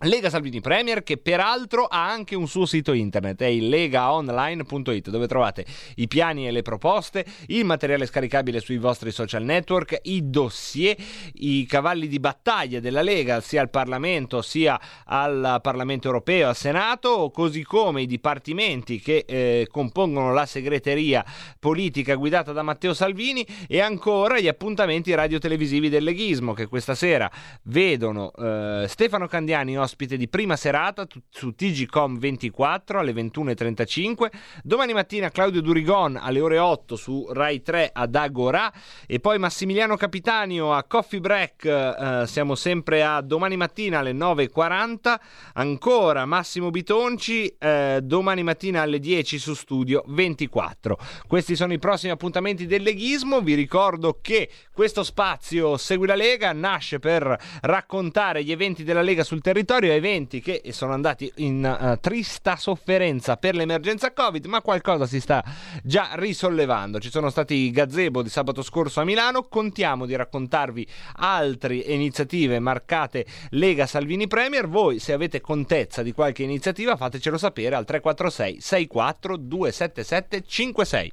Lega 0.00 0.28
Salvini 0.28 0.60
Premier 0.60 1.02
che 1.02 1.16
peraltro 1.16 1.86
ha 1.86 2.06
anche 2.06 2.34
un 2.34 2.46
suo 2.46 2.66
sito 2.66 2.92
internet, 2.92 3.40
è 3.40 3.46
il 3.46 3.70
legaonline.it 3.70 5.08
dove 5.08 5.26
trovate 5.26 5.64
i 5.94 6.06
piani 6.06 6.46
e 6.46 6.50
le 6.50 6.60
proposte, 6.60 7.24
il 7.46 7.64
materiale 7.64 8.04
scaricabile 8.04 8.60
sui 8.60 8.76
vostri 8.76 9.10
social 9.10 9.42
network, 9.42 9.98
i 10.02 10.28
dossier, 10.28 10.94
i 11.36 11.64
cavalli 11.64 12.08
di 12.08 12.20
battaglia 12.20 12.78
della 12.78 13.00
Lega 13.00 13.40
sia 13.40 13.62
al 13.62 13.70
Parlamento 13.70 14.42
sia 14.42 14.78
al 15.06 15.60
Parlamento 15.62 16.08
europeo, 16.08 16.48
al 16.48 16.56
Senato, 16.56 17.30
così 17.32 17.62
come 17.62 18.02
i 18.02 18.06
dipartimenti 18.06 19.00
che 19.00 19.24
eh, 19.26 19.66
compongono 19.70 20.34
la 20.34 20.44
segreteria 20.44 21.24
politica 21.58 22.16
guidata 22.16 22.52
da 22.52 22.62
Matteo 22.62 22.92
Salvini 22.92 23.46
e 23.66 23.80
ancora 23.80 24.38
gli 24.40 24.48
appuntamenti 24.48 25.14
radiotelevisivi 25.14 25.88
del 25.88 26.04
leghismo 26.04 26.52
che 26.52 26.66
questa 26.66 26.94
sera 26.94 27.30
vedono 27.62 28.30
eh, 28.34 28.84
Stefano 28.88 29.26
Candiani 29.26 29.84
ospite 29.86 30.16
di 30.16 30.28
prima 30.28 30.56
serata 30.56 31.06
su 31.30 31.54
TGCom 31.54 32.18
24 32.18 32.98
alle 32.98 33.12
21.35. 33.12 34.30
Domani 34.64 34.92
mattina 34.92 35.30
Claudio 35.30 35.62
Durigon 35.62 36.18
alle 36.20 36.40
ore 36.40 36.58
8 36.58 36.96
su 36.96 37.28
Rai 37.30 37.62
3 37.62 37.90
ad 37.92 38.16
Agora 38.16 38.72
e 39.06 39.20
poi 39.20 39.38
Massimiliano 39.38 39.96
Capitanio 39.96 40.72
a 40.72 40.82
Coffee 40.82 41.20
Break. 41.20 41.64
eh, 41.64 42.24
siamo 42.26 42.56
sempre 42.56 43.04
a 43.04 43.20
domani 43.20 43.56
mattina 43.56 44.00
alle 44.00 44.12
9.40. 44.12 45.14
Ancora 45.54 46.26
Massimo 46.26 46.70
Bitonci 46.70 47.54
eh, 47.56 48.00
domani 48.02 48.42
mattina 48.42 48.82
alle 48.82 48.98
10 48.98 49.38
su 49.38 49.54
Studio 49.54 50.02
24. 50.08 50.98
Questi 51.28 51.54
sono 51.54 51.72
i 51.72 51.78
prossimi 51.78 52.10
appuntamenti 52.10 52.66
del 52.66 52.82
leghismo. 52.82 53.40
Vi 53.40 53.54
ricordo 53.54 54.18
che 54.20 54.50
questo 54.72 55.04
spazio 55.04 55.76
Segui 55.76 56.08
la 56.08 56.16
Lega 56.16 56.52
nasce 56.52 56.98
per 56.98 57.38
raccontare 57.60 58.42
gli 58.42 58.50
eventi 58.50 58.82
della 58.82 59.02
Lega 59.02 59.22
sul 59.22 59.40
territorio, 59.40 59.74
eventi 59.84 60.40
che 60.40 60.62
sono 60.70 60.92
andati 60.92 61.30
in 61.36 61.64
eh, 61.64 61.98
trista 62.00 62.56
sofferenza 62.56 63.36
per 63.36 63.54
l'emergenza 63.54 64.12
Covid, 64.12 64.44
ma 64.46 64.60
qualcosa 64.60 65.06
si 65.06 65.20
sta 65.20 65.44
già 65.82 66.10
risollevando. 66.14 66.98
Ci 66.98 67.10
sono 67.10 67.30
stati 67.30 67.54
i 67.54 67.70
gazebo 67.70 68.22
di 68.22 68.28
sabato 68.28 68.62
scorso 68.62 69.00
a 69.00 69.04
Milano, 69.04 69.44
contiamo 69.44 70.06
di 70.06 70.16
raccontarvi 70.16 70.86
altre 71.16 71.76
iniziative 71.76 72.58
marcate 72.58 73.26
Lega 73.50 73.86
Salvini 73.86 74.26
Premier. 74.26 74.68
Voi 74.68 74.98
se 74.98 75.12
avete 75.12 75.40
contezza 75.40 76.02
di 76.02 76.12
qualche 76.12 76.42
iniziativa 76.42 76.96
fatecelo 76.96 77.38
sapere 77.38 77.74
al 77.74 77.84
346 77.84 78.60
64 78.60 79.36
277 79.36 80.44
56. 80.46 81.12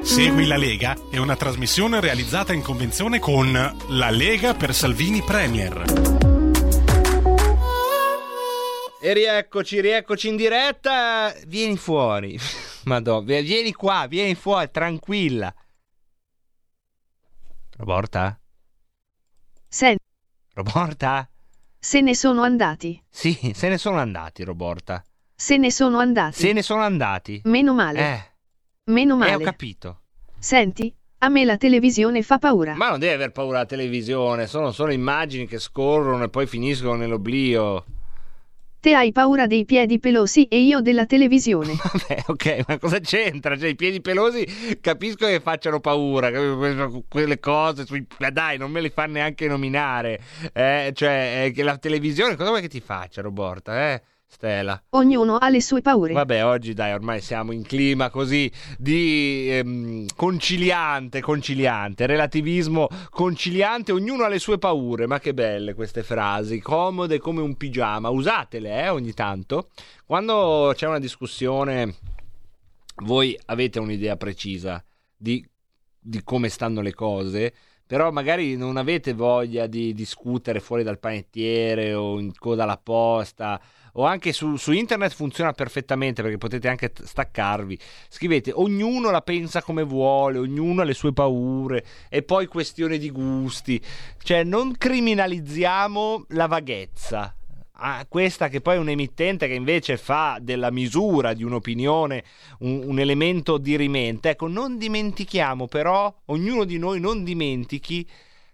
Segui 0.00 0.46
la 0.46 0.56
Lega 0.56 0.96
è 1.10 1.18
una 1.18 1.36
trasmissione 1.36 2.00
realizzata 2.00 2.52
in 2.52 2.62
convenzione 2.62 3.18
con 3.18 3.52
La 3.52 4.10
Lega 4.10 4.54
per 4.54 4.72
Salvini 4.72 5.22
Premier. 5.22 6.27
E 9.00 9.12
rieccoci, 9.12 9.80
rieccoci 9.80 10.28
in 10.28 10.36
diretta. 10.36 11.32
Vieni 11.46 11.76
fuori. 11.76 12.38
Madonna, 12.84 13.40
vieni 13.40 13.72
qua, 13.72 14.06
vieni 14.08 14.34
fuori, 14.34 14.70
tranquilla. 14.72 15.54
Roborta? 17.76 18.38
Senti, 19.68 20.02
Roborta? 20.54 21.28
se 21.78 22.00
ne 22.00 22.14
sono 22.16 22.42
andati. 22.42 23.00
Sì, 23.08 23.52
se 23.54 23.68
ne 23.68 23.78
sono 23.78 23.98
andati, 23.98 24.42
Roborta. 24.42 25.04
Se 25.34 25.56
ne 25.58 25.70
sono 25.70 25.98
andati. 25.98 26.34
Se 26.40 26.52
ne 26.52 26.62
sono 26.62 26.82
andati. 26.82 27.40
Meno 27.44 27.74
male. 27.74 28.00
Eh, 28.00 28.32
Meno 28.90 29.14
eh, 29.14 29.18
male. 29.18 29.34
ho 29.34 29.38
capito. 29.38 30.00
Senti, 30.36 30.92
a 31.18 31.28
me 31.28 31.44
la 31.44 31.56
televisione 31.56 32.22
fa 32.22 32.38
paura. 32.38 32.74
Ma 32.74 32.88
non 32.88 32.98
devi 32.98 33.12
aver 33.12 33.30
paura 33.30 33.58
della 33.58 33.66
televisione, 33.66 34.48
sono 34.48 34.72
solo 34.72 34.90
immagini 34.92 35.46
che 35.46 35.60
scorrono 35.60 36.24
e 36.24 36.28
poi 36.28 36.48
finiscono 36.48 36.94
nell'oblio. 36.96 37.84
Te 38.80 38.94
hai 38.94 39.10
paura 39.10 39.48
dei 39.48 39.64
piedi 39.64 39.98
pelosi 39.98 40.44
e 40.44 40.60
io 40.60 40.80
della 40.80 41.04
televisione. 41.04 41.74
Vabbè, 41.82 42.24
ok, 42.28 42.64
ma 42.68 42.78
cosa 42.78 43.00
c'entra? 43.00 43.58
Cioè, 43.58 43.70
i 43.70 43.74
piedi 43.74 44.00
pelosi 44.00 44.46
capisco 44.80 45.26
che 45.26 45.40
facciano 45.40 45.80
paura, 45.80 46.30
quelle 47.08 47.40
cose, 47.40 47.84
sui... 47.84 48.06
dai, 48.32 48.56
non 48.56 48.70
me 48.70 48.80
li 48.80 48.90
fa 48.90 49.06
neanche 49.06 49.48
nominare. 49.48 50.20
Eh, 50.52 50.92
cioè, 50.94 51.46
eh, 51.46 51.50
che 51.50 51.64
la 51.64 51.76
televisione, 51.76 52.36
cosa 52.36 52.50
vuoi 52.50 52.60
che 52.60 52.68
ti 52.68 52.80
faccia, 52.80 53.20
Roborta, 53.20 53.92
eh? 53.92 54.02
Stella. 54.30 54.80
Ognuno 54.90 55.38
ha 55.38 55.48
le 55.48 55.62
sue 55.62 55.80
paure. 55.80 56.12
Vabbè, 56.12 56.44
oggi 56.44 56.74
dai, 56.74 56.92
ormai 56.92 57.22
siamo 57.22 57.50
in 57.50 57.62
clima 57.62 58.10
così 58.10 58.52
di 58.76 59.48
ehm, 59.50 60.06
conciliante, 60.14 61.22
conciliante, 61.22 62.04
relativismo 62.04 62.88
conciliante, 63.08 63.90
ognuno 63.90 64.24
ha 64.24 64.28
le 64.28 64.38
sue 64.38 64.58
paure, 64.58 65.06
ma 65.06 65.18
che 65.18 65.32
belle 65.32 65.72
queste 65.72 66.02
frasi, 66.02 66.60
comode 66.60 67.18
come 67.18 67.40
un 67.40 67.56
pigiama, 67.56 68.10
usatele 68.10 68.82
eh, 68.82 68.88
ogni 68.90 69.14
tanto. 69.14 69.70
Quando 70.04 70.72
c'è 70.76 70.86
una 70.86 71.00
discussione, 71.00 71.94
voi 73.04 73.36
avete 73.46 73.78
un'idea 73.78 74.16
precisa 74.18 74.84
di, 75.16 75.44
di 75.98 76.22
come 76.22 76.50
stanno 76.50 76.82
le 76.82 76.92
cose, 76.92 77.54
però 77.86 78.10
magari 78.10 78.56
non 78.56 78.76
avete 78.76 79.14
voglia 79.14 79.66
di 79.66 79.94
discutere 79.94 80.60
fuori 80.60 80.82
dal 80.82 80.98
panettiere 80.98 81.94
o 81.94 82.20
in 82.20 82.36
coda 82.36 82.64
alla 82.64 82.76
posta 82.76 83.58
o 83.98 84.04
anche 84.04 84.32
su, 84.32 84.56
su 84.56 84.72
internet 84.72 85.12
funziona 85.12 85.52
perfettamente 85.52 86.22
perché 86.22 86.38
potete 86.38 86.68
anche 86.68 86.92
staccarvi. 86.94 87.78
Scrivete 88.08 88.52
ognuno 88.54 89.10
la 89.10 89.22
pensa 89.22 89.60
come 89.60 89.82
vuole, 89.82 90.38
ognuno 90.38 90.82
ha 90.82 90.84
le 90.84 90.94
sue 90.94 91.12
paure 91.12 91.84
e 92.08 92.22
poi 92.22 92.46
questione 92.46 92.98
di 92.98 93.10
gusti. 93.10 93.82
Cioè 94.22 94.44
non 94.44 94.76
criminalizziamo 94.76 96.26
la 96.28 96.46
vaghezza. 96.46 97.34
Ah, 97.80 98.04
questa 98.08 98.48
che 98.48 98.60
poi 98.60 98.76
è 98.76 98.78
un 98.78 98.88
emittente 98.88 99.46
che 99.46 99.54
invece 99.54 99.96
fa 99.96 100.38
della 100.40 100.70
misura 100.70 101.32
di 101.32 101.42
un'opinione 101.42 102.24
un, 102.60 102.82
un 102.84 103.00
elemento 103.00 103.58
dirimente. 103.58 104.30
Ecco, 104.30 104.46
non 104.46 104.78
dimentichiamo 104.78 105.66
però, 105.66 106.12
ognuno 106.26 106.64
di 106.64 106.78
noi 106.78 107.00
non 107.00 107.24
dimentichi 107.24 108.08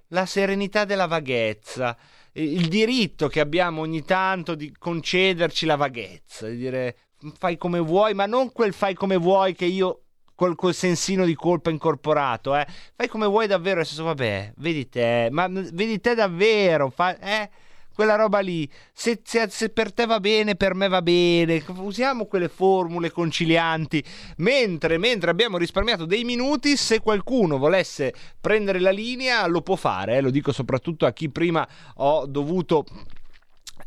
la 0.09 0.27
serenità 0.27 0.85
della 0.85 1.07
vaghezza, 1.07 1.97
il 2.35 2.69
diritto 2.69 3.29
che 3.29 3.41
abbiamo 3.41 3.83
ogni 3.83 4.05
tanto 4.05 4.55
di 4.55 4.73
concederci 4.77 5.67
la 5.67 5.77
vaghezza, 5.77 6.49
di 6.49 6.57
dire 6.57 6.97
fai 7.39 7.57
come 7.57 7.79
vuoi, 7.79 8.15
ma 8.15 8.27
non 8.27 8.53
quel 8.53 8.73
fai 8.73 8.95
come 8.95 9.17
vuoi 9.17 9.55
che 9.55 9.65
io 9.65 10.03
col, 10.35 10.57
col 10.57 10.75
sensino 10.75 11.25
di 11.25 11.35
colpa 11.35 11.71
incorporato, 11.71 12.57
eh. 12.57 12.67
Fai 12.95 13.09
come 13.09 13.27
vuoi 13.27 13.47
davvero, 13.47 13.77
nel 13.77 13.87
senso, 13.87 14.05
vabbè, 14.05 14.55
vedi 14.57 14.89
te, 14.89 15.29
ma 15.31 15.47
vedi 15.49 16.01
te 16.01 16.15
davvero, 16.15 16.91
fa, 16.91 17.19
eh 17.19 17.51
quella 17.95 18.17
roba 18.17 18.41
lì. 18.41 18.69
Se, 18.93 19.21
se, 19.25 19.49
se, 19.49 19.71
per 19.71 19.93
te 19.93 20.07
va 20.07 20.21
bene, 20.21 20.57
per 20.57 20.75
me 20.75 20.89
va 20.89 21.01
bene. 21.01 21.63
Usiamo 21.77 22.27
quelle 22.27 22.49
formule 22.49 23.11
concilianti. 23.11 24.05
Mentre, 24.39 24.99
mentre 24.99 25.31
abbiamo 25.31 25.57
risparmiato 25.59 26.05
dei 26.05 26.25
minuti, 26.25 26.77
se 26.77 27.01
qualcuno 27.01 27.57
volesse 27.57 28.13
prendere 28.41 28.81
la 28.81 28.91
linea, 28.91 29.47
lo 29.47 29.63
può 29.63 29.77
fare. 29.77 30.17
Eh? 30.17 30.21
Lo 30.21 30.31
dico 30.31 30.53
soprattutto 30.53 31.07
a 31.07 31.13
chi 31.13 31.31
prima 31.31 31.67
ho 31.97 32.27
dovuto 32.27 32.85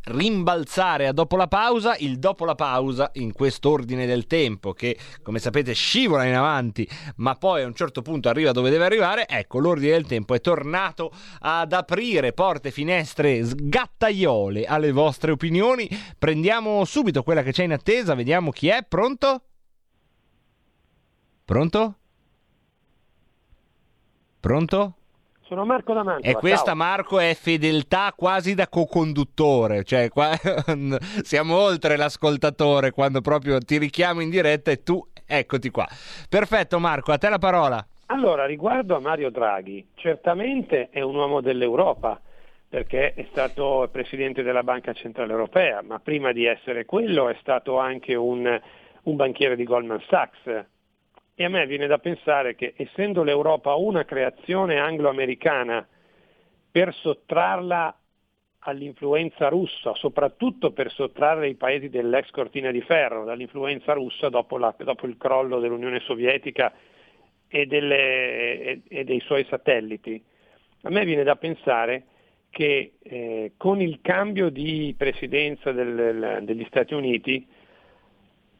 rimbalzare 0.08 1.08
a 1.08 1.12
dopo 1.12 1.36
la 1.36 1.48
pausa, 1.48 1.96
il 1.98 2.20
dopo 2.20 2.46
la 2.46 2.56
pausa 2.56 3.12
in 3.16 3.34
quest'ordine 3.34 4.06
del 4.06 4.28
tempo 4.28 4.74
che 4.74 4.98
come 5.22 5.40
sapete 5.40 5.74
scivola 5.74 6.26
in 6.26 6.36
avanti 6.36 6.88
ma 7.18 7.36
poi 7.36 7.64
a 7.64 7.68
un 7.68 7.74
certo 7.74 8.02
punto 8.02 8.30
arriva 8.30 8.52
dove 8.52 8.70
deve 8.70 8.86
arrivare, 8.86 9.28
ecco 9.28 9.60
l'ordine 9.60 9.92
del 9.92 10.08
tempo 10.08 10.34
è 10.34 10.42
tornato 10.42 11.12
ad 11.40 11.74
aprire 11.74 12.34
porte, 12.34 12.72
finestre, 12.72 13.44
sgattaiole 13.44 14.66
alle 14.66 14.92
vostre 14.92 15.32
opinioni, 15.32 15.90
prendiamo 16.18 16.84
subito 16.86 17.24
quella 17.24 17.44
che 17.44 17.52
c'è 17.52 17.64
in 17.64 17.74
attesa, 17.74 18.16
vediamo 18.16 18.52
chi 18.52 18.70
è, 18.70 18.86
pronto? 18.88 19.42
Pronto? 21.46 21.98
Pronto? 24.40 24.97
Sono 25.48 25.64
Marco 25.64 25.94
da 25.94 26.04
Mantova. 26.04 26.28
E 26.28 26.34
questa 26.34 26.66
ciao. 26.66 26.76
Marco 26.76 27.20
è 27.20 27.34
fedeltà 27.34 28.14
quasi 28.14 28.54
da 28.54 28.68
co-conduttore, 28.68 29.86
cioè 29.86 30.10
qua, 30.10 30.32
siamo 31.24 31.56
oltre 31.56 31.96
l'ascoltatore 31.96 32.92
quando 32.92 33.22
proprio 33.22 33.58
ti 33.60 33.78
richiamo 33.78 34.20
in 34.20 34.30
diretta 34.30 34.72
e 34.72 34.84
tu 34.84 35.02
eccoti 35.26 35.70
qua. 35.70 35.88
Perfetto 36.28 36.80
Marco, 36.80 37.14
a 37.14 37.18
te 37.18 37.30
la 37.30 37.38
parola. 37.38 37.86
Allora, 38.08 38.46
riguardo 38.46 38.98
a 38.98 39.00
Mario 39.00 39.30
Draghi, 39.30 39.88
certamente 39.96 40.90
è 40.90 41.02
un 41.02 41.16
uomo 41.16 41.40
dell'Europa 41.40 42.20
perché 42.70 43.14
è 43.14 43.26
stato 43.32 43.88
presidente 43.90 44.44
della 44.44 44.64
Banca 44.64 44.92
Centrale 44.92 45.32
Europea, 45.32 45.82
ma 45.82 46.00
prima 46.00 46.34
di 46.34 46.46
essere 46.46 46.84
quello 46.84 47.30
è 47.30 47.38
stato 47.40 47.78
anche 47.78 48.16
un, 48.16 48.60
un 49.04 49.16
banchiere 49.16 49.56
di 49.56 49.64
Goldman 49.64 50.04
Sachs, 50.10 50.66
e 51.40 51.44
a 51.44 51.50
me 51.50 51.68
viene 51.68 51.86
da 51.86 52.00
pensare 52.00 52.56
che 52.56 52.74
essendo 52.76 53.22
l'Europa 53.22 53.76
una 53.76 54.06
creazione 54.06 54.80
anglo-americana, 54.80 55.88
per 56.72 56.92
sottrarla 56.96 57.96
all'influenza 58.62 59.48
russa, 59.48 59.94
soprattutto 59.94 60.72
per 60.72 60.92
sottrarre 60.92 61.48
i 61.48 61.54
paesi 61.54 61.90
dell'ex 61.90 62.32
cortina 62.32 62.72
di 62.72 62.82
ferro 62.82 63.24
dall'influenza 63.24 63.94
russa 63.94 64.30
dopo, 64.30 64.58
la, 64.58 64.74
dopo 64.80 65.06
il 65.06 65.16
crollo 65.18 65.60
dell'Unione 65.60 66.00
Sovietica 66.00 66.74
e, 67.48 67.68
delle, 67.68 68.60
e, 68.60 68.82
e, 68.88 69.04
dei 69.04 69.20
suoi 69.20 69.46
satelliti, 69.48 70.20
a 70.82 70.90
me 70.90 71.06
viene 71.06 71.22
da 71.22 71.36
pensare 71.36 72.06
che 72.50 72.94
eh, 73.00 73.52
con 73.58 73.80
il 73.80 74.00
cambio 74.02 74.50
di 74.50 74.96
presidenza 74.98 75.72
del, 75.72 76.40
degli 76.42 76.66
Stati 76.68 76.96
Uniti 76.96 77.48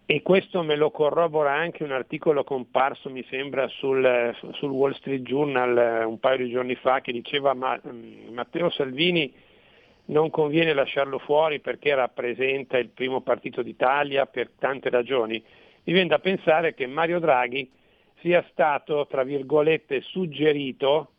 e 0.10 0.22
questo 0.22 0.64
me 0.64 0.78
lo 0.78 0.90
corrobora 0.90 1.52
anche 1.54 1.84
un 1.84 1.92
articolo 1.92 2.46
comparso, 2.46 3.10
mi 3.10 3.26
sembra, 3.30 3.68
sul, 3.68 4.34
sul 4.54 4.72
Wall 4.72 4.94
Street 4.94 5.22
Journal 5.22 5.78
eh, 5.78 6.04
un 6.06 6.18
paio 6.18 6.38
di 6.38 6.50
giorni 6.50 6.76
fa 6.76 7.02
che 7.02 7.12
diceva 7.12 7.54
ma, 7.54 7.78
mm, 7.86 8.30
Matteo 8.34 8.70
Salvini 8.70 9.34
non 10.06 10.30
conviene 10.30 10.74
lasciarlo 10.74 11.20
fuori 11.20 11.60
perché 11.60 11.94
rappresenta 11.94 12.78
il 12.78 12.88
primo 12.88 13.20
partito 13.20 13.62
d'Italia 13.62 14.26
per 14.28 14.52
tante 14.58 14.90
ragioni. 14.90 15.44
Mi 15.84 15.92
viene 15.92 16.08
da 16.08 16.20
pensare 16.20 16.74
che 16.74 16.88
Mario 16.88 17.20
Draghi 17.20 17.70
sia 18.22 18.46
stato, 18.50 19.08
tra 19.08 19.24
virgolette, 19.24 20.00
suggerito 20.00 21.12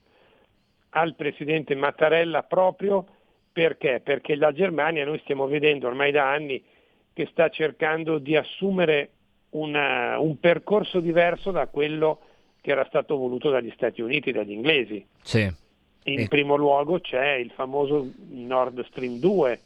al 0.91 1.15
presidente 1.15 1.75
Mattarella 1.75 2.43
proprio 2.43 3.05
perché? 3.53 4.01
Perché 4.03 4.35
la 4.35 4.53
Germania, 4.53 5.05
noi 5.05 5.19
stiamo 5.19 5.47
vedendo 5.47 5.89
ormai 5.89 6.11
da 6.11 6.31
anni, 6.31 6.65
che 7.19 7.27
sta 7.33 7.49
cercando 7.49 8.19
di 8.19 8.37
assumere 8.37 9.11
una, 9.51 10.21
un 10.21 10.39
percorso 10.39 11.01
diverso 11.01 11.51
da 11.51 11.67
quello 11.67 12.21
che 12.61 12.71
era 12.71 12.85
stato 12.85 13.17
voluto 13.17 13.51
dagli 13.51 13.73
Stati 13.75 14.01
Uniti, 14.01 14.31
dagli 14.31 14.53
inglesi. 14.53 15.05
Sì. 15.21 15.53
In 16.05 16.21
E- 16.21 16.29
primo 16.29 16.55
luogo 16.55 17.01
c'è 17.01 17.33
il 17.33 17.51
famoso 17.51 18.09
Nord 18.29 18.85
Stream 18.85 19.19
2. 19.19 19.61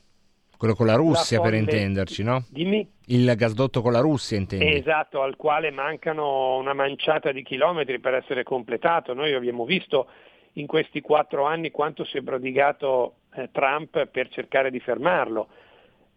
Quello 0.56 0.74
con 0.74 0.86
la 0.86 0.94
Russia 0.94 1.36
La 1.36 1.42
per 1.42 1.54
intenderci, 1.54 2.22
no? 2.22 2.42
Dimmi. 2.48 2.90
Il 3.08 3.30
gasdotto 3.36 3.82
con 3.82 3.92
la 3.92 4.00
Russia 4.00 4.38
intendi? 4.38 4.72
Esatto, 4.74 5.20
al 5.20 5.36
quale 5.36 5.70
mancano 5.70 6.56
una 6.56 6.72
manciata 6.72 7.32
di 7.32 7.42
chilometri 7.42 7.98
per 7.98 8.14
essere 8.14 8.44
completato. 8.44 9.12
Noi 9.12 9.34
abbiamo 9.34 9.66
visto 9.66 10.06
in 10.54 10.66
questi 10.66 11.02
quattro 11.02 11.44
anni 11.44 11.70
quanto 11.70 12.06
si 12.06 12.16
è 12.16 12.22
prodigato 12.22 13.16
eh, 13.34 13.50
Trump 13.52 14.06
per 14.06 14.30
cercare 14.30 14.70
di 14.70 14.80
fermarlo. 14.80 15.48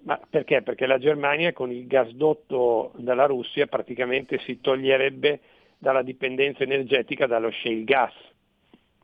Ma 0.06 0.19
perché? 0.30 0.61
Perché 0.61 0.86
la 0.86 0.99
Germania 0.99 1.52
con 1.52 1.72
il 1.72 1.88
gasdotto 1.88 2.91
dalla 2.98 3.26
Russia 3.26 3.65
praticamente 3.65 4.38
si 4.40 4.61
toglierebbe 4.61 5.40
dalla 5.80 6.03
dipendenza 6.03 6.64
energetica 6.64 7.26
dallo 7.26 7.49
shale 7.52 7.84
gas. 7.84 8.14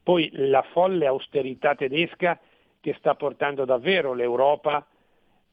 Poi 0.04 0.30
la 0.34 0.62
folle 0.62 1.08
austerità 1.08 1.74
tedesca 1.74 2.40
che 2.80 2.94
sta 3.00 3.16
portando 3.16 3.66
davvero 3.66 4.14
l'Europa 4.14 4.86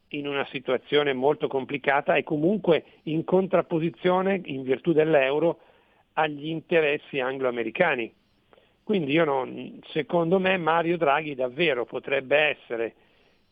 in 0.08 0.26
una 0.26 0.46
situazione 0.46 1.14
molto 1.14 1.48
complicata 1.48 2.14
e 2.14 2.24
comunque 2.24 2.84
in 3.04 3.24
contrapposizione, 3.24 4.40
in 4.44 4.62
virtù 4.62 4.92
dell'euro, 4.92 5.60
agli 6.14 6.48
interessi 6.48 7.20
anglo-americani. 7.20 8.12
Quindi 8.82 9.16
non, 9.16 9.80
secondo 9.92 10.38
me 10.38 10.56
Mario 10.58 10.96
Draghi 10.98 11.34
davvero 11.34 11.84
potrebbe 11.84 12.36
essere 12.36 12.94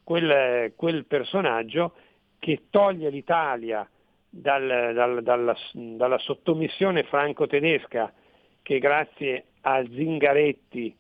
quel, 0.07 0.73
quel 0.77 1.05
personaggio 1.05 1.95
che 2.39 2.67
toglie 2.71 3.11
l'Italia 3.11 3.85
dal- 4.31 4.93
dal- 4.95 5.21
dalla, 5.21 5.57
dalla 5.73 6.19
sottomissione 6.19 7.03
franco-tedesca 7.03 8.13
che 8.63 8.79
grazie 8.79 9.47
a 9.63 9.85
Zingaretti 9.85 10.95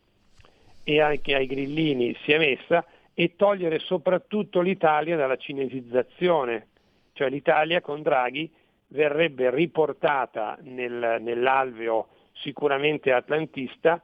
e 0.82 1.00
anche 1.00 1.36
ai 1.36 1.46
grillini 1.46 2.16
si 2.24 2.32
è 2.32 2.38
messa 2.38 2.84
e 3.14 3.36
togliere 3.36 3.78
soprattutto 3.78 4.60
l'Italia 4.60 5.16
dalla 5.16 5.36
cinesizzazione, 5.36 6.66
cioè 7.12 7.30
l'Italia 7.30 7.80
con 7.80 8.02
Draghi 8.02 8.52
verrebbe 8.88 9.54
riportata 9.54 10.58
nel- 10.62 11.18
nell'alveo 11.20 12.08
sicuramente 12.32 13.12
atlantista 13.12 14.02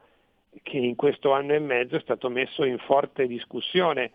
che 0.62 0.76
in 0.76 0.94
questo 0.94 1.32
anno 1.32 1.54
e 1.54 1.58
mezzo 1.58 1.96
è 1.96 2.00
stato 2.00 2.30
messo 2.30 2.62
in 2.62 2.78
forte 2.78 3.26
discussione 3.26 4.12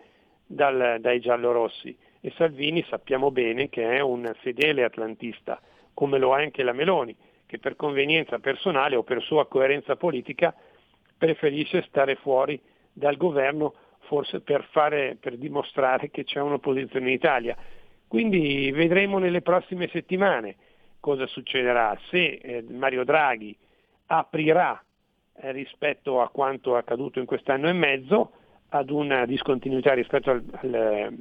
dal- 0.47 0.97
dai 0.99 1.19
giallorossi 1.19 1.95
e 2.21 2.33
Salvini 2.35 2.83
sappiamo 2.89 3.29
bene 3.31 3.69
che 3.69 3.97
è 3.97 3.99
un 3.99 4.31
fedele 4.39 4.83
atlantista, 4.83 5.61
come 5.93 6.17
lo 6.17 6.35
è 6.35 6.43
anche 6.43 6.63
la 6.63 6.73
Meloni, 6.73 7.15
che 7.45 7.59
per 7.59 7.75
convenienza 7.75 8.39
personale 8.39 8.95
o 8.95 9.03
per 9.03 9.21
sua 9.21 9.47
coerenza 9.47 9.95
politica 9.95 10.53
preferisce 11.17 11.83
stare 11.87 12.15
fuori 12.15 12.59
dal 12.91 13.17
governo 13.17 13.73
forse 14.01 14.41
per, 14.41 14.67
fare, 14.71 15.17
per 15.19 15.37
dimostrare 15.37 16.09
che 16.09 16.23
c'è 16.23 16.39
un'opposizione 16.39 17.07
in 17.07 17.13
Italia. 17.13 17.55
Quindi 18.07 18.71
vedremo 18.71 19.19
nelle 19.19 19.41
prossime 19.41 19.87
settimane 19.89 20.55
cosa 20.99 21.27
succederà, 21.27 21.97
se 22.09 22.39
eh, 22.41 22.65
Mario 22.69 23.03
Draghi 23.03 23.55
aprirà 24.07 24.81
eh, 25.35 25.51
rispetto 25.51 26.21
a 26.21 26.29
quanto 26.29 26.75
accaduto 26.75 27.19
in 27.19 27.25
quest'anno 27.25 27.67
e 27.67 27.73
mezzo 27.73 28.31
ad 28.69 28.89
una 28.89 29.25
discontinuità 29.25 29.93
rispetto 29.93 30.31
al, 30.31 30.43
al, 30.61 31.17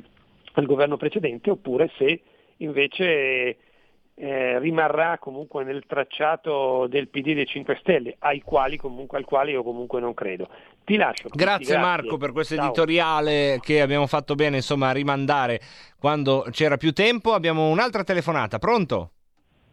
al 0.53 0.67
governo 0.67 0.97
precedente 0.97 1.51
oppure 1.51 1.91
se 1.97 2.21
invece 2.59 3.57
eh, 4.19 4.59
rimarrà 4.59 5.19
comunque 5.19 5.63
nel 5.63 5.85
tracciato 5.87 6.87
del 6.89 7.09
PD 7.09 7.35
dei 7.35 7.47
5 7.47 7.77
Stelle, 7.81 8.17
ai 8.21 8.41
quali 8.41 8.79
comunque, 8.79 9.19
al 9.19 9.25
quale 9.25 9.51
io 9.51 9.63
comunque 9.63 10.01
non 10.01 10.15
credo. 10.15 10.49
Ti 10.85 10.97
lascio. 10.97 11.29
Cristi, 11.29 11.39
Grazie, 11.39 11.77
Marco 11.79 12.17
per 12.17 12.33
questo 12.33 12.55
editoriale 12.55 13.59
che 13.61 13.83
abbiamo 13.83 14.07
fatto 14.07 14.35
bene 14.35 14.57
insomma 14.57 14.89
a 14.89 14.93
rimandare 14.93 15.61
quando 15.99 16.47
c'era 16.51 16.79
più 16.79 16.93
tempo. 16.93 17.35
Abbiamo 17.35 17.69
un'altra 17.69 18.05
telefonata, 18.05 18.59
pronto? 18.59 19.11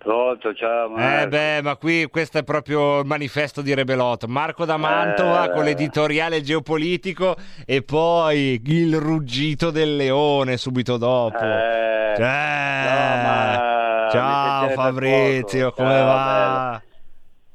Pronto, 0.04 0.54
ciao 0.54 0.90
Marco. 0.90 1.24
Eh 1.24 1.28
beh, 1.30 1.62
ma 1.62 1.78
qui 1.78 2.08
questo 2.08 2.38
è 2.40 2.44
proprio 2.44 3.00
il 3.00 3.06
manifesto 3.06 3.62
di 3.62 3.74
Rebelot. 3.74 4.26
Marco 4.26 4.66
da 4.66 4.76
Mantova 4.76 5.46
Eh. 5.46 5.52
con 5.52 5.64
l'editoriale 5.64 6.42
geopolitico 6.42 7.38
e 7.66 7.84
poi 7.84 8.62
il 8.66 8.98
ruggito 8.98 9.72
del 9.72 9.96
leone 9.96 10.58
subito 10.58 10.98
dopo. 10.98 11.38
Eh, 11.38 12.14
Cioè, 12.18 12.84
no, 12.86 13.22
ma 13.24 14.08
Ciao 14.12 14.70
Fabrizio, 14.72 15.72
come 15.72 15.90
Ciao, 15.90 16.06
va? 16.06 16.82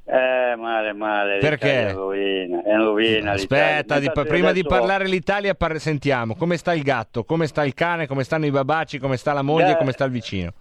Eh, 0.07 0.57
male, 0.57 0.93
male. 0.95 1.39
Perché? 1.41 1.87
È 1.87 1.91
in 1.91 1.95
rovina, 1.97 2.63
è 2.65 2.71
in 2.73 2.79
rovina 2.83 3.35
l'Italia. 3.35 3.65
Aspetta, 3.77 3.99
di- 3.99 4.11
prima 4.27 4.53
di 4.53 4.65
parlare 4.65 5.07
l'Italia 5.07 5.55
par- 5.55 5.79
sentiamo 5.79 6.35
come 6.35 6.57
sta 6.57 6.73
il 6.73 6.83
gatto, 6.83 7.25
come 7.25 7.47
sta 7.47 7.63
il 7.63 7.75
cane, 7.75 8.07
come 8.07 8.25
stanno 8.25 8.47
i 8.47 8.51
babaci, 8.51 8.99
come 8.99 9.19
sta 9.19 9.35
la 9.35 9.43
moglie, 9.43 9.73
Beh, 9.73 9.77
come 9.77 9.93
sta 9.93 10.05
il 10.07 10.11
vicino. 10.11 10.53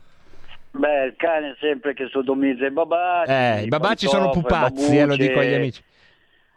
Beh, 0.77 1.05
il 1.05 1.13
cane 1.17 1.55
sempre 1.59 1.93
che 1.93 2.07
sodomizza 2.11 2.65
i 2.65 2.71
babaci. 2.71 3.31
Eh, 3.31 3.63
i 3.63 3.67
babaci 3.67 4.07
sono 4.07 4.29
pupazzi, 4.29 4.95
eh, 4.95 5.01
lo 5.01 5.07
babucce, 5.07 5.27
dico 5.27 5.39
agli 5.39 5.53
amici. 5.53 5.81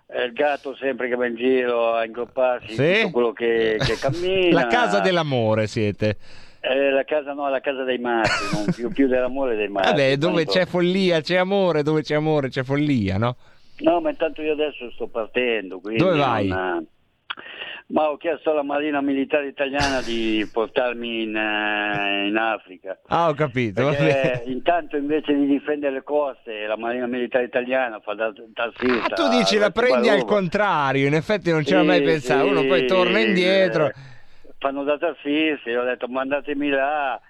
eh, 0.09 0.24
il 0.24 0.32
gatto 0.32 0.74
sempre 0.76 1.09
che 1.09 1.14
va 1.14 1.26
in 1.26 1.36
giro 1.36 1.94
a 1.94 2.05
ingropparsi 2.05 2.74
Sì? 2.74 3.10
quello 3.10 3.32
che, 3.32 3.76
che 3.78 3.97
cammina. 3.98 4.60
La 4.62 4.66
casa 4.66 5.01
dell'amore 5.01 5.66
siete. 5.66 6.16
Eh, 6.60 6.90
la 6.90 7.05
casa 7.05 7.32
no, 7.32 7.48
la 7.48 7.60
casa 7.60 7.84
dei 7.84 7.97
matti, 7.98 8.28
non 8.52 8.66
più, 8.74 8.90
più 8.92 9.09
dell'amore 9.09 9.56
dei 9.56 9.68
matti. 9.68 9.88
Vabbè, 9.88 10.16
dove 10.16 10.44
Tanto- 10.44 10.59
c'è 10.59 10.66
follia 10.66 11.20
c'è 11.22 11.36
amore, 11.36 11.82
dove 11.82 12.02
c'è 12.02 12.14
amore 12.16 12.51
c'è 12.51 12.62
follia, 12.62 13.16
no? 13.16 13.36
No, 13.78 14.01
ma 14.02 14.10
intanto 14.10 14.42
io 14.42 14.52
adesso 14.52 14.90
sto 14.90 15.06
partendo. 15.06 15.80
Quindi 15.80 16.02
Dove 16.02 16.18
vai? 16.18 16.48
non- 16.48 16.86
Ma 17.92 18.08
ho 18.08 18.16
chiesto 18.18 18.52
alla 18.52 18.62
Marina 18.62 19.00
Militare 19.00 19.48
Italiana 19.48 20.00
di 20.00 20.48
portarmi 20.52 21.22
in, 21.22 21.34
eh, 21.36 22.26
in 22.28 22.36
Africa. 22.36 22.96
Ah, 23.08 23.28
ho 23.28 23.34
capito. 23.34 23.82
intanto 24.46 24.96
invece 24.96 25.34
di 25.34 25.46
difendere 25.46 25.94
le 25.94 26.02
coste, 26.04 26.66
la 26.66 26.76
Marina 26.76 27.06
Militare 27.06 27.44
Italiana 27.44 27.98
fa 27.98 28.14
da 28.14 28.32
tassista. 28.54 29.06
Ah, 29.06 29.16
tu 29.16 29.28
dici 29.28 29.58
la 29.58 29.70
prendi 29.70 30.08
al 30.08 30.24
contrario, 30.24 31.08
in 31.08 31.14
effetti 31.14 31.50
non 31.50 31.64
c'era 31.64 31.80
Sì, 31.80 31.86
mai 31.86 32.02
pensato, 32.02 32.46
uno 32.46 32.64
poi 32.64 32.80
sì, 32.80 32.86
torna 32.86 33.18
indietro. 33.18 33.86
eh, 33.86 33.94
fanno 34.58 34.84
da 34.84 34.96
tassisti, 34.96 35.74
ho 35.74 35.82
detto 35.82 36.06
mandatemi 36.06 36.68
là, 36.68 37.20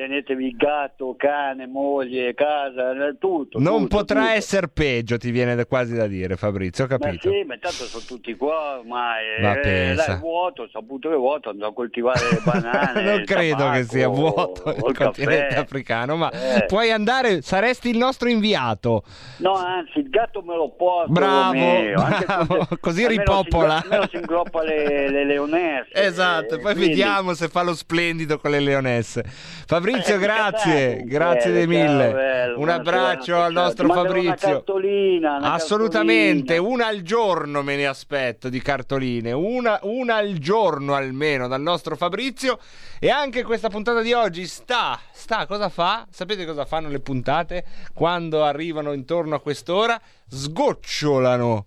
tenetevi 0.00 0.54
gatto, 0.56 1.14
cane, 1.18 1.66
moglie, 1.66 2.32
casa, 2.34 2.92
eh, 2.92 3.16
tutto. 3.18 3.58
Non 3.58 3.82
tutto, 3.82 3.96
potrà 3.98 4.20
tutto. 4.22 4.32
essere 4.34 4.68
peggio, 4.68 5.18
ti 5.18 5.30
viene 5.30 5.66
quasi 5.66 5.94
da 5.94 6.06
dire, 6.06 6.36
Fabrizio, 6.36 6.84
ho 6.84 6.86
Ma 6.88 6.96
capito. 6.98 7.30
sì, 7.30 7.42
ma 7.44 7.54
intanto 7.54 7.84
sono 7.84 8.02
tutti 8.06 8.34
qua 8.34 8.78
ormai. 8.78 9.24
Ma 9.42 9.60
eh, 9.60 9.94
là 9.94 10.04
è 10.06 10.18
vuoto, 10.18 10.62
ho 10.62 10.68
saputo 10.72 11.08
che 11.10 11.14
è 11.14 11.18
vuoto, 11.18 11.50
andrò 11.50 11.68
a 11.68 11.72
coltivare 11.74 12.20
le 12.30 12.40
banane. 12.44 13.02
non 13.02 13.24
credo 13.24 13.56
che 13.56 13.62
tabacco, 13.62 13.84
sia 13.88 14.08
vuoto 14.08 14.70
il 14.70 14.76
il 14.90 14.96
continente 14.96 15.46
caffè. 15.48 15.58
africano, 15.60 16.16
ma 16.16 16.30
Eh. 16.30 16.64
puoi 16.66 16.90
andare, 16.90 17.42
saresti 17.42 17.90
il 17.90 17.98
nostro 17.98 18.28
inviato. 18.30 19.04
No, 19.38 19.52
anzi, 19.54 19.98
il 19.98 20.08
gatto 20.08 20.40
me 20.42 20.54
lo 20.56 20.70
porto. 20.70 21.12
Bravo, 21.12 21.58
anche 21.58 22.24
bravo, 22.24 22.66
se- 22.70 22.78
così 22.80 23.06
ripopola. 23.08 23.82
Almeno 23.82 24.08
si 24.08 24.16
ingroppa 24.16 24.62
le, 24.62 25.10
le 25.10 25.24
leonesse. 25.24 25.88
Esatto, 26.10 26.54
eh, 26.54 26.58
poi 26.60 26.72
quindi- 26.72 26.88
vediamo 26.88 27.34
se 27.34 27.48
fa 27.48 27.62
lo 27.62 27.74
splendido 27.74 28.38
con 28.38 28.50
le 28.50 28.60
leonesse. 28.60 29.22
Fabrizio, 29.26 29.88
Eh, 29.96 30.18
grazie, 30.18 31.02
grazie 31.04 31.66
mille. 31.66 32.04
ciao, 32.04 32.12
bello, 32.12 32.58
Un 32.58 32.68
abbraccio 32.68 33.40
al 33.40 33.52
ciao. 33.52 33.62
nostro 33.62 33.86
manderò 33.86 34.08
Fabrizio. 34.08 34.48
Una 34.48 34.56
cartolina, 34.56 35.36
una 35.36 35.52
Assolutamente, 35.52 36.54
cartolina. 36.54 36.74
una 36.74 36.86
al 36.86 37.02
giorno 37.02 37.62
me 37.62 37.76
ne 37.76 37.86
aspetto 37.86 38.48
di 38.48 38.60
cartoline, 38.60 39.32
una, 39.32 39.78
una 39.82 40.16
al 40.16 40.38
giorno 40.38 40.94
almeno 40.94 41.48
dal 41.48 41.60
nostro 41.60 41.96
Fabrizio. 41.96 42.58
E 42.98 43.10
anche 43.10 43.42
questa 43.42 43.68
puntata 43.68 44.00
di 44.00 44.12
oggi 44.12 44.46
sta, 44.46 44.98
sta, 45.12 45.46
cosa 45.46 45.68
fa? 45.68 46.06
Sapete 46.10 46.44
cosa 46.44 46.64
fanno 46.64 46.88
le 46.88 47.00
puntate 47.00 47.64
quando 47.94 48.44
arrivano 48.44 48.92
intorno 48.92 49.34
a 49.34 49.40
quest'ora? 49.40 50.00
Sgocciolano 50.28 51.66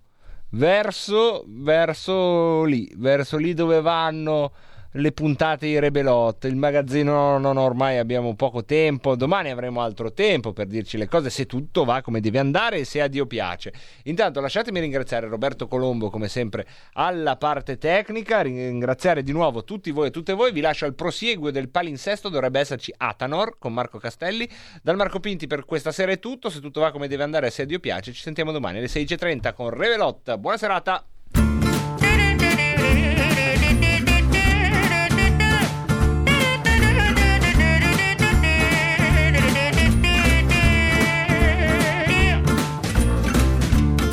verso, 0.54 1.44
verso 1.46 2.64
lì, 2.64 2.90
verso 2.96 3.36
lì 3.36 3.54
dove 3.54 3.80
vanno 3.80 4.52
le 4.96 5.10
puntate 5.10 5.66
di 5.66 5.78
Rebelot, 5.78 6.44
il 6.44 6.54
magazzino 6.54 7.38
non 7.38 7.56
ormai 7.56 7.98
abbiamo 7.98 8.36
poco 8.36 8.64
tempo, 8.64 9.16
domani 9.16 9.50
avremo 9.50 9.80
altro 9.80 10.12
tempo 10.12 10.52
per 10.52 10.68
dirci 10.68 10.96
le 10.96 11.08
cose 11.08 11.30
se 11.30 11.46
tutto 11.46 11.84
va 11.84 12.00
come 12.00 12.20
deve 12.20 12.38
andare 12.38 12.78
e 12.78 12.84
se 12.84 13.00
a 13.00 13.08
Dio 13.08 13.26
piace. 13.26 13.72
Intanto 14.04 14.40
lasciatemi 14.40 14.78
ringraziare 14.78 15.26
Roberto 15.26 15.66
Colombo 15.66 16.10
come 16.10 16.28
sempre 16.28 16.66
alla 16.92 17.36
parte 17.36 17.76
tecnica, 17.76 18.42
ringraziare 18.42 19.24
di 19.24 19.32
nuovo 19.32 19.64
tutti 19.64 19.90
voi 19.90 20.08
e 20.08 20.10
tutte 20.10 20.32
voi, 20.32 20.52
vi 20.52 20.60
lascio 20.60 20.84
al 20.84 20.94
prosieguo 20.94 21.50
del 21.50 21.70
palinsesto, 21.70 22.28
dovrebbe 22.28 22.60
esserci 22.60 22.94
Atanor 22.96 23.58
con 23.58 23.72
Marco 23.72 23.98
Castelli, 23.98 24.48
dal 24.80 24.94
Marco 24.94 25.18
Pinti 25.18 25.48
per 25.48 25.64
questa 25.64 25.90
sera 25.90 26.12
è 26.12 26.20
tutto, 26.20 26.50
se 26.50 26.60
tutto 26.60 26.78
va 26.80 26.92
come 26.92 27.08
deve 27.08 27.24
andare 27.24 27.48
e 27.48 27.50
se 27.50 27.62
a 27.62 27.66
Dio 27.66 27.80
piace 27.80 28.12
ci 28.12 28.22
sentiamo 28.22 28.52
domani 28.52 28.78
alle 28.78 28.86
16.30 28.86 29.54
con 29.54 29.70
Rebelot, 29.70 30.36
buona 30.36 30.56
serata! 30.56 31.04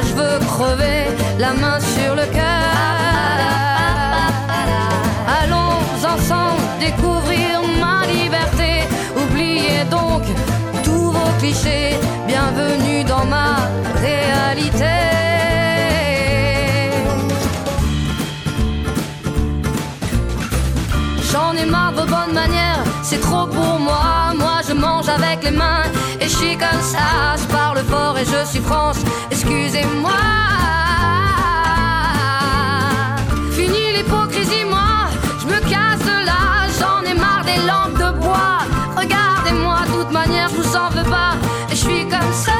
Je 0.00 0.14
veux 0.14 0.38
crever 0.46 1.06
la 1.38 1.52
main 1.54 1.80
sur 1.80 2.14
le 2.14 2.26
cœur. 2.26 2.68
Allons 5.40 5.78
ensemble 6.14 6.62
découvrir 6.78 7.60
ma 7.80 8.06
liberté. 8.06 8.86
Oubliez 9.16 9.84
donc 9.90 10.22
tous 10.84 11.10
vos 11.10 11.32
clichés. 11.40 11.96
Bienvenue 12.26 13.02
dans 13.04 13.24
ma 13.24 13.56
réalité. 14.00 14.94
J'en 21.32 21.52
ai 21.56 21.66
marre 21.66 21.92
de 21.92 22.00
vos 22.00 22.06
bonnes 22.06 22.34
manières, 22.34 22.84
c'est 23.02 23.20
trop 23.20 23.46
pour 23.46 23.78
moi. 23.80 24.32
Moi 24.36 24.60
je 24.68 24.74
mange 24.74 25.08
avec 25.08 25.42
les 25.42 25.50
mains 25.50 25.87
je 26.28 26.36
suis 26.36 26.56
comme 26.56 26.82
ça. 26.82 27.36
Je 27.40 27.46
parle 27.46 27.78
fort 27.84 28.16
et 28.18 28.24
je 28.24 28.44
suis 28.50 28.60
France, 28.60 28.98
excusez-moi. 29.30 30.20
Fini 33.52 33.92
l'hypocrisie, 33.96 34.64
moi, 34.68 35.08
je 35.40 35.46
me 35.46 35.58
casse 35.72 36.04
de 36.10 36.26
là. 36.30 36.42
J'en 36.78 37.00
ai 37.10 37.14
marre 37.14 37.44
des 37.44 37.60
lampes 37.66 37.98
de 38.04 38.10
bois. 38.20 38.58
Regardez-moi, 38.96 39.78
de 39.86 39.92
toute 39.92 40.12
manière, 40.12 40.48
je 40.50 40.56
vous 40.56 40.76
en 40.76 40.90
veux 40.90 41.08
pas. 41.10 41.34
Et 41.70 41.76
je 41.76 41.82
suis 41.86 42.04
comme 42.08 42.32
ça. 42.46 42.58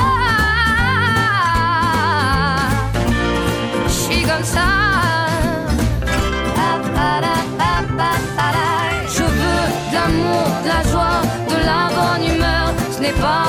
Je 3.86 3.92
suis 3.92 4.22
comme 4.22 4.44
ça. 4.44 4.68
Je 9.14 9.22
veux 9.22 9.64
de 9.90 9.94
l'amour, 9.94 10.46
de 10.64 10.68
la 10.68 10.82
joie, 10.90 11.20
de 11.50 11.56
la 11.66 11.88
bonne 11.96 12.34
humeur. 12.34 12.72
Pas 13.20 13.48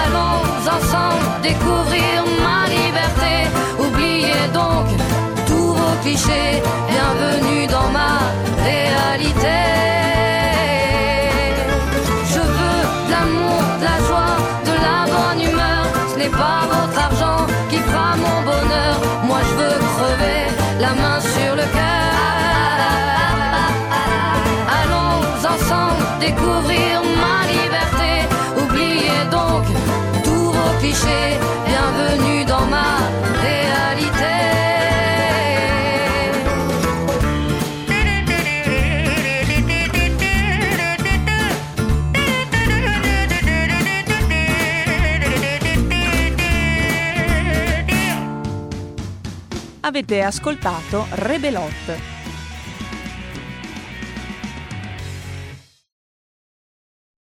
Allons 0.00 0.42
ensemble 0.76 1.40
découvrir 1.42 2.24
ma 2.42 2.66
liberté. 2.68 3.32
Oubliez 3.78 4.48
donc 4.52 4.86
tous 5.46 5.74
vos 5.74 5.96
clichés. 6.02 6.62
Bienvenue 6.88 7.66
dans 7.66 7.88
ma 7.90 8.14
réalité. 8.62 9.58
Je 12.32 12.40
veux 12.40 12.82
de 13.06 13.10
l'amour, 13.10 13.62
de 13.80 13.84
la 13.84 13.98
joie, 14.06 14.36
de 14.64 14.74
la 14.86 14.98
bonne 15.12 15.40
humeur. 15.50 15.84
Ce 16.12 16.18
n'est 16.18 16.28
pas 16.28 16.62
votre 16.70 17.00
clichés. 30.92 31.38
Bienvenue 31.66 32.44
dans 32.44 32.66
ma 32.66 32.98
réalité. 33.40 34.12
Avete 49.84 50.22
ascoltato 50.22 51.06
Rebelot, 51.10 51.60